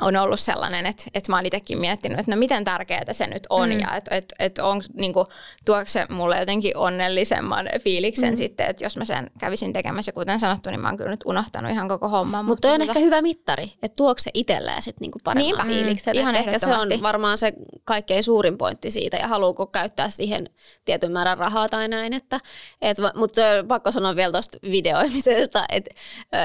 on 0.02 0.16
ollut 0.16 0.40
sellainen, 0.40 0.86
että, 0.86 1.04
että 1.14 1.32
mä 1.32 1.36
oon 1.36 1.46
itsekin 1.46 1.80
miettinyt, 1.80 2.20
että 2.20 2.32
no 2.32 2.38
miten 2.38 2.64
tärkeää 2.64 3.14
se 3.14 3.28
nyt 3.28 3.48
on 3.50 3.70
mm. 3.70 3.80
ja 3.80 3.96
että 3.96 4.16
että 4.16 4.36
että 4.40 4.66
on, 4.66 4.82
niin 4.94 5.14
kuin, 5.14 5.26
tuoko 5.66 5.84
se 5.88 6.06
mulle 6.10 6.40
jotenkin 6.40 6.78
onnellisemman 6.78 7.70
fiiliksen 7.80 8.30
mm. 8.30 8.36
sitten, 8.38 8.68
että 8.68 8.84
jos 8.84 8.98
mä 8.98 9.06
sen 9.06 9.32
kävisin 9.40 9.74
tekemässä. 9.74 10.12
Kuten 10.12 10.40
sanottu, 10.40 10.70
niin 10.70 10.80
mä 10.80 10.88
oon 10.88 10.98
kyllä 10.98 11.12
nyt 11.12 11.24
unohtanut 11.26 11.72
ihan 11.72 11.88
koko 11.88 12.10
homman. 12.10 12.46
Mutta 12.46 12.72
on 12.72 12.80
tota... 12.80 12.92
ehkä 12.92 13.00
hyvä 13.00 13.22
mittari, 13.22 13.64
että 13.84 13.96
tuoko 13.98 14.20
se 14.20 14.32
itselleen 14.34 14.82
sitten 14.82 15.02
niinku 15.02 15.20
paremman 15.24 15.48
Niinpä. 15.48 15.64
fiiliksen. 15.64 16.16
Ihan 16.16 16.36
ehkä 16.36 16.60
se 16.60 16.74
on 16.74 17.02
varmaan 17.02 17.38
se 17.38 17.54
kaikkein 17.86 18.24
suurin 18.24 18.58
pointti 18.58 18.92
siitä 18.92 19.18
ja 19.18 19.28
haluuko 19.28 19.68
käyttää 19.68 20.10
siihen 20.10 20.50
tietyn 20.86 21.12
määrän 21.12 21.38
rahaa 21.38 21.70
tai 21.70 21.88
näin. 21.88 22.14
Että, 22.14 22.40
et, 22.82 22.98
mutta 23.16 23.42
pakko 23.68 23.92
sanoa 23.92 24.16
vielä 24.16 24.32
tuosta 24.32 24.58
videoimisesta, 24.72 25.66
että 25.70 25.96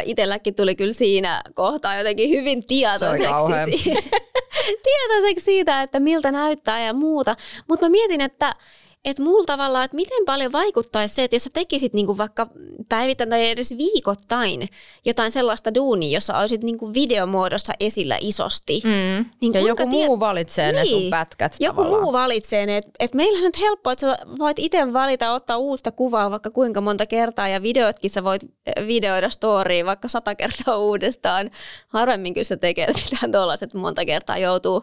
itselläkin 0.04 0.54
tuli 0.54 0.74
kyllä 0.74 0.92
siinä 0.92 1.42
kohtaa 1.54 1.98
jotenkin 1.98 2.30
hyvin 2.30 2.66
tietoiseksi 2.66 3.41
tietoiseksi, 3.46 3.94
tietoiseksi 4.84 5.44
siitä, 5.44 5.82
että 5.82 6.00
miltä 6.00 6.32
näyttää 6.32 6.80
ja 6.84 6.92
muuta. 6.92 7.36
Mutta 7.68 7.86
mä 7.86 7.90
mietin, 7.90 8.20
että 8.20 8.54
että 9.04 9.22
mulla 9.22 9.44
tavallaan, 9.46 9.84
että 9.84 9.96
miten 9.96 10.24
paljon 10.26 10.52
vaikuttaisi 10.52 11.14
se, 11.14 11.24
että 11.24 11.36
jos 11.36 11.44
sä 11.44 11.50
tekisit 11.52 11.92
niinku 11.92 12.18
vaikka 12.18 12.46
päivittäin 12.88 13.30
tai 13.30 13.50
edes 13.50 13.74
viikoittain 13.78 14.68
jotain 15.04 15.32
sellaista 15.32 15.74
duunia, 15.74 16.16
jossa 16.16 16.38
olisit 16.38 16.62
niinku 16.62 16.94
videomuodossa 16.94 17.72
esillä 17.80 18.18
isosti. 18.20 18.82
Mm. 18.84 19.24
Niin 19.40 19.54
ja 19.54 19.60
joku 19.60 19.82
tiet... 19.90 20.06
muu 20.06 20.20
valitsee 20.20 20.72
niin. 20.72 20.76
ne 20.76 20.84
sun 20.84 20.98
niin. 20.98 21.10
pätkät 21.10 21.56
Joku 21.60 21.76
tavallaan. 21.76 22.02
muu 22.02 22.12
valitsee 22.12 22.66
ne. 22.66 22.76
Että 22.76 22.90
et 22.98 23.14
meillähän 23.14 23.44
nyt 23.44 23.60
helppoa, 23.60 23.92
että 23.92 24.06
sä 24.06 24.18
voit 24.38 24.58
itse 24.58 24.92
valita 24.92 25.32
ottaa 25.32 25.56
uutta 25.56 25.92
kuvaa 25.92 26.30
vaikka 26.30 26.50
kuinka 26.50 26.80
monta 26.80 27.06
kertaa 27.06 27.48
ja 27.48 27.62
videotkin 27.62 28.10
sä 28.10 28.24
voit 28.24 28.42
eh, 28.42 28.86
videoida 28.86 29.30
storyin 29.30 29.86
vaikka 29.86 30.08
sata 30.08 30.34
kertaa 30.34 30.78
uudestaan. 30.78 31.50
Harvemmin 31.88 32.34
kyllä 32.34 32.44
sä 32.44 32.56
tekee 32.56 32.86
mitään 33.10 33.32
tuollaiset, 33.32 33.62
että 33.62 33.78
monta 33.78 34.04
kertaa 34.04 34.38
joutuu 34.38 34.82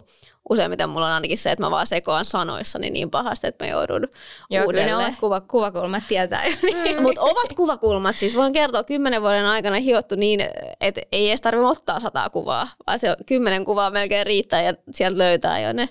useimmiten 0.49 0.89
mulla 0.89 1.05
on 1.05 1.11
ainakin 1.11 1.37
se, 1.37 1.51
että 1.51 1.65
mä 1.65 1.71
vaan 1.71 1.87
sekoan 1.87 2.25
sanoissani 2.25 2.89
niin 2.89 3.11
pahasti, 3.11 3.47
että 3.47 3.65
mä 3.65 3.71
joudun 3.71 4.07
Joo, 4.49 4.65
uudelleen. 4.65 4.89
Joo, 4.89 5.01
ne 5.01 5.15
kuva, 5.19 5.41
kuvakulmat 5.41 6.03
tietää 6.07 6.45
jo. 6.45 6.55
Niin. 6.61 6.95
Mm. 6.97 7.01
Mutta 7.01 7.21
ovat 7.21 7.53
kuvakulmat, 7.55 8.17
siis 8.17 8.35
voin 8.35 8.53
kertoa 8.53 8.83
kymmenen 8.83 9.21
vuoden 9.21 9.45
aikana 9.45 9.79
hiottu 9.79 10.15
niin, 10.15 10.39
että 10.81 11.01
ei 11.11 11.29
edes 11.29 11.41
tarvitse 11.41 11.67
ottaa 11.67 11.99
sataa 11.99 12.29
kuvaa, 12.29 12.67
vaan 12.87 12.99
se 12.99 13.15
kymmenen 13.25 13.65
kuvaa 13.65 13.91
melkein 13.91 14.25
riittää 14.25 14.61
ja 14.61 14.73
sieltä 14.91 15.17
löytää 15.17 15.59
jo 15.59 15.73
ne 15.73 15.89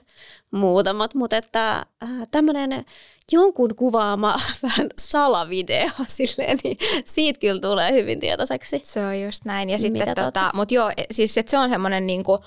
muutamat. 0.51 1.15
Mutta 1.15 1.37
että 1.37 1.77
äh, 2.03 2.09
tämmöinen 2.31 2.85
jonkun 3.33 3.77
kuvaama 3.77 4.37
vähän 4.63 4.89
salavideo 4.99 5.89
silleen, 6.07 6.59
niin 6.65 6.79
siitä 7.05 7.41
kyllä 7.41 7.61
tulee 7.61 7.93
hyvin 7.93 8.21
tietoiseksi. 8.21 8.81
Se 8.85 9.07
on 9.07 9.21
just 9.21 9.45
näin. 9.45 9.71
Ja 9.71 9.79
sitten 9.79 10.15
tota, 10.15 10.51
mutta 10.55 10.75
joo, 10.75 10.91
siis 11.11 11.39
että 11.39 11.51
se 11.51 11.59
on 11.59 11.71
semmoinen 11.71 12.07
niinku, 12.07 12.39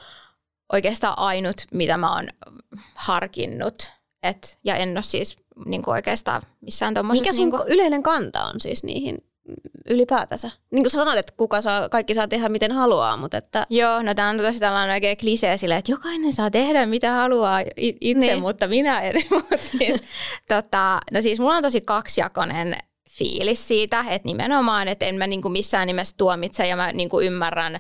oikeastaan 0.74 1.20
ainut, 1.20 1.56
mitä 1.74 1.98
mä 1.98 2.16
oon 2.16 2.28
harkinnut. 2.96 3.92
Et, 4.24 4.60
ja 4.64 4.76
en 4.76 4.92
ole 4.92 5.04
siis 5.04 5.36
niin 5.66 5.82
kuin 5.82 5.94
oikeastaan 5.94 6.42
missään 6.62 6.94
tuommoisessa... 6.94 7.24
Mikä 7.24 7.34
sun 7.34 7.44
niin 7.44 7.52
kuin... 7.52 7.64
yleinen 7.68 8.04
kanta 8.04 8.44
on 8.44 8.60
siis 8.60 8.84
niihin 8.84 9.18
ylipäätänsä? 9.90 10.52
Niin 10.72 10.84
kuin 10.84 10.92
sä 10.92 10.98
sanoit, 10.98 11.20
että 11.20 11.34
kuka 11.38 11.62
saa, 11.62 11.90
kaikki 11.90 12.14
saa 12.14 12.28
tehdä 12.28 12.50
miten 12.50 12.72
haluaa, 12.72 13.18
mutta 13.18 13.38
että... 13.38 13.68
Joo, 13.70 14.02
no 14.02 14.14
tämä 14.14 14.30
on 14.30 14.38
tosi 14.38 14.60
tällainen 14.60 14.94
oikein 14.94 15.18
klisee 15.18 15.58
sille, 15.58 15.78
että 15.78 15.92
jokainen 15.92 16.34
saa 16.34 16.52
tehdä 16.52 16.86
mitä 16.86 17.12
haluaa 17.12 17.60
itse, 17.78 18.26
niin. 18.26 18.42
mutta 18.42 18.68
minä 18.68 19.02
en. 19.02 19.14
siis, 19.78 20.04
tota, 20.48 21.00
no 21.12 21.22
siis 21.22 21.40
mulla 21.40 21.56
on 21.56 21.64
tosi 21.64 21.82
kaksijakoinen 21.82 22.78
fiilis 23.10 23.68
siitä, 23.68 24.06
että 24.10 24.28
nimenomaan, 24.28 24.88
että 24.88 25.06
en 25.06 25.16
mä 25.16 25.28
niin 25.28 25.42
kuin 25.42 25.52
missään 25.52 25.88
nimessä 25.88 26.16
tuomitse 26.18 26.68
ja 26.68 26.76
mä 26.76 26.92
niin 26.92 27.10
kuin 27.10 27.26
ymmärrän 27.26 27.80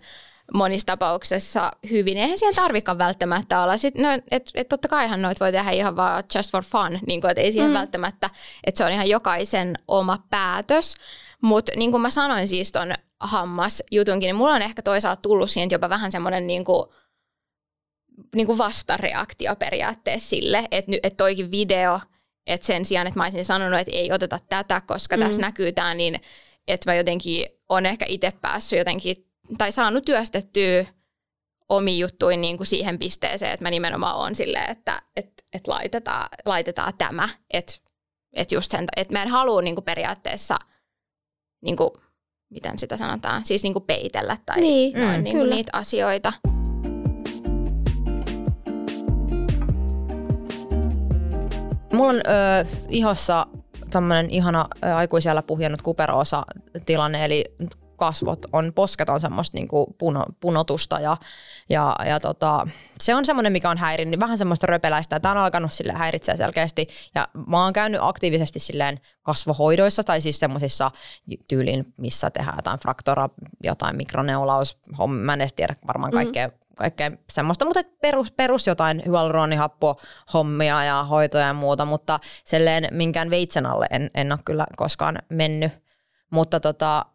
monissa 0.53 0.85
tapauksessa 0.85 1.71
hyvin. 1.89 2.17
Eihän 2.17 2.37
siihen 2.37 2.55
tarvikaan 2.55 2.97
välttämättä 2.97 3.61
olla. 3.61 3.77
Sitten, 3.77 4.03
no, 4.03 4.09
et, 4.31 4.51
et 4.55 4.69
totta 4.69 4.87
kaihan 4.87 5.21
noit 5.21 5.39
voi 5.39 5.51
tehdä 5.51 5.71
ihan 5.71 5.95
vaan 5.95 6.23
just 6.35 6.51
for 6.51 6.63
fun, 6.63 6.99
niin 7.07 7.21
kuin, 7.21 7.31
että 7.31 7.41
ei 7.41 7.51
siihen 7.51 7.69
mm. 7.69 7.77
välttämättä, 7.77 8.29
että 8.63 8.77
se 8.77 8.85
on 8.85 8.91
ihan 8.91 9.09
jokaisen 9.09 9.79
oma 9.87 10.23
päätös. 10.29 10.95
Mutta 11.41 11.71
niin 11.75 11.91
kuin 11.91 12.01
mä 12.01 12.09
sanoin 12.09 12.47
siis 12.47 12.71
ton 12.71 12.93
hammasjutunkin, 13.19 14.27
niin 14.27 14.35
mulla 14.35 14.53
on 14.53 14.61
ehkä 14.61 14.81
toisaalta 14.81 15.21
tullut 15.21 15.51
siihen 15.51 15.69
jopa 15.71 15.89
vähän 15.89 16.11
semmoinen 16.11 16.47
niin 16.47 16.65
kuin, 16.65 16.85
niin 18.35 18.47
kuin 18.47 18.57
vastareaktio 18.57 19.55
periaatteessa 19.55 20.29
sille, 20.29 20.63
että, 20.71 20.91
että 21.03 21.17
toikin 21.17 21.51
video, 21.51 21.99
että 22.47 22.67
sen 22.67 22.85
sijaan, 22.85 23.07
että 23.07 23.19
mä 23.19 23.23
olisin 23.23 23.45
sanonut, 23.45 23.79
että 23.79 23.95
ei 23.95 24.11
oteta 24.11 24.39
tätä, 24.49 24.81
koska 24.81 25.17
mm. 25.17 25.23
tässä 25.23 25.41
näkyy 25.41 25.71
tämä, 25.71 25.93
niin 25.93 26.21
että 26.67 26.91
mä 26.91 26.95
jotenkin 26.95 27.45
on 27.69 27.85
ehkä 27.85 28.05
itse 28.07 28.31
päässyt 28.41 28.79
jotenkin 28.79 29.30
tai 29.57 29.71
saanut 29.71 30.05
työstettyä 30.05 30.85
omi 31.69 31.99
juttuin 31.99 32.41
niin 32.41 32.57
kuin 32.57 32.67
siihen 32.67 32.99
pisteeseen, 32.99 33.51
että 33.51 33.65
mä 33.65 33.69
nimenomaan 33.69 34.15
on 34.15 34.35
silleen, 34.35 34.71
että 34.71 35.01
et, 35.15 35.31
et 35.53 35.67
laitetaan, 35.67 36.29
laitetaan 36.45 36.93
tämä. 36.97 37.29
Että 37.53 37.73
et 38.33 38.51
just 38.51 38.71
sen, 38.71 38.87
että 38.95 39.13
mä 39.13 39.23
en 39.23 39.27
halua 39.27 39.61
niin 39.61 39.75
kuin 39.75 39.85
periaatteessa, 39.85 40.57
niin 41.61 41.77
kuin, 41.77 41.89
miten 42.49 42.77
sitä 42.77 42.97
sanotaan, 42.97 43.45
siis 43.45 43.63
niin 43.63 43.73
kuin 43.73 43.85
peitellä 43.85 44.37
tai 44.45 44.59
niin, 44.59 44.99
noin, 44.99 45.17
mm, 45.17 45.23
niin 45.23 45.37
kuin 45.37 45.49
niitä 45.49 45.69
asioita. 45.73 46.33
Mulla 51.93 52.09
on 52.09 52.15
ö, 52.15 52.65
ihossa 52.89 53.47
tämmöinen 53.91 54.29
ihana 54.29 54.67
aikuisella 54.95 55.41
puhjennut 55.41 55.81
kuperoosa 55.81 56.43
tilanne, 56.85 57.25
eli 57.25 57.45
kasvot 58.01 58.45
on, 58.53 58.73
posket 58.73 59.09
on 59.09 59.19
semmoista 59.19 59.57
niinku 59.57 59.95
puno, 59.97 60.25
punotusta 60.39 60.99
ja, 60.99 61.17
ja, 61.69 61.95
ja 62.05 62.19
tota, 62.19 62.67
se 62.99 63.15
on 63.15 63.25
semmoinen, 63.25 63.51
mikä 63.51 63.69
on 63.69 63.77
häirinnyt, 63.77 64.19
vähän 64.19 64.37
semmoista 64.37 64.67
röpeläistä. 64.67 65.19
Tämä 65.19 65.31
on 65.31 65.37
alkanut 65.37 65.73
sille 65.73 65.93
häiritseä 65.93 66.37
selkeästi 66.37 66.87
ja 67.15 67.27
mä 67.47 67.63
oon 67.63 67.73
käynyt 67.73 68.01
aktiivisesti 68.03 68.59
silleen 68.59 68.99
kasvohoidoissa 69.23 70.03
tai 70.03 70.21
siis 70.21 70.39
semmoisissa 70.39 70.91
tyyliin, 71.47 71.93
missä 71.97 72.31
tehdään 72.31 72.57
jotain 72.57 72.79
fraktora, 72.79 73.29
jotain 73.63 73.97
mikroneulaus, 73.97 74.77
mä 75.07 75.33
en 75.33 75.41
edes 75.41 75.53
tiedä 75.53 75.75
varmaan 75.87 76.11
kaikkea, 76.11 76.47
mm 76.47 76.53
kaikkea 76.77 77.11
semmoista, 77.29 77.65
mutta 77.65 77.83
perus, 78.01 78.31
perus 78.31 78.67
jotain 78.67 79.03
hyaluronihappo 79.05 79.99
hommia 80.33 80.83
ja 80.83 81.03
hoitoja 81.03 81.47
ja 81.47 81.53
muuta, 81.53 81.85
mutta 81.85 82.19
selleen 82.43 82.87
minkään 82.91 83.29
veitsen 83.29 83.65
alle 83.65 83.87
en, 83.89 84.09
en 84.15 84.31
ole 84.31 84.39
kyllä 84.45 84.65
koskaan 84.77 85.19
mennyt. 85.29 85.90
Mutta 86.31 86.59
tota, 86.59 87.05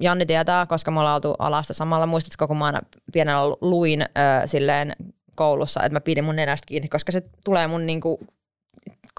Janni 0.00 0.26
tietää, 0.26 0.66
koska 0.66 0.90
me 0.90 1.00
ollaan 1.00 1.14
oltu 1.14 1.34
alasta 1.38 1.74
samalla. 1.74 2.06
Muistatko, 2.06 2.46
kun 2.46 2.56
mä 2.56 2.66
aina 2.66 2.80
pienellä 3.12 3.56
luin 3.60 4.04
silleen 4.46 4.92
koulussa, 5.36 5.82
että 5.82 5.96
mä 5.96 6.00
pidin 6.00 6.24
mun 6.24 6.36
nenästä 6.36 6.66
kiinni, 6.66 6.88
koska 6.88 7.12
se 7.12 7.22
tulee 7.44 7.66
mun 7.66 7.86
niinku 7.86 8.20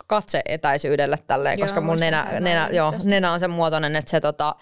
katse-etäisyydelle 0.07 1.17
tälleen, 1.27 1.59
joo, 1.59 1.65
koska 1.65 1.81
mun 1.81 1.97
nenä, 1.99 2.27
nenä, 2.39 2.69
joo, 2.71 2.93
nenä 3.03 3.31
on 3.31 3.39
sen 3.39 3.49
muotoinen, 3.49 3.95
että 3.95 4.11
se, 4.11 4.19
tota, 4.19 4.55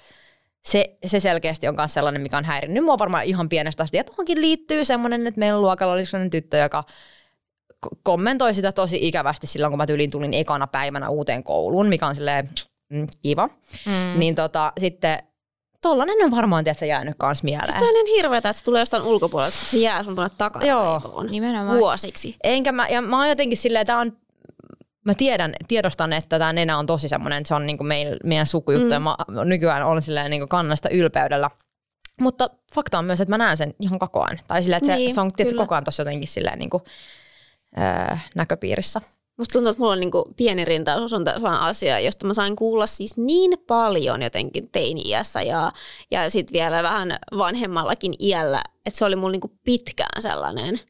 se, 0.65 0.97
se 1.05 1.19
selkeästi 1.19 1.67
on 1.67 1.75
myös 1.75 1.93
sellainen, 1.93 2.21
mikä 2.21 2.37
on 2.37 2.45
häirinnyt 2.45 2.83
mua 2.83 2.97
varmaan 2.97 3.23
ihan 3.23 3.49
pienestä 3.49 3.83
asti. 3.83 3.97
Ja 3.97 4.03
tuohonkin 4.03 4.41
liittyy 4.41 4.85
semmoinen, 4.85 5.27
että 5.27 5.39
meillä 5.39 5.61
luokalla 5.61 5.93
oli 5.93 6.05
sellainen 6.05 6.29
tyttö, 6.29 6.57
joka 6.57 6.83
kommentoi 8.03 8.53
sitä 8.53 8.71
tosi 8.71 9.07
ikävästi 9.07 9.47
silloin, 9.47 9.71
kun 9.71 9.77
mä 9.77 9.85
tyyliin 9.85 10.11
tulin 10.11 10.33
ekana 10.33 10.67
päivänä 10.67 11.09
uuteen 11.09 11.43
kouluun, 11.43 11.87
mikä 11.87 12.07
on 12.07 12.15
silleen 12.15 12.49
mm, 12.89 13.07
kiva. 13.21 13.49
Mm. 13.85 14.19
Niin 14.19 14.35
tota, 14.35 14.73
sitten 14.79 15.17
tollanen 15.81 16.15
on 16.23 16.31
varmaan 16.31 16.63
tiedätkö, 16.63 16.85
jäänyt 16.85 17.15
kans 17.17 17.43
mieleen. 17.43 17.71
Siis 17.71 17.83
on 17.83 17.93
niin 17.93 18.15
hirveetä, 18.15 18.49
että 18.49 18.59
se 18.59 18.65
tulee 18.65 18.81
jostain 18.81 19.03
ulkopuolelta, 19.03 19.55
että 19.57 19.71
se 19.71 19.77
jää 19.77 20.03
sun 20.03 20.15
tuonne 20.15 20.35
takana 20.37 20.65
Joo, 20.65 21.23
nimenomaan. 21.29 21.79
vuosiksi. 21.79 22.35
Enkä 22.43 22.71
mä, 22.71 22.87
ja 22.87 23.01
mä 23.01 23.17
oon 23.17 23.29
jotenkin 23.29 23.57
silleen, 23.57 23.85
tää 23.85 23.97
on 23.97 24.11
mä 25.05 25.13
tiedän, 25.17 25.53
tiedostan, 25.67 26.13
että 26.13 26.39
tämä 26.39 26.53
nenä 26.53 26.77
on 26.77 26.85
tosi 26.85 27.09
semmoinen, 27.09 27.37
että 27.37 27.47
se 27.47 27.55
on 27.55 27.67
niinku 27.67 27.83
meidän, 27.83 28.17
meidän 28.23 28.47
sukujuttu 28.47 28.85
mm. 28.85 28.91
ja 28.91 28.99
mä 28.99 29.15
nykyään 29.45 29.83
on 29.83 30.01
silleen 30.01 30.29
niinku 30.29 30.47
kannasta 30.47 30.89
ylpeydellä. 30.89 31.49
Mutta 32.21 32.49
fakta 32.75 32.99
on 32.99 33.05
myös, 33.05 33.21
että 33.21 33.33
mä 33.33 33.37
näen 33.37 33.57
sen 33.57 33.73
ihan 33.79 33.99
koko 33.99 34.23
ajan. 34.23 34.39
Tai 34.47 34.63
silleen, 34.63 34.77
että 34.83 34.95
niin, 34.95 35.11
se, 35.11 35.15
se 35.15 35.21
on 35.21 35.33
tietysti 35.33 35.57
koko 35.57 35.75
ajan 35.75 35.83
tossa 35.83 36.01
jotenkin 36.01 36.27
silleen 36.27 36.59
niinku, 36.59 36.81
öö, 37.77 38.17
näköpiirissä. 38.35 39.01
Musta 39.37 39.53
tuntuu, 39.53 39.71
että 39.71 39.81
mulla 39.81 39.93
on 39.93 39.99
niinku 39.99 40.33
pieni 40.37 40.65
rintaus 40.65 41.13
on 41.13 41.25
sellainen 41.25 41.61
asia, 41.61 41.99
josta 41.99 42.27
mä 42.27 42.33
sain 42.33 42.55
kuulla 42.55 42.87
siis 42.87 43.17
niin 43.17 43.51
paljon 43.67 44.21
jotenkin 44.21 44.69
teini-iässä 44.69 45.41
ja, 45.41 45.71
ja 46.11 46.29
sitten 46.29 46.53
vielä 46.53 46.83
vähän 46.83 47.19
vanhemmallakin 47.37 48.13
iällä, 48.19 48.61
että 48.85 48.97
se 48.97 49.05
oli 49.05 49.15
mulla 49.15 49.31
niinku 49.31 49.51
pitkään 49.63 50.21
sellainen– 50.21 50.79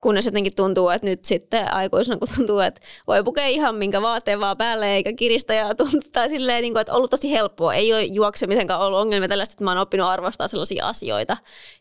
kunnes 0.00 0.26
jotenkin 0.26 0.54
tuntuu, 0.54 0.88
että 0.88 1.06
nyt 1.06 1.24
sitten 1.24 1.74
aikuisena, 1.74 2.18
kun 2.18 2.28
tuntuu, 2.36 2.58
että 2.58 2.80
voi 3.06 3.24
pukea 3.24 3.46
ihan 3.46 3.74
minkä 3.74 4.02
vaatteen 4.02 4.40
vaan 4.40 4.56
päälle 4.56 4.94
eikä 4.94 5.12
kiristä 5.12 5.54
ja 5.54 5.74
tuntuu, 5.74 6.00
tai 6.12 6.30
silleen, 6.30 6.62
niin 6.62 6.72
kuin, 6.72 6.80
että 6.80 6.92
ollut 6.92 7.10
tosi 7.10 7.32
helppoa. 7.32 7.74
Ei 7.74 7.92
ole 7.92 8.04
juoksemisenkaan 8.04 8.80
ollut 8.80 9.00
ongelmia 9.00 9.28
tällaista, 9.28 9.52
että 9.52 9.64
mä 9.64 9.70
oon 9.70 9.78
oppinut 9.78 10.08
arvostaa 10.08 10.48
sellaisia 10.48 10.88
asioita, 10.88 11.36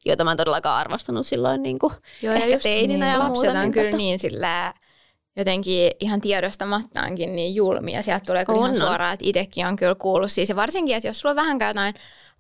joita 0.06 0.24
mä 0.24 0.32
en 0.32 0.38
todellakaan 0.38 0.80
arvostanut 0.80 1.26
silloin 1.26 1.64
niin 1.64 1.80
kuin 1.80 1.94
Joo, 2.22 2.34
ehkä 2.34 2.50
ja 2.50 2.60
teininä 2.60 3.06
niin, 3.06 3.14
ja 3.14 3.20
lapset 3.20 3.34
muuta. 3.34 3.60
on 3.60 3.64
niin, 3.64 3.72
kyllä 3.72 3.98
niin 3.98 4.20
sillä 4.20 4.74
jotenkin 5.40 5.92
ihan 6.00 6.22
tiedostamattaankin 6.22 7.36
niin 7.36 7.56
julmia. 7.56 8.04
Sieltä 8.04 8.26
tulee 8.26 8.46
kyllä 8.46 8.60
on, 8.60 8.66
ihan 8.66 8.76
suoraan, 8.76 9.14
että 9.14 9.26
itsekin 9.30 9.68
on 9.68 9.76
kyllä 9.76 9.96
kuullut 9.96 10.32
siis. 10.32 10.50
Ja 10.50 10.56
varsinkin, 10.56 10.96
että 10.96 11.08
jos 11.08 11.20
sulla 11.20 11.32
on 11.32 11.36
vähän 11.36 11.60
jotain 11.68 11.94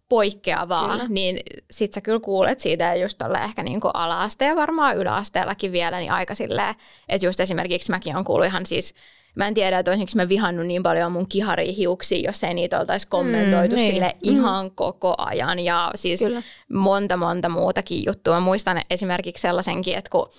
poikkeavaa, 0.09 0.91
kyllä. 0.91 1.05
niin 1.09 1.39
sit 1.71 1.93
sä 1.93 2.01
kyllä 2.01 2.19
kuulet 2.19 2.59
siitä 2.59 2.85
ja 2.85 2.95
just 2.95 3.17
tolle 3.17 3.37
ehkä 3.37 3.63
niinku 3.63 3.87
ala-aste 3.87 4.45
ja 4.45 4.55
varmaan 4.55 4.97
yläasteellakin 4.97 5.71
vielä, 5.71 5.99
niin 5.99 6.11
aika 6.11 6.35
silleen, 6.35 6.75
että 7.09 7.27
just 7.27 7.39
esimerkiksi 7.39 7.91
mäkin 7.91 8.15
on 8.15 8.23
kuullut 8.23 8.47
ihan 8.47 8.65
siis 8.65 8.93
Mä 9.35 9.47
en 9.47 9.53
tiedä, 9.53 9.79
että 9.79 9.91
olisinko 9.91 10.11
mä 10.15 10.29
vihannut 10.29 10.65
niin 10.65 10.83
paljon 10.83 11.11
mun 11.11 11.27
kiharihiuksia, 11.27 12.29
jos 12.29 12.43
ei 12.43 12.53
niitä 12.53 12.79
oltaisi 12.79 13.07
kommentoitu 13.07 13.75
mm, 13.75 13.79
niin. 13.79 13.93
sille 13.93 14.15
mm. 14.25 14.35
ihan 14.35 14.71
koko 14.71 15.15
ajan. 15.17 15.59
Ja 15.59 15.91
siis 15.95 16.19
Kyllä. 16.19 16.43
monta, 16.73 17.17
monta 17.17 17.49
muutakin 17.49 18.05
juttua. 18.05 18.33
Mä 18.33 18.39
muistan 18.39 18.81
esimerkiksi 18.89 19.41
sellaisenkin, 19.41 19.97
että 19.97 20.09
kun, 20.09 20.29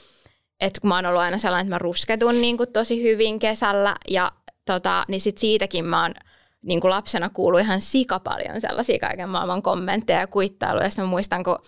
että 0.61 0.81
kun 0.81 0.89
mä 0.89 0.95
oon 0.95 1.07
ollut 1.07 1.21
aina 1.21 1.39
sellainen, 1.39 1.67
että 1.67 1.75
mä 1.75 1.79
rusketun 1.79 2.41
niin 2.41 2.57
kuin 2.57 2.73
tosi 2.73 3.03
hyvin 3.03 3.39
kesällä, 3.39 3.97
ja 4.09 4.33
tota, 4.65 5.05
niin 5.09 5.21
sit 5.21 5.39
siitäkin 5.39 5.85
mä 5.85 6.03
oon 6.03 6.15
niin 6.63 6.81
kuin 6.81 6.91
lapsena 6.91 7.29
kuului 7.29 7.61
ihan 7.61 7.81
sika 7.81 8.19
paljon 8.19 8.61
sellaisia 8.61 8.99
kaiken 8.99 9.29
maailman 9.29 9.63
kommentteja 9.63 10.21
ja 10.21 10.27
kuittailuja. 10.27 10.85
Ja 10.85 10.91
sitten 10.91 11.05
muistan, 11.05 11.45
kun 11.45 11.59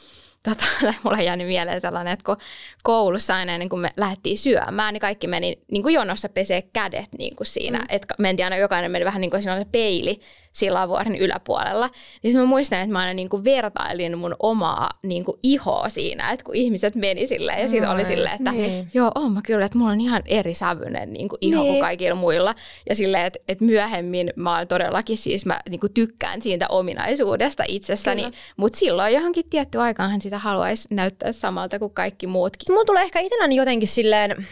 tota, 0.42 0.64
mulle 1.02 1.24
jäänyt 1.24 1.46
mieleen 1.46 1.80
sellainen, 1.80 2.12
että 2.12 2.24
kun 2.24 2.36
koulussa 2.82 3.36
aina 3.36 3.52
ennen 3.52 3.68
kuin 3.68 3.80
me 3.80 3.90
lähdettiin 3.96 4.38
syömään, 4.38 4.94
niin 4.94 5.00
kaikki 5.00 5.26
meni 5.26 5.62
niin 5.70 5.82
kuin 5.82 5.94
jonossa 5.94 6.28
pesee 6.28 6.62
kädet 6.62 7.08
niin 7.18 7.36
kuin 7.36 7.46
siinä. 7.46 7.78
Mm. 7.78 7.86
Että 7.88 8.14
mentiin 8.18 8.46
aina, 8.46 8.56
jokainen 8.56 8.90
meni 8.90 9.04
vähän 9.04 9.20
niin 9.20 9.30
kuin 9.30 9.42
siinä 9.42 9.56
oli 9.56 9.64
peili 9.64 10.20
Silavuoren 10.52 11.16
yläpuolella. 11.16 11.90
Niin 12.22 12.36
mä 12.36 12.44
muistan, 12.44 12.80
että 12.80 12.92
mä 12.92 12.98
aina 12.98 13.14
niin 13.14 13.28
kuin 13.28 13.44
vertailin 13.44 14.18
mun 14.18 14.36
omaa 14.38 14.90
niin 15.02 15.24
kuin 15.24 15.38
ihoa 15.42 15.88
siinä, 15.88 16.30
että 16.30 16.44
kun 16.44 16.54
ihmiset 16.54 16.94
meni 16.94 17.26
silleen 17.26 17.60
ja 17.60 17.68
sitten 17.68 17.90
oli 17.90 18.04
silleen, 18.04 18.34
että 18.34 18.52
niin. 18.52 18.90
joo, 18.94 19.12
on 19.14 19.32
mä 19.32 19.40
kyllä, 19.46 19.66
että 19.66 19.78
mulla 19.78 19.92
on 19.92 20.00
ihan 20.00 20.22
eri 20.26 20.54
sävyinen 20.54 21.12
niin 21.12 21.28
kuin 21.28 21.38
iho 21.40 21.62
niin. 21.62 21.72
kuin 21.72 21.80
kaikilla 21.80 22.14
muilla. 22.14 22.54
Ja 22.88 22.94
silleen, 22.94 23.26
että, 23.26 23.38
että 23.48 23.64
myöhemmin 23.64 24.32
mä 24.36 24.56
oon 24.58 24.68
todellakin 24.68 25.16
siis, 25.16 25.46
mä 25.46 25.60
niin 25.68 25.80
kuin 25.80 25.94
tykkään 25.94 26.42
siitä 26.42 26.66
ominaisuudesta 26.68 27.64
itsessäni, 27.68 28.24
mutta 28.56 28.78
silloin 28.78 29.14
johonkin 29.14 29.44
tietty 29.50 29.78
aikaan 29.78 30.20
sitä 30.20 30.38
haluaisi 30.38 30.88
näyttää 30.94 31.32
samalta 31.32 31.78
kuin 31.78 31.94
kaikki 31.94 32.26
muutkin. 32.26 32.74
Mulla 32.74 32.84
tulee 32.84 33.02
ehkä 33.02 33.20
itselläni 33.20 33.56
jotenkin 33.56 33.88
silleen, 33.88 34.46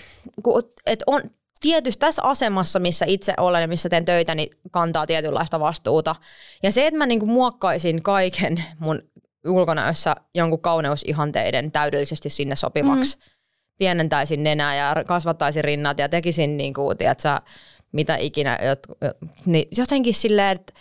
että 0.87 1.05
on, 1.07 1.21
tietysti 1.61 2.01
tässä 2.01 2.23
asemassa, 2.23 2.79
missä 2.79 3.05
itse 3.09 3.35
olen 3.37 3.61
ja 3.61 3.69
missä 3.69 3.89
teen 3.89 4.05
töitä, 4.05 4.35
niin 4.35 4.51
kantaa 4.71 5.07
tietynlaista 5.07 5.61
vastuuta. 5.61 6.15
Ja 6.63 6.73
se, 6.73 6.87
että 6.87 6.99
mä 6.99 7.07
niinku 7.07 7.27
muokkaisin 7.27 8.03
kaiken 8.03 8.65
mun 8.79 9.03
ulkonäössä 9.47 10.17
jonkun 10.35 10.61
kauneusihanteiden 10.61 11.73
täydellisesti 11.73 12.31
sinne 12.31 12.57
sopivaksi, 12.57 13.17
mm. 13.17 13.23
pienentäisin 13.79 14.45
nenää 14.45 14.77
ja 14.77 14.95
kasvattaisin 15.07 15.65
rinnat 15.65 15.99
ja 15.99 16.09
tekisin 16.09 16.57
niinku, 16.57 16.95
tiedätkö, 16.95 17.29
mitä 17.93 18.17
ikinä, 18.17 18.59
niin 19.47 19.69
jotenkin 19.77 20.15
silleen, 20.15 20.57
että 20.57 20.73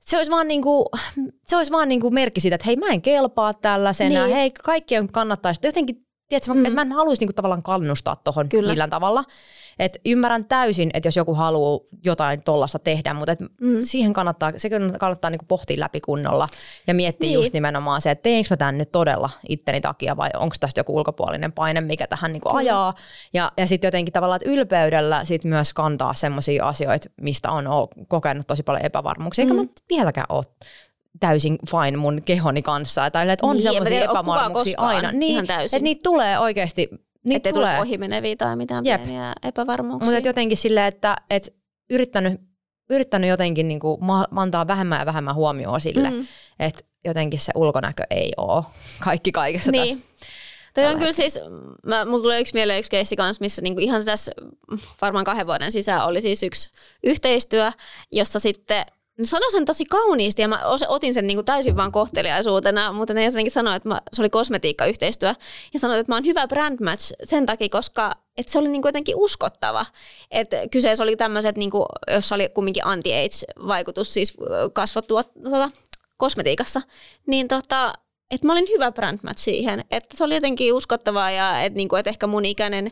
se 0.00 0.16
olisi 0.16 0.30
vaan, 0.30 0.48
niinku, 0.48 0.90
se 1.46 1.56
olisi 1.56 1.72
vaan 1.72 1.88
niinku 1.88 2.10
merkki 2.10 2.40
siitä, 2.40 2.54
että 2.54 2.66
hei 2.66 2.76
mä 2.76 2.86
en 2.86 3.02
kelpaa 3.02 3.54
tällaisena, 3.54 4.24
niin. 4.24 4.36
hei 4.36 4.50
kaikkien 4.50 5.12
kannattaisi, 5.12 5.60
jotenkin, 5.64 6.06
tiedätkö, 6.28 6.54
mm. 6.54 6.64
että 6.64 6.74
mä 6.74 6.82
en 6.82 6.92
haluaisi 6.92 7.22
niinku 7.22 7.32
tavallaan 7.32 7.62
kannustaa 7.62 8.16
tuohon 8.16 8.48
millään 8.52 8.90
tavalla. 8.90 9.24
Et 9.78 10.00
ymmärrän 10.06 10.44
täysin, 10.44 10.90
että 10.94 11.06
jos 11.06 11.16
joku 11.16 11.34
haluaa 11.34 11.80
jotain 12.04 12.42
tollasta 12.42 12.78
tehdä, 12.78 13.14
mutta 13.14 13.32
et 13.32 13.40
mm. 13.40 13.76
siihen 13.80 14.12
kannattaa, 14.12 14.52
se 14.56 14.70
kannattaa 14.98 15.30
niinku 15.30 15.44
pohtia 15.48 15.80
läpi 15.80 16.00
kunnolla 16.00 16.48
ja 16.86 16.94
miettiä 16.94 17.26
niin. 17.26 17.34
just 17.34 17.52
nimenomaan 17.52 18.00
se, 18.00 18.10
että 18.10 18.22
teenkö 18.22 18.46
mä 18.50 18.56
tämän 18.56 18.78
nyt 18.78 18.92
todella 18.92 19.30
itteni 19.48 19.80
takia 19.80 20.16
vai 20.16 20.30
onko 20.34 20.56
tästä 20.60 20.80
joku 20.80 20.96
ulkopuolinen 20.96 21.52
paine, 21.52 21.80
mikä 21.80 22.06
tähän 22.06 22.32
niinku 22.32 22.48
ajaa. 22.52 22.94
Ja, 23.32 23.52
ja 23.56 23.66
sitten 23.66 23.88
jotenkin 23.88 24.12
tavallaan, 24.12 24.36
että 24.42 24.50
ylpeydellä 24.50 25.24
sit 25.24 25.44
myös 25.44 25.74
kantaa 25.74 26.14
sellaisia 26.14 26.68
asioita, 26.68 27.08
mistä 27.20 27.50
on 27.50 27.64
kokenut 28.08 28.46
tosi 28.46 28.62
paljon 28.62 28.84
epävarmuuksia, 28.84 29.42
eikä 29.42 29.54
mm. 29.54 29.60
mä 29.60 29.66
vieläkään 29.90 30.26
ole 30.28 30.44
täysin 31.20 31.58
fine 31.70 31.96
mun 31.96 32.22
kehoni 32.24 32.62
kanssa. 32.62 33.10
Tai 33.10 33.30
että 33.30 33.46
on 33.46 33.56
niin, 33.56 33.62
sellaisia 33.62 34.04
epävarmuuksia 34.04 34.80
aina. 34.80 35.12
Niin, 35.12 35.44
että 35.44 35.78
niitä 35.80 36.00
tulee 36.02 36.38
oikeasti 36.38 36.90
niin 37.24 37.36
Ettei 37.36 37.52
tulee. 37.52 37.68
tulisi 37.68 37.88
ohimeneviä 37.88 38.36
tai 38.36 38.56
mitään 38.56 38.84
Jep. 38.84 39.02
pieniä 39.02 39.32
epävarmuuksia. 39.42 40.12
Mutta 40.12 40.28
jotenkin 40.28 40.58
silleen, 40.58 40.86
että 40.86 41.16
et 41.30 41.54
yrittänyt, 41.90 42.40
yrittänyt 42.90 43.30
jotenkin 43.30 43.68
niinku 43.68 43.98
antaa 44.36 44.66
vähemmän 44.66 44.98
ja 44.98 45.06
vähemmän 45.06 45.34
huomioon 45.34 45.80
sille, 45.80 46.10
mm. 46.10 46.26
että 46.58 46.84
jotenkin 47.04 47.40
se 47.40 47.52
ulkonäkö 47.54 48.02
ei 48.10 48.32
ole 48.36 48.64
kaikki 49.00 49.32
kaikessa 49.32 49.70
niin. 49.70 50.02
tässä. 50.02 50.32
Toi 50.74 50.86
on 50.86 50.98
kyllä 50.98 51.12
siis, 51.12 51.40
mä, 51.86 52.04
mulla 52.04 52.22
tulee 52.22 52.40
yksi 52.40 52.54
mieleen 52.54 52.78
yksi 52.78 52.90
keissi 52.90 53.16
kanssa, 53.16 53.42
missä 53.42 53.62
niinku 53.62 53.80
ihan 53.80 54.04
tässä 54.04 54.32
varmaan 55.00 55.24
kahden 55.24 55.46
vuoden 55.46 55.72
sisään 55.72 56.06
oli 56.06 56.20
siis 56.20 56.42
yksi 56.42 56.68
yhteistyö, 57.02 57.72
jossa 58.12 58.38
sitten 58.38 58.86
Sano 59.22 59.50
sen 59.50 59.64
tosi 59.64 59.84
kauniisti 59.84 60.42
ja 60.42 60.48
mä 60.48 60.62
otin 60.88 61.14
sen 61.14 61.26
niinku 61.26 61.42
täysin 61.42 61.76
vaan 61.76 61.92
kohteliaisuutena, 61.92 62.92
mutta 62.92 63.14
ne 63.14 63.24
jotenkin 63.24 63.52
sanoi, 63.52 63.76
että 63.76 63.88
mä, 63.88 64.00
se 64.12 64.22
oli 64.22 64.30
kosmetiikkayhteistyö 64.30 65.34
ja 65.74 65.80
sanoin, 65.80 66.00
että 66.00 66.12
mä 66.12 66.16
oon 66.16 66.24
hyvä 66.24 66.48
brand 66.48 66.84
match 66.84 67.12
sen 67.24 67.46
takia, 67.46 67.68
koska 67.68 68.14
et 68.36 68.48
se 68.48 68.58
oli 68.58 68.68
niinku 68.68 68.88
jotenkin 68.88 69.16
uskottava. 69.16 69.86
Et 70.30 70.50
kyseessä 70.70 71.04
oli 71.04 71.16
tämmöiset, 71.16 71.56
niinku, 71.56 71.86
jossa 72.10 72.34
oli 72.34 72.48
kumminkin 72.48 72.86
anti-age-vaikutus, 72.86 74.14
siis 74.14 74.34
kasvottua 74.72 75.24
tota, 75.24 75.70
kosmetiikassa, 76.16 76.80
niin 77.26 77.48
tota, 77.48 77.92
että 78.32 78.46
mä 78.46 78.52
olin 78.52 78.68
hyvä 78.68 78.92
brand 78.92 79.18
match 79.22 79.42
siihen. 79.42 79.84
Että 79.90 80.16
se 80.16 80.24
oli 80.24 80.34
jotenkin 80.34 80.74
uskottavaa 80.74 81.30
ja 81.30 81.60
että, 81.60 81.76
niin 81.76 81.88
kuin, 81.88 82.00
että 82.00 82.10
ehkä 82.10 82.26
mun 82.26 82.44
ikäinen 82.44 82.90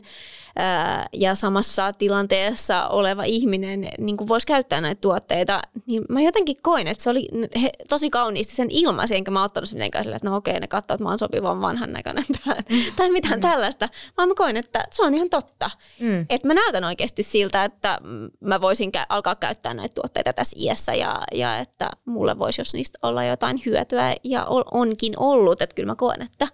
ää, 0.55 1.07
ja 1.13 1.35
samassa 1.35 1.93
tilanteessa 1.93 2.87
oleva 2.87 3.23
ihminen 3.23 3.87
niin 3.97 4.17
kuin 4.17 4.27
voisi 4.27 4.47
käyttää 4.47 4.81
näitä 4.81 5.01
tuotteita. 5.01 5.61
Niin 5.85 6.03
mä 6.09 6.21
jotenkin 6.21 6.57
koin, 6.61 6.87
että 6.87 7.03
se 7.03 7.09
oli 7.09 7.27
he, 7.61 7.69
tosi 7.89 8.09
kauniisti 8.09 8.55
sen 8.55 8.71
ilmaisi, 8.71 9.15
enkä 9.15 9.31
mä 9.31 9.43
ottanut 9.43 9.73
mitenkään 9.73 10.03
sille, 10.03 10.15
että 10.15 10.29
no 10.29 10.35
okei, 10.35 10.59
ne 10.59 10.67
katsoo, 10.67 10.95
että 10.95 11.03
mä 11.03 11.09
oon 11.09 11.19
sopivan 11.19 11.61
vanhan 11.61 11.93
näköinen 11.93 12.25
tai 12.95 13.09
mitään 13.09 13.39
mm. 13.39 13.41
tällaista. 13.41 13.89
Vaan 14.17 14.29
mä 14.29 14.35
koin, 14.35 14.57
että 14.57 14.83
se 14.91 15.03
on 15.03 15.15
ihan 15.15 15.29
totta. 15.29 15.71
Mm. 15.99 16.25
Että 16.29 16.47
mä 16.47 16.53
näytän 16.53 16.83
oikeasti 16.83 17.23
siltä, 17.23 17.63
että 17.63 17.99
mä 18.39 18.61
voisin 18.61 18.91
kä- 18.97 19.05
alkaa 19.09 19.35
käyttää 19.35 19.73
näitä 19.73 19.93
tuotteita 19.93 20.33
tässä 20.33 20.57
iässä 20.59 20.93
ja, 20.93 21.21
ja 21.31 21.57
että 21.57 21.89
mulle 22.05 22.39
voisi, 22.39 22.61
jos 22.61 22.73
niistä 22.73 22.99
olla 23.03 23.23
jotain 23.23 23.61
hyötyä 23.65 24.15
ja 24.23 24.47
onkin 24.71 25.13
ollut. 25.31 25.61
Että 25.61 25.75
kyllä 25.75 25.91
mä 25.91 25.95
koen, 25.95 26.21
että 26.21 26.47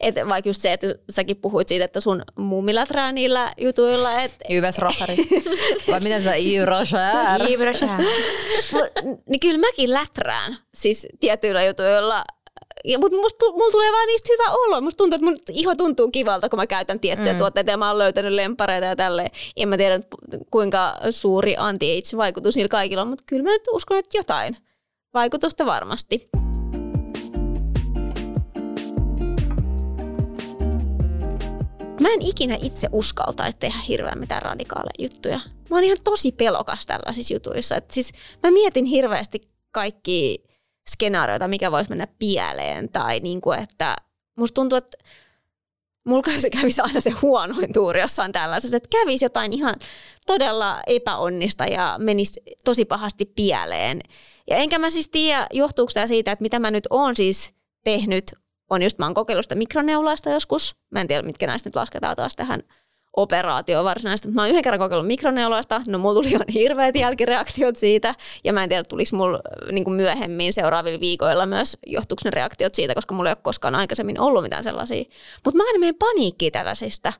et 0.00 0.14
vaikka 0.28 0.48
just 0.48 0.60
se, 0.60 0.72
että 0.72 0.94
säkin 1.10 1.36
puhuit 1.36 1.68
siitä, 1.68 1.84
että 1.84 2.00
sun 2.00 2.22
mummi 2.36 2.74
läträä 2.74 3.12
niillä 3.12 3.54
jutuilla. 3.60 4.22
Et... 4.22 4.32
Yves 4.50 4.78
Rochari. 4.78 5.16
Vai 5.90 6.00
miten 6.00 6.22
sä 6.22 6.36
Yves 6.36 6.68
Rocher? 6.68 7.52
Yves 7.52 7.80
niin 9.28 9.40
kyllä 9.40 9.58
mäkin 9.58 9.92
läträän 9.92 10.58
siis 10.74 11.06
tietyillä 11.20 11.64
jutuilla 11.64 12.24
mutta 12.98 13.16
mulla 13.52 13.70
tulee 13.70 13.92
vaan 13.92 14.06
niistä 14.06 14.28
hyvä 14.32 14.50
olo. 14.50 14.80
Musta 14.80 14.96
tuntuu, 14.98 15.14
että 15.14 15.24
mun 15.24 15.38
iho 15.52 15.74
tuntuu 15.74 16.10
kivalta, 16.10 16.48
kun 16.48 16.58
mä 16.58 16.66
käytän 16.66 17.00
tiettyjä 17.00 17.32
mm. 17.32 17.38
tuotteita 17.38 17.70
ja 17.70 17.76
mä 17.76 17.88
oon 17.88 17.98
löytänyt 17.98 18.32
lempareita 18.32 18.86
ja 18.86 18.96
tälleen. 18.96 19.30
En 19.56 19.68
mä 19.68 19.76
tiedä, 19.76 20.00
kuinka 20.50 20.96
suuri 21.10 21.54
anti-age-vaikutus 21.58 22.56
niillä 22.56 22.68
kaikilla 22.68 23.02
on, 23.02 23.08
mutta 23.08 23.24
kyllä 23.26 23.42
mä 23.42 23.50
nyt 23.50 23.62
uskon, 23.72 23.98
että 23.98 24.18
jotain 24.18 24.56
vaikutusta 25.14 25.66
varmasti. 25.66 26.28
Mä 32.00 32.08
en 32.08 32.22
ikinä 32.22 32.58
itse 32.62 32.88
uskaltaisi 32.92 33.58
tehdä 33.58 33.78
hirveän 33.88 34.18
mitään 34.18 34.42
radikaaleja 34.42 35.04
juttuja. 35.04 35.40
Mä 35.70 35.76
oon 35.76 35.84
ihan 35.84 35.98
tosi 36.04 36.32
pelokas 36.32 36.86
tällaisissa 36.86 37.34
jutuissa. 37.34 37.76
Et 37.76 37.90
siis 37.90 38.12
mä 38.42 38.50
mietin 38.50 38.84
hirveästi 38.84 39.40
kaikki 39.70 40.44
skenaarioita, 40.90 41.48
mikä 41.48 41.72
voisi 41.72 41.90
mennä 41.90 42.06
pieleen. 42.18 42.88
Tai 42.88 43.20
niin 43.20 43.40
kuin, 43.40 43.58
että 43.58 43.96
musta 44.36 44.54
tuntuu, 44.54 44.78
että 44.78 44.98
mulla 46.04 46.40
se 46.40 46.50
kävisi 46.50 46.80
aina 46.80 47.00
se 47.00 47.10
huonoin 47.10 47.72
tuuri 47.72 48.00
jossain 48.00 48.32
tällaisessa, 48.32 48.76
että 48.76 48.88
kävisi 48.88 49.24
jotain 49.24 49.52
ihan 49.52 49.74
todella 50.26 50.82
epäonnista 50.86 51.64
ja 51.64 51.96
menisi 51.98 52.42
tosi 52.64 52.84
pahasti 52.84 53.24
pieleen. 53.24 54.00
Ja 54.50 54.56
enkä 54.56 54.78
mä 54.78 54.90
siis 54.90 55.08
tiedä, 55.08 55.46
johtuuko 55.52 55.90
tämä 55.94 56.06
siitä, 56.06 56.32
että 56.32 56.42
mitä 56.42 56.58
mä 56.58 56.70
nyt 56.70 56.86
oon 56.90 57.16
siis 57.16 57.52
tehnyt 57.84 58.34
on 58.70 58.82
just, 58.82 58.98
mä 58.98 59.06
oon 59.06 59.14
kokeillut 59.14 59.44
sitä 59.44 59.54
mikroneulaista 59.54 60.30
joskus. 60.30 60.76
Mä 60.90 61.00
en 61.00 61.06
tiedä, 61.06 61.22
mitkä 61.22 61.46
näistä 61.46 61.68
nyt 61.68 61.76
lasketaan 61.76 62.16
taas 62.16 62.36
tähän 62.36 62.62
operaatio 63.16 63.84
varsinaisesti. 63.84 64.28
Mä 64.28 64.42
oon 64.42 64.50
yhden 64.50 64.62
kerran 64.62 64.78
kokeillut 64.78 65.06
mikroneulaista, 65.06 65.82
no 65.86 65.98
mulla 65.98 66.14
tuli 66.14 66.28
ihan 66.28 66.44
hirveät 66.54 66.96
jälkireaktiot 66.96 67.76
siitä, 67.76 68.14
ja 68.44 68.52
mä 68.52 68.62
en 68.62 68.68
tiedä, 68.68 68.84
tuliko 68.84 69.16
mulla 69.16 69.40
niin 69.72 69.92
myöhemmin 69.92 70.52
seuraavilla 70.52 71.00
viikoilla 71.00 71.46
myös, 71.46 71.76
johtuuko 71.86 72.20
ne 72.24 72.30
reaktiot 72.30 72.74
siitä, 72.74 72.94
koska 72.94 73.14
mulla 73.14 73.28
ei 73.28 73.32
ole 73.32 73.42
koskaan 73.42 73.74
aikaisemmin 73.74 74.20
ollut 74.20 74.42
mitään 74.42 74.62
sellaisia. 74.62 75.04
Mutta 75.44 75.56
mä 75.56 75.64
aina 75.66 75.78
menen 75.78 75.94
paniikkiin 75.94 76.52
tällaisista, 76.52 77.12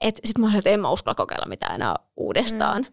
että 0.00 0.20
sit 0.24 0.38
mä 0.38 0.46
olin, 0.46 0.58
että 0.58 0.70
en 0.70 0.80
mä 0.80 0.90
uskalla 0.90 1.14
kokeilla 1.14 1.46
mitään 1.46 1.74
enää 1.74 1.96
uudestaan, 2.16 2.82
mm. 2.82 2.92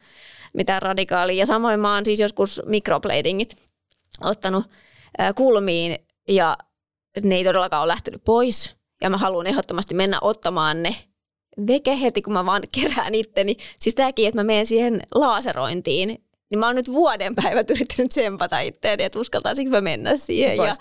mitään 0.53 0.81
radikaalia. 0.81 1.39
Ja 1.39 1.45
samoin 1.45 1.79
mä 1.79 1.95
oon 1.95 2.05
siis 2.05 2.19
joskus 2.19 2.61
mikrobladingit 2.65 3.57
ottanut 4.21 4.65
äh, 5.19 5.33
kulmiin, 5.35 5.97
ja 6.27 6.57
ne 7.23 7.35
ei 7.35 7.43
todellakaan 7.43 7.83
ole 7.83 7.87
lähtenyt 7.87 8.23
pois 8.23 8.75
ja 9.01 9.09
mä 9.09 9.17
haluan 9.17 9.47
ehdottomasti 9.47 9.93
mennä 9.93 10.17
ottamaan 10.21 10.83
ne 10.83 10.95
veke 11.67 12.01
heti, 12.01 12.21
kun 12.21 12.33
mä 12.33 12.45
vaan 12.45 12.61
kerään 12.79 13.15
itteni. 13.15 13.57
Siis 13.79 13.95
tämäkin, 13.95 14.27
että 14.27 14.39
mä 14.39 14.43
menen 14.43 14.65
siihen 14.65 15.01
laaserointiin, 15.15 16.23
niin 16.49 16.59
mä 16.59 16.65
oon 16.65 16.75
nyt 16.75 16.93
vuoden 16.93 17.35
päivät 17.35 17.69
yrittänyt 17.69 18.09
tsempata 18.09 18.59
itteeni, 18.59 19.03
että 19.03 19.19
uskaltaisinko 19.19 19.71
mä 19.71 19.81
mennä 19.81 20.17
siihen. 20.17 20.57
ja, 20.57 20.75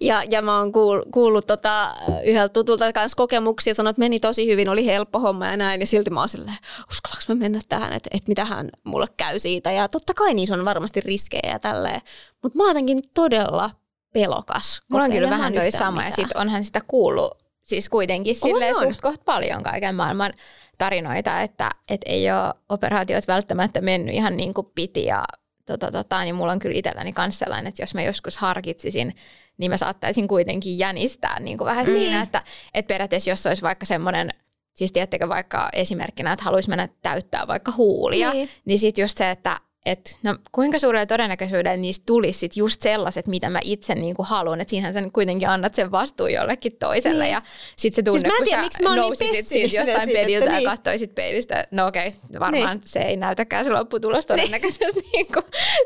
ja, 0.00 0.22
ja 0.30 0.42
mä 0.42 0.58
oon 0.58 0.72
kuullut, 0.72 1.08
kuullut 1.12 1.46
tota, 1.46 1.94
yhdeltä 2.24 2.52
tutulta 2.52 2.92
kanssa 2.92 3.16
kokemuksia, 3.16 3.74
sanoi, 3.74 3.90
että 3.90 4.00
meni 4.00 4.20
tosi 4.20 4.46
hyvin, 4.46 4.68
oli 4.68 4.86
helppo 4.86 5.18
homma 5.18 5.46
ja 5.46 5.56
näin. 5.56 5.80
Ja 5.80 5.86
silti 5.86 6.10
mä 6.10 6.20
oon 6.20 6.28
silleen, 6.28 6.56
uskallanko 6.90 7.24
mä 7.28 7.34
mennä 7.34 7.58
tähän, 7.68 7.92
että, 7.92 8.10
että 8.12 8.28
mitähän 8.28 8.70
mulle 8.84 9.06
käy 9.16 9.38
siitä. 9.38 9.72
Ja 9.72 9.88
totta 9.88 10.14
kai 10.14 10.34
niissä 10.34 10.54
on 10.54 10.64
varmasti 10.64 11.00
riskejä 11.00 11.50
ja 11.52 11.58
tälleen. 11.58 12.00
Mutta 12.42 12.56
mä 12.58 12.62
oon 12.62 12.70
jotenkin 12.70 13.00
todella 13.14 13.70
pelokas. 14.12 14.80
Mulla 14.90 15.04
on 15.04 15.10
kyllä 15.10 15.30
vähän 15.30 15.54
toi 15.54 15.70
sama 15.70 15.90
mitään. 15.90 16.06
ja 16.06 16.16
sit 16.16 16.32
onhan 16.36 16.64
sitä 16.64 16.80
kuullut 16.86 17.48
siis 17.68 17.88
kuitenkin 17.88 18.36
silleen 18.36 18.76
on. 18.76 18.86
suht 18.86 19.00
koht 19.00 19.24
paljon 19.24 19.62
kaiken 19.62 19.94
maailman 19.94 20.32
tarinoita, 20.78 21.40
että 21.40 21.70
et 21.88 22.00
ei 22.06 22.30
ole 22.32 22.54
operaatiot 22.68 23.28
välttämättä 23.28 23.80
mennyt 23.80 24.14
ihan 24.14 24.36
niin 24.36 24.54
kuin 24.54 24.66
piti 24.74 25.04
ja 25.04 25.24
tota, 25.66 25.90
tota, 25.90 26.24
niin 26.24 26.34
mulla 26.34 26.52
on 26.52 26.58
kyllä 26.58 26.78
itselläni 26.78 27.14
myös 27.18 27.38
sellainen, 27.38 27.66
että 27.66 27.82
jos 27.82 27.94
mä 27.94 28.02
joskus 28.02 28.36
harkitsisin, 28.36 29.16
niin 29.58 29.70
mä 29.70 29.76
saattaisin 29.76 30.28
kuitenkin 30.28 30.78
jänistää 30.78 31.40
niin 31.40 31.58
kuin 31.58 31.66
vähän 31.66 31.86
mm. 31.86 31.92
siinä, 31.92 32.22
että 32.22 32.42
et 32.74 32.86
periaatteessa 32.86 33.30
jos 33.30 33.46
olisi 33.46 33.62
vaikka 33.62 33.86
semmoinen 33.86 34.30
Siis 34.78 34.92
tiedättekö 34.92 35.28
vaikka 35.28 35.68
esimerkkinä, 35.72 36.32
että 36.32 36.44
haluaisi 36.44 36.68
mennä 36.68 36.88
täyttää 37.02 37.46
vaikka 37.46 37.72
huulia, 37.76 38.32
niin, 38.32 38.48
niin 38.64 38.78
sitten 38.78 39.02
just 39.02 39.18
se, 39.18 39.30
että 39.30 39.60
että 39.88 40.10
no, 40.22 40.36
kuinka 40.52 40.78
suurella 40.78 41.06
todennäköisyydellä 41.06 41.76
niistä 41.76 42.02
tulisi 42.06 42.38
sit 42.38 42.56
just 42.56 42.80
sellaiset, 42.80 43.26
mitä 43.26 43.50
mä 43.50 43.58
itse 43.62 43.94
niinku 43.94 44.22
haluan. 44.22 44.60
Että 44.60 44.70
siinähän 44.70 44.94
sä 44.94 45.02
kuitenkin 45.12 45.48
annat 45.48 45.74
sen 45.74 45.90
vastuun 45.90 46.32
jollekin 46.32 46.72
toiselle. 46.78 47.24
Niin. 47.24 47.32
Ja 47.32 47.42
sitten 47.76 47.96
se 47.96 48.02
tunne, 48.02 48.20
siis 48.20 48.34
kun 48.36 48.44
tiedä, 48.44 48.62
sä 48.62 48.68
niin 48.78 48.96
nousisit 48.96 49.46
siitä 49.46 49.80
jostain 49.80 50.08
pediltä 50.08 50.50
niin. 50.50 50.62
ja 50.62 50.70
katsoisit 50.70 51.14
peilistä, 51.14 51.66
no 51.70 51.86
okei, 51.86 52.08
okay, 52.08 52.40
varmaan 52.40 52.76
niin. 52.76 52.88
se 52.88 53.00
ei 53.00 53.16
näytäkään 53.16 53.64
se 53.64 53.72
lopputulos 53.72 54.28
niin. 54.28 54.36
todennäköisesti 54.36 55.00
niin. 55.00 55.10
niinku, 55.12 55.40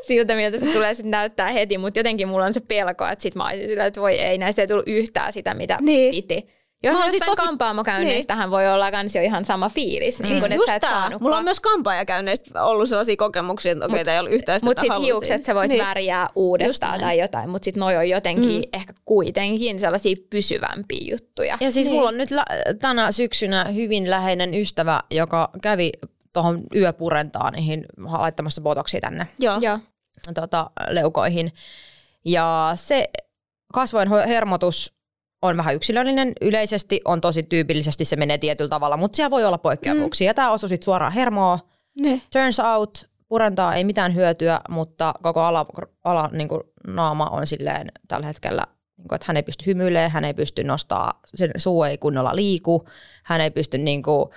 siltä, 0.07 0.35
miltä 0.35 0.57
se 0.57 0.65
tulee 0.65 0.93
sitten 0.93 1.11
näyttää 1.11 1.51
heti. 1.51 1.77
Mutta 1.77 1.99
jotenkin 1.99 2.27
mulla 2.27 2.45
on 2.45 2.53
se 2.53 2.61
pelko, 2.67 3.07
että 3.07 3.23
sit 3.23 3.35
mä 3.35 3.47
olisin 3.47 3.69
sillä, 3.69 3.85
että 3.85 4.01
voi 4.01 4.19
ei, 4.19 4.37
näistä 4.37 4.61
ei 4.61 4.67
tullut 4.67 4.87
yhtään 4.87 5.33
sitä, 5.33 5.53
mitä 5.53 5.77
niin. 5.81 6.15
piti. 6.15 6.62
Joo, 6.83 6.93
mä 6.93 7.09
siis 7.09 7.23
tosi... 7.25 7.41
kampaamokäynneistähän 7.41 8.45
niin. 8.45 8.51
voi 8.51 8.67
olla 8.67 8.91
kans 8.91 9.15
jo 9.15 9.21
ihan 9.21 9.45
sama 9.45 9.69
fiilis. 9.69 10.19
Niin 10.19 10.27
siis 10.27 10.43
kun, 10.43 10.53
just 10.53 10.69
Mulla 11.19 11.37
on 11.37 11.43
myös 11.43 11.59
kampaajakäynneistä 11.59 12.63
ollut 12.63 12.89
sellaisia 12.89 13.15
kokemuksia, 13.15 13.71
että 13.71 13.85
okei, 13.85 14.01
okay, 14.01 14.13
ei 14.13 14.19
ollut 14.19 14.33
yhtään 14.33 14.59
sitä, 14.59 14.69
Mutta 14.69 14.81
sitten 14.81 15.01
hiukset 15.01 15.45
sä 15.45 15.55
voit 15.55 15.71
niin. 15.71 15.85
värjää 15.85 16.29
uudestaan 16.35 16.99
tai 16.99 17.19
jotain, 17.19 17.49
mutta 17.49 17.65
sitten 17.65 17.81
noi 17.81 17.97
on 17.97 18.09
jotenkin 18.09 18.61
mm. 18.61 18.69
ehkä 18.73 18.93
kuitenkin 19.05 19.79
sellaisia 19.79 20.15
pysyvämpiä 20.29 21.07
juttuja. 21.11 21.57
Ja 21.61 21.71
siis 21.71 21.87
niin. 21.87 21.95
mulla 21.95 22.09
on 22.09 22.17
nyt 22.17 22.31
lä- 22.31 22.45
tänä 22.81 23.11
syksynä 23.11 23.63
hyvin 23.63 24.09
läheinen 24.09 24.53
ystävä, 24.53 24.99
joka 25.11 25.49
kävi 25.61 25.91
tuohon 26.33 26.61
yöpurentaan 26.75 27.53
niihin 27.53 27.85
laittamassa 27.97 28.61
botoksia 28.61 29.01
tänne 29.01 29.27
Joo. 29.39 29.57
Joo. 29.61 29.79
Tota, 30.33 30.69
leukoihin. 30.89 31.53
Ja 32.25 32.71
se 32.75 33.09
kasvojen 33.73 34.27
hermotus 34.27 34.93
on 35.43 35.57
vähän 35.57 35.75
yksilöllinen. 35.75 36.33
Yleisesti 36.41 37.01
on 37.05 37.21
tosi 37.21 37.43
tyypillisesti 37.43 38.05
se 38.05 38.15
menee 38.15 38.37
tietyllä 38.37 38.69
tavalla, 38.69 38.97
mutta 38.97 39.15
siellä 39.15 39.31
voi 39.31 39.45
olla 39.45 39.57
poikkeavuuksia. 39.57 40.25
Mm. 40.25 40.29
Ja 40.29 40.33
tämä 40.33 40.51
osui 40.51 40.69
sitten 40.69 40.85
suoraan 40.85 41.13
hermoa. 41.13 41.59
Ne. 42.01 42.21
Turns 42.31 42.59
out, 42.59 43.09
purentaa 43.27 43.75
ei 43.75 43.83
mitään 43.83 44.15
hyötyä, 44.15 44.61
mutta 44.69 45.13
koko 45.21 45.41
ala, 45.41 45.65
ala 46.03 46.29
niin 46.31 46.47
kuin 46.47 46.61
naama 46.87 47.25
on 47.25 47.47
silleen 47.47 47.87
tällä 48.07 48.27
hetkellä, 48.27 48.63
niin 48.97 49.07
kuin, 49.07 49.15
että 49.15 49.25
hän 49.27 49.37
ei 49.37 49.43
pysty 49.43 49.65
hymyilemään, 49.65 50.11
hän 50.11 50.25
ei 50.25 50.33
pysty 50.33 50.63
nostaa, 50.63 51.19
sen 51.35 51.51
suu 51.57 51.83
ei 51.83 51.97
kunnolla 51.97 52.35
liiku, 52.35 52.87
hän 53.23 53.41
ei 53.41 53.51
pysty 53.51 53.77
niin 53.77 54.03
kuin, 54.03 54.29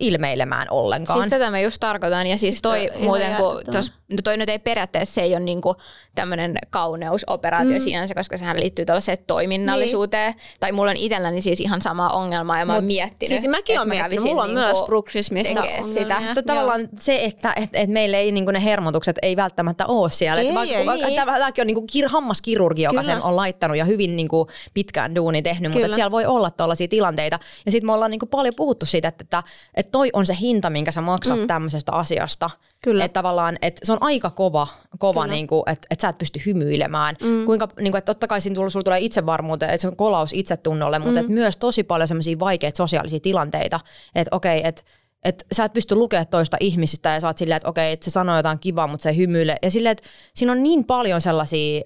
ilmeilemään 0.00 0.66
ollenkaan. 0.70 1.20
Siis 1.20 1.30
tätä 1.30 1.50
mä 1.50 1.60
just 1.60 1.76
tarkoitan. 1.80 2.26
Ja 2.26 2.38
siis 2.38 2.62
toi 2.62 2.80
siis 2.92 3.04
muuten, 3.04 3.36
kun 3.36 3.62
tos, 3.72 3.92
no 4.10 4.18
toi 4.24 4.36
nyt 4.36 4.48
ei 4.48 4.58
periaatteessa, 4.58 5.14
se 5.14 5.20
ei 5.20 5.32
ole 5.32 5.40
niinku 5.40 5.74
tämmöinen 6.14 6.58
kauneusoperaatio 6.70 7.74
mm. 7.74 7.80
sinänsä, 7.80 8.14
koska 8.14 8.38
sehän 8.38 8.60
liittyy 8.60 8.84
tällaiseen 8.84 9.18
toiminnallisuuteen. 9.26 10.32
Niin. 10.32 10.42
Tai 10.60 10.72
mulla 10.72 10.90
on 10.90 10.96
itselläni 10.96 11.40
siis 11.40 11.60
ihan 11.60 11.82
sama 11.82 12.08
ongelma 12.08 12.58
ja 12.58 12.66
mä 12.66 12.74
oon 12.74 12.84
miettinyt. 12.84 13.28
Siis 13.28 13.48
mäkin 13.50 13.78
oon 13.78 13.88
miettinyt, 13.88 14.24
mulla 14.24 14.42
on 14.42 14.54
niinku 14.54 14.72
myös 14.72 14.86
bruxismista 14.86 15.62
sitä. 15.82 16.20
Mutta 16.20 16.42
tavallaan 16.42 16.88
se, 16.98 17.24
että 17.24 17.52
et, 17.56 17.70
et 17.72 17.90
meillä 17.90 18.18
ei 18.18 18.32
niinku 18.32 18.50
ne 18.50 18.64
hermotukset 18.64 19.18
ei 19.22 19.36
välttämättä 19.36 19.86
ole 19.86 20.10
siellä. 20.10 20.40
Ei, 20.40 20.46
että 20.46 20.58
vaikka, 20.58 20.76
ei, 20.76 20.86
vaikka, 20.86 21.06
ei. 21.06 21.16
Tämäkin 21.16 21.62
on 21.62 21.66
niinku 21.66 21.84
kir, 21.92 22.08
hammaskirurgi, 22.08 22.82
joka 22.82 23.00
Kyllä. 23.00 23.14
sen 23.14 23.22
on 23.22 23.36
laittanut 23.36 23.76
ja 23.76 23.84
hyvin 23.84 24.16
niinku 24.16 24.46
pitkään 24.74 25.14
duuni 25.14 25.42
tehnyt, 25.42 25.72
Kyllä. 25.72 25.86
mutta 25.86 25.94
siellä 25.94 26.10
voi 26.10 26.26
olla 26.26 26.50
tällaisia 26.50 26.88
tilanteita. 26.88 27.38
Ja 27.66 27.72
sitten 27.72 27.86
me 27.86 27.92
ollaan 27.92 28.10
niinku 28.10 28.26
paljon 28.26 28.54
puhuttu 28.54 28.86
siitä, 28.86 29.08
että, 29.08 29.24
että, 29.24 29.42
että 29.74 29.90
toi 29.90 30.10
on 30.12 30.26
se 30.26 30.36
hinta, 30.40 30.70
minkä 30.70 30.92
sä 30.92 31.00
maksat 31.00 31.38
mm. 31.38 31.46
tämmöisestä 31.46 31.92
asiasta. 31.92 32.50
Kyllä. 32.82 33.04
Että 33.04 33.18
tavallaan, 33.18 33.58
että 33.62 33.86
se 33.86 33.92
on 33.92 33.99
aika 34.00 34.30
kova, 34.30 34.68
kova 34.98 35.26
niin 35.26 35.46
kuin, 35.46 35.62
että, 35.66 35.86
että 35.90 36.02
sä 36.02 36.08
et 36.08 36.18
pysty 36.18 36.40
hymyilemään. 36.46 37.16
Mm. 37.22 37.46
Kuinka, 37.46 37.68
niin 37.80 37.92
kuin, 37.92 37.98
että 37.98 38.12
totta 38.12 38.26
kai 38.26 38.40
siinä 38.40 38.70
sulla 38.70 38.84
tulee 38.84 39.00
itsevarmuuteen, 39.00 39.70
että 39.70 39.82
se 39.82 39.88
on 39.88 39.96
kolaus 39.96 40.32
itsetunnolle, 40.32 40.98
mutta 40.98 41.12
mm. 41.12 41.20
että 41.20 41.32
myös 41.32 41.56
tosi 41.56 41.82
paljon 41.82 42.08
semmoisia 42.08 42.38
vaikeita 42.38 42.76
sosiaalisia 42.76 43.20
tilanteita, 43.20 43.80
että 44.14 44.36
okei, 44.36 44.60
että 44.64 44.82
että 45.24 45.44
sä 45.52 45.64
et 45.64 45.72
pysty 45.72 45.94
lukemaan 45.94 46.26
toista 46.26 46.56
ihmisistä 46.60 47.08
ja 47.08 47.20
sä 47.20 47.26
oot 47.26 47.38
silleen, 47.38 47.56
että 47.56 47.68
okei, 47.68 47.92
että 47.92 48.04
se 48.04 48.10
sanoo 48.10 48.36
jotain 48.36 48.58
kivaa, 48.58 48.86
mutta 48.86 49.02
se 49.02 49.08
ei 49.08 49.16
hymyile. 49.16 49.56
Ja 49.62 49.70
silleen, 49.70 49.92
että 49.92 50.08
siinä 50.34 50.52
on 50.52 50.62
niin 50.62 50.84
paljon 50.84 51.20
sellaisia 51.20 51.82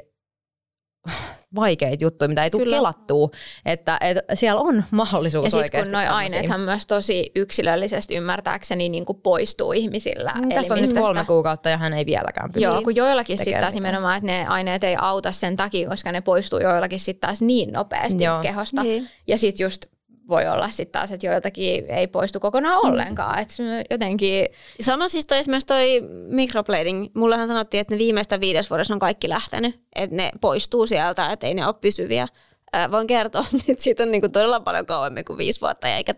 vaikeita 1.54 2.04
juttuja, 2.04 2.28
mitä 2.28 2.44
ei 2.44 2.50
tule 2.50 2.70
kelattua, 2.70 3.28
että, 3.66 3.98
että 4.00 4.34
siellä 4.34 4.60
on 4.60 4.84
mahdollisuus 4.90 5.44
Ja 5.44 5.50
sitten 5.50 5.84
kun 5.84 5.92
nuo 5.92 6.00
aineethan 6.08 6.60
myös 6.60 6.86
tosi 6.86 7.32
yksilöllisesti 7.34 8.16
ymmärtääkseni 8.16 8.88
niin 8.88 9.04
kuin 9.04 9.20
poistuu 9.20 9.72
ihmisillä. 9.72 10.32
Mm, 10.34 10.48
tässä 10.48 10.74
on 10.74 10.80
nyt 10.80 10.92
kolme 10.92 11.24
kuukautta 11.24 11.68
ja 11.68 11.76
hän 11.76 11.94
ei 11.94 12.06
vieläkään 12.06 12.52
pysty 12.52 12.68
Joo, 12.68 12.82
kun 12.82 12.96
joillakin 12.96 13.38
sitten 13.38 13.60
taas 13.60 13.74
nimenomaan, 13.74 14.16
että 14.16 14.26
ne 14.26 14.46
aineet 14.46 14.84
ei 14.84 14.96
auta 14.98 15.32
sen 15.32 15.56
takia, 15.56 15.88
koska 15.88 16.12
ne 16.12 16.20
poistuu 16.20 16.58
joillakin 16.58 17.00
sitten 17.00 17.28
taas 17.28 17.42
niin 17.42 17.72
nopeasti 17.72 18.24
Joo. 18.24 18.42
kehosta. 18.42 18.82
Niin. 18.82 19.08
Ja 19.26 19.38
sitten 19.38 19.64
just 19.64 19.93
voi 20.28 20.48
olla 20.48 20.70
sitten 20.70 21.00
taas, 21.00 21.12
että 21.12 21.26
joiltakin 21.26 21.90
ei 21.90 22.06
poistu 22.06 22.40
kokonaan 22.40 22.82
mm. 22.82 22.90
ollenkaan. 22.90 23.38
Että 23.38 23.54
jotenkin... 23.90 24.46
Sama 24.80 25.08
siis 25.08 25.26
toi 25.26 25.38
esimerkiksi 25.38 25.66
toi 25.66 26.02
microblading. 26.28 27.06
Mullehan 27.14 27.48
sanottiin, 27.48 27.80
että 27.80 27.94
ne 27.94 27.98
viimeistä 27.98 28.40
viides 28.40 28.70
vuodessa 28.70 28.94
on 28.94 29.00
kaikki 29.00 29.28
lähtenyt. 29.28 29.80
Että 29.94 30.16
ne 30.16 30.30
poistuu 30.40 30.86
sieltä, 30.86 31.32
että 31.32 31.46
ei 31.46 31.54
ne 31.54 31.66
ole 31.66 31.74
pysyviä. 31.80 32.28
Ää, 32.72 32.90
voin 32.90 33.06
kertoa, 33.06 33.44
että 33.68 33.82
siitä 33.82 34.02
on 34.02 34.10
niinku 34.10 34.28
todella 34.28 34.60
paljon 34.60 34.86
kauemmin 34.86 35.24
kuin 35.24 35.38
viisi 35.38 35.60
vuotta, 35.60 35.88
eikä 35.88 36.14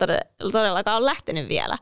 todellakaan 0.53 0.97
ole 0.97 1.07
lähtenyt 1.07 1.49
vielä. 1.49 1.79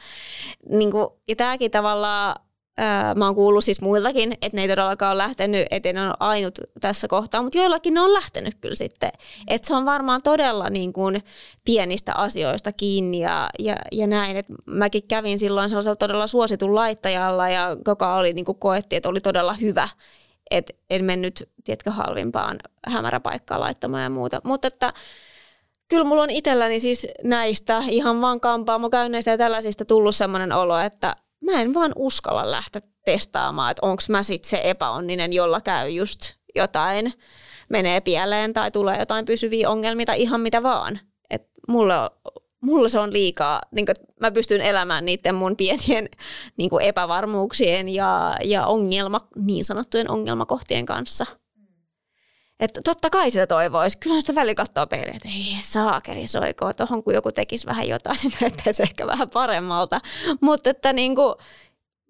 Niinku, 0.69 1.21
ja 1.29 1.37
tämäkin 1.37 1.71
tavallaan 1.71 2.44
Öö, 2.81 3.15
mä 3.15 3.27
oon 3.27 3.35
kuullut 3.35 3.65
siis 3.65 3.81
muiltakin, 3.81 4.33
että 4.33 4.57
ne 4.57 4.63
ei 4.63 4.69
todellakaan 4.69 5.13
ole 5.13 5.23
lähtenyt, 5.23 5.67
että 5.71 5.93
ne 5.93 6.03
on 6.03 6.15
ainut 6.21 6.59
tässä 6.81 7.09
kohtaa, 7.09 7.43
mutta 7.43 7.59
joillakin 7.59 7.95
ne 7.95 8.01
on 8.01 8.13
lähtenyt 8.13 8.55
kyllä 8.61 8.75
sitten. 8.75 9.13
Että 9.49 9.69
se 9.69 9.75
on 9.75 9.85
varmaan 9.85 10.23
todella 10.23 10.71
niin 10.71 10.93
kuin 10.93 11.23
pienistä 11.65 12.15
asioista 12.15 12.73
kiinni 12.73 13.21
ja, 13.21 13.51
ja, 13.59 13.77
ja 13.93 14.07
näin. 14.07 14.37
Et 14.37 14.47
mäkin 14.67 15.03
kävin 15.09 15.39
silloin 15.39 15.71
sellaisella 15.71 15.97
todella 15.97 16.27
suositun 16.27 16.75
laittajalla 16.75 17.49
ja 17.49 17.77
joka 17.87 18.17
oli 18.17 18.33
niin 18.33 18.45
kuin 18.45 18.59
koettiin, 18.59 18.97
että 18.97 19.09
oli 19.09 19.21
todella 19.21 19.55
hyvä. 19.55 19.89
Että 20.51 20.73
en 20.91 21.05
mennyt, 21.05 21.49
tiedätkö, 21.65 21.91
halvimpaan 21.91 22.59
hämäräpaikkaan 22.87 23.61
laittamaan 23.61 24.03
ja 24.03 24.11
muuta. 24.11 24.41
Mutta 24.45 24.69
että 24.69 24.93
kyllä 25.89 26.05
mulla 26.05 26.23
on 26.23 26.31
itselläni 26.31 26.81
siis 26.81 27.07
näistä 27.25 27.83
ihan 27.89 28.21
vaan 28.21 28.41
kampaamokäynneistä 28.41 29.31
ja 29.31 29.39
tällaisista 29.39 29.85
tullut 29.85 30.17
sellainen 30.17 30.53
olo, 30.53 30.79
että 30.79 31.17
mä 31.45 31.61
en 31.61 31.75
vaan 31.75 31.93
uskalla 31.97 32.51
lähteä 32.51 32.83
testaamaan, 33.05 33.71
että 33.71 33.87
onko 33.87 34.03
mä 34.09 34.23
sitten 34.23 34.51
se 34.51 34.61
epäonninen, 34.65 35.33
jolla 35.33 35.61
käy 35.61 35.89
just 35.89 36.21
jotain, 36.55 37.13
menee 37.69 38.01
pieleen 38.01 38.53
tai 38.53 38.71
tulee 38.71 38.99
jotain 38.99 39.25
pysyviä 39.25 39.71
ongelmia 39.71 40.07
tai 40.07 40.23
ihan 40.23 40.41
mitä 40.41 40.63
vaan. 40.63 40.99
Et 41.31 41.49
mulle, 41.69 41.95
mulle 42.61 42.89
se 42.89 42.99
on 42.99 43.13
liikaa, 43.13 43.63
niin 43.71 43.87
mä 44.21 44.31
pystyn 44.31 44.61
elämään 44.61 45.05
niiden 45.05 45.35
mun 45.35 45.57
pienien 45.57 46.09
niin 46.57 46.71
epävarmuuksien 46.83 47.89
ja, 47.89 48.35
ja 48.45 48.67
ongelma, 48.67 49.29
niin 49.37 49.65
sanottujen 49.65 50.11
ongelmakohtien 50.11 50.87
kanssa. 50.87 51.27
Että 52.61 52.81
totta 52.85 53.11
kai 53.11 53.31
sitä 53.31 53.47
toivoisi. 53.47 53.99
Kyllä 53.99 54.21
sitä 54.21 54.35
väli 54.35 54.55
katsoo 54.55 54.87
peiliin, 54.87 55.17
että 55.17 55.29
ei 55.29 55.57
saakeri 55.63 56.27
soikoo 56.27 56.73
tuohon, 56.73 57.03
kun 57.03 57.15
joku 57.15 57.33
tekisi 57.33 57.67
vähän 57.67 57.89
jotain, 57.89 58.19
niin 58.23 58.33
näyttäisi 58.41 58.83
ehkä 58.83 59.07
vähän 59.07 59.31
paremmalta. 59.31 60.01
Mutta 60.41 60.71
että 60.71 60.93
niin 60.93 61.15
kuin, 61.15 61.35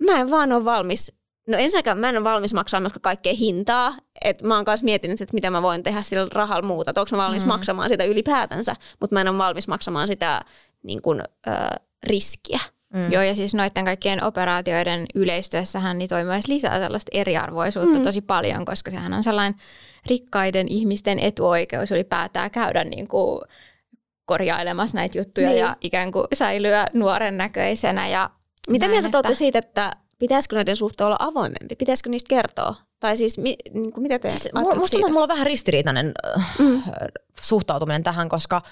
mä 0.07 0.20
en 0.20 0.30
vaan 0.30 0.53
ole 0.53 0.64
valmis 0.64 1.12
No 1.49 1.59
ensinnäkään 1.59 1.99
mä 1.99 2.09
en 2.09 2.16
ole 2.16 2.24
valmis 2.24 2.55
maksaa 2.55 2.80
myöskään 2.80 3.01
kaikkea 3.01 3.34
hintaa. 3.34 3.97
Et 4.24 4.42
mä 4.42 4.57
oon 4.57 4.64
myös 4.68 4.82
miettinyt, 4.82 5.20
että 5.20 5.34
mitä 5.34 5.51
mä 5.51 5.62
voin 5.62 5.82
tehdä 5.82 6.03
sillä 6.03 6.28
rahalla 6.32 6.66
muuta. 6.66 7.01
Onko 7.01 7.16
mä 7.16 7.22
valmis 7.22 7.45
mm. 7.45 7.49
maksamaan 7.49 7.88
sitä 7.88 8.05
ylipäätänsä, 8.05 8.76
mutta 9.01 9.14
mä 9.14 9.20
en 9.20 9.28
ole 9.28 9.38
valmis 9.38 9.68
maksamaan 9.68 10.07
sitä 10.07 10.40
niin 10.82 11.03
kuin, 11.03 11.22
ö, 11.47 11.51
riskiä. 12.07 12.61
Mm. 12.95 13.12
Joo, 13.12 13.22
ja 13.22 13.34
siis 13.34 13.55
noiden 13.55 13.84
kaikkien 13.84 14.24
operaatioiden 14.24 15.07
yleistyessähän 15.14 15.99
niin 15.99 16.09
toi 16.09 16.24
myös 16.24 16.49
lisää 16.49 16.78
sellaista 16.78 17.11
eriarvoisuutta 17.12 17.99
mm. 17.99 18.05
tosi 18.05 18.20
paljon, 18.20 18.64
koska 18.64 18.90
sehän 18.90 19.12
on 19.12 19.22
sellainen 19.22 19.61
rikkaiden 20.07 20.68
ihmisten 20.68 21.18
etuoikeus 21.18 21.90
ylipäätään 21.90 22.50
käydä 22.50 22.84
niin 22.84 23.09
kuin 23.09 23.40
korjailemassa 24.24 24.96
näitä 24.96 25.18
juttuja 25.18 25.48
niin. 25.48 25.59
ja 25.59 25.76
ikään 25.80 26.12
kuin 26.12 26.26
säilyä 26.32 26.86
nuoren 26.92 27.36
näköisenä. 27.36 28.09
Ja 28.09 28.30
Mitä 28.68 28.88
mieltä 28.88 29.09
että... 29.09 29.18
olette 29.18 29.34
siitä, 29.34 29.59
että 29.59 29.92
pitäisikö 30.18 30.57
näiden 30.57 30.76
suhteen 30.76 31.07
olla 31.07 31.16
avoimempi? 31.18 31.76
Pitäisikö 31.78 32.11
niistä 32.11 32.28
kertoa? 32.28 32.74
Tai 33.00 33.16
siis 33.16 33.38
mi, 33.38 33.57
niin 33.72 33.92
kuin 33.92 34.02
mitä 34.02 34.18
te 34.18 34.30
siis, 34.30 34.48
musta 34.55 34.86
siitä? 34.86 35.09
mulla 35.09 35.22
on 35.22 35.28
vähän 35.28 35.46
ristiriitainen 35.46 36.12
äh, 36.36 36.59
mm. 36.59 36.82
suhtautuminen 37.40 38.02
tähän, 38.02 38.28
koska– 38.28 38.62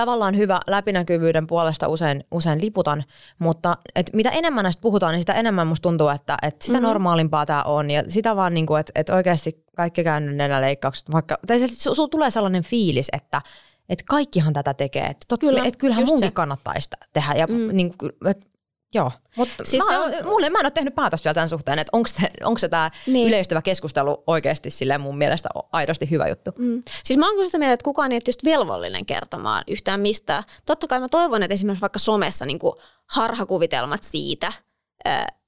tavallaan 0.00 0.36
hyvä 0.36 0.60
läpinäkyvyyden 0.66 1.46
puolesta 1.46 1.88
usein, 1.88 2.24
usein 2.30 2.60
liputan, 2.60 3.04
mutta 3.38 3.76
et 3.94 4.10
mitä 4.12 4.30
enemmän 4.30 4.62
näistä 4.62 4.80
puhutaan, 4.80 5.12
niin 5.12 5.22
sitä 5.22 5.32
enemmän 5.32 5.66
musta 5.66 5.82
tuntuu, 5.88 6.08
että, 6.08 6.36
että 6.42 6.64
sitä 6.64 6.78
mm-hmm. 6.78 6.88
normaalimpaa 6.88 7.46
tämä 7.46 7.62
on 7.62 7.90
ja 7.90 8.02
sitä 8.08 8.36
vaan, 8.36 8.54
niin 8.54 8.66
kuin, 8.66 8.80
että, 8.80 8.92
että 8.94 9.14
oikeasti 9.14 9.64
kaikki 9.76 10.04
käynyt 10.04 10.36
leikkaukset, 10.60 11.12
vaikka, 11.12 11.38
tai 11.46 11.68
sulla 11.68 12.08
tulee 12.08 12.30
sellainen 12.30 12.62
fiilis, 12.62 13.08
että, 13.12 13.42
että 13.88 14.04
kaikkihan 14.08 14.52
tätä 14.52 14.74
tekee. 14.74 15.06
Että, 15.06 15.36
Kyllä, 15.40 15.62
että 15.64 15.78
kyllähän 15.78 16.04
munkin 16.06 16.28
se. 16.28 16.32
kannattaisi 16.32 16.88
tehdä. 17.12 17.32
Ja 17.32 17.46
mm. 17.46 17.68
niin, 17.72 17.94
että 18.26 18.46
Joo, 18.94 19.12
mutta 19.36 19.64
siis 19.64 19.84
mä, 19.86 20.04
on... 20.04 20.12
mulle, 20.24 20.50
mä 20.50 20.58
en 20.58 20.66
ole 20.66 20.70
tehnyt 20.70 20.94
päätöstä 20.94 21.26
vielä 21.26 21.34
tämän 21.34 21.48
suhteen, 21.48 21.78
että 21.78 21.90
onko 21.96 22.08
se, 22.08 22.30
onko 22.44 22.58
se 22.58 22.68
tämä 22.68 22.90
niin. 23.06 23.28
yleistyvä 23.28 23.62
keskustelu 23.62 24.22
oikeasti 24.26 24.70
sille 24.70 24.98
mun 24.98 25.18
mielestä 25.18 25.48
aidosti 25.72 26.10
hyvä 26.10 26.28
juttu. 26.28 26.50
Mm. 26.58 26.82
Siis 27.04 27.18
mä 27.18 27.26
oon 27.26 27.34
kyllä 27.34 27.48
sitä 27.48 27.58
mieltä, 27.58 27.74
että 27.74 27.84
kukaan 27.84 28.12
ei 28.12 28.20
ole 28.26 28.52
velvollinen 28.52 29.06
kertomaan 29.06 29.64
yhtään 29.68 30.00
mistään. 30.00 30.42
Totta 30.66 30.86
kai 30.86 31.00
mä 31.00 31.08
toivon, 31.08 31.42
että 31.42 31.54
esimerkiksi 31.54 31.80
vaikka 31.80 31.98
somessa 31.98 32.46
niin 32.46 32.58
harhakuvitelmat 33.06 34.02
siitä, 34.02 34.52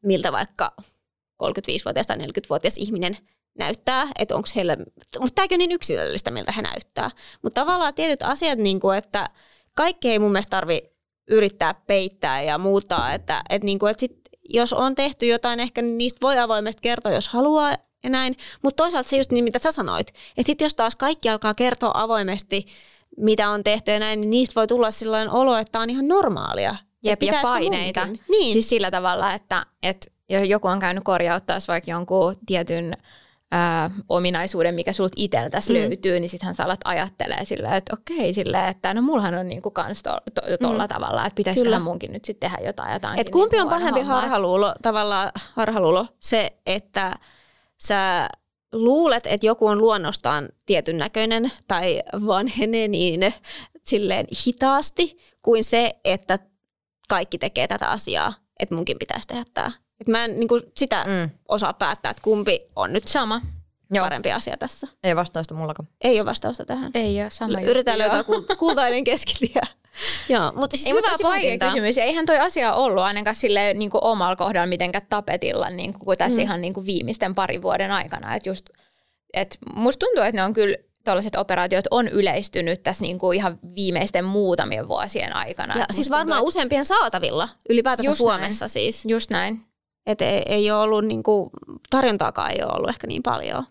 miltä 0.02 0.32
vaikka 0.32 0.72
35-vuotias 1.42 2.06
tai 2.06 2.16
40-vuotias 2.16 2.78
ihminen 2.78 3.16
näyttää, 3.58 4.08
että 4.18 4.36
onko 4.36 4.48
heillä, 4.56 4.76
mutta 5.20 5.34
tämäkin 5.34 5.56
on 5.56 5.58
niin 5.58 5.72
yksilöllistä, 5.72 6.30
miltä 6.30 6.52
he 6.52 6.62
näyttää. 6.62 7.10
Mutta 7.42 7.60
tavallaan 7.60 7.94
tietyt 7.94 8.22
asiat, 8.22 8.58
niin 8.58 8.80
kuin, 8.80 8.98
että 8.98 9.30
kaikki 9.74 10.10
ei 10.10 10.18
mun 10.18 10.32
mielestä 10.32 10.50
tarvi 10.50 10.90
yrittää 11.30 11.74
peittää 11.86 12.42
ja 12.42 12.58
muuttaa. 12.58 13.12
Että, 13.14 13.42
että, 13.50 13.66
niin 13.66 13.78
kuin, 13.78 13.90
että 13.90 14.00
sit, 14.00 14.20
jos 14.48 14.72
on 14.72 14.94
tehty 14.94 15.26
jotain, 15.26 15.60
ehkä 15.60 15.82
niin 15.82 15.98
niistä 15.98 16.18
voi 16.22 16.38
avoimesti 16.38 16.82
kertoa, 16.82 17.12
jos 17.12 17.28
haluaa 17.28 17.76
ja 18.04 18.10
näin. 18.10 18.34
Mutta 18.62 18.82
toisaalta 18.82 19.10
se 19.10 19.16
just 19.16 19.32
niin, 19.32 19.44
mitä 19.44 19.58
sä 19.58 19.70
sanoit. 19.70 20.08
Että 20.08 20.46
sitten 20.46 20.64
jos 20.64 20.74
taas 20.74 20.96
kaikki 20.96 21.28
alkaa 21.28 21.54
kertoa 21.54 21.90
avoimesti, 21.94 22.66
mitä 23.16 23.50
on 23.50 23.64
tehty 23.64 23.90
ja 23.90 23.98
näin, 23.98 24.20
niin 24.20 24.30
niistä 24.30 24.54
voi 24.54 24.66
tulla 24.66 24.90
sellainen 24.90 25.30
olo, 25.30 25.56
että 25.56 25.78
on 25.80 25.90
ihan 25.90 26.08
normaalia. 26.08 26.76
Jep, 27.02 27.22
ja 27.22 27.40
paineita. 27.42 28.08
Niin. 28.28 28.52
Siis 28.52 28.68
sillä 28.68 28.90
tavalla, 28.90 29.32
että, 29.32 29.66
että 29.82 30.06
joku 30.28 30.68
on 30.68 30.80
käynyt 30.80 31.04
korjauttaa 31.04 31.58
vaikka 31.68 31.90
jonkun 31.90 32.34
tietyn 32.46 32.94
ää, 33.50 33.90
ominaisuuden, 34.08 34.74
mikä 34.74 34.92
sulta 34.92 35.14
iteltäsi 35.16 35.72
mm. 35.72 35.78
löytyy, 35.78 36.20
niin 36.20 36.30
sittenhän 36.30 36.54
sä 36.54 36.64
alat 36.64 36.80
ajattelee 36.84 37.44
silleen, 37.44 37.74
että 37.74 37.96
okei, 37.96 38.34
silleen, 38.34 38.68
että 38.68 38.94
no 38.94 39.02
mullahan 39.02 39.34
on 39.34 39.46
niinku 39.46 39.70
kans 39.70 40.02
to, 40.02 40.10
to, 40.34 40.42
tolla 40.60 40.84
mm. 40.84 40.88
tavalla, 40.88 41.26
että 41.26 41.36
pitäisiköhän 41.36 41.82
munkin 41.82 42.12
nyt 42.12 42.24
sitten 42.24 42.50
tehdä 42.50 42.66
jotain. 42.66 42.92
jotain 42.92 43.18
Et 43.18 43.30
kumpi 43.30 43.56
niin 43.56 43.62
on 43.62 43.68
pahempi 43.68 44.00
homma, 44.00 44.20
harhaluulo, 44.20 44.74
tavallaan 44.82 45.32
harhaluulo, 45.54 46.06
se, 46.18 46.52
että 46.66 47.18
sä 47.78 48.28
luulet, 48.72 49.26
että 49.26 49.46
joku 49.46 49.66
on 49.66 49.78
luonnostaan 49.78 50.48
tietyn 50.66 50.98
näköinen 50.98 51.52
tai 51.68 52.02
vanhenee 52.26 52.88
niin 52.88 53.34
silleen 53.84 54.26
hitaasti, 54.46 55.18
kuin 55.42 55.64
se, 55.64 56.00
että 56.04 56.38
kaikki 57.08 57.38
tekee 57.38 57.66
tätä 57.66 57.88
asiaa, 57.88 58.34
että 58.60 58.74
munkin 58.74 58.98
pitäisi 58.98 59.28
tehdä 59.28 59.44
tämä. 59.54 59.72
Et 60.00 60.08
mä 60.08 60.24
en 60.24 60.40
niin 60.40 60.48
kuin 60.48 60.62
sitä 60.76 61.04
mm. 61.04 61.30
osaa 61.48 61.72
päättää, 61.72 62.10
että 62.10 62.22
kumpi 62.22 62.60
on 62.76 62.92
nyt 62.92 63.08
sama 63.08 63.40
Joo. 63.90 64.04
parempi 64.04 64.32
asia 64.32 64.56
tässä. 64.56 64.86
Ei 65.04 65.16
vastausta 65.16 65.54
mullakaan. 65.54 65.88
Ei 66.00 66.20
ole 66.20 66.26
vastausta 66.26 66.64
tähän. 66.64 66.90
Ei 66.94 67.22
ole, 67.22 67.30
sama 67.30 67.60
Yritetään 67.60 67.98
löytää 67.98 68.24
kultainen 68.58 69.04
keskitie. 69.04 69.62
Joo, 70.28 70.52
mutta 70.56 70.76
siis 70.76 70.86
Ei, 70.86 70.92
hyvä 70.92 71.10
mutta 71.10 71.28
vaikea 71.28 71.58
kysymys. 71.58 71.98
Eihän 71.98 72.26
toi 72.26 72.38
asia 72.38 72.74
ollut 72.74 73.02
ainakaan 73.02 73.34
sille 73.34 73.74
niin 73.74 73.90
kuin 73.90 74.04
omalla 74.04 74.36
kohdalla 74.36 74.66
mitenkään 74.66 75.06
tapetilla 75.08 75.70
niin 75.70 75.92
kuin 75.92 76.18
tässä 76.18 76.36
mm. 76.36 76.42
ihan 76.42 76.60
niin 76.60 76.74
kuin 76.74 76.86
viimeisten 76.86 77.34
parin 77.34 77.62
vuoden 77.62 77.90
aikana. 77.90 78.34
Et 78.34 78.46
just, 78.46 78.66
et 79.34 79.58
musta 79.74 80.06
tuntuu, 80.06 80.22
että 80.22 80.36
ne 80.36 80.42
on 80.42 80.52
kyllä 80.52 80.76
tuollaiset 81.04 81.36
operaatiot 81.36 81.84
on 81.90 82.08
yleistynyt 82.08 82.82
tässä 82.82 83.02
niin 83.02 83.18
kuin 83.18 83.36
ihan 83.36 83.58
viimeisten 83.74 84.24
muutamien 84.24 84.88
vuosien 84.88 85.36
aikana. 85.36 85.78
Ja 85.78 85.86
siis 85.90 86.10
varmaan 86.10 86.38
tuntuu, 86.38 86.48
useampien 86.48 86.84
saatavilla 86.84 87.48
ylipäätänsä 87.68 88.14
Suomessa 88.14 88.64
näin. 88.64 88.70
siis. 88.70 89.04
Just 89.08 89.30
näin. 89.30 89.69
Että 90.06 90.24
ei, 90.24 90.42
ei 90.46 90.70
ole 90.70 90.82
ollut, 90.82 91.04
niin 91.04 91.22
kuin, 91.22 91.50
tarjontaakaan 91.90 92.50
ei 92.50 92.62
ole 92.62 92.72
ollut 92.72 92.90
ehkä 92.90 93.06
niin 93.06 93.22
paljon. 93.22 93.64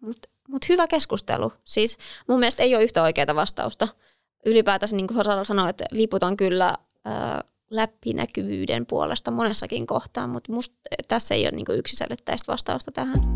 Mutta 0.00 0.28
mut 0.48 0.68
hyvä 0.68 0.86
keskustelu. 0.86 1.52
Siis 1.64 1.98
mun 2.28 2.38
mielestä 2.38 2.62
ei 2.62 2.74
ole 2.74 2.84
yhtä 2.84 3.02
oikeaa 3.02 3.34
vastausta. 3.34 3.88
Ylipäätänsä, 4.46 4.96
niin 4.96 5.06
kuin 5.06 5.24
Sara 5.24 5.44
sanoi, 5.44 5.70
että 5.70 5.84
liput 5.90 6.22
on 6.22 6.36
kyllä 6.36 6.74
ää, 7.04 7.40
läpinäkyvyyden 7.70 8.86
puolesta 8.86 9.30
monessakin 9.30 9.86
kohtaa, 9.86 10.26
mutta 10.26 10.52
tässä 11.08 11.34
ei 11.34 11.44
ole 11.44 11.50
niin 11.50 11.78
yksiselitteistä 11.78 12.52
vastausta 12.52 12.92
tähän. 12.92 13.32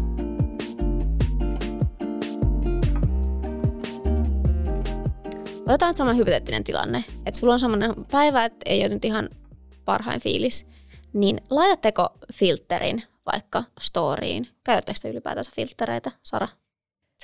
Otetaan 5.60 5.96
semmoinen 5.96 6.18
hypoteettinen 6.18 6.64
tilanne, 6.64 7.04
että 7.26 7.40
sulla 7.40 7.52
on 7.52 7.60
semmoinen 7.60 7.94
päivä, 8.10 8.44
että 8.44 8.70
ei 8.70 8.80
ole 8.80 8.88
nyt 8.88 9.04
ihan 9.04 9.28
parhain 9.84 10.20
fiilis– 10.20 10.66
niin 11.14 11.40
laitatteko 11.50 12.08
filterin 12.32 13.02
vaikka 13.32 13.64
storyin? 13.80 14.48
Käytättekö 14.64 14.98
te 15.02 15.08
ylipäätänsä 15.10 15.50
filtereitä, 15.54 16.10
Sara? 16.22 16.48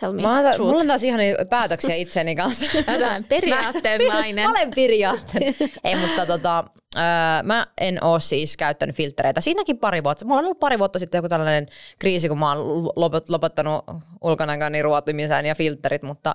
Tell 0.01 0.13
me 0.13 0.23
Mä 0.23 0.35
oon, 0.37 0.45
ta- 0.45 0.53
truth. 0.55 0.69
mulla 0.69 0.81
on 0.81 0.87
taas 0.87 1.03
ihan 1.03 1.21
päätöksiä 1.51 1.95
itseni 1.95 2.37
kanssa. 2.37 2.67
Jotain 2.93 3.25
periaatteellinen. 3.25 4.35
Mä 4.45 4.51
olen 4.51 4.71
periaatteen. 4.75 5.55
Ei, 5.85 5.97
mutta 5.97 6.27
tota, 6.27 6.65
öö, 6.97 7.03
mä 7.43 7.67
en 7.81 8.05
oo 8.05 8.21
siis 8.21 8.57
käyttänyt 8.57 8.97
filtreitä. 8.97 9.41
Siinäkin 9.41 9.79
pari 9.79 10.05
vuotta. 10.05 10.25
Mulla 10.25 10.39
on 10.39 10.45
ollut 10.45 10.59
pari 10.61 10.79
vuotta 10.79 10.99
sitten 10.99 11.19
joku 11.19 11.29
tällainen 11.29 11.67
kriisi, 11.99 12.29
kun 12.29 12.39
mä 12.39 12.53
oon 12.53 12.85
lopet, 12.97 13.29
lopettanut 13.29 13.85
ulkonäköni 14.21 14.83
ruotimisen 14.83 15.47
ja 15.47 15.55
filterit, 15.55 16.03
mutta 16.03 16.35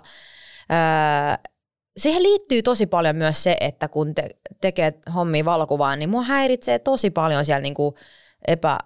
öö, 0.72 1.52
siihen 1.98 2.24
liittyy 2.24 2.64
tosi 2.64 2.86
paljon 2.86 3.16
myös 3.16 3.44
se, 3.44 3.58
että 3.60 3.88
kun 3.88 4.16
te, 4.16 4.30
tekee 4.62 4.94
hommia 5.16 5.46
valokuvaan, 5.46 6.00
niin 6.00 6.10
mua 6.10 6.24
häiritsee 6.24 6.80
tosi 6.80 7.10
paljon 7.10 7.46
siellä 7.46 7.62
niinku 7.62 7.96
epä, 8.48 8.78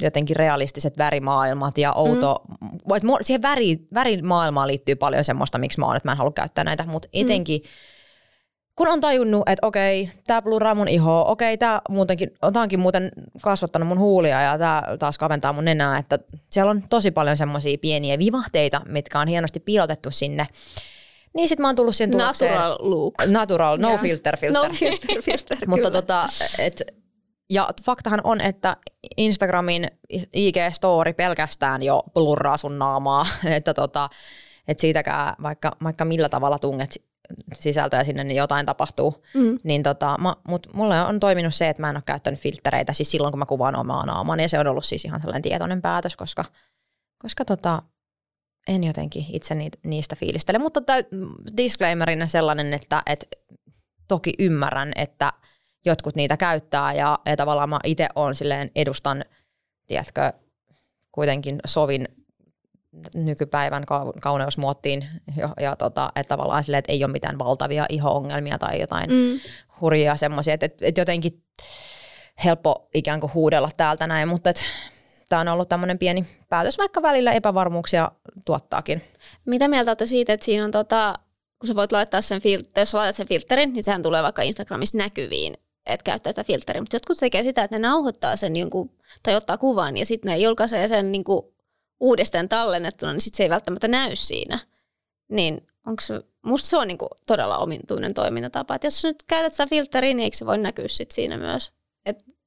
jotenkin 0.00 0.36
realistiset 0.36 0.98
värimaailmat 0.98 1.78
ja 1.78 1.92
outo, 1.92 2.42
mm. 2.60 3.06
mua- 3.06 3.18
siihen 3.20 3.42
väri, 3.42 3.76
värimaailmaan 3.94 4.68
liittyy 4.68 4.94
paljon 4.94 5.24
semmoista, 5.24 5.58
miksi 5.58 5.80
mä 5.80 5.86
oon, 5.86 5.96
että 5.96 6.08
mä 6.08 6.12
en 6.12 6.18
halua 6.18 6.32
käyttää 6.32 6.64
näitä, 6.64 6.86
mutta 6.86 7.08
etenkin 7.12 7.62
kun 8.76 8.88
on 8.88 9.00
tajunnut, 9.00 9.48
että 9.48 9.66
okei, 9.66 10.10
tämä 10.26 10.42
blurraa 10.42 10.74
mun 10.74 10.88
ihoa, 10.88 11.24
okei, 11.24 11.58
tämä 11.58 11.80
muutenkin, 11.88 12.30
onkin 12.42 12.80
muuten 12.80 13.10
kasvattanut 13.42 13.88
mun 13.88 13.98
huulia 13.98 14.42
ja 14.42 14.58
tämä 14.58 14.82
taas 14.98 15.18
kaventaa 15.18 15.52
mun 15.52 15.64
nenää, 15.64 15.98
että 15.98 16.18
siellä 16.50 16.70
on 16.70 16.82
tosi 16.90 17.10
paljon 17.10 17.36
semmoisia 17.36 17.78
pieniä 17.78 18.18
vivahteita, 18.18 18.80
mitkä 18.88 19.20
on 19.20 19.28
hienosti 19.28 19.60
piilotettu 19.60 20.10
sinne. 20.10 20.46
Niin 21.36 21.48
sit 21.48 21.58
mä 21.58 21.68
oon 21.68 21.76
tullut 21.76 21.96
siihen 21.96 22.10
tulokseen. 22.10 22.52
Natural 22.52 22.76
look. 22.80 23.14
Natural, 23.26 23.76
no 23.78 23.88
Joo. 23.88 23.98
filter, 23.98 24.36
filter. 24.36 24.62
No 24.62 24.74
filter, 24.74 25.22
filter, 25.22 25.58
Mutta 25.68 25.90
tota, 25.90 26.26
et, 26.58 26.82
ja 27.50 27.68
faktahan 27.82 28.20
on, 28.24 28.40
että 28.40 28.76
Instagramin 29.16 29.90
IG-story 30.12 31.12
pelkästään 31.16 31.82
jo 31.82 32.02
blurraa 32.14 32.56
sun 32.56 32.78
naamaa, 32.78 33.26
että 33.56 33.74
tota, 33.74 34.08
et 34.68 34.78
siitäkään 34.78 35.34
vaikka, 35.42 35.76
vaikka 35.84 36.04
millä 36.04 36.28
tavalla 36.28 36.58
tunget 36.58 36.92
si- 36.92 37.06
sisältöä 37.54 38.04
sinne, 38.04 38.24
niin 38.24 38.36
jotain 38.36 38.66
tapahtuu. 38.66 39.24
Mm. 39.34 39.58
Niin 39.64 39.82
tota, 39.82 40.16
ma, 40.18 40.36
mut 40.48 40.66
mulle 40.72 41.00
on 41.00 41.20
toiminut 41.20 41.54
se, 41.54 41.68
että 41.68 41.82
mä 41.82 41.90
en 41.90 41.96
ole 41.96 42.02
käyttänyt 42.06 42.40
filtreitä 42.40 42.92
siis 42.92 43.10
silloin, 43.10 43.32
kun 43.32 43.38
mä 43.38 43.46
kuvaan 43.46 43.76
omaa 43.76 44.06
naamani, 44.06 44.42
ja 44.42 44.48
se 44.48 44.58
on 44.58 44.66
ollut 44.66 44.84
siis 44.84 45.04
ihan 45.04 45.20
sellainen 45.20 45.42
tietoinen 45.42 45.82
päätös, 45.82 46.16
koska, 46.16 46.44
koska 47.18 47.44
tota, 47.44 47.82
en 48.68 48.84
jotenkin 48.84 49.26
itse 49.32 49.54
niitä, 49.54 49.78
niistä 49.84 50.16
fiilistele. 50.16 50.58
Mutta 50.58 50.80
täy, 50.80 51.04
disclaimerina 51.56 52.26
sellainen, 52.26 52.74
että 52.74 53.02
et, 53.06 53.26
toki 54.08 54.32
ymmärrän, 54.38 54.92
että 54.96 55.32
jotkut 55.84 56.16
niitä 56.16 56.36
käyttää 56.36 56.92
ja, 56.92 57.18
ja 57.26 57.36
tavallaan 57.36 57.68
mä 57.68 57.78
itse 57.84 58.08
on 58.14 58.34
silleen 58.34 58.70
edustan, 58.76 59.24
tiedätkö, 59.86 60.32
kuitenkin 61.12 61.58
sovin 61.66 62.08
nykypäivän 63.14 63.82
kau- 63.82 64.20
kauneusmuottiin 64.20 65.08
ja, 65.36 65.54
ja 65.60 65.76
tota, 65.76 66.12
että 66.16 66.28
tavallaan 66.36 66.64
silleen, 66.64 66.78
että 66.78 66.92
ei 66.92 67.04
ole 67.04 67.12
mitään 67.12 67.38
valtavia 67.38 67.86
iho-ongelmia 67.88 68.58
tai 68.58 68.80
jotain 68.80 69.10
mm. 69.10 69.38
Hurjia 69.80 70.16
semmoisia, 70.16 70.54
että, 70.54 70.66
että, 70.66 70.86
että 70.86 71.00
jotenkin 71.00 71.42
helppo 72.44 72.88
ikään 72.94 73.20
kuin 73.20 73.34
huudella 73.34 73.70
täältä 73.76 74.06
näin, 74.06 74.28
mutta 74.28 74.50
että 74.50 74.62
tämä 75.28 75.40
on 75.40 75.48
ollut 75.48 75.68
tämmöinen 75.68 75.98
pieni 75.98 76.26
päätös, 76.48 76.78
vaikka 76.78 77.02
välillä 77.02 77.32
epävarmuuksia 77.32 78.10
tuottaakin. 78.46 79.02
Mitä 79.46 79.68
mieltä 79.68 79.90
olette 79.90 80.06
siitä, 80.06 80.32
että 80.32 80.46
siinä 80.46 80.64
on 80.64 80.70
tota, 80.70 81.14
kun 81.58 81.66
sä 81.66 81.74
voit 81.74 81.92
laittaa 81.92 82.20
sen, 82.20 82.40
fil- 82.40 82.70
jos 82.76 82.94
laitat 82.94 83.16
sen 83.16 83.28
filterin, 83.28 83.72
niin 83.72 83.84
sehän 83.84 84.02
tulee 84.02 84.22
vaikka 84.22 84.42
Instagramissa 84.42 84.98
näkyviin, 84.98 85.54
että 85.86 86.04
käyttää 86.04 86.32
sitä 86.32 86.44
filteriä. 86.44 86.82
Mutta 86.82 86.96
jotkut 86.96 87.18
tekee 87.18 87.42
sitä, 87.42 87.64
että 87.64 87.78
ne 87.78 87.88
nauhoittaa 87.88 88.36
sen 88.36 88.56
jonkun, 88.56 88.90
tai 89.22 89.34
ottaa 89.34 89.58
kuvan 89.58 89.96
ja 89.96 90.06
sitten 90.06 90.30
ne 90.30 90.38
julkaisee 90.38 90.88
sen 90.88 91.12
niin 91.12 91.24
kuin 91.24 91.42
uudestaan 92.00 92.48
tallennettuna, 92.48 93.12
niin 93.12 93.20
sitten 93.20 93.36
se 93.36 93.42
ei 93.42 93.50
välttämättä 93.50 93.88
näy 93.88 94.16
siinä. 94.16 94.58
Niin 95.28 95.66
onko 95.86 96.00
se, 96.00 96.20
musta 96.42 96.68
se 96.68 96.76
on 96.76 96.88
niin 96.88 96.98
kuin 96.98 97.08
todella 97.26 97.58
omituinen 97.58 98.14
toimintatapa. 98.14 98.74
Että 98.74 98.86
jos 98.86 99.02
sä 99.02 99.08
nyt 99.08 99.22
käytät 99.22 99.52
sitä 99.52 99.66
filteriä, 99.66 100.14
niin 100.14 100.24
eikö 100.24 100.36
se 100.36 100.46
voi 100.46 100.58
näkyä 100.58 100.88
sit 100.88 101.10
siinä 101.10 101.38
myös? 101.38 101.72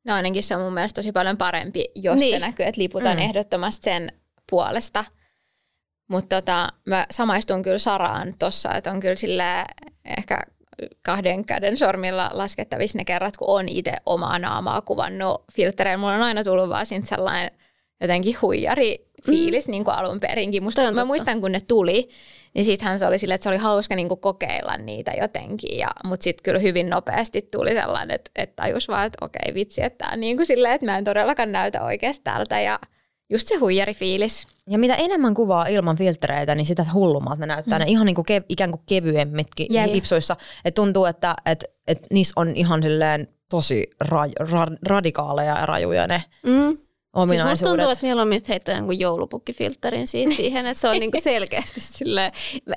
No 0.04 0.14
ainakin 0.14 0.44
se 0.44 0.56
on 0.56 0.62
mun 0.62 0.74
mielestä 0.74 1.02
tosi 1.02 1.12
paljon 1.12 1.38
parempi, 1.38 1.86
jos 1.96 2.20
niin. 2.20 2.36
Se 2.36 2.40
näkyy, 2.40 2.66
että 2.66 2.82
liputaan 2.82 3.18
mm. 3.18 3.24
ehdottomasti 3.24 3.84
sen 3.84 4.12
puolesta. 4.50 5.06
Mutta 6.10 6.36
tota, 6.36 6.70
mä 6.86 7.06
samaistun 7.12 7.62
kyllä 7.62 7.80
Saraan 7.80 8.36
tossa, 8.40 8.74
että 8.74 8.92
on 8.92 9.00
kyllä 9.00 9.16
sillä 9.16 9.66
ehkä 10.06 10.40
kahden 11.02 11.46
käden 11.46 11.78
sormilla 11.78 12.30
laskettavissa 12.34 12.98
ne 12.98 13.06
kerrat, 13.06 13.38
kun 13.38 13.48
on 13.50 13.70
itse 13.70 13.94
omaa 14.06 14.40
naamaa 14.40 14.82
kuvannut 14.82 15.44
filtreillä. 15.54 15.98
Mulla 15.98 16.16
on 16.16 16.22
aina 16.22 16.44
tullut 16.44 16.70
vaan 16.70 16.86
siitä 16.86 17.08
sellainen 17.08 17.52
jotenkin 18.02 18.38
huijari 18.42 19.10
fiilis 19.26 19.68
mm. 19.68 19.72
niin 19.72 19.84
kuin 19.84 19.96
alun 19.96 20.20
perinkin. 20.20 20.64
Musta, 20.64 20.82
mä 20.82 20.88
totta. 20.88 21.06
muistan, 21.06 21.42
kun 21.42 21.52
ne 21.52 21.60
tuli, 21.68 22.10
niin 22.54 22.66
sittenhän 22.66 23.00
se 23.00 23.06
oli 23.06 23.20
sille, 23.20 23.34
että 23.34 23.44
se 23.44 23.50
oli 23.50 23.58
hauska 23.58 23.96
niin 23.96 24.08
kuin 24.08 24.20
kokeilla 24.20 24.78
niitä 24.78 25.12
jotenkin. 25.22 25.80
Ja, 25.80 25.88
mutta 26.06 26.24
sitten 26.24 26.44
kyllä 26.44 26.60
hyvin 26.60 26.90
nopeasti 26.90 27.42
tuli 27.42 27.74
sellainen, 27.74 28.16
että, 28.16 28.32
että 28.36 28.56
tajus 28.56 28.88
vaan, 28.88 29.08
että 29.08 29.26
okei 29.26 29.54
vitsi, 29.54 29.84
että 29.84 29.98
tämä 29.98 30.14
on 30.14 30.20
niin 30.20 30.38
kuin 30.38 30.46
silleen, 30.46 30.74
että 30.74 30.86
mä 30.86 30.98
en 30.98 31.04
todellakaan 31.04 31.52
näytä 31.52 31.84
oikeasti 31.84 32.24
tältä. 32.24 32.60
Ja 32.62 32.80
just 33.30 33.48
se 33.48 33.56
huijarifiilis. 33.56 34.48
Ja 34.70 34.80
mitä 34.80 34.96
enemmän 34.96 35.34
kuvaa 35.34 35.66
ilman 35.68 35.98
filtreitä, 35.98 36.56
niin 36.56 36.66
sitä 36.66 36.86
hullummalta 36.94 37.40
ne 37.40 37.46
näyttää. 37.46 37.80
Mm. 37.80 37.86
Ne 37.86 37.92
ihan 37.92 38.06
niin 38.06 38.16
kuin 38.16 38.26
kev, 38.26 38.44
ikään 38.50 38.72
kuin 38.72 38.82
kevyemmitkin 38.90 39.68
Jep. 39.70 39.92
lipsuissa. 39.92 40.36
Et 40.66 40.76
tuntuu, 40.76 41.06
että 41.06 41.36
et, 41.46 41.66
et 41.88 42.08
niissä 42.12 42.34
on 42.36 42.56
ihan 42.56 42.84
silleen 42.84 43.28
tosi 43.50 43.90
ra, 44.00 44.22
ra, 44.40 44.68
radikaaleja 44.88 45.60
ja 45.60 45.66
rajuja 45.66 46.08
ne 46.08 46.24
Mm. 46.44 46.78
Siis 47.28 47.50
musta 47.50 47.66
tuntuu, 47.66 47.90
että 47.90 48.06
mieluummin 48.06 48.42
heittää 48.50 48.76
jonkun 48.78 49.00
joulupukkifilterin 49.00 50.08
siitä 50.08 50.36
siihen, 50.36 50.66
että 50.66 50.82
se 50.82 50.88
on 50.88 51.00
niinku 51.00 51.18
selkeästi 51.22 51.80
silleen. 51.80 52.32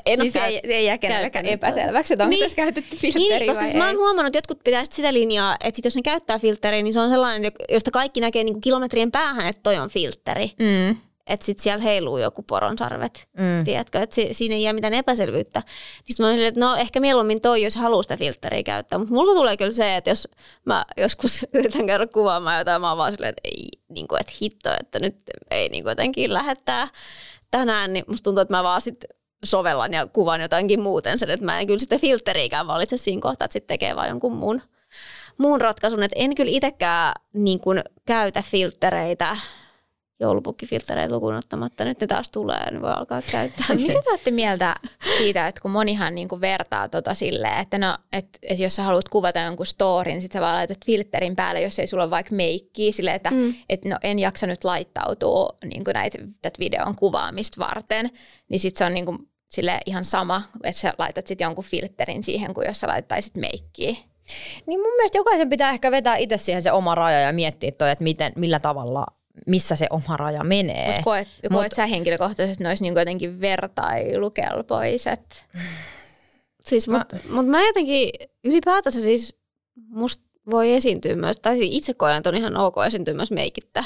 En 0.07 0.19
Niin 0.19 0.21
ole 0.21 0.31
se 0.31 0.45
ei, 0.45 0.61
ei 0.65 0.87
jää 0.87 0.99
kenellekään 0.99 1.47
epäselväksi, 1.47 2.15
että 2.15 2.25
onko 2.25 2.31
Niin. 2.31 2.39
niin. 2.41 2.45
tässä 2.45 2.57
käytetty 2.57 2.97
filteri 2.97 3.39
Niin, 3.39 3.47
koska 3.47 3.65
siis 3.65 3.75
mä 3.75 3.87
oon 3.87 3.97
huomannut, 3.97 4.27
että 4.27 4.37
jotkut 4.37 4.65
pitää 4.65 4.85
sit 4.85 4.93
sitä 4.93 5.13
linjaa, 5.13 5.57
että 5.65 5.77
sit 5.77 5.85
jos 5.85 5.97
ne 5.97 6.03
käyttää 6.03 6.39
filtteriä, 6.39 6.83
niin 6.83 6.93
se 6.93 7.01
on 7.01 7.09
sellainen, 7.09 7.45
jo- 7.45 7.75
josta 7.75 7.91
kaikki 7.91 8.21
näkee 8.21 8.45
niinku 8.45 8.61
kilometrien 8.61 9.11
päähän, 9.11 9.47
että 9.47 9.61
toi 9.63 9.79
on 9.79 9.91
filteri. 9.91 10.51
Mm. 10.59 10.97
Että 11.33 11.47
sit 11.47 11.59
siellä 11.59 11.83
heiluu 11.83 12.19
joku 12.19 12.43
poronsarvet, 12.43 13.29
Mm. 13.39 13.65
tiedätkö, 13.65 14.01
että 14.01 14.15
si- 14.15 14.29
siinä 14.35 14.55
ei 14.55 14.63
jää 14.63 14.73
mitään 14.73 14.95
epäselvyyttä. 14.95 15.63
Niin 16.09 16.17
mä 16.19 16.27
olin, 16.29 16.43
että 16.47 16.61
no 16.61 16.77
ehkä 16.77 17.01
mieluummin 17.01 17.41
toi, 17.41 17.63
jos 17.63 17.75
haluaa 17.75 18.03
sitä 18.03 18.17
filtteriä 18.17 18.63
käyttää. 18.63 18.99
Mutta 18.99 19.15
mulla 19.15 19.35
tulee 19.35 19.57
kyllä 19.57 19.73
se, 19.73 19.97
että 19.97 20.11
jos 20.11 20.29
mä 20.65 20.85
joskus 20.97 21.47
yritän 21.55 21.87
käydä 21.87 22.07
kuvaamaan 22.07 22.59
jotain, 22.59 22.81
mä 22.81 22.89
oon 22.89 22.99
vaan 22.99 23.13
silleen, 23.13 23.29
että 23.31 23.49
ei, 23.49 23.69
niin 23.89 24.09
kuin, 24.09 24.21
että 24.21 24.33
hitto, 24.43 24.71
että 24.81 24.99
nyt 24.99 25.17
ei 25.51 25.69
niin 25.69 25.83
kuin 25.85 25.91
jotenkin 25.91 26.35
lähettää 26.35 26.89
tänään, 27.51 27.93
niin 27.93 28.05
musta 28.09 28.25
tuntuu, 28.25 28.43
että 28.43 28.55
mä 28.55 28.63
vaan 28.63 28.81
sit 28.81 29.05
sovellan 29.45 29.93
ja 29.93 30.07
kuvan 30.07 30.41
jotainkin 30.41 30.81
muuten 30.81 31.19
sen, 31.19 31.31
että 31.31 31.47
mä 31.47 31.61
en 31.61 31.67
kyllä 31.67 31.79
sitä 31.79 31.99
filteriikään 31.99 32.67
valitse 32.67 32.97
siinä 32.97 33.21
kohtaa, 33.23 33.45
että 33.45 33.53
sitten 33.53 33.75
tekee 33.75 33.97
vaan 33.97 34.09
jonkun 34.09 34.33
muun, 34.37 34.63
muun 35.39 35.61
ratkaisun. 35.61 36.03
Että 36.03 36.17
en 36.19 36.35
kyllä 36.35 36.51
itsekään 36.53 37.13
niin 37.33 37.61
kuin 37.61 37.83
käytä 38.07 38.43
filtereitä, 38.47 39.37
joulupukkifiltereitä 40.21 41.15
lukuun 41.15 41.35
ottamatta. 41.35 41.85
Nyt 41.85 42.01
ne 42.01 42.07
taas 42.07 42.31
tulee, 42.31 42.71
niin 42.71 42.83
voi 42.83 42.93
alkaa 42.93 43.23
käyttää. 43.31 43.67
Mitä 43.77 43.93
te 44.05 44.11
olette 44.11 44.31
mieltä 44.31 44.75
siitä, 45.19 45.47
että 45.47 45.61
kun 45.61 45.71
monihan 45.71 46.15
niinku 46.15 46.41
vertaa 46.41 46.89
tota 46.89 47.15
silleen, 47.15 47.59
että 47.61 47.79
no, 47.79 47.99
et, 48.13 48.27
et 48.43 48.59
jos 48.59 48.77
sä 48.77 48.83
haluat 48.83 49.09
kuvata 49.09 49.39
jonkun 49.41 49.67
storin, 49.67 50.13
niin 50.13 50.23
sit 50.23 50.33
sä 50.33 50.41
vaan 50.41 50.55
laitat 50.57 50.85
filterin 50.87 51.37
päälle, 51.37 51.61
jos 51.61 51.79
ei 51.79 51.87
sulla 51.87 52.03
ole 52.03 52.11
vaikka 52.11 52.35
meikkiä, 52.35 52.93
silleen, 52.93 53.17
että 53.17 53.31
Mm. 53.31 53.55
et 53.69 53.85
no, 53.85 53.97
en 54.03 54.19
jaksa 54.19 54.47
nyt 54.47 54.65
laittautua 54.65 55.49
niinku 55.65 55.91
näitä 55.95 56.19
tätä 56.43 56.59
videon 56.59 56.97
kuvaamista 56.97 57.61
varten, 57.61 58.11
niin 58.49 58.59
sit 58.61 58.77
se 58.77 58.85
on 58.85 58.95
niinku 58.95 59.19
sille 59.51 59.81
ihan 59.87 60.05
sama, 60.05 60.43
että 60.63 60.81
sä 60.81 60.95
laitat 60.99 61.27
sit 61.27 61.41
jonkun 61.41 61.65
filterin 61.65 62.23
siihen, 62.23 62.55
kuin 62.55 62.67
jos 62.67 62.81
sä 62.81 62.89
laittaisit 62.89 63.37
meikkiä. 63.37 63.95
Niin 64.67 64.81
mun 64.81 64.93
mielestä 64.97 65.19
jokaisen 65.19 65.49
pitää 65.49 65.71
ehkä 65.71 65.91
vetää 65.91 66.17
itse 66.17 66.39
siihen 66.39 66.63
se 66.63 66.73
oma 66.73 66.95
raja 66.95 67.21
ja 67.21 67.33
miettiä 67.33 67.73
toi, 67.79 67.91
että 67.91 68.05
miten, 68.05 68.33
millä 68.37 68.61
tavalla, 68.61 69.07
missä 69.47 69.77
se 69.77 69.87
oma 69.91 70.17
raja 70.17 70.45
menee. 70.45 70.87
Mutta 70.87 71.03
koet, 71.03 71.29
koet 71.53 71.73
sä 71.73 71.87
henkilökohtaisesti, 71.87 72.53
että 72.53 72.65
ne 72.65 72.69
olisi 72.69 72.83
niinku 72.83 72.99
jotenkin 72.99 73.41
vertailukelpoiset? 73.41 75.47
Siis, 76.67 76.89
Mä- 76.89 76.99
mutta 76.99 77.17
mut 77.31 77.47
mä 77.47 77.67
jotenkin 77.67 78.11
ylipäätänsä 78.45 79.01
siis 79.01 79.37
musta 79.89 80.25
voi 80.51 80.73
esiintyä 80.73 81.17
myös, 81.17 81.37
tai 81.43 81.57
siis 81.57 81.71
itse 81.73 81.95
koen, 81.95 82.17
että 82.17 82.29
on 82.29 82.37
ihan 82.37 82.57
ok 82.57 82.75
esiintyä 82.87 83.15
myös 83.15 83.31
meikittä. 83.31 83.85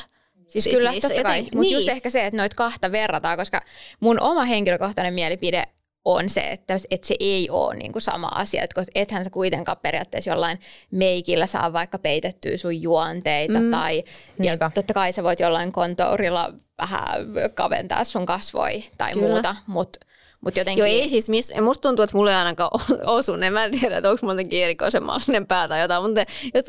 Siis, 0.49 0.65
siis 0.65 0.77
kyllä, 0.77 0.93
totta 1.01 1.23
kai. 1.23 1.43
Mutta 1.43 1.61
niin. 1.61 1.75
just 1.75 1.89
ehkä 1.89 2.11
se, 2.11 2.27
että 2.27 2.37
noita 2.37 2.57
kahta 2.57 2.93
verrataan, 2.93 3.39
koska 3.39 3.63
mun 4.01 4.21
oma 4.21 4.45
henkilökohtainen 4.45 5.15
mielipide 5.15 5.65
on 6.07 6.29
se, 6.29 6.41
että, 6.41 6.75
että 6.91 7.07
se 7.07 7.15
ei 7.21 7.51
ole 7.51 7.75
niin 7.75 7.93
kuin 7.93 8.03
sama 8.03 8.27
asia, 8.27 8.65
että 8.65 8.85
ethän 8.95 9.25
sä 9.25 9.31
kuitenkaan 9.31 9.79
periaatteessa 9.83 10.31
jollain 10.31 10.61
meikillä 10.91 11.47
saa 11.47 11.73
vaikka 11.73 11.99
peitettyä 11.99 12.57
sun 12.57 12.83
juonteita 12.83 13.61
mm. 13.61 13.71
tai 13.71 13.97
ja 13.97 14.03
Niinpä. 14.39 14.71
totta 14.75 14.95
kai 14.95 15.13
sä 15.13 15.23
voit 15.23 15.41
jollain 15.41 15.73
kontourilla 15.73 16.53
vähän 16.79 17.27
kaventaa 17.55 18.05
sun 18.05 18.27
kasvoi 18.27 18.85
tai 18.99 19.13
Kyllä. 19.13 19.29
muuta, 19.29 19.57
mutta 19.67 20.06
Mutta 20.41 20.61
jotenkin... 20.61 20.79
Joo, 20.85 20.87
ei 20.87 21.09
siis, 21.09 21.29
miss, 21.29 21.53
musta 21.61 21.89
tuntuu, 21.89 22.03
että 22.03 22.17
mulle 22.17 22.31
ei 22.31 22.37
ainakaan 22.37 22.71
osu, 23.07 23.33
en 23.35 23.53
mä 23.53 23.65
en 23.65 23.71
tiedä, 23.81 23.97
että 23.97 24.11
onko 24.11 24.19
mulla 24.23 24.35
jotenkin 24.35 24.65
erikoisemmallinen 24.65 25.47
pää 25.47 25.69
tai 25.69 25.81
jotain, 25.81 26.03
mutta 26.03 26.21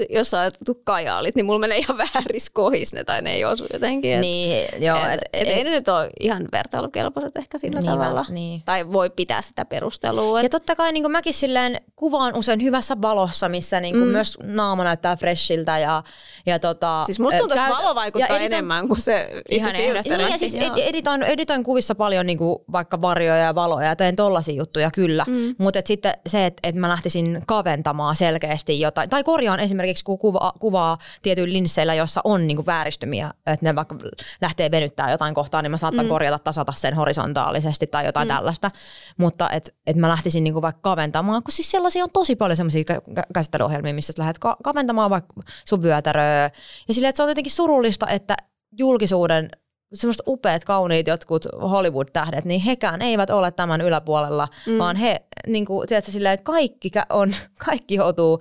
jos 0.10 0.30
sä 0.30 0.42
oot 0.42 0.54
kajaalit, 0.84 1.36
niin 1.36 1.46
mulla 1.46 1.60
menee 1.60 1.78
ihan 1.88 1.98
vääris 1.98 2.50
kohis 2.50 2.94
ne 2.94 3.04
tai 3.04 3.22
ne 3.22 3.34
ei 3.34 3.46
osu 3.46 3.66
jotenkin. 3.74 4.14
Et, 4.14 4.20
Niin, 4.22 4.68
joo. 4.80 4.98
et, 4.98 5.14
Et, 5.14 5.20
et, 5.34 5.48
et, 5.48 5.58
ei 5.58 5.64
ne 5.64 5.70
nyt 5.70 5.88
ole 5.90 6.10
ihan 6.20 6.48
vertailukelpoiset 6.52 7.38
ehkä 7.38 7.58
sillä 7.58 7.80
Niin, 7.80 7.92
tavalla. 7.92 8.26
niin. 8.30 8.62
Tai 8.66 8.92
voi 8.94 9.10
pitää 9.10 9.42
sitä 9.42 9.66
perustelua. 9.66 10.40
ja 10.40 10.46
Et, 10.46 10.52
totta 10.52 10.76
kai 10.76 10.92
niin 10.92 11.12
mäkin 11.12 11.34
silleen 11.34 11.82
kuvaan 11.96 12.36
usein 12.36 12.64
hyvässä 12.64 12.96
valossa, 13.02 13.50
missä 13.50 13.80
niin 13.80 13.98
mm. 13.98 14.04
myös 14.04 14.38
naama 14.44 14.84
näyttää 14.84 15.16
freshiltä. 15.16 15.80
Ja, 15.80 16.04
ja 16.46 16.60
tota, 16.60 17.04
siis 17.06 17.20
musta 17.20 17.40
tuntuu, 17.40 17.58
että 17.58 17.70
valo 17.70 17.96
vaikuttaa 17.96 18.28
ja 18.30 18.36
editoin- 18.40 18.46
enemmän 18.54 18.88
kuin 18.88 19.00
se 19.02 19.30
Ihan 19.50 19.76
ehdottomasti. 19.76 20.18
Niin, 20.24 20.32
ja 20.32 20.38
siis 20.38 20.56
editoin, 20.88 21.24
editoin 21.24 21.64
kuvissa 21.64 21.96
paljon 21.96 22.26
niin 22.26 22.38
kuin 22.38 22.60
vaikka 22.72 23.02
varjoja 23.02 23.38
ja 23.38 23.56
valoja 23.58 23.88
ja 23.88 23.96
teen 23.96 24.16
tollaisia 24.16 24.56
juttuja 24.56 24.92
kyllä. 24.92 25.26
Mm. 25.28 25.56
Mutta 25.58 25.80
sitten 25.86 26.14
se, 26.28 26.46
että 26.46 26.60
et 26.64 26.76
mä 26.76 26.90
lähtisin 26.90 27.42
kaventamaan 27.48 28.16
selkeästi 28.16 28.80
jotain, 28.80 29.10
tai 29.10 29.24
korjaan 29.24 29.60
esimerkiksi 29.60 30.04
kun 30.04 30.20
kuva, 30.20 30.54
kuvaa 30.60 30.98
tietyillä 31.22 31.54
linsseillä, 31.54 31.94
jossa 31.94 32.22
on 32.24 32.48
niin 32.48 32.58
kuin 32.58 32.66
vääristymiä, 32.66 33.34
että 33.48 33.66
ne 33.66 33.76
vaikka 33.76 33.98
lähtee 34.42 34.72
venyttää 34.72 35.12
jotain 35.12 35.34
kohtaa, 35.34 35.62
niin 35.62 35.72
mä 35.72 35.78
saatan 35.78 36.06
mm. 36.06 36.10
korjata, 36.10 36.40
tasata 36.40 36.72
sen 36.72 36.94
horisontaalisesti 36.94 37.88
tai 37.88 38.06
jotain 38.06 38.28
mm. 38.28 38.34
tällaista. 38.36 38.72
Mutta 39.18 39.50
että 39.50 39.72
et 39.88 39.96
mä 39.96 40.10
lähtisin 40.10 40.44
niin 40.44 40.54
kuin 40.54 40.62
vaikka 40.62 40.82
kaventamaan, 40.82 41.44
kun 41.44 41.52
siis 41.52 41.72
sellaisia 41.72 42.04
on 42.04 42.12
tosi 42.14 42.36
paljon 42.36 42.58
sellaisia 42.58 42.84
kä- 42.92 43.24
käsittelyohjelmia, 43.34 43.94
missä 43.94 44.14
sä 44.14 44.22
lähdet 44.22 44.40
ka- 44.40 44.58
kaventamaan 44.64 45.10
vaikka 45.10 45.34
sun 45.66 45.84
vyötäröä. 45.84 46.52
Ja 46.88 46.94
silleen, 46.94 47.10
että 47.10 47.18
se 47.18 47.24
on 47.24 47.30
jotenkin 47.30 47.52
surullista, 47.52 48.08
että 48.08 48.36
julkisuuden 48.78 49.50
semmoista 49.94 50.24
upeat, 50.28 50.66
kauniit 50.66 51.08
jotkut 51.08 51.46
Hollywood-tähdet, 51.62 52.46
niin 52.46 52.62
hekään 52.62 53.02
eivät 53.02 53.30
ole 53.30 53.52
tämän 53.52 53.82
yläpuolella, 53.82 54.48
mm. 54.68 54.78
vaan 54.78 54.96
he, 54.96 55.22
niin 55.48 55.66
kuin, 55.66 55.88
tiedätkö, 55.88 56.12
silleen, 56.12 56.34
että 56.34 56.44
kaikki, 56.44 56.92
on, 57.10 57.30
kaikki 57.66 57.96
joutuu 57.96 58.40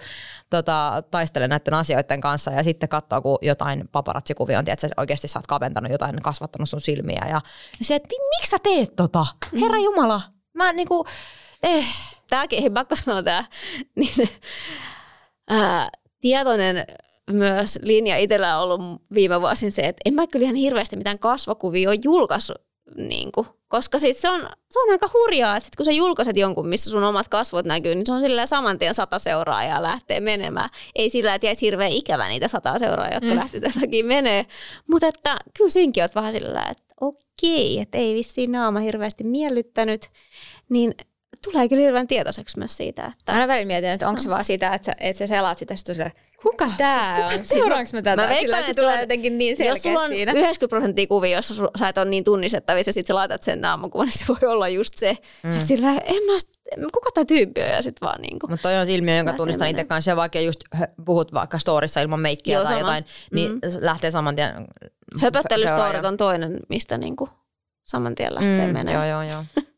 tota, 0.51 1.03
taistelemaan 1.11 1.51
näiden 1.51 1.75
asioiden 1.75 2.21
kanssa 2.21 2.51
ja 2.51 2.65
sitten 2.65 2.89
katsoo, 2.89 3.23
kun 3.23 3.39
jotain 3.43 3.89
paparazzikuvia 3.93 4.59
on, 4.59 4.65
tiedätkö, 4.65 4.89
oikeasti 4.97 5.29
sä 5.29 5.39
oot 5.39 5.47
kaventanut 5.47 5.93
jotain, 5.93 6.23
kasvattanut 6.23 6.69
sun 6.69 6.81
silmiä 6.81 7.23
ja, 7.29 7.41
ja 7.79 7.85
se, 7.85 7.95
että 7.95 8.09
"Mi- 8.11 8.29
miksi 8.37 8.51
sä 8.51 8.59
teet 8.63 8.97
tota? 8.97 9.27
Herra 9.61 9.79
Jumala, 9.79 10.23
mä 10.55 10.73
niinku, 10.73 11.07
eh, 11.63 11.87
tämäkin, 12.31 12.63
ei 12.63 12.71
pakko 12.81 12.97
sanoa 12.97 13.23
tämä, 13.23 13.45
niin, 13.97 14.29
ää, 15.51 15.89
tietoinen 16.21 16.85
myös 17.31 17.79
linja 17.83 18.19
itsellä 18.19 18.59
on 18.59 18.63
ollut 18.63 19.03
viime 19.15 19.41
vuosin 19.41 19.73
se, 19.73 19.83
että 19.83 20.01
en 20.05 20.15
mä 20.15 20.27
kyllä 20.27 20.45
ihan 20.45 20.57
hirveästi 20.57 20.97
mitään 20.97 21.19
kasvokuvia 21.19 21.89
ole 21.89 21.99
julkaissut, 22.05 22.57
niin 22.97 23.33
kuin, 23.33 23.47
koska 23.69 23.99
sit 23.99 24.17
se, 24.17 24.31
on, 24.31 24.41
se 24.71 24.81
on 24.81 24.91
aika 24.91 25.11
hurjaa, 25.15 25.57
että 25.57 25.65
sit 25.65 25.77
kun 25.77 25.85
sä 25.85 25.93
julkaiset 25.93 26.37
jonkun, 26.37 26.69
missä 26.69 26.91
sun 26.91 27.05
omat 27.05 27.29
kasvot 27.29 27.67
näkyy, 27.67 27.95
niin 27.95 28.07
se 28.07 28.13
on 28.13 28.21
silleen 28.21 28.49
saman 28.49 28.79
tien 28.79 28.95
sata 28.95 29.19
seuraajaa 29.19 29.83
lähtee 29.83 30.21
menemään. 30.21 30.71
Ei 30.95 31.11
sillä, 31.11 31.35
että 31.35 31.47
jäisi 31.47 31.67
hirveän 31.67 31.93
ikävä 31.93 32.29
niitä 32.29 32.49
sata 32.49 32.79
seuraajaa, 32.79 33.15
jotka 33.15 33.31
mm. 33.31 33.37
lähti 33.37 33.61
tätäkin 33.61 34.07
menee. 34.07 34.47
Mutta 34.91 35.07
että 35.07 35.37
kyllä 35.57 35.71
siinkin 35.71 36.03
oot 36.03 36.15
vähän 36.15 36.33
sillä, 36.33 36.63
että 36.71 36.85
okei, 37.01 37.81
että 37.81 37.99
ei 37.99 38.15
vissiin 38.15 38.53
naama 38.53 38.81
hirveästi 38.81 39.25
miellyttänyt, 39.25 40.11
niin 40.69 40.95
tulee 41.53 41.69
kyllä 41.69 41.83
hirveän 41.83 42.07
tietoiseksi 42.07 42.59
myös 42.59 42.77
siitä, 42.77 43.05
että 43.07 43.33
Mä 43.33 43.39
aina 43.39 43.49
välillä 43.49 43.67
mietin, 43.67 43.91
että 43.91 44.09
onko 44.09 44.21
se 44.21 44.29
vaan 44.29 44.45
sitä, 44.45 44.75
että 44.75 44.87
sä, 44.87 44.93
että 45.01 45.19
sä 45.19 45.27
selaat 45.27 45.59
sitä, 45.59 45.77
sillä, 45.77 46.11
kuka 46.43 46.71
tää 46.79 47.27
on? 47.27 47.33
Siis 47.33 47.49
seuraanko 47.49 47.91
mä 47.93 48.03
tätä? 48.03 48.23
Mä 48.23 48.29
veikkaan, 48.29 48.61
että 48.61 48.71
se 48.71 48.75
tulee 48.75 49.01
jotenkin 49.01 49.39
niin 49.39 49.51
jos 49.51 49.59
selkeä 49.59 49.83
sulla 49.83 50.03
on 50.03 50.09
siinä. 50.09 50.33
90 50.33 50.69
prosenttia 50.69 51.07
kuvia, 51.07 51.37
jossa 51.37 51.65
su- 51.65 51.71
sä 51.79 51.89
et 51.89 51.99
ole 51.99 52.05
niin 52.05 52.25
tunnistettavissa 52.25 52.89
ja 52.89 52.93
sitten 52.93 53.15
sä 53.15 53.15
laitat 53.15 53.43
sen 53.43 53.61
naamakuvan, 53.61 54.07
niin 54.07 54.19
se 54.19 54.25
voi 54.29 54.51
olla 54.51 54.69
just 54.69 54.97
se. 54.97 55.17
Mm. 55.43 55.53
Sillä 55.53 55.89
en 55.89 56.23
mä, 56.23 56.33
kuka 56.93 57.11
tämä 57.15 57.25
tyyppi 57.25 57.63
on 57.63 57.69
ja 57.69 57.83
sitten 57.83 58.07
vaan 58.07 58.23
niin 58.23 58.39
kuin. 58.39 58.51
Mutta 58.51 58.63
toi 58.69 58.77
on 58.79 58.89
ilmiö, 58.91 59.17
jonka 59.17 59.33
tunnistan 59.33 59.69
itse 59.69 59.85
kanssa. 59.85 60.11
Ja 60.11 60.17
vaikka 60.17 60.41
just 60.41 60.61
puhut 61.05 61.35
vaikka 61.35 61.59
storissa 61.59 62.01
ilman 62.01 62.21
meikkiä 62.21 62.55
Joo, 62.55 62.65
tai 62.65 62.73
sama. 62.73 62.81
jotain, 62.81 63.05
niin 63.33 63.53
mm. 63.53 63.61
lähtee 63.81 64.11
saman 64.11 64.37
tien 64.37 64.53
Höpöttelystorit 65.23 66.05
on 66.05 66.17
toinen, 66.17 66.61
mistä 66.69 66.99
niin 66.99 67.17
kuin 67.17 67.31
saman 67.85 68.15
tien 68.15 68.35
lähtee 68.35 68.51
mm, 68.53 68.63
Joo, 68.65 68.73
menemään. 68.73 69.09
joo, 69.09 69.23
joo. 69.23 69.45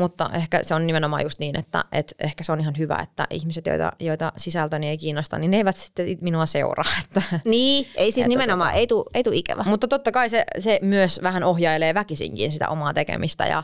Mutta 0.00 0.30
ehkä 0.34 0.62
se 0.62 0.74
on 0.74 0.86
nimenomaan 0.86 1.22
just 1.22 1.38
niin, 1.38 1.58
että, 1.58 1.84
että 1.92 2.14
ehkä 2.18 2.44
se 2.44 2.52
on 2.52 2.60
ihan 2.60 2.78
hyvä, 2.78 2.98
että 3.02 3.26
ihmiset, 3.30 3.66
joita, 3.66 3.92
joita 4.00 4.32
sisältöni 4.36 4.88
ei 4.88 4.98
kiinnosta, 4.98 5.38
niin 5.38 5.50
ne 5.50 5.56
eivät 5.56 5.76
sitten 5.76 6.18
minua 6.20 6.46
seuraa. 6.46 6.84
Että. 7.04 7.22
Niin, 7.44 7.86
ei 7.94 8.12
siis 8.12 8.26
Että 8.26 8.28
nimenomaan, 8.28 8.74
ei 8.74 8.86
tuu, 8.86 9.10
ei 9.14 9.22
tuu 9.22 9.32
ikävä. 9.32 9.64
Mutta 9.66 9.88
totta 9.88 10.12
kai 10.12 10.30
se, 10.30 10.44
se 10.58 10.78
myös 10.82 11.20
vähän 11.22 11.44
ohjailee 11.44 11.94
väkisinkin 11.94 12.52
sitä 12.52 12.68
omaa 12.68 12.94
tekemistä 12.94 13.46
ja, 13.46 13.62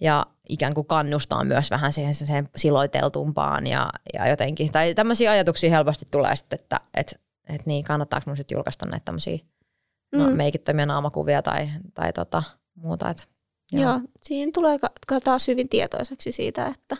ja 0.00 0.26
ikään 0.48 0.74
kuin 0.74 0.86
kannustaa 0.86 1.44
myös 1.44 1.70
vähän 1.70 1.92
siihen, 1.92 2.14
siihen 2.14 2.48
siloiteltumpaan 2.56 3.66
ja, 3.66 3.90
ja 4.14 4.28
jotenkin. 4.28 4.72
Tai 4.72 4.94
tämmöisiä 4.94 5.30
ajatuksia 5.30 5.70
helposti 5.70 6.06
tulee 6.10 6.36
sitten, 6.36 6.58
että 6.60 6.80
et, 6.94 7.20
et 7.48 7.66
niin, 7.66 7.84
kannattaako 7.84 8.24
mun 8.26 8.36
sitten 8.36 8.56
julkaista 8.56 8.88
näitä 8.88 9.04
tämmöisiä 9.04 9.38
mm. 10.12 10.18
no, 10.18 10.30
Mm. 10.30 10.36
meikittömiä 10.36 10.86
naamakuvia 10.86 11.42
tai, 11.42 11.68
tai 11.94 12.12
tota, 12.12 12.42
muuta. 12.74 13.10
Et, 13.10 13.28
Joo. 13.72 13.90
Joo, 13.90 14.00
siinä 14.22 14.52
tulee 14.54 14.78
taas 15.24 15.48
hyvin 15.48 15.68
tietoiseksi 15.68 16.32
siitä, 16.32 16.66
että 16.66 16.96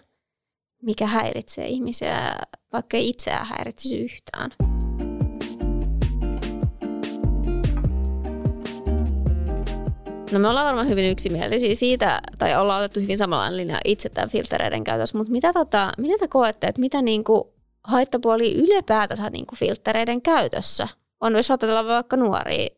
mikä 0.83 1.07
häiritsee 1.07 1.69
ihmisiä, 1.69 2.37
vaikka 2.73 2.97
ei 2.97 3.09
itseään 3.09 3.47
häiritsisi 3.47 4.01
yhtään. 4.01 4.51
No 10.33 10.39
me 10.39 10.49
ollaan 10.49 10.67
varmaan 10.67 10.89
hyvin 10.89 11.11
yksimielisiä 11.11 11.75
siitä, 11.75 12.21
tai 12.39 12.57
ollaan 12.57 12.81
otettu 12.81 13.01
hyvin 13.01 13.19
samanlainen 13.19 13.57
linja 13.57 13.81
itse 13.85 14.09
tämän 14.09 14.31
filtereiden 14.31 14.85
käytössä, 14.85 15.19
mutta 15.19 15.33
mitä, 15.33 15.53
tota, 15.53 15.93
mitä 15.99 16.19
te 16.19 16.29
koette, 16.29 16.67
että 16.67 16.81
mitä 16.81 17.03
niinku 17.03 17.55
haittapuoli 17.85 18.55
ylipäätänsä 18.55 19.31
niinku 19.31 19.55
filtereiden 19.57 20.23
käytössä 20.23 20.89
on, 21.21 21.37
jos 21.37 21.51
ajatellaan 21.51 21.87
vaikka 21.87 22.17
nuoria? 22.17 22.69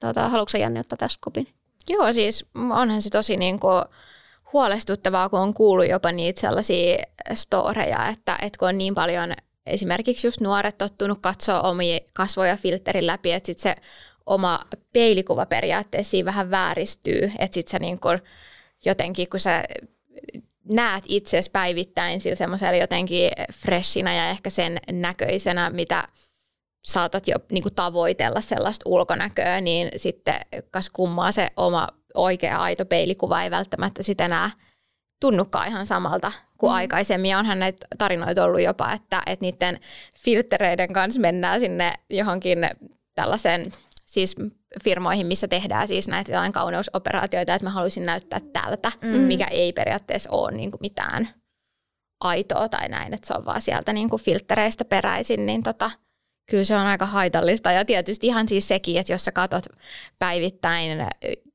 Tota, 0.00 0.28
haluatko 0.28 0.58
Janne 0.58 0.80
ottaa 0.80 0.96
tässä 0.96 1.18
kopin? 1.20 1.48
Joo, 1.88 2.12
siis 2.12 2.46
onhan 2.54 3.02
se 3.02 3.10
tosi 3.10 3.36
niin 3.36 3.60
kuin 3.60 3.84
huolestuttavaa, 4.52 5.28
kun 5.28 5.40
on 5.40 5.54
kuullut 5.54 5.88
jopa 5.88 6.12
niitä 6.12 6.40
sellaisia 6.40 6.98
storeja, 7.34 8.08
että, 8.08 8.38
että 8.42 8.58
kun 8.58 8.68
on 8.68 8.78
niin 8.78 8.94
paljon 8.94 9.32
esimerkiksi 9.66 10.26
just 10.26 10.40
nuoret 10.40 10.78
tottunut 10.78 11.18
katsoa 11.22 11.60
omia 11.60 11.98
kasvoja 12.14 12.56
filterin 12.56 13.06
läpi, 13.06 13.32
että 13.32 13.46
sitten 13.46 13.62
se 13.62 13.82
oma 14.26 14.60
peilikuva 14.92 15.46
periaatteessa 15.46 16.16
vähän 16.24 16.50
vääristyy, 16.50 17.32
että 17.38 17.54
sitten 17.54 17.70
sä 17.70 17.78
niin 17.78 18.00
kuin 18.00 18.18
jotenkin, 18.84 19.30
kun 19.30 19.40
sä 19.40 19.64
näet 20.72 21.04
itsesi 21.06 21.50
päivittäin 21.50 22.20
sillä 22.20 22.34
semmoisella 22.34 22.76
jotenkin 22.76 23.30
freshinä 23.52 24.14
ja 24.14 24.30
ehkä 24.30 24.50
sen 24.50 24.80
näköisenä, 24.92 25.70
mitä 25.70 26.04
saatat 26.84 27.28
jo 27.28 27.36
niin 27.52 27.62
kuin 27.62 27.74
tavoitella 27.74 28.40
sellaista 28.40 28.88
ulkonäköä, 28.88 29.60
niin 29.60 29.88
sitten 29.96 30.40
kas 30.70 30.90
kummaa 30.90 31.32
se 31.32 31.48
oma 31.56 31.88
oikea 32.14 32.58
aito 32.58 32.84
peilikuva 32.84 33.42
ei 33.42 33.50
välttämättä 33.50 34.02
sitten 34.02 34.24
enää 34.24 34.50
tunnukaan 35.20 35.68
ihan 35.68 35.86
samalta 35.86 36.32
kuin 36.58 36.70
mm. 36.70 36.74
aikaisemmin. 36.74 37.30
Ja 37.30 37.38
onhan 37.38 37.58
näitä 37.58 37.86
tarinoita 37.98 38.44
ollut 38.44 38.62
jopa, 38.62 38.92
että, 38.92 39.22
että 39.26 39.44
niiden 39.44 39.80
filtreiden 40.18 40.92
kanssa 40.92 41.20
mennään 41.20 41.60
sinne 41.60 41.92
johonkin 42.10 42.58
tällaisen 43.14 43.72
siis 44.04 44.36
firmoihin, 44.84 45.26
missä 45.26 45.48
tehdään 45.48 45.88
siis 45.88 46.08
näitä 46.08 46.32
jotain 46.32 46.52
kauneusoperaatioita, 46.52 47.54
että 47.54 47.66
mä 47.66 47.70
haluaisin 47.70 48.06
näyttää 48.06 48.40
tältä, 48.52 48.92
mm. 49.02 49.08
mikä 49.08 49.46
ei 49.46 49.72
periaatteessa 49.72 50.30
ole 50.32 50.52
niin 50.52 50.70
kuin 50.70 50.80
mitään 50.80 51.28
aitoa 52.20 52.68
tai 52.68 52.88
näin, 52.88 53.14
että 53.14 53.26
se 53.26 53.34
on 53.34 53.44
vaan 53.44 53.60
sieltä 53.60 53.92
niin 53.92 54.10
kuin 54.10 54.22
filtreistä 54.22 54.84
peräisin, 54.84 55.46
niin 55.46 55.62
tota, 55.62 55.90
kyllä 56.50 56.64
se 56.64 56.76
on 56.76 56.86
aika 56.86 57.06
haitallista. 57.06 57.72
Ja 57.72 57.84
tietysti 57.84 58.26
ihan 58.26 58.48
siis 58.48 58.68
sekin, 58.68 58.96
että 58.96 59.12
jos 59.12 59.24
sä 59.24 59.32
katot 59.32 59.64
päivittäin 60.18 61.06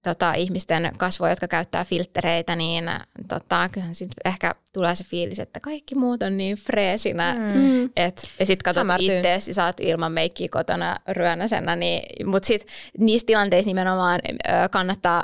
tota, 0.04 0.34
ihmisten 0.34 0.92
kasvoja, 0.98 1.32
jotka 1.32 1.48
käyttää 1.48 1.86
filtreitä, 1.86 2.56
niin 2.56 2.90
tota, 3.28 3.70
kyllähän 3.70 3.96
sitten 3.96 4.32
ehkä 4.32 4.56
tulee 4.78 4.96
se 4.96 5.04
fiilis, 5.04 5.40
että 5.40 5.60
kaikki 5.60 5.96
muut 5.96 6.24
on 6.24 6.38
niin 6.38 6.58
freesinä. 6.58 7.36
Mm. 7.54 7.90
Et, 7.96 8.30
ja 8.40 8.46
sitten 8.46 8.64
katsot 8.64 8.88
itseäsi, 9.00 9.54
sä 9.54 9.66
oot 9.66 9.80
ilman 9.80 10.12
meikkiä 10.12 10.48
kotona 10.52 10.96
ryönäsenä, 11.08 11.76
niin, 11.76 12.02
mutta 12.26 12.48
sitten 12.48 12.70
niissä 12.98 13.26
tilanteissa 13.26 13.70
nimenomaan 13.70 14.20
ö, 14.28 14.70
kannattaa 14.72 15.24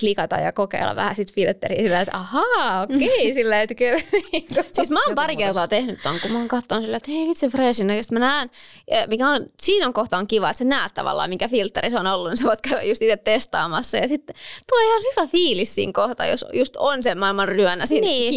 klikata 0.00 0.36
ja 0.36 0.52
kokeilla 0.52 0.96
vähän 0.96 1.14
sit 1.14 1.32
filtteriä 1.32 1.82
sillä, 1.82 2.00
että 2.00 2.16
ahaa, 2.16 2.82
okei, 2.82 3.34
sillä 3.34 3.62
että 3.62 3.74
kyllä. 3.74 4.00
niinku 4.32 4.54
Siis 4.72 4.90
mä 4.90 4.98
oon 5.00 5.04
joku 5.04 5.14
pari 5.14 5.36
kertaa 5.36 5.68
tehnyt 5.68 6.02
ton, 6.02 6.20
kun 6.20 6.30
mä 6.30 6.38
oon 6.38 6.48
katsonut 6.48 6.84
sillä, 6.84 6.96
että 6.96 7.10
hei 7.10 7.28
vitsi 7.28 7.48
freesin 7.48 7.86
näköistä. 7.86 8.14
Mä 8.14 8.18
näen, 8.18 8.50
ja 8.90 9.06
mikä 9.06 9.28
on, 9.28 9.46
siinä 9.62 9.86
on 9.86 9.92
kohta 9.92 10.18
on 10.18 10.26
kiva, 10.26 10.50
että 10.50 10.58
sä 10.58 10.64
näet 10.64 10.94
tavallaan, 10.94 11.30
mikä 11.30 11.48
filtteri 11.48 11.90
se 11.90 11.98
on 11.98 12.06
ollut, 12.06 12.30
niin 12.30 12.36
sä 12.36 12.44
voit 12.44 12.60
käydä 12.60 12.82
just 12.82 13.02
itse 13.02 13.16
testaamassa. 13.16 13.96
Ja 13.96 14.08
sitten 14.08 14.36
tulee 14.70 14.86
ihan 14.86 15.00
hyvä 15.12 15.26
fiilis 15.26 15.74
siinä 15.74 15.92
kohtaa, 15.92 16.26
jos 16.26 16.44
just 16.52 16.76
on 16.76 17.02
se 17.02 17.14
maailman 17.14 17.48
ryönä 17.48 17.86
siinä 17.86 18.06
Niin. 18.06 18.30
niin. 18.30 18.34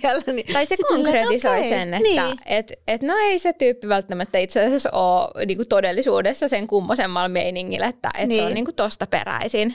Siellä. 0.00 0.22
Niin 0.32 0.52
Tai 0.52 0.66
se 0.66 0.76
konkretisoi 0.88 1.58
okei, 1.58 1.68
sen, 1.68 1.94
että 1.94 2.08
Niin. 2.08 2.38
et, 2.46 2.72
et 2.88 3.02
no 3.02 3.14
ei 3.16 3.38
se 3.38 3.52
tyyppi 3.52 3.88
välttämättä 3.88 4.38
itse 4.38 4.64
asiassa 4.66 4.90
ole 4.92 5.46
niinku 5.46 5.64
todellisuudessa 5.68 6.48
sen 6.48 6.66
kummosemmalla 6.66 7.28
meiningillä, 7.28 7.86
että 7.86 8.10
et 8.18 8.30
se 8.32 8.40
on 8.40 8.46
Niin. 8.46 8.54
niinku 8.54 8.72
tosta 8.72 9.06
peräisin. 9.06 9.74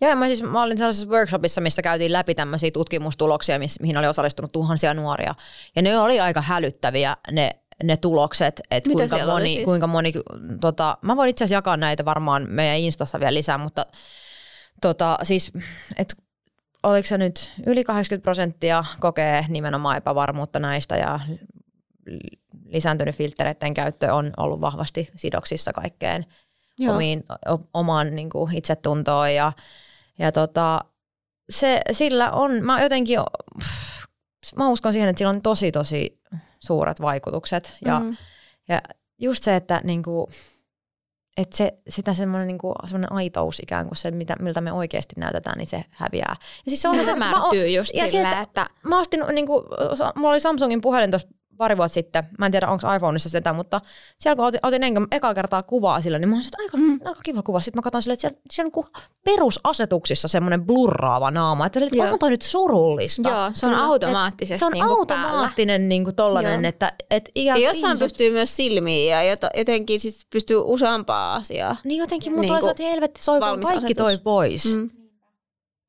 Joo, 0.00 0.14
mä, 0.16 0.26
siis, 0.26 0.42
mä 0.42 0.62
olin 0.62 0.78
sellaisessa 0.78 1.08
workshopissa, 1.08 1.60
missä 1.60 1.82
käytiin 1.82 2.12
läpi 2.12 2.34
tämmöisiä 2.34 2.70
tutkimustuloksia, 2.70 3.58
miss, 3.58 3.80
mihin 3.80 3.96
oli 3.96 4.06
osallistunut 4.06 4.52
tuhansia 4.52 4.94
nuoria. 4.94 5.34
Ja 5.76 5.82
ne 5.82 5.98
oli 5.98 6.20
aika 6.20 6.40
hälyttäviä 6.40 7.16
ne, 7.30 7.50
ne 7.82 7.96
tulokset, 7.96 8.60
että 8.70 8.90
Mitä 8.90 9.08
kuinka 9.08 9.26
moni, 9.26 9.48
siis? 9.52 9.64
kuinka 9.64 9.86
moni 9.86 10.12
tota, 10.60 10.98
mä 11.02 11.16
voin 11.16 11.30
itse 11.30 11.44
asiassa 11.44 11.54
jakaa 11.58 11.76
näitä 11.76 12.04
varmaan 12.04 12.46
meidän 12.50 12.78
Instassa 12.78 13.20
vielä 13.20 13.34
lisää, 13.34 13.58
mutta 13.58 13.86
tota, 14.82 15.18
siis, 15.22 15.52
että 15.96 16.14
oliko 16.82 17.08
se 17.08 17.18
nyt 17.18 17.50
yli 17.66 17.84
80 17.84 18.24
prosenttia 18.24 18.84
kokee 19.00 19.44
nimenomaan 19.48 19.96
epävarmuutta 19.96 20.58
näistä 20.58 20.96
ja 20.96 21.20
lisääntynyt 22.64 23.16
filtreiden 23.16 23.74
käyttö 23.74 24.14
on 24.14 24.32
ollut 24.36 24.60
vahvasti 24.60 25.10
sidoksissa 25.16 25.72
kaikkeen 25.72 26.26
Joo. 26.78 26.94
omiin, 26.94 27.24
o, 27.50 27.58
omaan 27.74 28.14
niin 28.14 28.30
kuin 28.30 28.54
itsetuntoon 28.54 29.34
ja, 29.34 29.52
ja 30.18 30.32
tota, 30.32 30.80
se, 31.50 31.80
sillä 31.92 32.30
on, 32.30 32.52
mä 32.62 32.82
jotenkin, 32.82 33.18
mä 34.56 34.68
uskon 34.68 34.92
siihen, 34.92 35.08
että 35.08 35.18
sillä 35.18 35.30
on 35.30 35.42
tosi 35.42 35.72
tosi 35.72 36.20
suuret 36.60 37.00
vaikutukset 37.00 37.76
ja, 37.84 38.00
Mm. 38.00 38.16
ja 38.68 38.82
just 39.18 39.44
se, 39.44 39.56
että 39.56 39.80
niin 39.84 40.02
kuin, 40.02 40.26
että 41.38 41.56
se, 41.56 41.74
sitä 41.88 42.14
semmoinen, 42.14 42.46
niin 42.46 42.58
kuin, 42.58 42.74
semmoinen 42.84 43.12
aitous 43.12 43.60
ikään 43.60 43.86
kuin 43.86 43.96
se, 43.96 44.10
mitä, 44.10 44.36
miltä 44.40 44.60
me 44.60 44.72
oikeasti 44.72 45.14
näytetään, 45.18 45.58
niin 45.58 45.66
se 45.66 45.84
häviää. 45.90 46.36
Ja 46.38 46.70
siis 46.70 46.82
se 46.82 46.88
on 46.88 46.96
No 46.96 47.04
se, 47.04 47.10
se 47.10 47.16
mä 47.16 47.32
just 47.74 47.94
ja 47.94 48.08
sillä, 48.08 48.40
että 48.40 48.66
mä 48.82 49.00
ostin, 49.00 49.24
niin 49.32 49.46
kuin, 49.46 49.64
mulla 50.14 50.30
oli 50.30 50.40
Samsungin 50.40 50.80
puhelin 50.80 51.10
tuossa 51.10 51.28
pari 51.58 51.76
vuotta 51.76 51.94
sitten, 51.94 52.24
mä 52.38 52.46
en 52.46 52.52
tiedä 52.52 52.68
onko 52.68 52.94
iPhoneissa 52.94 53.28
sitä, 53.28 53.52
mutta 53.52 53.80
siellä 54.18 54.36
kun 54.36 54.44
otin, 54.44 54.60
otin 54.62 54.82
enkä, 54.84 55.00
ekaa 55.12 55.34
kertaa 55.34 55.62
kuvaa 55.62 56.00
sillä, 56.00 56.18
niin 56.18 56.28
mä 56.28 56.36
olisin, 56.36 56.48
että 56.48 56.62
aika, 56.62 56.76
mm. 56.76 57.00
aika 57.04 57.20
kiva 57.24 57.42
kuva. 57.42 57.60
Sitten 57.60 57.78
mä 57.78 57.82
katson 57.82 58.02
silleen, 58.02 58.14
että 58.14 58.20
siellä, 58.28 58.40
siellä 58.50 58.70
on 58.76 58.82
niin 58.84 59.08
perusasetuksissa 59.24 60.28
semmoinen 60.28 60.66
blurraava 60.66 61.30
naama, 61.30 61.66
että 61.66 61.80
Joo. 61.92 62.04
onko 62.06 62.18
toi 62.18 62.30
nyt 62.30 62.42
surullista? 62.42 63.28
joo, 63.28 63.50
se 63.54 63.66
on 63.66 63.72
Kyllä. 63.72 63.84
automaattisesti 63.84 64.58
se 64.58 64.64
on 64.66 64.72
niinku 64.72 65.06
päällä. 65.06 65.28
automaattinen 65.28 65.88
niin 65.88 66.04
kuin 66.04 66.16
tollanen, 66.16 66.62
Joo. 66.64 66.68
että 66.68 66.92
et 67.10 67.30
ikään 67.34 67.60
Ja 67.60 67.68
jossain 67.68 67.90
ihmiset- 67.90 68.04
pystyy 68.06 68.30
myös 68.30 68.56
silmiin 68.56 69.10
ja 69.10 69.22
jotenkin 69.56 70.00
siis 70.00 70.26
pystyy 70.30 70.56
useampaa 70.64 71.34
asiaa. 71.34 71.76
Niin 71.84 71.98
jotenkin 71.98 72.32
mulla 72.32 72.42
Niin 72.42 72.58
tulee 72.58 72.70
että 72.70 72.82
helvetti, 72.82 73.22
soikoon 73.22 73.50
valmis 73.50 73.66
kaikki 73.68 73.84
asetus. 73.84 73.96
toi 74.04 74.18
pois. 74.18 74.76
Mm. 74.76 74.80
Mm. 74.80 74.90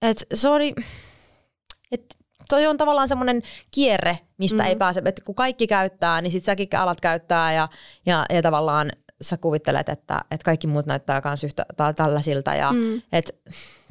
Et 0.01 0.25
se 0.33 0.49
oli, 0.49 0.73
et 1.91 2.15
toi 2.49 2.67
on 2.67 2.77
tavallaan 2.77 3.07
semmoinen 3.07 3.41
kierre, 3.71 4.19
mistä 4.37 4.63
Mm. 4.63 4.69
ei 4.69 4.75
pääse. 4.75 5.01
Et 5.05 5.21
kun 5.25 5.35
kaikki 5.35 5.67
käyttää, 5.67 6.21
niin 6.21 6.31
sit 6.31 6.43
säkin 6.43 6.67
alat 6.77 7.01
käyttää 7.01 7.53
ja, 7.53 7.69
ja, 8.05 8.25
ja 8.33 8.41
tavallaan 8.41 8.91
sä 9.21 9.37
kuvittelet, 9.37 9.89
että, 9.89 10.21
että 10.31 10.45
kaikki 10.45 10.67
muut 10.67 10.85
näyttää 10.85 11.21
myös 11.25 11.43
yhtä 11.43 11.65
tai 11.77 11.93
tällaisilta. 11.93 12.53
Ja, 12.55 12.71
Mm. 12.71 13.01
et, 13.11 13.35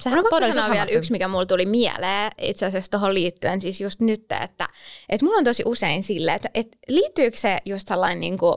sehän 0.00 0.16
No 0.16 0.22
on 0.24 0.30
todellisuus 0.30 0.64
sanoa 0.64 0.74
vielä 0.86 0.98
yksi, 0.98 1.12
mikä 1.12 1.28
mulla 1.28 1.46
tuli 1.46 1.66
mieleen 1.66 2.32
itse 2.38 2.66
asiassa 2.66 2.90
tuohon 2.90 3.14
liittyen, 3.14 3.60
siis 3.60 3.80
just 3.80 4.00
nyt, 4.00 4.20
että, 4.42 4.68
että 5.08 5.24
mulla 5.26 5.38
on 5.38 5.44
tosi 5.44 5.62
usein 5.66 6.02
sille, 6.02 6.34
että, 6.34 6.50
että 6.54 6.78
liittyykö 6.88 7.36
se 7.36 7.58
just 7.64 7.88
sellainen 7.88 8.20
niin 8.20 8.38
kuin 8.38 8.54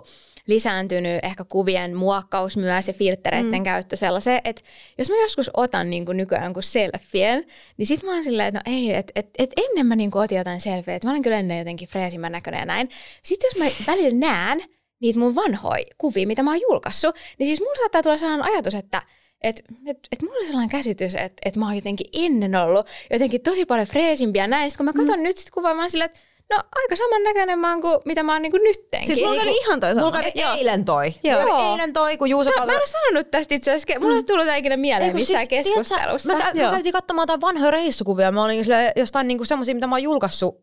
lisääntynyt 0.54 1.20
ehkä 1.24 1.44
kuvien 1.44 1.96
muokkaus 1.96 2.58
myös 2.58 2.88
ja 2.88 2.94
filtreiden 2.94 3.60
mm. 3.60 3.64
käyttö 3.64 3.96
sellaiseen, 3.96 4.42
että 4.44 4.62
jos 4.98 5.10
mä 5.10 5.16
joskus 5.16 5.52
otan 5.54 5.90
niin 5.90 6.06
kuin 6.06 6.18
nykyään 6.18 6.44
jonkun 6.44 6.64
selfien, 6.64 7.46
niin 7.78 7.86
sit 7.86 8.04
mä 8.04 8.14
oon 8.14 8.24
silleen, 8.24 8.48
että 8.48 8.62
no 8.66 8.76
ei, 8.76 8.96
että, 8.96 9.12
että, 9.16 9.32
että 9.44 9.62
ennen 9.62 9.86
mä 9.86 9.96
niin 9.96 10.12
kuin 10.12 10.24
otin 10.24 10.38
jotain 10.38 10.62
selfieä, 10.62 10.96
että 10.96 11.08
mä 11.08 11.12
olen 11.12 11.22
kyllä 11.22 11.40
ennen 11.40 11.58
jotenkin 11.58 11.88
freesimmän 11.88 12.32
näköinen 12.32 12.60
ja 12.60 12.66
näin. 12.66 12.90
Sitten 13.24 13.48
jos 13.48 13.58
mä 13.58 13.92
välillä 13.92 14.20
näen 14.20 14.64
niitä 15.02 15.20
mun 15.20 15.36
vanhoja 15.36 15.86
kuvia, 15.98 16.28
mitä 16.28 16.44
mä 16.44 16.52
oon 16.52 16.62
julkaissut, 16.62 17.16
niin 17.40 17.48
siis 17.48 17.60
mulla 17.60 17.78
saattaa 17.78 18.04
tulla 18.04 18.18
sellainen 18.18 18.46
ajatus, 18.46 18.76
että 18.76 19.02
et, 19.44 19.64
et, 19.86 19.98
et 20.12 20.22
mulla 20.22 20.36
oli 20.36 20.46
sellainen 20.46 20.70
käsitys, 20.70 21.16
että 21.16 21.42
et 21.46 21.56
mä 21.56 21.66
oon 21.66 21.76
jotenkin 21.76 22.08
ennen 22.14 22.56
ollut 22.56 22.88
jotenkin 23.12 23.42
tosi 23.42 23.66
paljon 23.66 23.88
freesimpiä 23.88 24.48
näin. 24.48 24.72
Sitten 24.72 24.86
kun 24.86 24.96
mä 24.96 25.00
katson 25.00 25.20
mm. 25.20 25.24
nyt 25.24 25.38
sit 25.38 25.52
kuvaa, 25.52 25.74
mä 25.74 25.82
oon 25.82 25.92
silleen, 25.92 26.10
että 26.10 26.20
no 26.52 26.64
aika 26.76 26.96
samannäköinen 26.96 27.60
mä 27.60 27.70
oon 27.70 27.82
kuin 27.82 28.00
mitä 28.06 28.24
mä 28.24 28.34
oon 28.34 28.42
niinku 28.42 28.58
nyttenkin. 28.58 29.16
Siis 29.16 29.28
mulla 29.28 29.42
kävi 29.42 29.58
ihan 29.58 29.80
toi 29.80 29.90
sama. 29.90 30.02
Mulla 30.06 30.18
kävi 30.18 30.32
eilen 30.58 30.86
toi. 30.86 31.14
Joo. 31.24 31.40
Kävi 31.40 31.72
eilen 31.72 31.94
toi, 31.94 32.18
kun 32.18 32.30
Juuso 32.30 32.50
Mä, 32.50 32.66
mä 32.66 32.72
en 32.72 32.78
ole 32.78 32.88
sanonut 32.88 33.32
tästä 33.32 33.56
itse 33.56 33.72
asiassa, 33.72 34.00
mulla 34.00 34.16
ei 34.16 34.24
tullut 34.24 34.46
ikinä 34.58 34.78
mieleen 34.78 35.04
Ei, 35.04 35.12
kun 35.12 35.20
missään 35.20 35.48
siis, 35.50 35.66
keskustelussa. 35.66 36.30
Tiedätkö, 36.30 36.58
mä, 36.58 36.62
Joo. 36.62 36.70
mä 36.72 36.76
käytiin 36.76 36.94
katsomaan 36.94 37.24
jotain 37.24 37.42
vanhoja 37.42 37.72
reissukuvia. 37.72 38.32
Mä 38.32 38.44
olin 38.44 38.64
sille, 38.66 38.92
jostain 38.96 39.28
niinku 39.28 39.46
semmosia, 39.46 39.76
mitä 39.76 39.88
mä 39.88 39.96
oon 39.96 40.04
julkaissut 40.04 40.56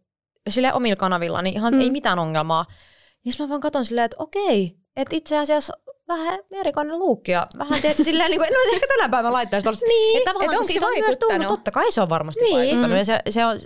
sille 0.49 0.73
omilla 0.73 0.97
kanavilla, 0.97 1.43
niin 1.43 1.57
ihan 1.57 1.75
mm. 1.75 1.81
ei 1.81 1.91
mitään 1.91 2.19
ongelmaa. 2.19 2.65
Ja 3.25 3.33
mä 3.39 3.49
vaan 3.49 3.61
katon 3.61 3.85
silleen, 3.85 4.05
että 4.05 4.17
okei, 4.21 4.77
että 4.97 5.17
itse 5.17 5.39
asiassa 5.39 5.73
vähän 6.09 6.39
erikoinen 6.53 6.99
luukki 6.99 7.33
ja 7.33 7.47
vähän 7.59 7.81
tietysti 7.81 8.05
silleen, 8.05 8.31
niin 8.31 8.41
kuin, 8.41 8.49
no 8.53 8.75
ehkä 8.75 8.87
tänä 8.87 9.09
päivänä 9.09 9.33
laittaisi 9.33 9.65
tuollaista. 9.65 9.87
Niin, 9.89 10.19
että 10.19 10.31
et 10.31 10.37
onko 10.37 10.65
se 10.65 10.81
vaikuttanut? 10.81 11.19
tullut, 11.19 11.47
totta 11.47 11.71
kai 11.71 11.93
se 11.93 12.01
on 12.01 12.09
varmasti 12.09 12.45
Niin. 12.45 12.57
vaikuttanut. 12.57 12.99
Ja 12.99 13.05
se, 13.05 13.21
se 13.31 13.47
on, 13.47 13.61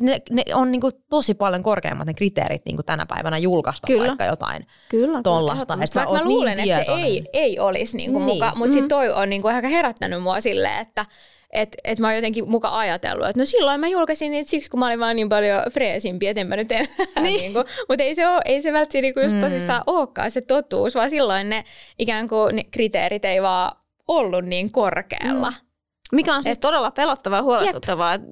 ne, 0.00 0.18
ne 0.30 0.42
on 0.54 0.72
niinku 0.72 0.90
tosi 1.10 1.34
paljon 1.34 1.62
korkeammat 1.62 2.06
ne 2.06 2.14
kriteerit 2.14 2.62
niinku 2.64 2.82
tänä 2.82 3.06
päivänä 3.06 3.38
julkaista 3.38 3.86
Kyllä. 3.86 4.06
vaikka 4.06 4.24
jotain 4.24 4.66
Kyllä. 4.88 5.22
tollasta. 5.22 5.74
Että 5.74 5.86
sä 5.94 6.00
Vaikka 6.00 6.12
mä 6.12 6.18
oot 6.18 6.26
luulen, 6.28 6.56
niin 6.56 6.72
että 6.72 6.84
se 6.84 6.92
ei, 7.02 7.24
ei 7.32 7.58
olisi 7.58 7.96
niinku 7.96 8.18
Niin. 8.18 8.26
muka, 8.28 8.52
mutta 8.56 8.72
sitten 8.72 8.88
toi 8.88 9.10
on 9.10 9.30
niinku 9.30 9.48
ehkä 9.48 9.68
herättänyt 9.68 10.22
mua 10.22 10.40
silleen, 10.40 10.78
että 10.80 11.06
et, 11.50 11.68
et 11.84 11.98
mä 11.98 12.06
oon 12.06 12.14
jotenkin 12.16 12.50
muka 12.50 12.78
ajatellut, 12.78 13.26
että 13.28 13.40
no 13.40 13.44
silloin 13.44 13.80
mä 13.80 13.88
julkaisin 13.88 14.32
niitä 14.32 14.50
siksi, 14.50 14.70
kun 14.70 14.80
mä 14.80 14.86
olin 14.86 15.00
vaan 15.00 15.16
niin 15.16 15.28
paljon 15.28 15.62
freesimpi, 15.72 16.26
että 16.28 16.40
en 16.40 16.46
mä 16.46 16.56
nyt 16.56 16.72
enää. 16.72 16.86
Niin. 17.22 17.40
niinku. 17.40 17.58
Mutta 17.88 18.04
ei 18.04 18.14
se, 18.14 18.28
oo, 18.28 18.40
ei 18.44 18.62
se 18.62 18.72
välttämättä 18.72 19.00
niinku 19.00 19.20
just 19.20 19.34
Mm. 19.34 19.40
tosissaan 19.40 19.82
olekaan 19.86 20.30
se 20.30 20.40
totuus, 20.40 20.94
vaan 20.94 21.10
silloin 21.10 21.48
ne 21.50 21.64
ikään 21.98 22.28
kuin 22.28 22.56
ne 22.56 22.64
kriteerit 22.70 23.24
ei 23.24 23.42
vaan 23.42 23.72
ollut 24.08 24.44
niin 24.44 24.70
korkealla. 24.72 25.52
Mikä 26.12 26.34
on 26.34 26.44
siis 26.44 26.58
todella 26.58 26.90
pelottavaa 26.90 27.38
ja 27.38 27.42
huolestuttavaa, 27.42 28.14
että 28.14 28.26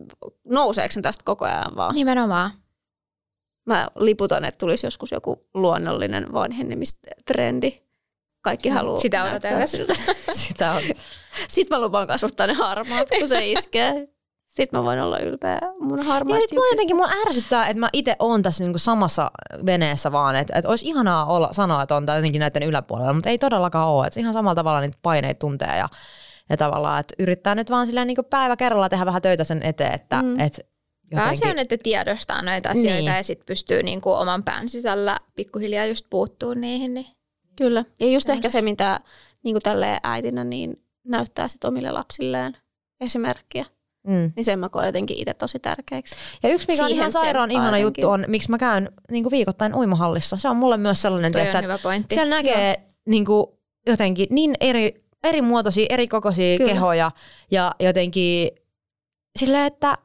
nouseeko 0.44 0.92
se 0.92 1.00
tästä 1.00 1.24
koko 1.24 1.44
ajan 1.44 1.76
vaan? 1.76 1.94
Nimenomaan. 1.94 2.50
Mä 3.66 3.88
liputan, 3.98 4.44
että 4.44 4.58
tulisi 4.58 4.86
joskus 4.86 5.10
joku 5.10 5.46
luonnollinen 5.54 6.32
vanhenemistrendi. 6.32 7.82
Kaikki 8.42 8.68
haluaa 8.68 8.98
Sitä 8.98 9.24
odotellessa. 9.24 9.76
siltä. 9.76 9.94
Sitä 10.32 10.72
on. 10.72 10.82
Sitten 11.48 11.78
mä 11.78 11.84
lupaan 11.84 12.06
kasvattaa 12.06 12.46
ne 12.46 12.52
harmaat, 12.52 13.08
kun 13.18 13.28
se 13.28 13.46
iskee. 13.46 14.08
Sitten 14.46 14.80
mä 14.80 14.84
voin 14.84 15.00
olla 15.00 15.18
ylpeä 15.18 15.58
mun 15.80 15.98
Ja 15.98 16.04
harmaista 16.04 16.42
nyt 16.44 16.52
mua 16.52 16.66
jotenkin 16.72 16.96
mua 16.96 17.08
ärsyttää, 17.26 17.66
että 17.66 17.80
mä 17.80 17.88
itse 17.92 18.16
oon 18.18 18.42
tässä 18.42 18.64
niinku 18.64 18.78
samassa 18.78 19.30
veneessä 19.66 20.12
vaan, 20.12 20.36
että, 20.36 20.58
että 20.58 20.68
olisi 20.68 20.86
ihanaa 20.88 21.26
olla, 21.26 21.48
sanoa, 21.52 21.82
että 21.82 21.96
on 21.96 22.06
jotenkin 22.16 22.40
näiden 22.40 22.62
yläpuolella, 22.62 23.12
mutta 23.12 23.28
ei 23.30 23.38
todellakaan 23.38 23.88
ole. 23.88 24.06
Että 24.06 24.20
ihan 24.20 24.32
samalla 24.32 24.54
tavalla 24.54 24.80
niitä 24.80 24.98
paineita 25.02 25.38
tuntee 25.38 25.76
ja, 25.76 25.88
ja 26.50 26.56
tavallaan, 26.56 27.00
että 27.00 27.14
yrittää 27.18 27.54
nyt 27.54 27.70
vaan 27.70 27.86
silleen 27.86 28.06
niinku 28.06 28.22
päivä 28.22 28.56
kerralla 28.56 28.88
tehdä 28.88 29.06
vähän 29.06 29.22
töitä 29.22 29.44
sen 29.44 29.62
eteen, 29.62 29.92
että, 29.94 30.22
Mm. 30.22 30.28
mm. 30.28 30.40
että 30.40 30.62
Pääsee 31.14 31.32
jotenkin, 31.32 31.50
on, 31.50 31.58
että 31.58 31.76
tiedostaa 31.82 32.42
näitä 32.42 32.70
asioita 32.70 32.94
Niin. 33.00 33.16
ja 33.16 33.22
sitten 33.22 33.46
pystyy 33.46 33.82
niinku 33.82 34.12
oman 34.12 34.42
pään 34.44 34.68
sisällä 34.68 35.18
pikkuhiljaa 35.36 35.86
just 35.86 36.06
puuttuu 36.10 36.54
niihin. 36.54 36.94
Niin. 36.94 37.06
Kyllä. 37.56 37.84
Ja 38.00 38.06
just 38.06 38.28
ehkä 38.28 38.48
se, 38.48 38.62
mitä 38.62 39.00
niin 39.44 39.56
tälle 39.62 40.00
äitinä 40.02 40.44
niin 40.44 40.82
näyttää 41.04 41.48
sit 41.48 41.64
omille 41.64 41.90
lapsilleen 41.90 42.56
esimerkkiä. 43.00 43.64
mm. 44.06 44.32
Niin 44.36 44.44
sen 44.44 44.58
mä 44.58 44.68
koen 44.68 44.86
jotenkin 44.86 45.16
itse 45.18 45.34
tosi 45.34 45.58
tärkeäksi. 45.58 46.16
Ja 46.42 46.48
yksi, 46.48 46.66
mikä 46.68 46.82
on 46.82 46.88
Siihen 46.88 47.00
ihan 47.00 47.12
sairaan 47.12 47.50
ihana 47.50 47.78
jotenkin. 47.78 48.02
juttu 48.02 48.10
on, 48.12 48.24
miksi 48.28 48.50
mä 48.50 48.58
käyn 48.58 48.92
niinku 49.10 49.30
viikoittain 49.30 49.74
uimahallissa. 49.74 50.36
Se 50.36 50.48
on 50.48 50.56
mulle 50.56 50.76
myös 50.76 51.02
sellainen, 51.02 51.32
Toi 51.32 51.40
on 51.40 51.46
että 51.46 51.62
hyvä 51.62 51.78
pointti. 51.82 52.14
siellä 52.14 52.36
näkee 52.36 52.86
niinku, 53.08 53.58
jotenkin 53.86 54.26
niin 54.30 54.54
eri, 54.60 55.05
eri 55.24 55.42
muotoisia, 55.42 55.86
eri 55.90 56.08
kokoisia 56.08 56.58
Kyllä. 56.58 56.72
kehoja 56.72 57.10
ja 57.50 57.72
jotenkin 57.80 58.50
silleen, 59.38 59.66
että 59.66 59.98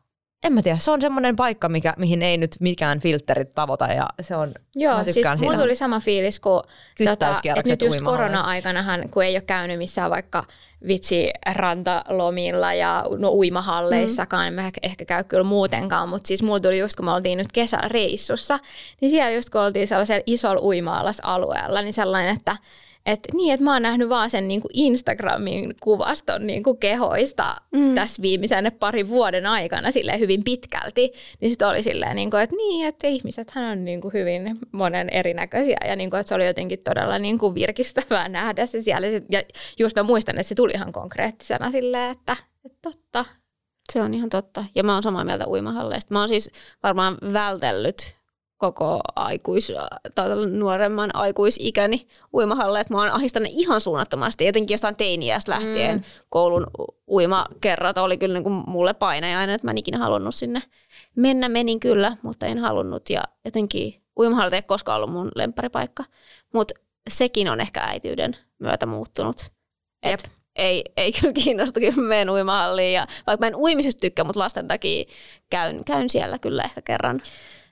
en 0.43 0.53
mä 0.53 0.61
tiedä, 0.61 0.77
se 0.77 0.91
on 0.91 1.01
semmoinen 1.01 1.35
paikka, 1.35 1.69
mikä, 1.69 1.93
mihin 1.97 2.21
ei 2.21 2.37
nyt 2.37 2.55
mikään 2.59 2.99
filterit 2.99 3.55
tavoita 3.55 3.85
ja 3.85 4.07
se 4.21 4.35
on, 4.35 4.51
Joo, 4.75 4.97
Mä 4.97 5.03
siis 5.03 5.13
tykkään 5.13 5.39
mulla 5.41 5.57
tuli 5.57 5.75
sama 5.75 5.99
fiilis, 5.99 6.39
kun 6.39 6.63
tota, 7.05 7.35
että 7.43 7.69
nyt 7.69 7.81
just 7.81 8.01
korona-aikanahan, 8.01 9.09
kun 9.09 9.23
ei 9.23 9.35
ole 9.35 9.41
käynyt 9.41 9.77
missään 9.77 10.11
vaikka 10.11 10.43
vitsi 10.87 11.29
rantalomilla 11.53 12.73
ja 12.73 13.05
no 13.17 13.31
uimahalleissakaan, 13.31 14.53
mm. 14.53 14.55
mä 14.55 14.65
ehkä, 14.65 14.79
ehkä 14.83 15.05
käy 15.05 15.23
kyllä 15.23 15.43
muutenkaan, 15.43 16.09
mutta 16.09 16.27
siis 16.27 16.43
mulla 16.43 16.59
tuli 16.59 16.79
just 16.79 16.95
kun 16.95 17.05
me 17.05 17.11
oltiin 17.11 17.37
nyt 17.37 17.51
kesäreissussa, 17.53 18.59
niin 19.01 19.11
siellä 19.11 19.31
just 19.31 19.49
kun 19.49 19.61
oltiin 19.61 19.87
sellaisella 19.87 20.23
isolla 20.25 20.61
uima-alasalueella, 20.61 21.81
niin 21.81 21.93
sellainen, 21.93 22.35
että 22.35 22.57
et 23.05 23.19
niin, 23.33 23.53
että 23.53 23.63
mä 23.63 23.73
oon 23.73 23.81
nähnyt 23.81 24.09
vaan 24.09 24.29
sen 24.29 24.47
niinku 24.47 24.67
Instagramin 24.73 25.75
kuvaston 25.83 26.47
niinku 26.47 26.75
kehoista 26.75 27.55
Mm. 27.71 27.95
tässä 27.95 28.21
viimeisen 28.21 28.71
parin 28.79 29.09
vuoden 29.09 29.45
aikana 29.45 29.91
sille 29.91 30.19
hyvin 30.19 30.43
pitkälti, 30.43 31.13
niin 31.41 31.49
sitten 31.49 31.67
oli 31.67 31.83
silleen, 31.83 32.15
niinku, 32.15 32.37
että 32.37 32.55
niin, 32.55 32.87
että 32.87 33.07
ihmisethän 33.07 33.71
on 33.71 33.85
niinku 33.85 34.09
hyvin 34.13 34.59
monen 34.71 35.09
erinäköisiä 35.09 35.77
ja 35.87 35.95
niinku, 35.95 36.15
että 36.15 36.27
se 36.29 36.35
oli 36.35 36.45
jotenkin 36.47 36.79
todella 36.79 37.19
niinku 37.19 37.55
virkistävää 37.55 38.29
nähdä 38.29 38.65
se 38.65 38.81
siellä. 38.81 39.07
Ja 39.07 39.43
just 39.79 39.95
mä 39.95 40.03
muistan, 40.03 40.35
että 40.35 40.47
se 40.47 40.55
tuli 40.55 40.71
ihan 40.75 40.91
konkreettisena 40.91 41.71
silleen, 41.71 42.11
että, 42.11 42.35
että 42.65 42.77
totta. 42.81 43.25
Se 43.93 44.01
on 44.01 44.13
ihan 44.13 44.29
totta. 44.29 44.65
Ja 44.75 44.83
mä 44.83 44.93
oon 44.93 45.03
samaa 45.03 45.23
mieltä 45.23 45.47
uimahalleista. 45.47 46.13
Mä 46.13 46.19
oon 46.19 46.27
siis 46.27 46.51
varmaan 46.83 47.17
vältellyt 47.33 48.15
koko 48.61 48.99
aikuis, 49.15 49.71
tai 50.15 50.29
nuoremman 50.51 51.15
aikuisikäni 51.15 52.07
uimahalle, 52.33 52.79
että 52.79 52.93
mä 52.93 53.01
oon 53.01 53.11
ahistanut 53.11 53.49
ihan 53.51 53.81
suunnattomasti. 53.81 54.45
Jotenkin 54.45 54.73
jostain 54.73 54.95
teiniästä 54.95 55.51
lähtien 55.51 55.95
mm. 55.95 56.03
koulun 56.29 56.67
uimakerrat 57.07 57.97
oli 57.97 58.17
kyllä 58.17 58.33
niin 58.33 58.43
kuin 58.43 58.63
mulle 58.67 58.93
painajainen, 58.93 59.55
että 59.55 59.67
mä 59.67 59.71
en 59.71 59.77
ikinä 59.77 59.97
halunnut 59.97 60.35
sinne 60.35 60.61
mennä. 61.15 61.49
Menin 61.49 61.79
kyllä, 61.79 62.17
mutta 62.21 62.45
en 62.45 62.59
halunnut 62.59 63.09
ja 63.09 63.23
jotenkin 63.45 64.03
uimahallit 64.19 64.53
ei 64.53 64.61
koskaan 64.61 64.95
ollut 64.95 65.11
mun 65.11 65.31
lempparipaikka. 65.35 66.03
Mutta 66.53 66.73
sekin 67.09 67.49
on 67.49 67.61
ehkä 67.61 67.79
äityyden 67.83 68.37
myötä 68.59 68.85
muuttunut. 68.85 69.51
Et 70.03 70.31
ei, 70.55 70.83
ei 70.97 71.11
kyllä 71.11 71.33
kiinnosta, 71.33 71.79
kyllä 71.79 72.01
menen 72.07 72.29
uimahalliin. 72.29 72.93
Ja, 72.93 73.07
vaikka 73.27 73.43
mä 73.43 73.47
en 73.47 73.55
uimisesta 73.55 74.01
tykkää, 74.01 74.25
mutta 74.25 74.39
lasten 74.39 74.67
takia 74.67 75.05
käyn, 75.49 75.83
käyn 75.83 76.09
siellä 76.09 76.39
kyllä 76.39 76.63
ehkä 76.63 76.81
kerran 76.81 77.21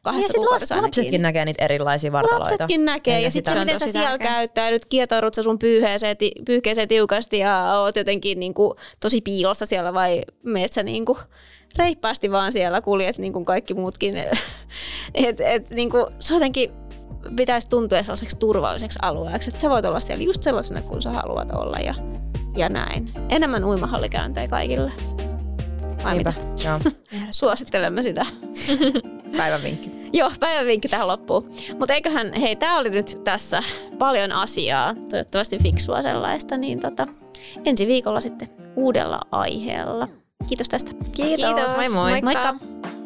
ja 0.06 0.12
sitten 0.22 0.44
laps, 0.50 0.72
lapsetkin 0.72 1.22
näkee 1.22 1.46
niitä 1.46 1.66
erilaisia 1.66 2.12
vartaloita. 2.12 2.50
Lapsetkin 2.50 2.86
näkee 2.86 3.16
Eikä 3.16 3.28
ja 3.28 3.32
sitten 3.32 3.54
se, 3.54 3.60
miten 3.60 3.80
sä 3.80 3.88
siellä 3.88 4.10
tärkeä. 4.10 4.28
käyttäydyt, 4.28 4.86
kietoudut 4.86 5.34
sä 5.34 5.44
sun 5.44 5.60
pyyheeseen, 5.60 6.18
pyyhkeeseen 6.46 6.88
tiukasti 6.88 7.40
ja 7.40 7.72
oot 7.80 7.96
jotenkin 7.96 8.40
niinku 8.40 8.76
tosi 9.00 9.22
piilossa 9.22 9.66
siellä 9.66 9.94
vai 9.94 10.22
meet 10.44 10.74
sä 10.74 10.84
niinku 10.84 11.18
reippaasti 11.78 12.32
vaan 12.32 12.52
siellä 12.52 12.82
kuljet 12.82 13.18
niin 13.18 13.34
kuin 13.34 13.46
kaikki 13.46 13.74
muutkin. 13.74 14.18
et, 15.14 15.40
et, 15.40 15.70
niinku, 15.70 16.08
se 16.20 16.34
jotenkin 16.34 16.72
pitäisi 17.36 17.70
tuntua 17.70 18.04
sellaiseksi 18.04 18.38
turvalliseksi 18.40 19.00
alueeksi, 19.02 19.50
että 19.50 19.62
sä 19.62 19.70
voit 19.70 19.86
olla 19.86 20.00
siellä 20.00 20.24
just 20.24 20.44
sellaisena 20.44 20.82
kuin 20.82 21.02
sä 21.02 21.10
haluat 21.10 21.52
olla 21.52 21.78
ja, 21.80 21.96
ja 22.58 22.70
näin. 22.70 23.12
Enemmän 23.30 23.66
uimahallikäyntejä 23.66 24.48
kaikille. 24.48 24.92
Vai 26.04 26.14
Niinpä, 26.14 26.34
mitä? 26.38 26.70
Joo. 26.70 26.80
Suosittelemme 27.32 28.04
sitä. 28.04 28.26
Päivän 29.38 29.64
vinkki. 29.64 29.92
Joo, 30.14 30.32
päivän 30.40 30.66
vinkki 30.66 30.88
tähän 30.88 31.08
loppuun. 31.08 31.50
Mutta 31.80 31.94
eiköhän, 31.94 32.34
hei, 32.34 32.56
tämä 32.56 32.80
oli 32.80 32.90
nyt 32.90 33.22
tässä 33.24 33.64
paljon 33.98 34.32
asiaa, 34.32 34.96
toivottavasti 35.10 35.58
fiksua 35.60 36.02
sellaista, 36.02 36.58
niin 36.58 36.80
tota, 36.80 37.08
ensi 37.66 37.88
viikolla 37.88 38.22
sitten 38.22 38.50
uudella 38.76 39.20
aiheella. 39.32 40.08
Kiitos 40.48 40.70
tästä. 40.70 40.92
Kiitos, 41.16 41.46
Kiitos 41.46 41.76
moi 41.76 41.90
moi. 41.90 42.22
Moikka. 42.22 42.54
Moikka. 42.54 42.99